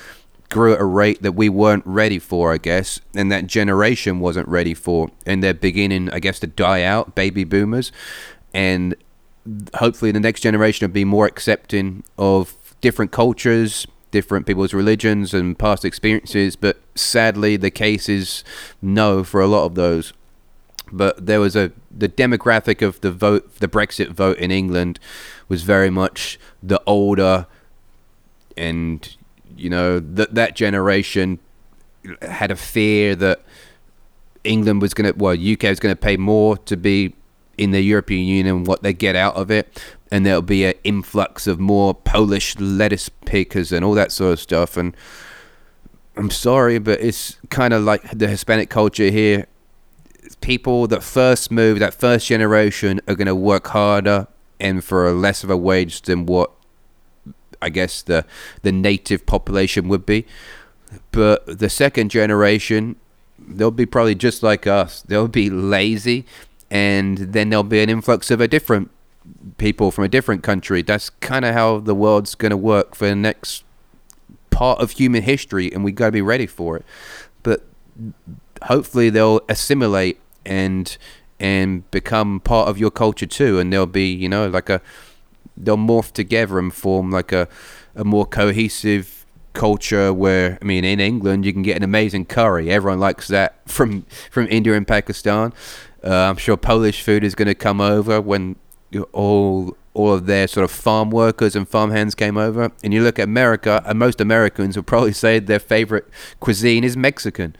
grew 0.49 0.73
at 0.73 0.79
a 0.79 0.85
rate 0.85 1.21
that 1.21 1.33
we 1.33 1.49
weren't 1.49 1.85
ready 1.85 2.19
for, 2.19 2.53
I 2.53 2.57
guess, 2.57 2.99
and 3.13 3.31
that 3.31 3.47
generation 3.47 4.19
wasn't 4.19 4.47
ready 4.47 4.73
for. 4.73 5.09
And 5.25 5.43
they're 5.43 5.53
beginning, 5.53 6.09
I 6.11 6.19
guess, 6.19 6.39
to 6.39 6.47
die 6.47 6.83
out, 6.83 7.15
baby 7.15 7.43
boomers. 7.43 7.91
And 8.53 8.95
hopefully, 9.75 10.11
the 10.11 10.19
next 10.19 10.41
generation 10.41 10.87
will 10.87 10.93
be 10.93 11.05
more 11.05 11.25
accepting 11.25 12.03
of 12.17 12.55
different 12.81 13.11
cultures, 13.11 13.87
different 14.11 14.45
people's 14.45 14.73
religions, 14.73 15.33
and 15.33 15.57
past 15.57 15.83
experiences. 15.83 16.55
But 16.55 16.79
sadly, 16.95 17.57
the 17.57 17.71
case 17.71 18.07
is 18.07 18.43
no 18.81 19.23
for 19.23 19.41
a 19.41 19.47
lot 19.47 19.65
of 19.65 19.75
those 19.75 20.13
but 20.91 21.25
there 21.25 21.39
was 21.39 21.55
a 21.55 21.71
the 21.91 22.09
demographic 22.09 22.85
of 22.85 23.01
the 23.01 23.11
vote, 23.11 23.55
the 23.59 23.67
Brexit 23.67 24.09
vote 24.09 24.37
in 24.37 24.51
England, 24.51 24.99
was 25.47 25.63
very 25.63 25.89
much 25.89 26.39
the 26.61 26.81
older, 26.85 27.47
and 28.55 29.15
you 29.59 29.69
know 29.69 29.99
that 29.99 30.35
that 30.35 30.55
generation 30.55 31.39
had 32.21 32.51
a 32.51 32.55
fear 32.55 33.15
that 33.15 33.41
England 34.43 34.81
was 34.81 34.93
going 34.93 35.11
to, 35.11 35.17
well, 35.17 35.33
UK 35.33 35.63
was 35.63 35.79
going 35.79 35.93
to 35.93 35.99
pay 35.99 36.17
more 36.17 36.57
to 36.57 36.77
be 36.77 37.13
in 37.57 37.71
the 37.71 37.81
European 37.81 38.25
Union, 38.25 38.63
what 38.63 38.83
they 38.83 38.93
get 38.93 39.15
out 39.15 39.35
of 39.35 39.49
it, 39.49 39.81
and 40.11 40.25
there'll 40.25 40.41
be 40.41 40.63
an 40.65 40.75
influx 40.83 41.47
of 41.47 41.59
more 41.59 41.93
Polish 41.93 42.57
lettuce 42.59 43.09
pickers 43.09 43.71
and 43.71 43.83
all 43.83 43.93
that 43.93 44.11
sort 44.11 44.33
of 44.33 44.39
stuff. 44.39 44.77
And 44.77 44.95
I'm 46.15 46.29
sorry, 46.29 46.79
but 46.79 47.01
it's 47.01 47.37
kind 47.49 47.73
of 47.73 47.83
like 47.83 48.17
the 48.17 48.27
Hispanic 48.27 48.69
culture 48.69 49.09
here. 49.09 49.47
People 50.41 50.87
that 50.87 51.03
first 51.03 51.51
move, 51.51 51.79
that 51.79 51.93
first 51.93 52.27
generation, 52.27 53.01
are 53.07 53.15
going 53.15 53.27
to 53.27 53.35
work 53.35 53.67
harder 53.67 54.27
and 54.59 54.83
for 54.83 55.11
less 55.11 55.43
of 55.43 55.49
a 55.49 55.57
wage 55.57 56.03
than 56.03 56.25
what 56.25 56.51
I 57.61 57.69
guess 57.69 58.01
the 58.01 58.25
the 58.61 58.71
native 58.71 59.25
population 59.25 59.87
would 59.89 60.05
be. 60.05 60.25
But 61.11 61.59
the 61.59 61.69
second 61.69 62.11
generation, 62.11 62.95
they'll 63.39 63.71
be 63.71 63.85
probably 63.85 64.15
just 64.15 64.43
like 64.43 64.67
us. 64.67 65.01
They'll 65.01 65.27
be 65.27 65.49
lazy, 65.49 66.25
and 66.71 67.17
then 67.17 67.49
there'll 67.49 67.63
be 67.63 67.81
an 67.81 67.89
influx 67.89 68.31
of 68.31 68.41
a 68.41 68.47
different 68.47 68.89
people 69.57 69.91
from 69.91 70.03
a 70.03 70.07
different 70.07 70.43
country. 70.43 70.81
That's 70.81 71.09
kind 71.09 71.43
of 71.43 71.53
how 71.53 71.79
the 71.79 71.95
world's 71.95 72.35
going 72.35 72.51
to 72.51 72.57
work 72.57 72.95
for 72.95 73.07
the 73.07 73.15
next 73.15 73.63
part 74.49 74.79
of 74.79 74.91
human 74.91 75.23
history, 75.23 75.71
and 75.71 75.83
we 75.83 75.91
got 75.91 76.07
to 76.07 76.11
be 76.11 76.21
ready 76.21 76.47
for 76.47 76.77
it. 76.77 76.85
But 77.43 77.65
hopefully, 78.63 79.09
they'll 79.09 79.41
assimilate 79.49 80.19
and 80.45 80.97
and 81.39 81.89
become 81.91 82.39
part 82.39 82.67
of 82.67 82.77
your 82.77 82.91
culture 82.91 83.27
too, 83.27 83.59
and 83.59 83.71
they'll 83.71 83.85
be, 83.85 84.11
you 84.11 84.29
know, 84.29 84.47
like 84.47 84.69
a 84.69 84.81
they'll 85.55 85.77
morph 85.77 86.11
together 86.11 86.59
and 86.59 86.73
form 86.73 87.11
like 87.11 87.31
a 87.31 87.47
a 87.95 88.03
more 88.03 88.25
cohesive 88.25 89.25
culture 89.53 90.13
where 90.13 90.57
I 90.61 90.65
mean 90.65 90.85
in 90.85 90.99
England 90.99 91.45
you 91.45 91.51
can 91.51 91.63
get 91.63 91.77
an 91.77 91.83
amazing 91.83 92.25
curry. 92.25 92.69
Everyone 92.69 92.99
likes 92.99 93.27
that 93.27 93.55
from 93.65 94.05
from 94.29 94.47
India 94.49 94.73
and 94.73 94.87
Pakistan. 94.87 95.53
Uh, 96.03 96.13
I'm 96.13 96.37
sure 96.37 96.55
Polish 96.55 97.01
food 97.01 97.23
is 97.23 97.35
going 97.35 97.47
to 97.47 97.55
come 97.55 97.81
over 97.81 98.21
when 98.21 98.55
all 99.11 99.75
all 99.93 100.13
of 100.13 100.27
their 100.27 100.47
sort 100.47 100.63
of 100.63 100.69
farm 100.69 101.09
workers 101.09 101.55
and 101.55 101.67
farm 101.67 101.89
hands 101.89 102.13
came 102.13 102.37
over. 102.37 102.71
And 102.83 102.93
you 102.93 103.01
look 103.01 103.17
at 103.17 103.23
America 103.23 103.81
and 103.85 103.97
most 103.97 104.21
Americans 104.21 104.75
will 104.75 104.83
probably 104.83 105.13
say 105.25 105.39
their 105.39 105.59
favorite 105.59 106.07
cuisine 106.39 106.83
is 106.83 106.95
Mexican. 106.95 107.55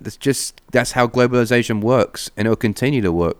That's 0.00 0.16
just 0.16 0.62
that's 0.72 0.92
how 0.92 1.06
globalization 1.06 1.82
works 1.82 2.30
and 2.36 2.46
it'll 2.46 2.56
continue 2.56 3.02
to 3.02 3.12
work 3.12 3.36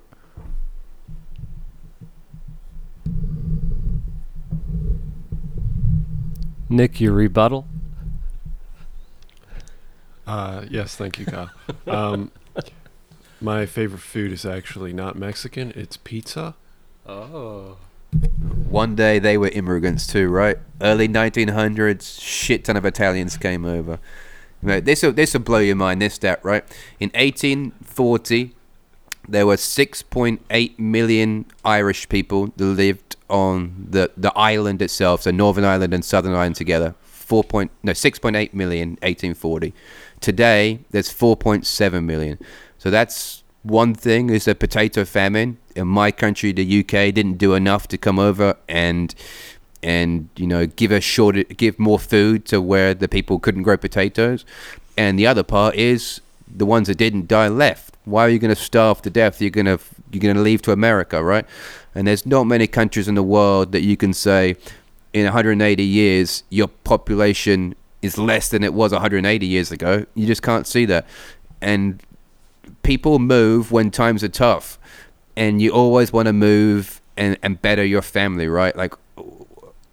Nick, 6.68 7.00
your 7.00 7.12
rebuttal? 7.12 7.66
Uh, 10.26 10.64
yes, 10.68 10.96
thank 10.96 11.18
you, 11.18 11.26
Kyle. 11.26 11.50
um, 11.86 12.32
my 13.40 13.66
favorite 13.66 14.00
food 14.00 14.32
is 14.32 14.44
actually 14.44 14.92
not 14.92 15.16
Mexican; 15.16 15.72
it's 15.76 15.96
pizza. 15.96 16.54
Oh. 17.06 17.76
One 18.68 18.96
day 18.96 19.18
they 19.18 19.38
were 19.38 19.48
immigrants 19.48 20.06
too, 20.06 20.28
right? 20.28 20.58
Early 20.80 21.08
1900s, 21.08 22.20
shit 22.20 22.64
ton 22.64 22.76
of 22.76 22.84
Italians 22.84 23.36
came 23.36 23.64
over. 23.64 24.00
Right, 24.62 24.84
this 24.84 25.02
will 25.02 25.12
this 25.12 25.34
will 25.34 25.40
blow 25.42 25.58
your 25.58 25.76
mind. 25.76 26.02
This 26.02 26.14
stat, 26.14 26.40
right? 26.42 26.64
In 26.98 27.10
1840, 27.10 28.55
there 29.28 29.46
were 29.46 29.56
6.8 29.56 30.78
million 30.78 31.46
Irish 31.64 32.08
people 32.08 32.52
that 32.56 32.64
lived 32.64 33.16
on 33.28 33.86
the, 33.90 34.10
the 34.16 34.32
island 34.36 34.80
itself, 34.82 35.22
so 35.22 35.30
Northern 35.30 35.64
Ireland 35.64 35.92
and 35.92 36.04
Southern 36.04 36.32
Ireland 36.32 36.56
together. 36.56 36.94
4 37.02 37.42
point, 37.42 37.70
no 37.82 37.92
6.8 37.92 38.54
million 38.54 38.90
1840. 39.02 39.74
Today 40.20 40.80
there's 40.90 41.12
4.7 41.12 42.04
million. 42.04 42.38
So 42.78 42.90
that's 42.90 43.42
one 43.62 43.94
thing 43.94 44.30
is 44.30 44.44
the 44.44 44.54
potato 44.54 45.04
famine. 45.04 45.58
In 45.74 45.88
my 45.88 46.12
country, 46.12 46.52
the 46.52 46.80
UK 46.80 47.12
didn't 47.12 47.38
do 47.38 47.54
enough 47.54 47.88
to 47.88 47.98
come 47.98 48.18
over 48.18 48.56
and 48.68 49.14
and 49.82 50.28
you 50.36 50.46
know 50.46 50.66
give 50.66 50.90
a 50.90 51.00
short 51.00 51.36
give 51.56 51.78
more 51.78 51.98
food 51.98 52.44
to 52.46 52.60
where 52.60 52.94
the 52.94 53.08
people 53.08 53.38
couldn't 53.38 53.64
grow 53.64 53.76
potatoes. 53.76 54.44
And 54.96 55.18
the 55.18 55.26
other 55.26 55.42
part 55.42 55.74
is 55.74 56.20
the 56.48 56.64
ones 56.64 56.86
that 56.86 56.96
didn't 56.96 57.26
die 57.26 57.48
left. 57.48 57.95
Why 58.06 58.22
are 58.22 58.28
you 58.30 58.38
going 58.38 58.54
to 58.54 58.60
starve 58.60 59.02
to 59.02 59.10
death? 59.10 59.42
You're 59.42 59.50
going 59.50 59.66
to 59.66 59.78
you're 60.10 60.20
going 60.20 60.34
to 60.34 60.40
leave 60.40 60.62
to 60.62 60.72
America, 60.72 61.22
right? 61.22 61.44
And 61.94 62.06
there's 62.06 62.24
not 62.24 62.44
many 62.44 62.66
countries 62.66 63.08
in 63.08 63.14
the 63.14 63.22
world 63.22 63.72
that 63.72 63.82
you 63.82 63.96
can 63.96 64.14
say 64.14 64.56
in 65.12 65.24
180 65.24 65.82
years 65.82 66.44
your 66.48 66.68
population 66.68 67.74
is 68.02 68.16
less 68.16 68.48
than 68.48 68.62
it 68.62 68.72
was 68.72 68.92
180 68.92 69.46
years 69.46 69.72
ago. 69.72 70.06
You 70.14 70.26
just 70.26 70.42
can't 70.42 70.66
see 70.66 70.84
that. 70.86 71.06
And 71.60 72.02
people 72.82 73.18
move 73.18 73.72
when 73.72 73.90
times 73.90 74.22
are 74.22 74.28
tough. 74.28 74.78
And 75.36 75.60
you 75.60 75.70
always 75.70 76.12
want 76.12 76.26
to 76.26 76.32
move 76.32 77.00
and, 77.16 77.36
and 77.42 77.60
better 77.60 77.84
your 77.84 78.02
family, 78.02 78.48
right? 78.48 78.74
Like, 78.74 78.94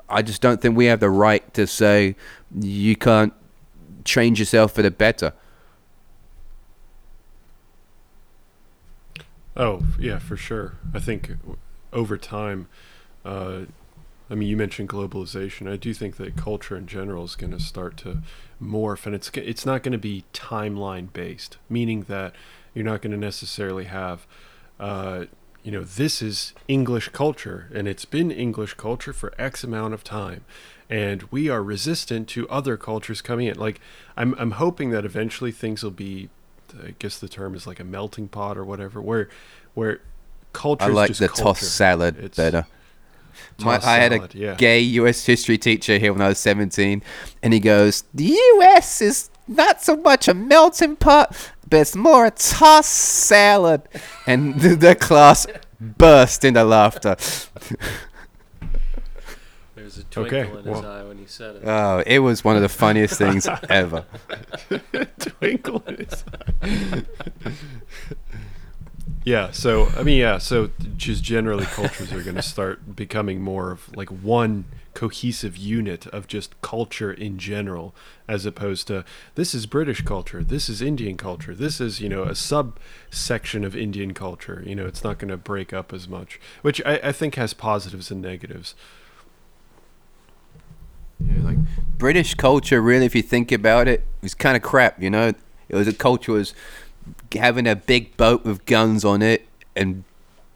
I 0.08 0.22
just 0.22 0.42
don't 0.42 0.62
think 0.62 0.78
we 0.78 0.86
have 0.86 1.00
the 1.00 1.10
right 1.10 1.54
to 1.56 1.66
say 1.66 2.16
you 2.58 2.96
can't 2.96 3.34
change 4.06 4.40
yourself 4.40 4.74
for 4.74 4.82
the 4.82 4.92
better. 4.92 5.34
Oh 9.56 9.84
yeah, 10.00 10.20
for 10.20 10.36
sure. 10.38 10.78
I 10.94 11.00
think 11.00 11.32
over 11.92 12.18
time, 12.18 12.68
uh, 13.24 13.62
I 14.30 14.36
mean, 14.36 14.50
you 14.50 14.58
mentioned 14.58 14.90
globalization. 14.90 15.72
I 15.72 15.76
do 15.76 15.94
think 15.94 16.18
that 16.18 16.36
culture 16.36 16.76
in 16.76 16.88
general 16.88 17.24
is 17.26 17.36
going 17.36 17.52
to 17.52 17.60
start 17.60 17.98
to 17.98 18.24
morph, 18.62 19.06
and 19.06 19.14
it's 19.14 19.30
it's 19.36 19.66
not 19.66 19.84
going 19.84 19.92
to 19.92 19.98
be 19.98 20.24
timeline 20.34 21.12
based, 21.14 21.58
meaning 21.70 22.04
that 22.04 22.34
you're 22.74 22.86
not 22.86 23.02
going 23.02 23.12
to 23.12 23.18
necessarily 23.18 23.84
have, 23.84 24.26
uh, 24.80 25.26
you 25.64 25.72
know, 25.72 25.84
this 25.84 26.22
is 26.22 26.54
English 26.68 27.10
culture, 27.10 27.70
and 27.74 27.88
it's 27.88 28.06
been 28.06 28.32
English 28.32 28.74
culture 28.74 29.14
for 29.14 29.34
X 29.38 29.64
amount 29.64 29.94
of 29.94 30.04
time, 30.04 30.46
and 30.90 31.24
we 31.30 31.48
are 31.50 31.62
resistant 31.62 32.28
to 32.30 32.50
other 32.50 32.76
cultures 32.76 33.22
coming 33.22 33.48
in. 33.48 33.60
Like, 33.60 33.80
I'm 34.18 34.34
I'm 34.40 34.52
hoping 34.52 34.90
that 34.92 35.06
eventually 35.06 35.52
things 35.52 35.84
will 35.84 35.92
be, 35.92 36.30
I 36.82 36.94
guess 37.00 37.20
the 37.20 37.28
term 37.30 37.56
is 37.56 37.68
like 37.68 37.80
a 37.80 37.84
melting 37.84 38.28
pot 38.28 38.58
or 38.58 38.64
whatever, 38.66 39.02
where 39.02 39.30
where 39.74 40.00
culture. 40.54 40.86
I 40.86 40.88
like 40.88 41.16
the 41.16 41.28
culture. 41.28 41.44
toss 41.44 41.60
salad 41.62 42.18
It's- 42.18 42.36
better. 42.36 42.66
My, 43.60 43.80
I 43.84 43.98
had 43.98 44.14
a 44.14 44.30
yeah. 44.34 44.54
gay 44.56 44.80
U.S. 44.80 45.26
history 45.26 45.58
teacher 45.58 45.98
here 45.98 46.14
when 46.14 46.22
I 46.22 46.28
was 46.28 46.38
17, 46.40 47.02
and 47.42 47.54
he 47.54 47.60
goes, 47.60 48.04
"The 48.14 48.26
U.S. 48.26 49.02
is 49.02 49.30
not 49.48 49.82
so 49.82 49.96
much 49.96 50.28
a 50.28 50.36
melting 50.36 50.98
pot, 50.98 51.36
but 51.68 51.78
it's 51.78 51.96
more 51.96 52.28
a 52.28 52.32
toss 52.32 52.88
salad." 52.88 53.82
And 54.28 54.56
the, 54.62 54.76
the 54.76 54.96
class 54.96 55.48
burst 55.80 56.46
into 56.46 56.64
laughter. 56.64 57.16
There's 59.76 59.98
a 59.98 60.02
Okay, 60.20 60.44
twinkle 60.44 60.58
in 60.60 60.66
his 60.66 60.82
well- 60.84 60.92
eye 60.92 61.04
when 61.04 61.18
he 61.18 61.26
said 61.26 61.56
it. 61.58 61.64
Oh, 61.66 62.04
it 62.06 62.20
was 62.20 62.44
one 62.44 62.56
of 62.56 62.62
the 62.62 62.70
funniest 62.70 63.18
things 63.18 63.48
ever. 63.70 64.06
twinkle 65.20 65.84
in 65.88 65.96
his 66.06 66.24
eye. 66.62 67.04
yeah 69.26 69.52
so 69.52 69.88
i 69.98 70.04
mean 70.04 70.18
yeah 70.20 70.38
so 70.38 70.70
just 70.98 71.24
generally 71.24 71.66
cultures 71.66 72.12
are 72.12 72.22
going 72.22 72.36
to 72.36 72.42
start 72.42 72.94
becoming 72.96 73.42
more 73.42 73.72
of 73.72 73.96
like 73.96 74.10
one 74.10 74.66
cohesive 74.94 75.56
unit 75.58 76.06
of 76.08 76.28
just 76.28 76.60
culture 76.62 77.12
in 77.12 77.38
general 77.38 77.96
as 78.28 78.46
opposed 78.46 78.86
to 78.88 79.04
this 79.36 79.54
is 79.56 79.66
british 79.66 80.02
culture 80.04 80.44
this 80.44 80.68
is 80.70 80.82
indian 80.82 81.16
culture 81.18 81.56
this 81.56 81.80
is 81.82 82.00
you 82.02 82.10
know 82.10 82.24
a 82.24 82.36
subsection 82.36 83.64
of 83.64 83.76
indian 83.76 84.14
culture 84.14 84.62
you 84.66 84.76
know 84.76 84.86
it's 84.86 85.04
not 85.04 85.18
going 85.20 85.30
to 85.30 85.38
break 85.38 85.72
up 85.74 85.94
as 85.94 86.08
much 86.08 86.40
which 86.62 86.82
I, 86.86 87.00
I 87.04 87.12
think 87.14 87.36
has 87.36 87.54
positives 87.54 88.12
and 88.12 88.22
negatives 88.22 88.76
Yeah, 91.20 91.44
like 91.44 91.58
British 91.98 92.36
culture, 92.36 92.82
really, 92.82 93.06
if 93.06 93.16
you 93.16 93.22
think 93.22 93.52
about 93.52 93.88
it, 93.88 94.04
was 94.22 94.34
kind 94.34 94.56
of 94.56 94.62
crap. 94.62 95.02
You 95.02 95.10
know, 95.10 95.34
it 95.70 95.76
was 95.76 95.88
a 95.88 95.94
culture 95.94 96.34
was 96.34 96.54
having 97.34 97.68
a 97.68 97.76
big 97.76 98.16
boat 98.18 98.46
with 98.46 98.66
guns 98.66 99.04
on 99.04 99.22
it 99.22 99.48
and 99.76 100.04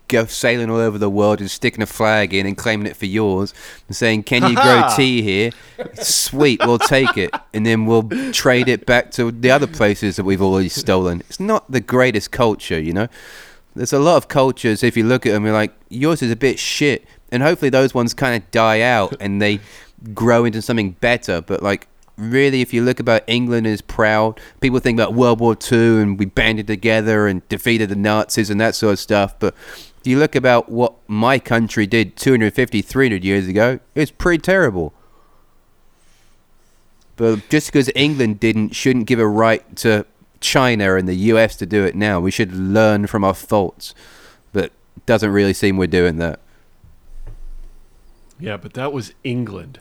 go 0.08 0.26
sailing 0.26 0.70
all 0.70 0.78
over 0.78 0.98
the 0.98 1.10
world 1.10 1.42
and 1.42 1.52
sticking 1.52 1.82
a 1.82 1.86
flag 1.86 2.34
in 2.34 2.46
and 2.46 2.58
claiming 2.58 2.88
it 2.88 2.96
for 2.96 3.06
yours 3.06 3.54
and 3.88 3.96
saying, 3.96 4.24
"Can 4.24 4.50
you 4.50 4.56
grow 4.56 4.88
tea 4.96 5.22
here? 5.22 5.52
Sweet, 5.96 6.62
we'll 6.66 6.80
take 6.80 7.18
it, 7.18 7.34
and 7.54 7.66
then 7.66 7.86
we'll 7.86 8.08
trade 8.32 8.70
it 8.70 8.86
back 8.86 9.12
to 9.12 9.32
the 9.32 9.52
other 9.52 9.68
places 9.68 10.16
that 10.16 10.24
we've 10.24 10.42
already 10.42 10.70
stolen." 10.70 11.22
It's 11.30 11.40
not 11.40 11.70
the 11.70 11.82
greatest 11.82 12.32
culture, 12.32 12.80
you 12.80 12.94
know. 12.94 13.08
There's 13.76 13.94
a 13.94 14.00
lot 14.00 14.18
of 14.18 14.28
cultures. 14.28 14.82
If 14.82 14.96
you 14.98 15.04
look 15.04 15.26
at 15.26 15.34
them, 15.34 15.46
you're 15.46 15.54
like, 15.54 15.74
yours 15.90 16.22
is 16.22 16.32
a 16.32 16.36
bit 16.36 16.58
shit, 16.58 17.06
and 17.32 17.44
hopefully 17.44 17.70
those 17.70 17.94
ones 17.94 18.14
kind 18.14 18.42
of 18.42 18.50
die 18.52 18.82
out 18.82 19.16
and 19.20 19.42
they 19.42 19.60
grow 20.14 20.46
into 20.46 20.62
something 20.62 20.92
better. 20.92 21.42
But 21.42 21.64
like, 21.64 21.88
really, 22.18 22.62
if 22.62 22.74
you 22.74 22.84
look 22.84 23.00
about 23.00 23.24
England 23.28 23.68
is 23.68 23.82
proud, 23.82 24.40
people 24.60 24.80
think 24.80 25.00
about 25.00 25.14
World 25.14 25.40
War 25.40 25.56
II 25.72 26.02
and 26.02 26.20
we 26.20 26.26
banded 26.26 26.68
together 26.68 27.28
and 27.28 27.48
defeated 27.50 27.90
the 27.90 27.96
Nazis 27.96 28.50
and 28.50 28.60
that 28.60 28.76
sort 28.76 28.94
of 28.94 29.00
stuff. 29.00 29.38
But 29.40 29.54
if 30.00 30.02
you 30.06 30.20
look 30.20 30.36
about 30.36 30.70
what 30.70 30.96
my 31.08 31.40
country 31.40 31.88
did 31.88 32.16
250, 32.16 32.82
300 32.82 33.24
years 33.24 33.48
ago, 33.48 33.80
it's 33.96 34.12
pretty 34.12 34.42
terrible. 34.42 34.94
But 37.16 37.50
just 37.50 37.68
because 37.68 37.90
England 37.96 38.40
didn't, 38.40 38.76
shouldn't 38.76 39.08
give 39.08 39.20
a 39.20 39.28
right 39.28 39.76
to 39.78 40.06
China 40.40 40.96
and 40.96 41.08
the 41.08 41.16
US 41.16 41.56
to 41.58 41.66
do 41.66 41.84
it 41.84 41.96
now. 41.96 42.20
We 42.20 42.30
should 42.30 42.54
learn 42.54 43.08
from 43.08 43.24
our 43.24 43.34
faults. 43.34 43.96
But 44.54 44.72
doesn't 45.06 45.32
really 45.32 45.54
seem 45.54 45.78
we're 45.78 45.88
doing 45.88 46.18
that. 46.18 46.40
Yeah, 48.40 48.58
but 48.58 48.74
that 48.74 48.94
was 48.94 49.14
England. 49.24 49.80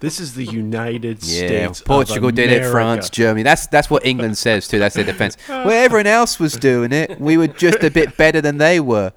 This 0.00 0.20
is 0.20 0.34
the 0.34 0.44
United 0.44 1.24
Yeah, 1.24 1.72
States. 1.72 1.80
Portugal 1.82 2.30
did 2.30 2.52
it, 2.52 2.70
France, 2.70 3.10
Germany. 3.10 3.42
That's 3.42 3.66
that's 3.66 3.90
what 3.90 4.06
England 4.06 4.38
says 4.38 4.68
too. 4.68 4.78
That's 4.78 4.94
their 4.94 5.04
defense. 5.04 5.36
Well, 5.48 5.70
everyone 5.70 6.06
else 6.06 6.38
was 6.38 6.52
doing 6.54 6.92
it. 6.92 7.20
We 7.20 7.36
were 7.36 7.48
just 7.48 7.82
a 7.82 7.90
bit 7.90 8.16
better 8.16 8.40
than 8.40 8.58
they 8.58 8.78
were. 8.78 9.12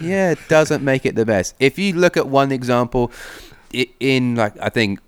Yeah, 0.00 0.30
it 0.30 0.38
doesn't 0.48 0.82
make 0.82 1.04
it 1.04 1.16
the 1.16 1.26
best. 1.26 1.54
If 1.60 1.78
you 1.78 1.92
look 1.92 2.16
at 2.16 2.28
one 2.28 2.50
example, 2.50 3.12
i- 3.74 3.88
in 4.00 4.34
like 4.34 4.54
I 4.58 4.70
think 4.70 5.00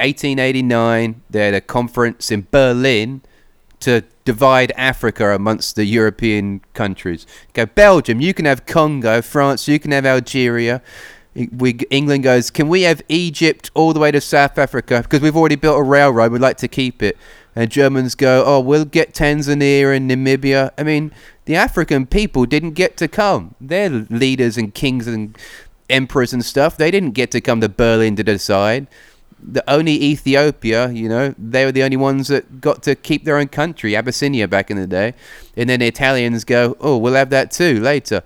1889, 0.00 1.22
they 1.28 1.44
had 1.44 1.54
a 1.54 1.60
conference 1.60 2.30
in 2.30 2.46
Berlin 2.50 3.20
to 3.80 4.02
divide 4.24 4.72
Africa 4.76 5.34
amongst 5.34 5.76
the 5.76 5.84
European 5.84 6.60
countries. 6.74 7.26
Go 7.52 7.66
Belgium, 7.66 8.20
you 8.20 8.32
can 8.34 8.44
have 8.44 8.66
Congo. 8.66 9.20
France, 9.22 9.66
you 9.68 9.78
can 9.78 9.90
have 9.90 10.06
Algeria. 10.06 10.82
We 11.34 11.72
England 11.90 12.24
goes, 12.24 12.50
can 12.50 12.68
we 12.68 12.82
have 12.82 13.02
Egypt 13.08 13.70
all 13.74 13.92
the 13.92 14.00
way 14.00 14.10
to 14.10 14.20
South 14.20 14.58
Africa 14.58 15.02
because 15.02 15.20
we've 15.20 15.36
already 15.36 15.56
built 15.56 15.78
a 15.78 15.82
railroad. 15.82 16.32
We'd 16.32 16.40
like 16.40 16.56
to 16.58 16.68
keep 16.68 17.02
it. 17.02 17.16
And 17.54 17.70
Germans 17.70 18.14
go, 18.14 18.44
oh, 18.46 18.60
we'll 18.60 18.84
get 18.84 19.12
Tanzania 19.12 19.96
and 19.96 20.10
Namibia. 20.10 20.70
I 20.78 20.82
mean, 20.82 21.12
the 21.44 21.56
African 21.56 22.06
people 22.06 22.46
didn't 22.46 22.72
get 22.72 22.96
to 22.98 23.08
come. 23.08 23.54
They're 23.60 23.90
leaders 23.90 24.56
and 24.56 24.74
kings 24.74 25.06
and 25.06 25.36
emperors 25.88 26.32
and 26.32 26.44
stuff. 26.44 26.76
They 26.76 26.90
didn't 26.90 27.12
get 27.12 27.30
to 27.32 27.40
come 27.40 27.60
to 27.60 27.68
Berlin 27.68 28.16
to 28.16 28.22
decide 28.22 28.86
the 29.42 29.68
only 29.70 29.92
Ethiopia, 29.92 30.90
you 30.90 31.08
know, 31.08 31.34
they 31.38 31.64
were 31.64 31.72
the 31.72 31.82
only 31.82 31.96
ones 31.96 32.28
that 32.28 32.60
got 32.60 32.82
to 32.82 32.94
keep 32.94 33.24
their 33.24 33.38
own 33.38 33.48
country, 33.48 33.96
Abyssinia 33.96 34.48
back 34.48 34.70
in 34.70 34.76
the 34.76 34.86
day. 34.86 35.14
And 35.56 35.68
then 35.68 35.80
the 35.80 35.86
Italians 35.86 36.44
go, 36.44 36.76
oh, 36.80 36.96
we'll 36.98 37.14
have 37.14 37.30
that 37.30 37.50
too 37.50 37.80
later. 37.80 38.22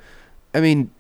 I 0.53 0.61
mean, 0.61 0.91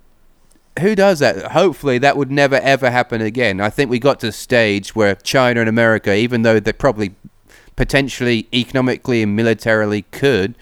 who 0.80 0.94
does 0.94 1.20
that? 1.20 1.52
Hopefully, 1.52 1.98
that 1.98 2.16
would 2.16 2.30
never 2.30 2.56
ever 2.56 2.90
happen 2.90 3.20
again. 3.20 3.60
I 3.60 3.70
think 3.70 3.90
we 3.90 3.98
got 3.98 4.20
to 4.20 4.28
a 4.28 4.32
stage 4.32 4.94
where 4.94 5.14
China 5.14 5.60
and 5.60 5.68
America, 5.68 6.14
even 6.14 6.42
though 6.42 6.59
they 6.59 6.72
probably 6.72 7.14
potentially 7.76 8.48
economically 8.52 9.22
and 9.22 9.36
militarily 9.36 10.02
could, 10.02 10.56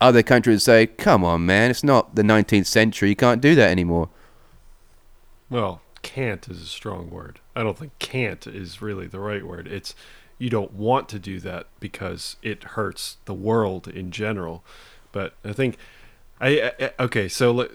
other 0.00 0.22
countries 0.22 0.62
say, 0.62 0.86
come 0.86 1.24
on, 1.24 1.46
man, 1.46 1.70
it's 1.70 1.84
not 1.84 2.14
the 2.14 2.22
19th 2.22 2.66
century. 2.66 3.10
You 3.10 3.16
can't 3.16 3.40
do 3.40 3.54
that 3.54 3.70
anymore. 3.70 4.08
Well, 5.50 5.80
can't 6.02 6.48
is 6.48 6.62
a 6.62 6.66
strong 6.66 7.10
word. 7.10 7.40
I 7.56 7.62
don't 7.62 7.76
think 7.76 7.98
can't 7.98 8.46
is 8.46 8.80
really 8.80 9.06
the 9.06 9.20
right 9.20 9.44
word. 9.44 9.66
It's 9.66 9.94
you 10.38 10.50
don't 10.50 10.72
want 10.72 11.08
to 11.08 11.18
do 11.18 11.40
that 11.40 11.66
because 11.80 12.36
it 12.42 12.62
hurts 12.62 13.16
the 13.24 13.34
world 13.34 13.88
in 13.88 14.10
general. 14.10 14.62
But 15.10 15.34
I 15.44 15.52
think 15.52 15.76
I, 16.40 16.72
I 16.78 16.90
okay, 17.00 17.28
so 17.28 17.50
let, 17.50 17.70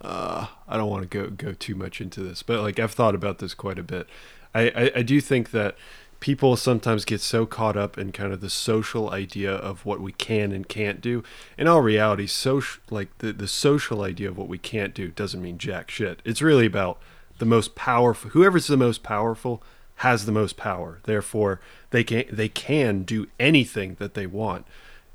uh, 0.00 0.46
I 0.66 0.76
don't 0.76 0.90
want 0.90 1.10
to 1.10 1.18
go 1.18 1.30
go 1.30 1.52
too 1.52 1.74
much 1.74 2.00
into 2.00 2.20
this, 2.22 2.42
but 2.42 2.60
like 2.60 2.78
I've 2.78 2.92
thought 2.92 3.14
about 3.14 3.38
this 3.38 3.54
quite 3.54 3.78
a 3.78 3.82
bit. 3.82 4.06
I, 4.54 4.68
I, 4.70 4.90
I 4.96 5.02
do 5.02 5.20
think 5.20 5.50
that 5.50 5.76
people 6.20 6.56
sometimes 6.56 7.04
get 7.04 7.20
so 7.20 7.46
caught 7.46 7.76
up 7.76 7.96
in 7.96 8.12
kind 8.12 8.32
of 8.32 8.40
the 8.40 8.50
social 8.50 9.10
idea 9.10 9.52
of 9.52 9.84
what 9.86 10.00
we 10.00 10.12
can 10.12 10.52
and 10.52 10.68
can't 10.68 11.00
do. 11.00 11.24
In 11.58 11.66
all 11.66 11.80
reality, 11.80 12.26
social 12.26 12.82
like 12.90 13.16
the, 13.18 13.32
the 13.32 13.48
social 13.48 14.02
idea 14.02 14.28
of 14.28 14.38
what 14.38 14.48
we 14.48 14.58
can't 14.58 14.94
do 14.94 15.08
doesn't 15.08 15.42
mean 15.42 15.58
jack 15.58 15.90
shit. 15.90 16.20
It's 16.24 16.42
really 16.42 16.66
about 16.66 16.98
the 17.38 17.46
most 17.46 17.74
powerful 17.74 18.30
whoever's 18.30 18.66
the 18.66 18.76
most 18.76 19.02
powerful 19.02 19.62
has 19.96 20.24
the 20.24 20.32
most 20.32 20.56
power. 20.56 21.00
Therefore, 21.04 21.60
they 21.90 22.04
can 22.04 22.24
they 22.30 22.48
can 22.48 23.02
do 23.02 23.26
anything 23.38 23.96
that 23.98 24.14
they 24.14 24.26
want. 24.26 24.66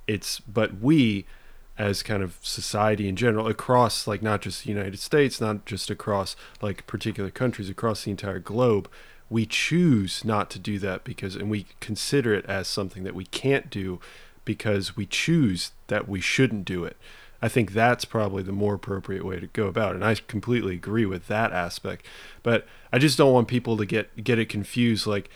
It's 0.08 0.40
but 0.42 0.80
we 0.80 1.26
as 1.78 2.04
kind 2.04 2.24
of 2.24 2.38
society 2.42 3.08
in 3.08 3.16
general 3.16 3.48
across 3.48 4.08
like 4.08 4.22
not 4.22 4.42
just 4.42 4.64
the 4.64 4.70
United 4.70 5.00
States, 5.00 5.42
not 5.42 5.66
just 5.66 5.90
across 5.90 6.36
like 6.62 6.88
particular 6.88 7.30
countries 7.30 7.70
across 7.70 8.04
the 8.04 8.12
entire 8.12 8.40
globe, 8.40 8.90
we 9.30 9.46
choose 9.46 10.24
not 10.24 10.50
to 10.52 10.60
do 10.60 10.80
that 10.80 11.04
because 11.04 11.36
and 11.36 11.50
we 11.50 11.66
consider 11.80 12.34
it 12.34 12.46
as 12.46 12.68
something 12.68 13.04
that 13.04 13.16
we 13.16 13.26
can't 13.26 13.70
do 13.70 14.00
because 14.46 14.96
we 14.96 15.06
choose 15.06 15.72
that 15.88 16.08
we 16.08 16.22
shouldn't 16.22 16.66
do 16.66 16.86
it. 16.86 16.96
I 17.42 17.50
think 17.50 17.74
that's 17.74 18.06
probably 18.06 18.44
the 18.44 18.52
more 18.52 18.76
appropriate 18.76 19.26
way 19.26 19.40
to 19.40 19.48
go 19.48 19.68
about 19.68 19.92
it. 19.92 19.96
And 19.96 20.06
I 20.06 20.16
completely 20.16 20.76
agree 20.76 21.06
with 21.06 21.28
that 21.28 21.52
aspect. 21.52 22.06
But 22.42 22.66
I 22.94 22.98
just 22.98 23.18
don't 23.18 23.34
want 23.34 23.48
people 23.48 23.76
to 23.78 23.86
get 23.86 24.24
get 24.24 24.40
it 24.40 24.48
confused 24.48 25.06
like 25.06 25.30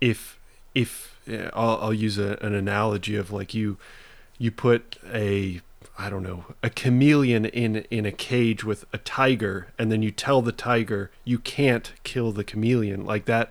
if 0.00 0.38
if 0.74 1.16
yeah, 1.26 1.50
I'll, 1.54 1.78
I'll 1.80 1.94
use 1.94 2.18
a, 2.18 2.36
an 2.42 2.54
analogy 2.54 3.14
of 3.14 3.30
like 3.30 3.54
you 3.54 3.76
you 4.38 4.50
put 4.50 4.98
a 5.12 5.60
I 5.98 6.10
don't 6.10 6.22
know 6.22 6.44
a 6.62 6.70
chameleon 6.70 7.44
in 7.44 7.76
in 7.90 8.06
a 8.06 8.12
cage 8.12 8.64
with 8.64 8.84
a 8.92 8.98
tiger 8.98 9.68
and 9.78 9.92
then 9.92 10.02
you 10.02 10.10
tell 10.10 10.42
the 10.42 10.52
tiger 10.52 11.10
you 11.24 11.38
can't 11.38 11.92
kill 12.02 12.32
the 12.32 12.44
chameleon 12.44 13.04
like 13.04 13.26
that 13.26 13.50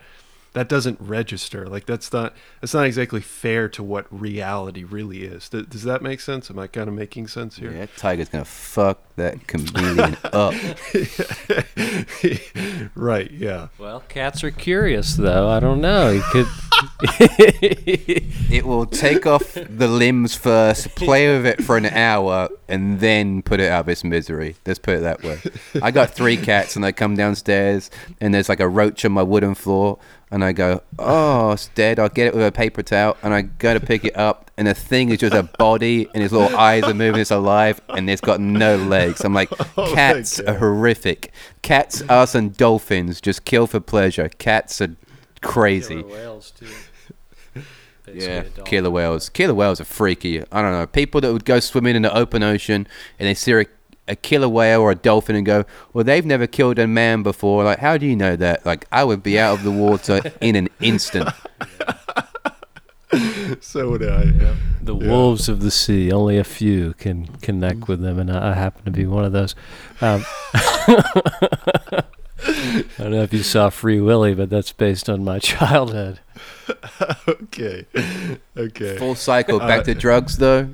that 0.53 0.67
doesn't 0.67 0.99
register 0.99 1.65
like 1.67 1.85
that's 1.85 2.11
not 2.11 2.33
that's 2.59 2.73
not 2.73 2.85
exactly 2.85 3.21
fair 3.21 3.69
to 3.69 3.81
what 3.81 4.05
reality 4.11 4.83
really 4.83 5.23
is 5.23 5.47
does, 5.49 5.65
does 5.67 5.83
that 5.83 6.01
make 6.01 6.19
sense 6.19 6.49
am 6.49 6.59
i 6.59 6.67
kind 6.67 6.87
of 6.89 6.93
making 6.93 7.27
sense 7.27 7.57
here 7.57 7.71
Yeah, 7.71 7.79
that 7.81 7.95
tiger's 7.97 8.29
gonna 8.29 8.43
fuck 8.45 8.99
that 9.15 9.47
comedian 9.47 10.17
up. 10.25 10.53
right 12.95 13.31
yeah 13.31 13.67
Well, 13.77 14.01
cats 14.09 14.43
are 14.43 14.51
curious, 14.51 15.15
though. 15.15 15.49
I 15.49 15.59
don't 15.59 15.81
know. 15.81 16.11
You 16.11 16.23
could. 16.31 16.47
It 18.51 18.65
will 18.65 18.85
take 18.85 19.25
off 19.25 19.53
the 19.53 19.87
limbs 19.87 20.35
first, 20.35 20.89
play 20.95 21.35
with 21.35 21.45
it 21.45 21.63
for 21.63 21.77
an 21.77 21.85
hour, 21.85 22.49
and 22.67 22.99
then 22.99 23.41
put 23.43 23.59
it 23.59 23.71
out 23.71 23.81
of 23.81 23.89
its 23.89 24.03
misery. 24.03 24.55
Let's 24.65 24.79
put 24.79 24.95
it 24.95 25.01
that 25.01 25.23
way. 25.23 25.39
I 25.81 25.91
got 25.91 26.11
three 26.11 26.37
cats, 26.37 26.75
and 26.75 26.83
they 26.83 26.91
come 26.91 27.15
downstairs, 27.15 27.89
and 28.19 28.33
there's 28.33 28.49
like 28.49 28.59
a 28.59 28.67
roach 28.67 29.05
on 29.05 29.11
my 29.13 29.23
wooden 29.23 29.55
floor, 29.55 29.99
and 30.31 30.43
I 30.43 30.51
go, 30.53 30.81
"Oh, 30.97 31.51
it's 31.51 31.67
dead." 31.75 31.99
I'll 31.99 32.09
get 32.09 32.27
it 32.27 32.33
with 32.33 32.45
a 32.45 32.51
paper 32.51 32.81
towel, 32.81 33.17
and 33.21 33.33
I 33.33 33.41
go 33.43 33.73
to 33.73 33.79
pick 33.79 34.05
it 34.05 34.15
up, 34.17 34.49
and 34.57 34.67
the 34.67 34.73
thing 34.73 35.09
is 35.09 35.19
just 35.19 35.33
a 35.35 35.43
body, 35.43 36.07
and 36.13 36.23
its 36.23 36.31
little 36.33 36.55
eyes 36.57 36.83
are 36.83 36.93
moving. 36.93 37.21
It's 37.21 37.31
alive, 37.31 37.81
and 37.89 38.09
it's 38.09 38.21
got 38.21 38.39
no 38.39 38.77
legs. 38.77 39.23
I'm 39.23 39.33
like, 39.33 39.49
Oh 39.77 39.87
my 39.89 39.93
cats 39.93 40.39
God. 40.39 40.49
are 40.49 40.57
horrific. 40.57 41.31
Cats, 41.61 42.01
us, 42.09 42.33
and 42.35 42.55
dolphins 42.57 43.21
just 43.21 43.45
kill 43.45 43.67
for 43.67 43.79
pleasure. 43.79 44.29
Cats 44.29 44.81
are 44.81 44.95
crazy. 45.41 46.01
whales 46.01 46.51
too. 46.51 46.67
Yeah, 48.13 48.43
killer 48.65 48.89
whales. 48.89 49.29
Killer 49.29 49.53
whales 49.53 49.79
are 49.79 49.85
freaky. 49.85 50.41
I 50.51 50.61
don't 50.61 50.71
know. 50.73 50.85
People 50.85 51.21
that 51.21 51.31
would 51.31 51.45
go 51.45 51.61
swimming 51.61 51.95
in 51.95 52.01
the 52.01 52.13
open 52.13 52.43
ocean 52.43 52.85
and 53.17 53.27
they 53.27 53.33
see 53.33 53.53
a, 53.53 53.65
a 54.07 54.15
killer 54.15 54.49
whale 54.49 54.81
or 54.81 54.91
a 54.91 54.95
dolphin 54.95 55.35
and 55.35 55.45
go, 55.45 55.63
well, 55.93 56.03
they've 56.03 56.25
never 56.25 56.47
killed 56.47 56.79
a 56.79 56.87
man 56.87 57.23
before. 57.23 57.63
Like, 57.63 57.79
how 57.79 57.97
do 57.97 58.05
you 58.05 58.15
know 58.15 58.35
that? 58.35 58.65
Like, 58.65 58.85
I 58.91 59.03
would 59.03 59.23
be 59.23 59.39
out 59.39 59.59
of 59.59 59.63
the 59.63 59.71
water 59.71 60.21
in 60.41 60.55
an 60.55 60.69
instant. 60.81 61.29
so 63.61 63.89
would 63.91 64.03
i 64.03 64.23
yeah. 64.23 64.55
The 64.81 64.95
Yeah. 64.95 65.09
wolves 65.11 65.47
of 65.49 65.61
the 65.61 65.71
sea. 65.71 66.11
Only 66.11 66.37
a 66.37 66.43
few 66.43 66.93
can 66.97 67.27
connect 67.41 67.87
with 67.87 68.01
them, 68.01 68.19
and 68.19 68.31
I, 68.31 68.51
I 68.51 68.53
happen 68.55 68.83
to 68.85 68.91
be 68.91 69.05
one 69.05 69.25
of 69.25 69.31
those. 69.31 69.53
Um, 70.01 70.25
I 72.43 72.83
don't 72.97 73.11
know 73.11 73.21
if 73.21 73.33
you 73.33 73.43
saw 73.43 73.69
Free 73.69 74.01
Willy, 74.01 74.33
but 74.33 74.49
that's 74.49 74.71
based 74.71 75.07
on 75.09 75.23
my 75.23 75.37
childhood. 75.39 76.19
okay 77.29 77.85
okay 78.57 78.97
Full 78.97 79.13
cycle. 79.15 79.59
Back 79.59 79.81
Uh, 79.81 79.83
to 79.83 79.93
drugs, 79.93 80.37
though. 80.37 80.69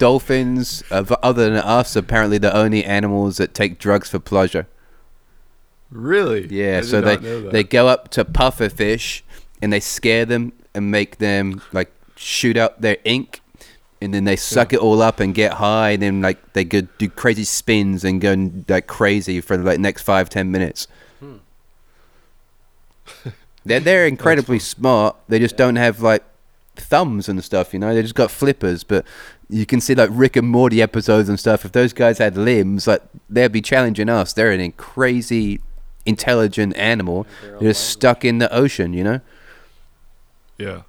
Dolphins, 0.00 0.82
uh, 0.90 1.04
other 1.22 1.50
than 1.50 1.58
us, 1.58 1.94
apparently 1.94 2.38
the 2.38 2.56
only 2.56 2.82
animals 2.86 3.36
that 3.36 3.52
take 3.52 3.78
drugs 3.78 4.08
for 4.08 4.18
pleasure. 4.18 4.66
really 5.90 6.46
Yeah, 6.48 6.80
so 6.80 7.02
they 7.02 7.14
not 7.16 7.22
know 7.22 7.40
that. 7.42 7.52
they 7.52 7.62
go 7.62 7.86
up 7.86 8.08
to 8.12 8.24
pufferfish 8.24 9.20
and 9.60 9.70
they 9.70 9.78
scare 9.78 10.24
them 10.24 10.54
and 10.74 10.90
make 10.90 11.18
them 11.18 11.60
like 11.72 11.92
shoot 12.16 12.56
out 12.56 12.80
their 12.80 12.96
ink, 13.04 13.42
and 14.00 14.14
then 14.14 14.24
they 14.24 14.36
suck 14.36 14.72
it 14.72 14.78
all 14.78 15.02
up 15.02 15.20
and 15.20 15.34
get 15.34 15.54
high, 15.54 15.90
and 15.90 16.02
then 16.02 16.22
like 16.22 16.54
they 16.54 16.64
go 16.64 16.80
do 16.96 17.10
crazy 17.10 17.44
spins 17.44 18.02
and 18.02 18.22
go 18.22 18.50
like 18.68 18.86
crazy 18.86 19.42
for 19.42 19.58
like 19.58 19.78
next 19.78 20.00
five 20.02 20.30
ten 20.30 20.50
minutes. 20.50 20.88
Hmm. 21.20 21.36
they're 23.66 23.80
they're 23.80 24.06
incredibly 24.06 24.60
smart. 24.60 25.14
They 25.28 25.38
just 25.38 25.58
don't 25.58 25.76
have 25.76 26.00
like 26.00 26.24
thumbs 26.74 27.28
and 27.28 27.44
stuff, 27.44 27.74
you 27.74 27.78
know. 27.78 27.94
They 27.94 28.00
just 28.00 28.14
got 28.14 28.30
flippers, 28.30 28.82
but. 28.82 29.04
You 29.50 29.66
can 29.66 29.80
see 29.80 29.94
like 29.94 30.10
Rick 30.12 30.36
and 30.36 30.48
Morty 30.48 30.80
episodes 30.80 31.28
and 31.28 31.38
stuff. 31.38 31.64
If 31.64 31.72
those 31.72 31.92
guys 31.92 32.18
had 32.18 32.36
limbs, 32.36 32.86
like 32.86 33.02
they'd 33.28 33.52
be 33.52 33.60
challenging 33.60 34.08
us. 34.08 34.32
They're 34.32 34.52
an 34.52 34.72
crazy, 34.72 35.60
intelligent 36.06 36.76
animal. 36.76 37.26
They're 37.42 37.70
just 37.70 37.90
stuck 37.90 38.24
in 38.24 38.38
the 38.38 38.52
ocean, 38.52 38.92
you 38.92 39.04
know? 39.04 39.20
Yeah. 40.56 40.82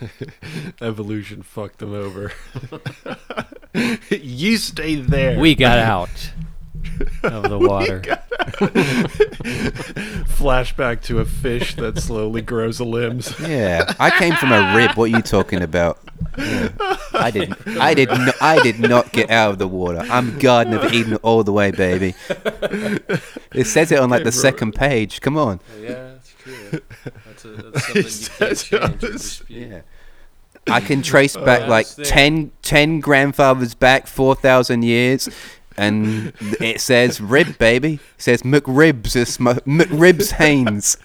Evolution 0.80 1.42
fucked 1.42 1.78
them 1.78 1.94
over. 1.94 2.32
you 4.10 4.56
stay 4.56 4.96
there. 4.96 5.38
We 5.38 5.54
got 5.54 5.78
out 5.78 6.32
of 7.22 7.48
the 7.48 7.58
water. 7.58 8.00
Flashback 10.36 11.02
to 11.04 11.18
a 11.20 11.24
fish 11.24 11.74
that 11.76 11.98
slowly 11.98 12.42
grows 12.42 12.80
limbs. 12.80 13.34
Yeah, 13.40 13.92
I 13.98 14.10
came 14.10 14.34
from 14.34 14.52
a 14.52 14.74
rib. 14.76 14.92
What 14.92 15.04
are 15.04 15.16
you 15.16 15.22
talking 15.22 15.62
about? 15.62 15.98
Yeah. 16.36 16.70
I 17.12 17.30
didn't. 17.30 17.66
I 17.78 17.94
did. 17.94 18.08
not 18.08 18.34
I 18.42 18.62
did 18.62 18.80
not 18.80 19.12
get 19.12 19.30
out 19.30 19.52
of 19.52 19.58
the 19.58 19.68
water. 19.68 20.00
I'm 20.10 20.38
Garden 20.38 20.74
of 20.74 20.92
Eden 20.92 21.16
all 21.16 21.44
the 21.44 21.52
way, 21.52 21.70
baby. 21.70 22.14
It 23.54 23.66
says 23.66 23.92
it 23.92 23.98
on 23.98 24.10
like 24.10 24.24
the 24.24 24.32
second 24.32 24.74
page. 24.74 25.20
Come 25.20 25.36
on. 25.36 25.60
Yeah, 25.80 25.88
that's 26.14 26.34
true. 26.38 26.80
That's, 27.26 27.44
a, 27.44 27.48
that's 27.48 27.86
something 27.86 28.78
you 28.80 28.86
can't 28.88 29.00
change. 29.00 29.42
Yeah. 29.48 29.80
I 30.66 30.80
can 30.80 31.02
trace 31.02 31.36
back 31.44 31.62
Uh, 31.62 31.68
like 31.68 31.88
that's 31.88 32.08
10, 32.10 32.50
10 32.62 33.00
grandfathers 33.00 33.74
back, 33.74 34.06
4,000 34.06 34.82
years. 34.82 35.28
And 35.76 36.32
it 36.60 36.80
says 36.80 37.20
rib, 37.20 37.58
baby. 37.58 37.94
It 37.94 38.22
says 38.22 38.42
McRibs. 38.42 39.16
It's 39.16 39.40
my, 39.40 39.54
McRibs 39.54 40.32
Haynes. 40.32 40.96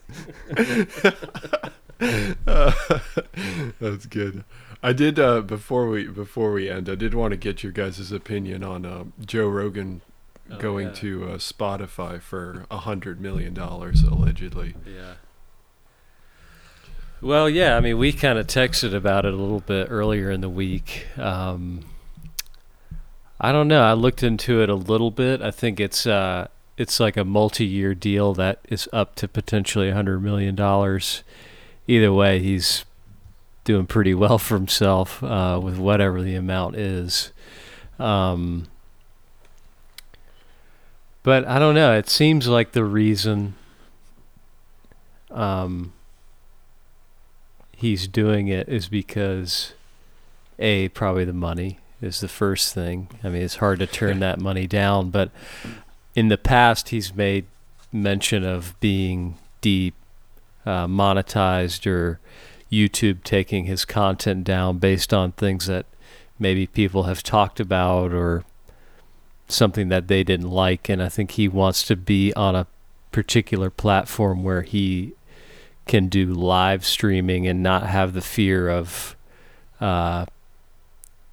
That's 3.80 4.06
good. 4.06 4.44
I 4.82 4.94
did 4.94 5.20
uh, 5.20 5.42
before 5.42 5.90
we 5.90 6.08
before 6.08 6.54
we 6.54 6.70
end. 6.70 6.88
I 6.88 6.96
did 6.96 7.14
want 7.14 7.32
to 7.32 7.38
get 7.38 7.64
your 7.64 7.72
guys' 7.72 8.12
opinion 8.12 8.64
on 8.64 8.86
um, 8.86 9.14
Joe 9.26 9.50
Rogan 9.50 10.02
Oh, 10.52 10.58
going 10.58 10.88
yeah. 10.88 10.94
to 10.94 11.24
uh, 11.26 11.38
Spotify 11.38 12.20
for 12.20 12.66
a 12.72 12.78
hundred 12.78 13.22
million 13.22 13.54
dollars 13.54 14.04
allegedly. 14.04 14.76
Yeah. 14.86 15.14
Well, 17.22 17.50
yeah. 17.50 17.76
I 17.76 17.82
mean, 17.82 17.98
we 17.98 18.14
kind 18.14 18.40
of 18.40 18.48
texted 18.48 18.94
about 18.94 19.26
it 19.26 19.34
a 19.34 19.38
little 19.38 19.60
bit 19.60 19.88
earlier 19.90 20.32
in 20.32 20.42
the 20.42 20.50
week. 20.50 21.08
Um, 21.18 21.82
I 23.42 23.52
don't 23.52 23.68
know. 23.68 23.84
I 23.84 23.94
looked 23.94 24.22
into 24.22 24.62
it 24.62 24.70
a 24.70 24.76
little 24.76 25.12
bit. 25.12 25.42
I 25.42 25.52
think 25.52 25.80
it's 25.80 26.06
uh, 26.06 26.48
it's 26.78 27.00
like 27.00 27.16
a 27.16 27.24
multi-year 27.24 27.96
deal 27.96 28.34
that 28.34 28.60
is 28.68 28.90
up 28.92 29.16
to 29.16 29.28
potentially 29.28 29.92
hundred 29.92 30.22
million 30.22 30.56
dollars. 30.56 31.24
Either 31.88 32.12
way, 32.12 32.40
he's 32.40 32.86
doing 33.64 33.88
pretty 33.88 34.14
well 34.14 34.38
for 34.38 34.56
himself 34.56 35.24
uh, 35.24 35.60
with 35.62 35.78
whatever 35.78 36.22
the 36.22 36.36
amount 36.36 36.76
is. 36.76 37.32
Um, 37.98 38.68
but 41.24 41.46
I 41.48 41.60
don't 41.60 41.76
know. 41.76 41.98
It 41.98 42.10
seems 42.10 42.48
like 42.48 42.72
the 42.74 42.86
reason 42.86 43.56
um, 45.32 45.94
he's 47.76 48.08
doing 48.08 48.48
it 48.48 48.68
is 48.68 48.88
because 48.88 49.74
a 50.58 50.90
probably 50.90 51.26
the 51.26 51.34
money 51.34 51.80
is 52.02 52.20
the 52.20 52.28
first 52.28 52.74
thing. 52.74 53.10
I 53.24 53.30
mean, 53.30 53.42
it's 53.42 53.58
hard 53.58 53.80
to 53.80 53.88
turn 53.88 54.20
that 54.20 54.40
money 54.40 54.68
down, 54.68 55.10
but 55.10 55.32
in 56.16 56.28
the 56.28 56.38
past 56.38 56.90
he's 56.90 57.14
made 57.14 57.46
mention 57.92 58.44
of 58.44 58.80
being 58.80 59.38
deep 59.62 59.96
uh, 60.66 60.88
monetized 60.88 61.88
or 61.88 62.20
YouTube 62.72 63.24
taking 63.24 63.66
his 63.66 63.86
content 63.86 64.44
down 64.44 64.78
based 64.78 65.14
on 65.14 65.32
things 65.32 65.66
that 65.66 65.86
maybe 66.38 66.68
people 66.68 67.04
have 67.04 67.24
talked 67.24 67.60
about 67.60 68.14
or 68.14 68.44
something 69.48 69.90
that 69.90 70.08
they 70.08 70.24
didn't 70.24 70.50
like 70.50 70.88
and 70.90 71.02
I 71.02 71.10
think 71.10 71.32
he 71.32 71.48
wants 71.48 71.82
to 71.88 71.96
be 71.96 72.32
on 72.34 72.56
a 72.56 72.68
particular 73.12 73.72
platform 73.72 74.44
where 74.44 74.62
he 74.62 75.14
can 75.88 76.08
do 76.08 76.28
live 76.28 76.86
streaming 76.86 77.48
and 77.48 77.64
not 77.64 77.88
have 77.88 78.14
the 78.14 78.22
fear 78.22 78.70
of 78.70 79.16
uh, 79.82 80.26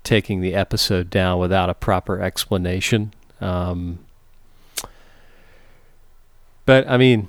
taking 0.06 0.40
the 0.40 0.54
episode 0.54 1.10
down 1.10 1.38
without 1.38 1.68
a 1.68 1.74
proper 1.74 2.22
explanation. 2.22 3.12
Um, 3.40 3.98
but 6.64 6.88
I 6.88 6.96
mean, 6.96 7.28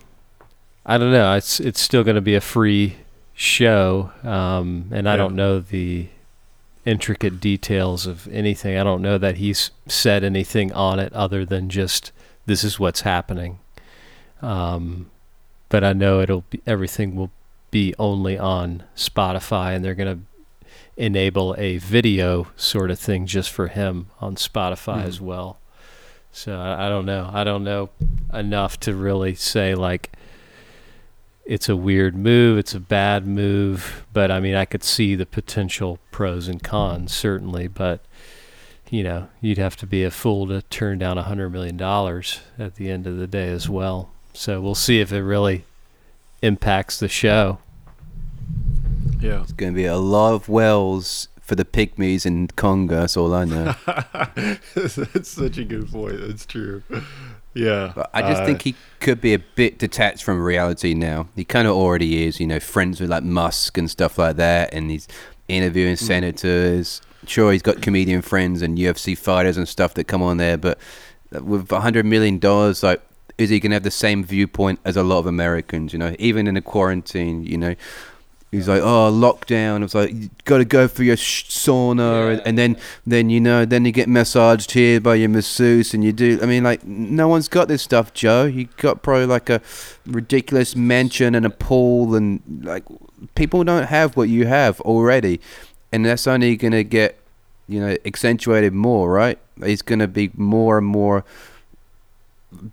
I 0.86 0.98
don't 0.98 1.12
know. 1.12 1.34
It's 1.36 1.60
it's 1.60 1.82
still 1.82 2.04
going 2.04 2.16
to 2.16 2.22
be 2.22 2.36
a 2.36 2.42
free 2.42 2.96
show, 3.34 4.12
um, 4.24 4.90
and 4.92 5.08
I 5.08 5.14
Yeah. 5.14 5.18
don't 5.18 5.36
know 5.36 5.60
the 5.60 6.08
intricate 6.86 7.40
details 7.42 8.08
of 8.08 8.28
anything. 8.30 8.78
I 8.78 8.84
don't 8.84 9.02
know 9.02 9.18
that 9.18 9.36
he's 9.38 9.72
said 9.88 10.24
anything 10.24 10.72
on 10.72 11.00
it 11.00 11.12
other 11.14 11.46
than 11.46 11.70
just 11.70 12.12
this 12.46 12.64
is 12.64 12.80
what's 12.80 13.02
happening. 13.02 13.60
Um, 14.42 15.10
but 15.70 15.84
I 15.84 15.92
know 15.94 16.22
it'll 16.22 16.46
be 16.50 16.62
everything 16.66 17.16
will 17.16 17.32
be 17.72 17.94
only 18.00 18.38
on 18.38 18.84
Spotify, 18.96 19.76
and 19.76 19.84
they're 19.84 19.96
going 19.96 20.18
to 20.18 20.24
enable 20.98 21.56
a 21.58 21.78
video 21.78 22.48
sort 22.56 22.90
of 22.92 23.00
thing 23.00 23.26
just 23.28 23.52
for 23.52 23.68
him 23.68 24.08
on 24.20 24.36
Spotify 24.36 25.04
Mhm. 25.04 25.06
as 25.06 25.22
well. 25.22 25.60
So 26.32 26.60
I, 26.60 26.88
I 26.88 26.90
don't 26.90 27.06
know. 27.06 27.30
I 27.32 27.44
don't 27.44 27.64
know 27.64 27.90
enough 28.34 28.80
to 28.82 28.94
really 28.96 29.36
say 29.36 29.76
like 29.76 30.12
it's 31.46 31.70
a 31.70 31.76
weird 31.76 32.16
move, 32.16 32.58
it's 32.58 32.74
a 32.76 32.80
bad 32.80 33.26
move, 33.26 34.06
but 34.12 34.30
I 34.32 34.40
mean 34.40 34.56
I 34.56 34.66
could 34.66 34.84
see 34.84 35.16
the 35.16 35.26
potential 35.26 36.00
pros 36.12 36.48
and 36.48 36.62
cons 36.62 37.14
certainly, 37.14 37.68
but 37.68 38.02
you 38.90 39.04
know, 39.04 39.28
you'd 39.42 39.58
have 39.58 39.76
to 39.78 39.86
be 39.86 40.04
a 40.04 40.12
fool 40.12 40.48
to 40.48 40.62
turn 40.64 40.98
down 40.98 41.18
a 41.18 41.24
hundred 41.24 41.50
million 41.52 41.78
dollars 41.78 42.40
at 42.58 42.76
the 42.76 42.90
end 42.90 43.06
of 43.06 43.18
the 43.18 43.28
day 43.28 43.50
as 43.50 43.68
well. 43.70 44.10
So 44.34 44.62
we'll 44.62 44.76
see 44.76 45.00
if 45.00 45.12
it 45.12 45.24
really 45.24 45.66
impacts 46.42 46.98
the 47.00 47.08
show. 47.10 47.60
Yeah. 49.20 49.42
It's 49.42 49.52
going 49.52 49.74
to 49.74 49.76
be 49.76 49.86
a 49.86 49.98
lot 49.98 50.34
of 50.34 50.48
wells 50.50 51.28
for 51.42 51.56
the 51.56 51.66
pygmies 51.66 52.26
in 52.26 52.48
Congo. 52.50 53.02
That's 53.02 53.18
all 53.18 53.34
I 53.34 53.46
know. 53.46 53.74
That's 54.76 55.30
such 55.30 55.58
a 55.58 55.64
good 55.64 55.90
point. 55.92 56.18
That's 56.20 56.46
true. 56.46 56.84
Yeah. 57.54 57.94
But 57.96 58.10
I 58.14 58.22
just 58.22 58.42
uh, 58.42 58.46
think 58.46 58.62
he 58.64 58.76
could 59.00 59.22
be 59.22 59.34
a 59.34 59.40
bit 59.40 59.80
detached 59.80 60.24
from 60.24 60.42
reality 60.42 60.94
now. 60.94 61.28
He 61.36 61.44
kind 61.46 61.68
of 61.68 61.76
already 61.76 62.26
is, 62.26 62.40
you 62.40 62.48
know, 62.48 62.60
friends 62.60 63.00
with 63.02 63.10
like 63.10 63.24
Musk 63.24 63.78
and 63.78 63.90
stuff 63.90 64.18
like 64.18 64.36
that, 64.36 64.74
and 64.74 64.92
he's 64.92 65.08
interviewing 65.48 65.96
Mm. 65.96 66.00
senators. 66.00 67.02
Sure, 67.26 67.52
he's 67.52 67.62
got 67.64 67.82
comedian 67.82 68.22
friends 68.22 68.62
and 68.62 68.78
UFC 68.78 69.18
fighters 69.18 69.58
and 69.58 69.68
stuff 69.68 69.94
that 69.96 70.04
come 70.06 70.22
on 70.22 70.38
there, 70.38 70.58
but 70.58 70.78
with 71.32 71.72
a 71.72 71.80
hundred 71.80 72.06
million 72.06 72.38
dollars, 72.40 72.84
like, 72.84 73.02
is 73.38 73.50
he 73.50 73.60
gonna 73.60 73.76
have 73.76 73.84
the 73.84 73.92
same 73.92 74.24
viewpoint 74.24 74.80
as 74.86 74.96
a 74.96 75.04
lot 75.04 75.20
of 75.20 75.26
Americans? 75.26 75.94
You 75.94 76.00
know, 76.00 76.16
even 76.20 76.48
in 76.48 76.54
the 76.56 76.62
quarantine, 76.62 77.44
you 77.44 77.58
know. 77.58 77.76
He's 78.50 78.70
like, 78.70 78.82
oh, 78.82 79.12
lockdown. 79.12 79.84
It's 79.84 79.94
like 79.94 80.14
you 80.14 80.30
got 80.46 80.60
to 80.60 80.66
go 80.66 80.88
for 80.88 81.04
your 81.04 81.18
sh- 81.18 81.44
sauna, 81.50 82.30
and, 82.30 82.38
Yeah. 82.38 82.44
and 82.46 82.58
then, 82.58 82.78
then 83.06 83.30
you 83.30 83.42
know, 83.42 83.66
then 83.66 83.84
you 83.84 83.92
get 83.92 84.08
massaged 84.08 84.72
here 84.72 85.02
by 85.02 85.16
your 85.16 85.28
masseuse, 85.28 85.94
and 85.94 86.02
you 86.04 86.14
do. 86.14 86.40
I 86.42 86.46
mean, 86.46 86.64
like, 86.64 86.86
no 86.86 87.28
one's 87.28 87.50
got 87.50 87.68
this 87.68 87.82
stuff, 87.82 88.14
Joe. 88.14 88.46
You 88.46 88.70
got 88.78 89.02
probably 89.04 89.26
like 89.26 89.50
a 89.50 89.62
ridiculous 90.06 90.78
mansion 90.78 91.36
and 91.36 91.46
a 91.46 91.50
pool, 91.50 92.16
and 92.16 92.42
like, 92.64 92.84
people 93.36 93.66
don't 93.66 93.88
have 93.88 94.16
what 94.16 94.30
you 94.30 94.46
have 94.46 94.80
already, 94.82 95.42
and 95.92 96.06
that's 96.06 96.26
only 96.26 96.56
gonna 96.56 96.84
get, 96.84 97.18
you 97.68 97.82
know, 97.82 97.98
accentuated 98.06 98.72
more, 98.72 99.12
right? 99.12 99.38
It's 99.62 99.82
gonna 99.82 100.08
be 100.08 100.32
more 100.38 100.78
and 100.78 100.88
more. 100.88 101.26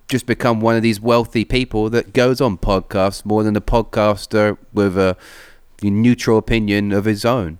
Just 0.09 0.27
become 0.27 0.61
one 0.61 0.77
of 0.77 0.83
these 0.83 1.01
wealthy 1.01 1.45
people 1.45 1.91
that 1.91 2.13
goes 2.13 2.41
on 2.41 2.59
podcasts 2.59 3.25
more 3.25 3.43
than 3.43 3.57
a 3.57 3.61
podcaster 3.61 4.57
with 4.73 4.97
a 4.97 5.17
neutral 5.91 6.39
opinion 6.39 6.93
of 6.93 7.05
his 7.05 7.25
own. 7.25 7.59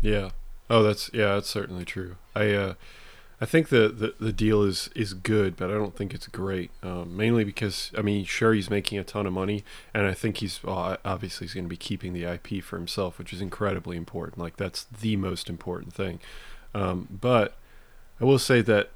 Yeah. 0.00 0.30
Oh, 0.70 0.82
that's 0.82 1.10
yeah, 1.12 1.34
that's 1.34 1.48
certainly 1.48 1.84
true. 1.84 2.16
I 2.34 2.50
uh, 2.50 2.74
I 3.40 3.46
think 3.46 3.68
the, 3.68 3.88
the, 3.88 4.14
the 4.18 4.32
deal 4.32 4.62
is 4.62 4.90
is 4.94 5.14
good, 5.14 5.56
but 5.56 5.70
I 5.70 5.74
don't 5.74 5.96
think 5.96 6.12
it's 6.12 6.26
great. 6.26 6.70
Um, 6.82 7.16
mainly 7.16 7.44
because 7.44 7.92
I 7.96 8.02
mean, 8.02 8.24
sure, 8.24 8.52
he's 8.52 8.68
making 8.68 8.98
a 8.98 9.04
ton 9.04 9.26
of 9.26 9.32
money, 9.32 9.64
and 9.94 10.06
I 10.06 10.14
think 10.14 10.38
he's 10.38 10.62
well, 10.62 10.98
obviously 11.04 11.46
he's 11.46 11.54
going 11.54 11.64
to 11.64 11.68
be 11.68 11.76
keeping 11.76 12.12
the 12.12 12.24
IP 12.24 12.62
for 12.62 12.76
himself, 12.76 13.18
which 13.18 13.32
is 13.32 13.40
incredibly 13.40 13.96
important. 13.96 14.38
Like 14.38 14.56
that's 14.56 14.84
the 14.84 15.16
most 15.16 15.48
important 15.48 15.94
thing. 15.94 16.20
Um, 16.74 17.08
but 17.10 17.56
I 18.20 18.24
will 18.24 18.38
say 18.38 18.60
that 18.62 18.90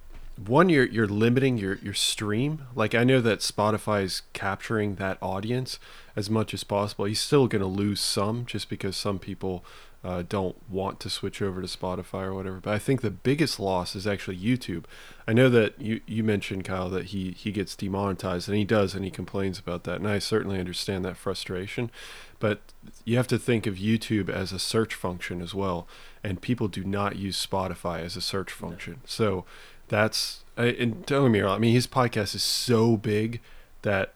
one, 0.45 0.69
you're 0.69 0.87
you're 0.87 1.07
limiting 1.07 1.57
your 1.57 1.77
your 1.77 1.95
stream. 1.95 2.67
Like 2.75 2.95
I 2.95 3.05
know 3.05 3.21
that 3.21 3.41
Spotify 3.41 4.03
is 4.03 4.23
capturing 4.33 4.97
that 4.97 5.19
audience 5.23 5.79
as 6.15 6.29
much 6.29 6.53
as 6.55 6.65
possible. 6.65 7.05
He's 7.05 7.21
still 7.21 7.47
going 7.47 7.63
to 7.63 7.69
lose 7.69 8.01
some 8.01 8.47
just 8.47 8.69
because 8.69 8.97
some 8.97 9.19
people 9.19 9.65
uh, 10.05 10.23
don't 10.29 10.57
want 10.69 10.99
to 11.01 11.09
switch 11.09 11.41
over 11.41 11.61
to 11.61 11.67
Spotify 11.69 12.25
or 12.25 12.35
whatever. 12.35 12.59
But 12.61 12.75
I 12.75 12.79
think 12.79 13.01
the 13.01 13.11
biggest 13.11 13.61
loss 13.61 13.95
is 13.95 14.07
actually 14.07 14.37
YouTube. 14.37 14.85
I 15.29 15.33
know 15.33 15.49
that 15.51 15.81
you 15.81 16.01
you 16.07 16.25
mentioned 16.25 16.65
Kyle 16.65 16.91
that 16.91 17.07
he 17.07 17.31
he 17.33 17.53
gets 17.53 17.77
demonetized 17.77 18.49
and 18.49 18.59
he 18.59 18.65
does 18.65 18.95
and 18.95 19.05
he 19.05 19.11
complains 19.11 19.59
about 19.59 19.85
that, 19.85 19.97
and 19.97 20.09
I 20.09 20.19
certainly 20.19 20.59
understand 20.59 21.05
that 21.05 21.17
frustration. 21.17 21.91
But 22.41 22.61
you 23.05 23.17
have 23.17 23.29
to 23.29 23.39
think 23.39 23.67
of 23.69 23.77
YouTube 23.77 24.29
as 24.29 24.51
a 24.51 24.59
search 24.59 24.95
function 24.95 25.41
as 25.41 25.55
well, 25.55 25.87
and 26.25 26.43
people 26.43 26.67
do 26.67 26.83
not 26.83 27.15
use 27.15 27.45
Spotify 27.45 28.01
as 28.01 28.17
a 28.17 28.21
search 28.21 28.51
function. 28.51 29.01
So 29.07 29.45
that's 29.87 30.43
and 30.57 31.07
don't 31.07 31.27
get 31.27 31.31
me 31.31 31.41
wrong. 31.41 31.57
I 31.57 31.59
mean, 31.61 31.75
his 31.75 31.87
podcast 31.87 32.35
is 32.35 32.43
so 32.43 32.97
big 32.97 33.41
that 33.83 34.15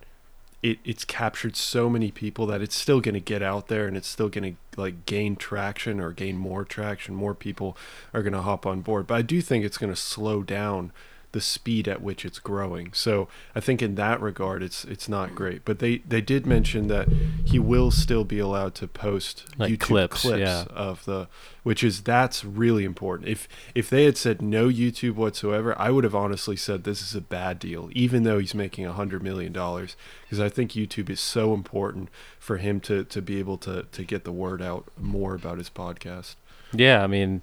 it 0.62 0.78
it's 0.85 1.05
captured 1.05 1.57
so 1.57 1.89
many 1.89 2.11
people 2.11 2.47
that 2.47 2.62
it's 2.62 2.74
still 2.74 3.01
going 3.01 3.15
to 3.15 3.20
get 3.20 3.43
out 3.43 3.69
there 3.69 3.87
and 3.87 3.97
it's 3.97 4.09
still 4.09 4.28
going 4.28 4.57
to 4.74 4.81
like 4.81 5.07
gain 5.07 5.37
traction 5.37 6.01
or 6.01 6.12
gain 6.12 6.37
more 6.37 6.65
traction. 6.65 7.15
More 7.15 7.35
people 7.35 7.77
are 8.12 8.23
going 8.23 8.33
to 8.33 8.43
hop 8.43 8.66
on 8.66 8.81
board. 8.81 9.07
But 9.07 9.15
I 9.16 9.23
do 9.23 9.41
think 9.41 9.65
it's 9.65 9.78
going 9.78 9.93
to 9.93 10.01
slow 10.01 10.43
down 10.43 10.93
the 11.36 11.40
speed 11.42 11.86
at 11.86 12.00
which 12.00 12.24
it's 12.24 12.38
growing. 12.38 12.94
So 12.94 13.28
I 13.54 13.60
think 13.60 13.82
in 13.82 13.94
that 13.96 14.22
regard, 14.22 14.62
it's 14.62 14.86
it's 14.86 15.06
not 15.06 15.34
great. 15.34 15.66
But 15.66 15.80
they 15.80 15.98
they 15.98 16.22
did 16.22 16.46
mention 16.46 16.88
that 16.88 17.08
he 17.44 17.58
will 17.58 17.90
still 17.90 18.24
be 18.24 18.38
allowed 18.38 18.74
to 18.76 18.88
post 18.88 19.44
Like 19.58 19.70
YouTube 19.70 19.80
clips, 19.80 20.22
clips, 20.22 20.40
yeah. 20.40 20.64
of 20.70 21.04
the, 21.04 21.28
which 21.62 21.84
is 21.84 22.00
that's 22.00 22.42
really 22.42 22.84
important. 22.84 23.28
If 23.28 23.48
if 23.74 23.90
they 23.90 24.06
had 24.06 24.16
said 24.16 24.40
no 24.40 24.70
YouTube 24.70 25.16
whatsoever, 25.16 25.78
I 25.78 25.90
would 25.90 26.04
have 26.04 26.14
honestly 26.14 26.56
said 26.56 26.84
this 26.84 27.02
is 27.02 27.14
a 27.14 27.20
bad 27.20 27.58
deal, 27.58 27.90
even 27.92 28.22
though 28.22 28.38
he's 28.38 28.54
making 28.54 28.86
a 28.86 28.94
hundred 28.94 29.22
million 29.22 29.52
dollars, 29.52 29.94
because 30.22 30.40
I 30.40 30.48
think 30.48 30.72
YouTube 30.72 31.10
is 31.10 31.20
so 31.20 31.52
important 31.52 32.08
for 32.38 32.56
him 32.56 32.80
to 32.80 33.04
to 33.04 33.20
be 33.20 33.38
able 33.38 33.58
to 33.58 33.82
to 33.82 34.04
get 34.04 34.24
the 34.24 34.32
word 34.32 34.62
out 34.62 34.88
more 34.98 35.34
about 35.34 35.58
his 35.58 35.68
podcast. 35.68 36.36
Yeah, 36.72 37.04
I 37.04 37.06
mean, 37.06 37.42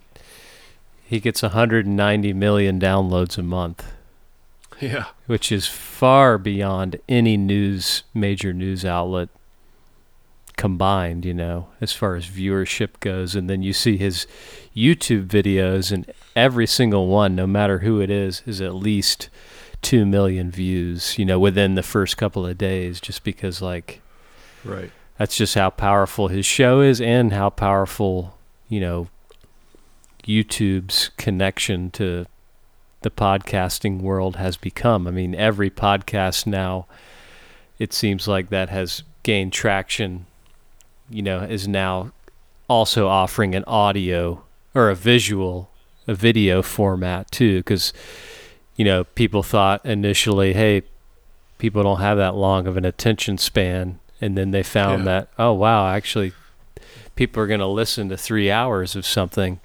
he 1.13 1.19
gets 1.19 1.43
190 1.43 2.33
million 2.33 2.79
downloads 2.79 3.37
a 3.37 3.43
month, 3.43 3.85
Yeah. 4.81 5.05
which 5.27 5.51
is 5.51 5.67
far 5.67 6.39
beyond 6.39 6.99
any 7.07 7.37
news 7.37 8.01
major 8.15 8.51
news 8.51 8.83
outlet 8.83 9.29
combined, 10.57 11.23
you 11.23 11.33
know, 11.33 11.67
as 11.81 11.93
far 11.93 12.15
as 12.15 12.25
viewership 12.25 12.99
goes. 12.99 13.35
And 13.35 13.47
then 13.47 13.61
you 13.61 13.73
see 13.73 13.97
his 13.97 14.25
YouTube 14.75 15.27
videos, 15.27 15.91
and 15.91 16.11
every 16.35 16.65
single 16.65 17.05
one, 17.07 17.35
no 17.35 17.45
matter 17.45 17.79
who 17.79 18.01
it 18.01 18.09
is, 18.09 18.41
is 18.47 18.59
at 18.59 18.73
least 18.73 19.29
2 19.83 20.05
million 20.07 20.49
views, 20.49 21.17
you 21.19 21.25
know, 21.25 21.37
within 21.39 21.75
the 21.75 21.83
first 21.83 22.17
couple 22.17 22.45
of 22.45 22.57
days, 22.57 22.99
just 22.99 23.23
because, 23.23 23.61
like, 23.61 24.01
Right. 24.63 24.91
that's 25.19 25.35
just 25.35 25.53
how 25.55 25.69
powerful 25.69 26.29
his 26.29 26.45
show 26.45 26.81
is 26.81 26.99
and 27.01 27.33
how 27.33 27.51
powerful 27.51 28.35
you 28.67 28.79
know 28.79 29.09
YouTube's 30.23 31.09
connection 31.17 31.91
to 31.91 32.25
the 33.01 33.11
podcasting 33.11 34.01
world 34.01 34.37
has 34.37 34.55
become. 34.57 35.07
I 35.07 35.11
mean, 35.11 35.35
every 35.35 35.69
podcast 35.69 36.47
now 36.47 36.85
it 37.79 37.91
seems 37.93 38.27
like 38.27 38.49
that 38.49 38.69
has 38.69 39.03
gained 39.23 39.51
traction, 39.51 40.25
you 41.09 41.21
know, 41.21 41.39
is 41.39 41.67
now 41.67 42.11
also 42.69 43.07
offering 43.07 43.55
an 43.55 43.63
audio 43.65 44.43
or 44.73 44.89
a 44.89 44.95
visual, 44.95 45.69
a 46.07 46.13
video 46.13 46.61
format 46.61 47.29
too 47.31 47.61
cuz 47.63 47.91
you 48.75 48.83
know, 48.85 49.03
people 49.03 49.43
thought 49.43 49.85
initially, 49.85 50.53
hey, 50.53 50.81
people 51.59 51.83
don't 51.83 51.99
have 51.99 52.17
that 52.17 52.33
long 52.35 52.65
of 52.65 52.75
an 52.77 52.85
attention 52.85 53.37
span 53.37 53.99
and 54.21 54.37
then 54.37 54.51
they 54.51 54.63
found 54.63 54.99
Yeah. 55.01 55.05
that 55.05 55.27
oh 55.37 55.53
wow 55.53 55.87
actually 55.93 56.31
people 57.15 57.43
are 57.43 57.47
going 57.47 57.59
to 57.59 57.67
listen 57.67 58.09
to 58.09 58.17
three 58.17 58.49
hours 58.49 58.95
of 58.95 59.05
something 59.05 59.59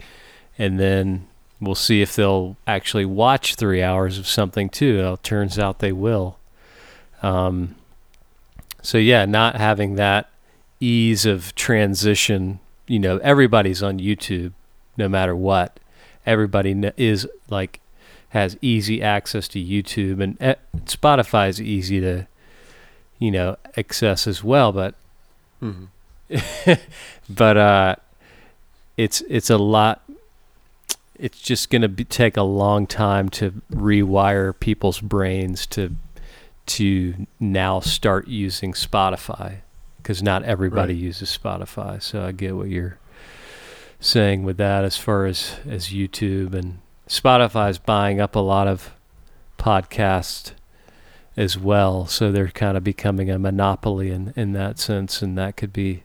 and 0.58 0.78
then 0.78 1.26
we'll 1.60 1.74
see 1.74 2.02
if 2.02 2.14
they'll 2.16 2.56
actually 2.66 3.04
watch 3.04 3.54
three 3.54 3.82
hours 3.82 4.18
of 4.18 4.26
something 4.26 4.68
too. 4.68 5.00
It 5.00 5.22
turns 5.22 5.58
out 5.58 5.78
they 5.78 5.92
will. 5.92 6.38
Um, 7.22 7.74
so 8.82 8.98
yeah 8.98 9.24
not 9.24 9.56
having 9.56 9.96
that 9.96 10.30
ease 10.80 11.26
of 11.26 11.54
transition 11.54 12.60
you 12.86 12.98
know 12.98 13.18
everybody's 13.18 13.82
on 13.82 13.98
youtube 13.98 14.52
no 14.96 15.08
matter 15.08 15.34
what. 15.36 15.78
Everybody 16.26 16.72
is 16.96 17.26
like 17.48 17.80
has 18.30 18.56
easy 18.60 19.02
access 19.02 19.48
to 19.48 19.64
youtube 19.64 20.22
and 20.22 20.36
eh, 20.40 20.54
spotify's 20.84 21.60
easy 21.60 22.00
to 22.00 22.26
you 23.18 23.30
know 23.30 23.56
access 23.76 24.26
as 24.26 24.44
well 24.44 24.70
but 24.72 24.94
hmm 25.60 25.84
but 27.30 27.56
uh 27.56 27.96
it's 28.98 29.22
it's 29.28 29.48
a 29.48 29.56
lot 29.56 30.02
it's 31.18 31.40
just 31.40 31.70
going 31.70 31.82
to 31.82 32.04
take 32.04 32.36
a 32.36 32.42
long 32.42 32.86
time 32.86 33.28
to 33.30 33.60
rewire 33.72 34.58
people's 34.58 35.00
brains 35.00 35.66
to 35.66 35.96
to 36.66 37.26
now 37.40 37.80
start 37.80 38.28
using 38.28 38.72
Spotify 38.74 39.56
because 39.96 40.22
not 40.22 40.42
everybody 40.42 40.92
Right. 40.94 41.02
uses 41.02 41.36
Spotify. 41.42 42.02
So 42.02 42.24
I 42.26 42.32
get 42.32 42.56
what 42.56 42.68
you're 42.68 42.98
saying 44.00 44.42
with 44.44 44.58
that 44.58 44.84
as 44.84 44.96
far 44.96 45.24
as 45.26 45.56
as 45.68 45.88
YouTube 45.88 46.54
and 46.54 46.78
Spotify's 47.08 47.78
buying 47.78 48.20
up 48.20 48.36
a 48.36 48.40
lot 48.40 48.68
of 48.68 48.92
podcasts 49.58 50.52
as 51.36 51.58
well. 51.58 52.06
So 52.06 52.30
they're 52.30 52.48
kind 52.48 52.76
of 52.76 52.84
becoming 52.84 53.30
a 53.30 53.38
monopoly 53.38 54.10
in 54.10 54.32
in 54.36 54.52
that 54.52 54.78
sense 54.78 55.22
and 55.22 55.36
that 55.38 55.56
could 55.56 55.72
be 55.72 56.02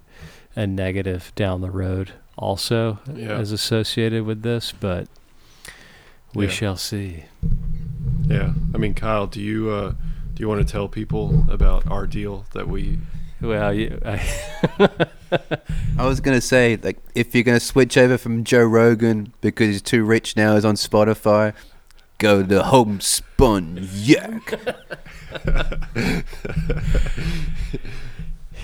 a 0.56 0.66
negative 0.66 1.32
down 1.36 1.62
the 1.62 1.72
road 1.72 2.14
also 2.38 3.00
Yeah. 3.14 3.38
as 3.38 3.52
associated 3.52 4.24
with 4.26 4.42
this, 4.44 4.74
but 4.80 5.08
we 6.34 6.46
Yeah. 6.46 6.52
shall 6.52 6.78
see. 6.78 7.26
Yeah. 8.28 8.54
I 8.74 8.78
mean, 8.78 8.94
Kyle, 8.94 9.28
do 9.28 9.40
you 9.42 9.70
uh, 9.70 9.90
do 10.34 10.42
you 10.42 10.48
want 10.48 10.66
to 10.66 10.72
tell 10.72 10.88
people 10.88 11.46
about 11.50 11.86
our 11.88 12.08
deal 12.08 12.46
that 12.54 12.68
we? 12.68 12.98
Well, 13.42 13.74
you, 13.74 14.00
I, 14.06 14.22
I 15.98 16.08
was 16.08 16.22
gonna 16.22 16.40
say, 16.42 16.80
like, 16.82 16.98
if 17.14 17.36
you're 17.36 17.44
gonna 17.44 17.60
switch 17.60 17.98
over 17.98 18.18
from 18.18 18.44
Joe 18.46 18.64
Rogan 18.64 19.34
because 19.42 19.68
he's 19.68 19.82
too 19.82 20.04
rich 20.06 20.36
now, 20.38 20.56
is 20.56 20.64
on 20.66 20.76
Spotify, 20.76 21.54
go 22.20 22.42
to 22.42 22.64
Homespun 22.64 23.88
Yak. 23.94 24.60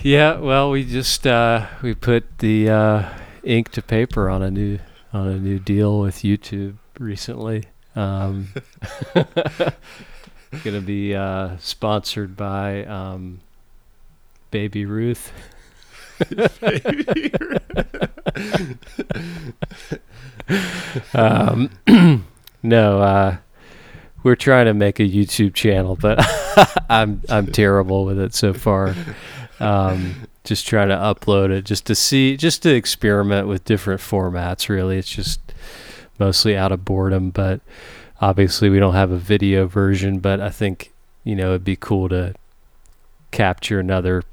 yeah, 0.03 0.37
well, 0.37 0.71
we 0.71 0.83
just 0.85 1.27
uh, 1.27 1.67
we 1.81 1.93
put 1.93 2.37
the 2.39 2.69
uh, 2.69 3.09
ink 3.43 3.69
to 3.71 3.81
paper 3.81 4.29
on 4.29 4.41
a 4.41 4.51
new 4.51 4.79
on 5.11 5.27
a 5.27 5.37
new 5.37 5.59
deal 5.59 5.99
with 5.99 6.17
YouTube 6.17 6.75
recently. 6.99 7.65
Um, 7.95 8.49
gonna 10.63 10.81
be 10.81 11.15
uh, 11.15 11.57
sponsored 11.57 12.35
by 12.35 12.83
um, 12.85 13.39
Baby 14.51 14.85
Ruth. 14.85 15.31
um, 21.13 21.69
no, 22.63 23.01
uh, 23.01 23.37
we're 24.23 24.35
trying 24.35 24.65
to 24.65 24.73
make 24.73 24.99
a 24.99 25.03
YouTube 25.03 25.53
channel, 25.53 25.95
but 25.95 26.19
I'm 26.89 27.21
I'm 27.29 27.47
terrible 27.47 28.05
with 28.05 28.19
it 28.19 28.33
so 28.33 28.53
far. 28.53 28.95
Um, 29.59 30.27
just 30.49 30.67
trying 30.67 30.89
to 30.89 30.95
upload 30.95 31.51
it, 31.51 31.63
just 31.63 31.85
to 31.85 31.95
see, 31.95 32.35
just 32.35 32.63
to 32.63 32.75
experiment 32.75 33.47
with 33.47 33.63
different 33.63 34.01
formats. 34.01 34.67
Really, 34.67 34.97
it's 34.97 35.09
just 35.09 35.39
mostly 36.19 36.57
out 36.57 36.73
of 36.73 36.83
boredom. 36.83 37.29
But 37.29 37.61
obviously, 38.19 38.69
we 38.69 38.79
don't 38.79 38.95
have 38.95 39.11
a 39.11 39.17
video 39.17 39.65
version. 39.67 40.19
But 40.19 40.41
I 40.41 40.49
think 40.49 40.91
you 41.23 41.35
know 41.35 41.49
it'd 41.49 41.63
be 41.63 41.77
cool 41.77 42.09
to 42.09 42.33
capture 43.31 43.79
another 43.79 44.23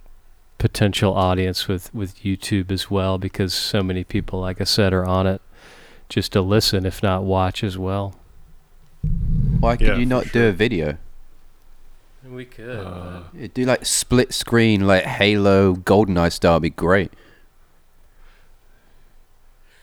potential 0.58 1.14
audience 1.14 1.68
with 1.68 1.94
with 1.94 2.18
YouTube 2.24 2.72
as 2.72 2.90
well, 2.90 3.18
because 3.18 3.54
so 3.54 3.82
many 3.82 4.02
people, 4.02 4.40
like 4.40 4.60
I 4.60 4.64
said, 4.64 4.92
are 4.92 5.06
on 5.06 5.26
it 5.28 5.40
just 6.08 6.32
to 6.32 6.40
listen, 6.40 6.86
if 6.86 7.02
not 7.02 7.22
watch 7.24 7.62
as 7.62 7.78
well. 7.78 8.16
Why 9.60 9.76
could 9.76 9.86
Yeah, 9.86 9.96
you 9.96 10.04
for 10.04 10.08
not 10.08 10.32
do 10.32 10.46
a 10.46 10.52
video? 10.52 10.98
We 12.36 12.44
could. 12.44 12.68
Uh, 12.68 13.22
Yeah, 13.32 13.46
Do 13.54 13.64
like 13.64 13.86
split 13.86 14.34
screen, 14.34 14.86
like 14.86 15.04
Halo, 15.04 15.76
GoldenEye 15.76 16.30
style. 16.30 16.54
Would 16.54 16.62
be 16.62 16.70
great. 16.70 17.10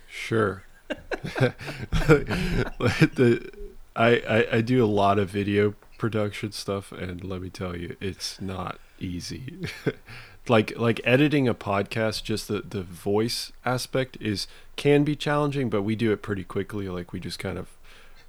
Sure. 0.07 0.63
the, 1.39 1.55
I, 3.95 4.09
I 4.29 4.47
I 4.57 4.61
do 4.61 4.83
a 4.83 4.85
lot 4.85 5.17
of 5.17 5.31
video 5.31 5.73
production 5.97 6.51
stuff, 6.51 6.91
and 6.91 7.23
let 7.23 7.41
me 7.41 7.49
tell 7.49 7.75
you, 7.75 7.95
it's 7.99 8.39
not 8.39 8.77
easy. 8.99 9.67
like 10.47 10.77
like 10.77 11.01
editing 11.03 11.47
a 11.47 11.55
podcast, 11.55 12.23
just 12.23 12.47
the 12.47 12.61
the 12.61 12.83
voice 12.83 13.51
aspect 13.65 14.15
is 14.21 14.45
can 14.75 15.03
be 15.03 15.15
challenging, 15.15 15.71
but 15.71 15.81
we 15.81 15.95
do 15.95 16.11
it 16.11 16.21
pretty 16.21 16.43
quickly. 16.43 16.87
Like 16.87 17.13
we 17.13 17.19
just 17.19 17.39
kind 17.39 17.57
of 17.57 17.69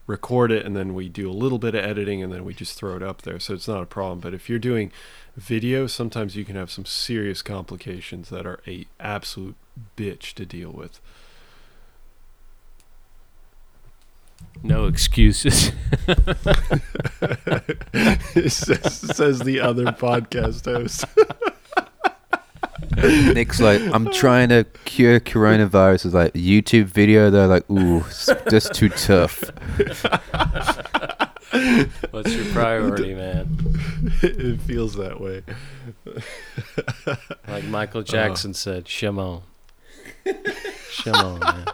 record 0.06 0.52
it, 0.52 0.64
and 0.66 0.76
then 0.76 0.94
we 0.94 1.08
do 1.08 1.30
a 1.30 1.32
little 1.32 1.58
bit 1.58 1.74
of 1.74 1.84
editing, 1.84 2.22
and 2.22 2.32
then 2.32 2.44
we 2.44 2.54
just 2.54 2.78
throw 2.78 2.96
it 2.96 3.02
up 3.02 3.22
there. 3.22 3.38
So 3.38 3.54
it's 3.54 3.68
not 3.68 3.82
a 3.82 3.86
problem. 3.86 4.20
But 4.20 4.34
if 4.34 4.48
you're 4.48 4.58
doing 4.58 4.92
video, 5.36 5.86
sometimes 5.86 6.36
you 6.36 6.44
can 6.44 6.56
have 6.56 6.70
some 6.70 6.84
serious 6.84 7.42
complications 7.42 8.30
that 8.30 8.46
are 8.46 8.60
a 8.66 8.86
absolute 9.00 9.56
bitch 9.96 10.34
to 10.34 10.46
deal 10.46 10.70
with. 10.70 11.00
no 14.62 14.86
excuses. 14.86 15.72
says, 18.48 18.94
says 19.16 19.40
the 19.40 19.60
other 19.60 19.86
podcast 19.86 20.64
host. 20.64 21.04
Nick's 22.96 23.60
like, 23.60 23.80
I'm 23.92 24.10
trying 24.12 24.48
to 24.50 24.64
cure 24.84 25.20
coronavirus. 25.20 26.06
Is 26.06 26.14
like 26.14 26.32
YouTube 26.34 26.84
video. 26.86 27.30
They're 27.30 27.46
like, 27.46 27.68
ooh, 27.70 27.98
it's 28.06 28.30
just 28.50 28.74
too 28.74 28.88
tough. 28.88 29.44
What's 32.10 32.34
your 32.34 32.46
priority, 32.52 33.14
man? 33.14 33.56
it 34.22 34.60
feels 34.62 34.94
that 34.96 35.20
way. 35.20 35.42
Like 37.46 37.64
Michael 37.64 38.02
Jackson 38.02 38.54
said, 38.54 38.88
Shimon. 38.88 39.42
Shimon, 40.90 41.40
man. 41.40 41.66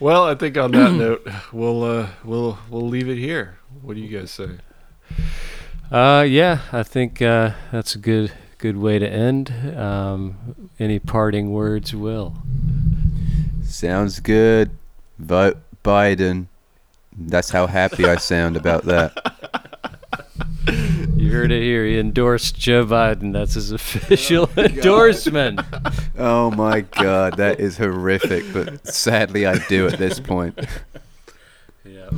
Well, 0.00 0.24
I 0.24 0.34
think 0.34 0.56
on 0.56 0.70
that 0.72 0.92
note, 0.92 1.28
we'll 1.52 1.84
uh, 1.84 2.08
we'll 2.24 2.58
we'll 2.70 2.88
leave 2.88 3.06
it 3.10 3.18
here. 3.18 3.58
What 3.82 3.96
do 3.96 4.00
you 4.00 4.18
guys 4.18 4.30
say? 4.30 4.48
Uh, 5.90 6.24
yeah, 6.28 6.60
I 6.72 6.82
think 6.82 7.20
uh, 7.20 7.52
that's 7.72 7.94
a 7.94 7.98
good 7.98 8.32
good 8.58 8.76
way 8.76 8.98
to 8.98 9.08
end. 9.08 9.52
Um, 9.76 10.70
any 10.78 10.98
parting 10.98 11.50
words, 11.52 11.94
Will? 11.94 12.36
Sounds 13.64 14.20
good. 14.20 14.70
Vote 15.18 15.56
Biden. 15.82 16.46
That's 17.16 17.50
how 17.50 17.66
happy 17.66 18.04
I 18.04 18.16
sound 18.16 18.56
about 18.56 18.84
that. 18.84 19.12
You 21.16 21.30
heard 21.32 21.52
it 21.52 21.62
here. 21.62 21.84
He 21.84 21.98
endorsed 21.98 22.56
Joe 22.58 22.86
Biden. 22.86 23.34
That's 23.34 23.52
his 23.52 23.72
official 23.72 24.48
endorsement. 24.56 25.60
Oh 26.18 26.50
my 26.50 26.80
god, 26.80 27.36
that 27.36 27.60
is 27.60 27.76
horrific, 27.76 28.44
but 28.52 28.86
sadly 28.86 29.44
I 29.46 29.58
do 29.68 29.86
at 29.86 29.98
this 29.98 30.18
point. 30.20 30.58
Yeah. 31.84 32.10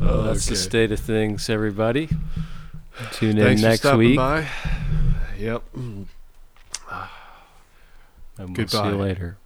Uh, 0.00 0.04
well, 0.04 0.22
that's 0.22 0.46
the 0.46 0.56
state 0.56 0.92
of 0.92 1.00
things, 1.00 1.50
everybody. 1.50 2.08
Tune 3.12 3.36
in 3.38 3.44
Thanks 3.44 3.62
next 3.62 3.80
for 3.80 3.88
stopping 3.88 3.98
week, 3.98 4.16
by. 4.16 4.48
Yep. 5.38 5.62
and 5.74 6.06
we'll 8.38 8.68
see 8.68 8.78
you 8.78 8.96
later. 8.96 9.36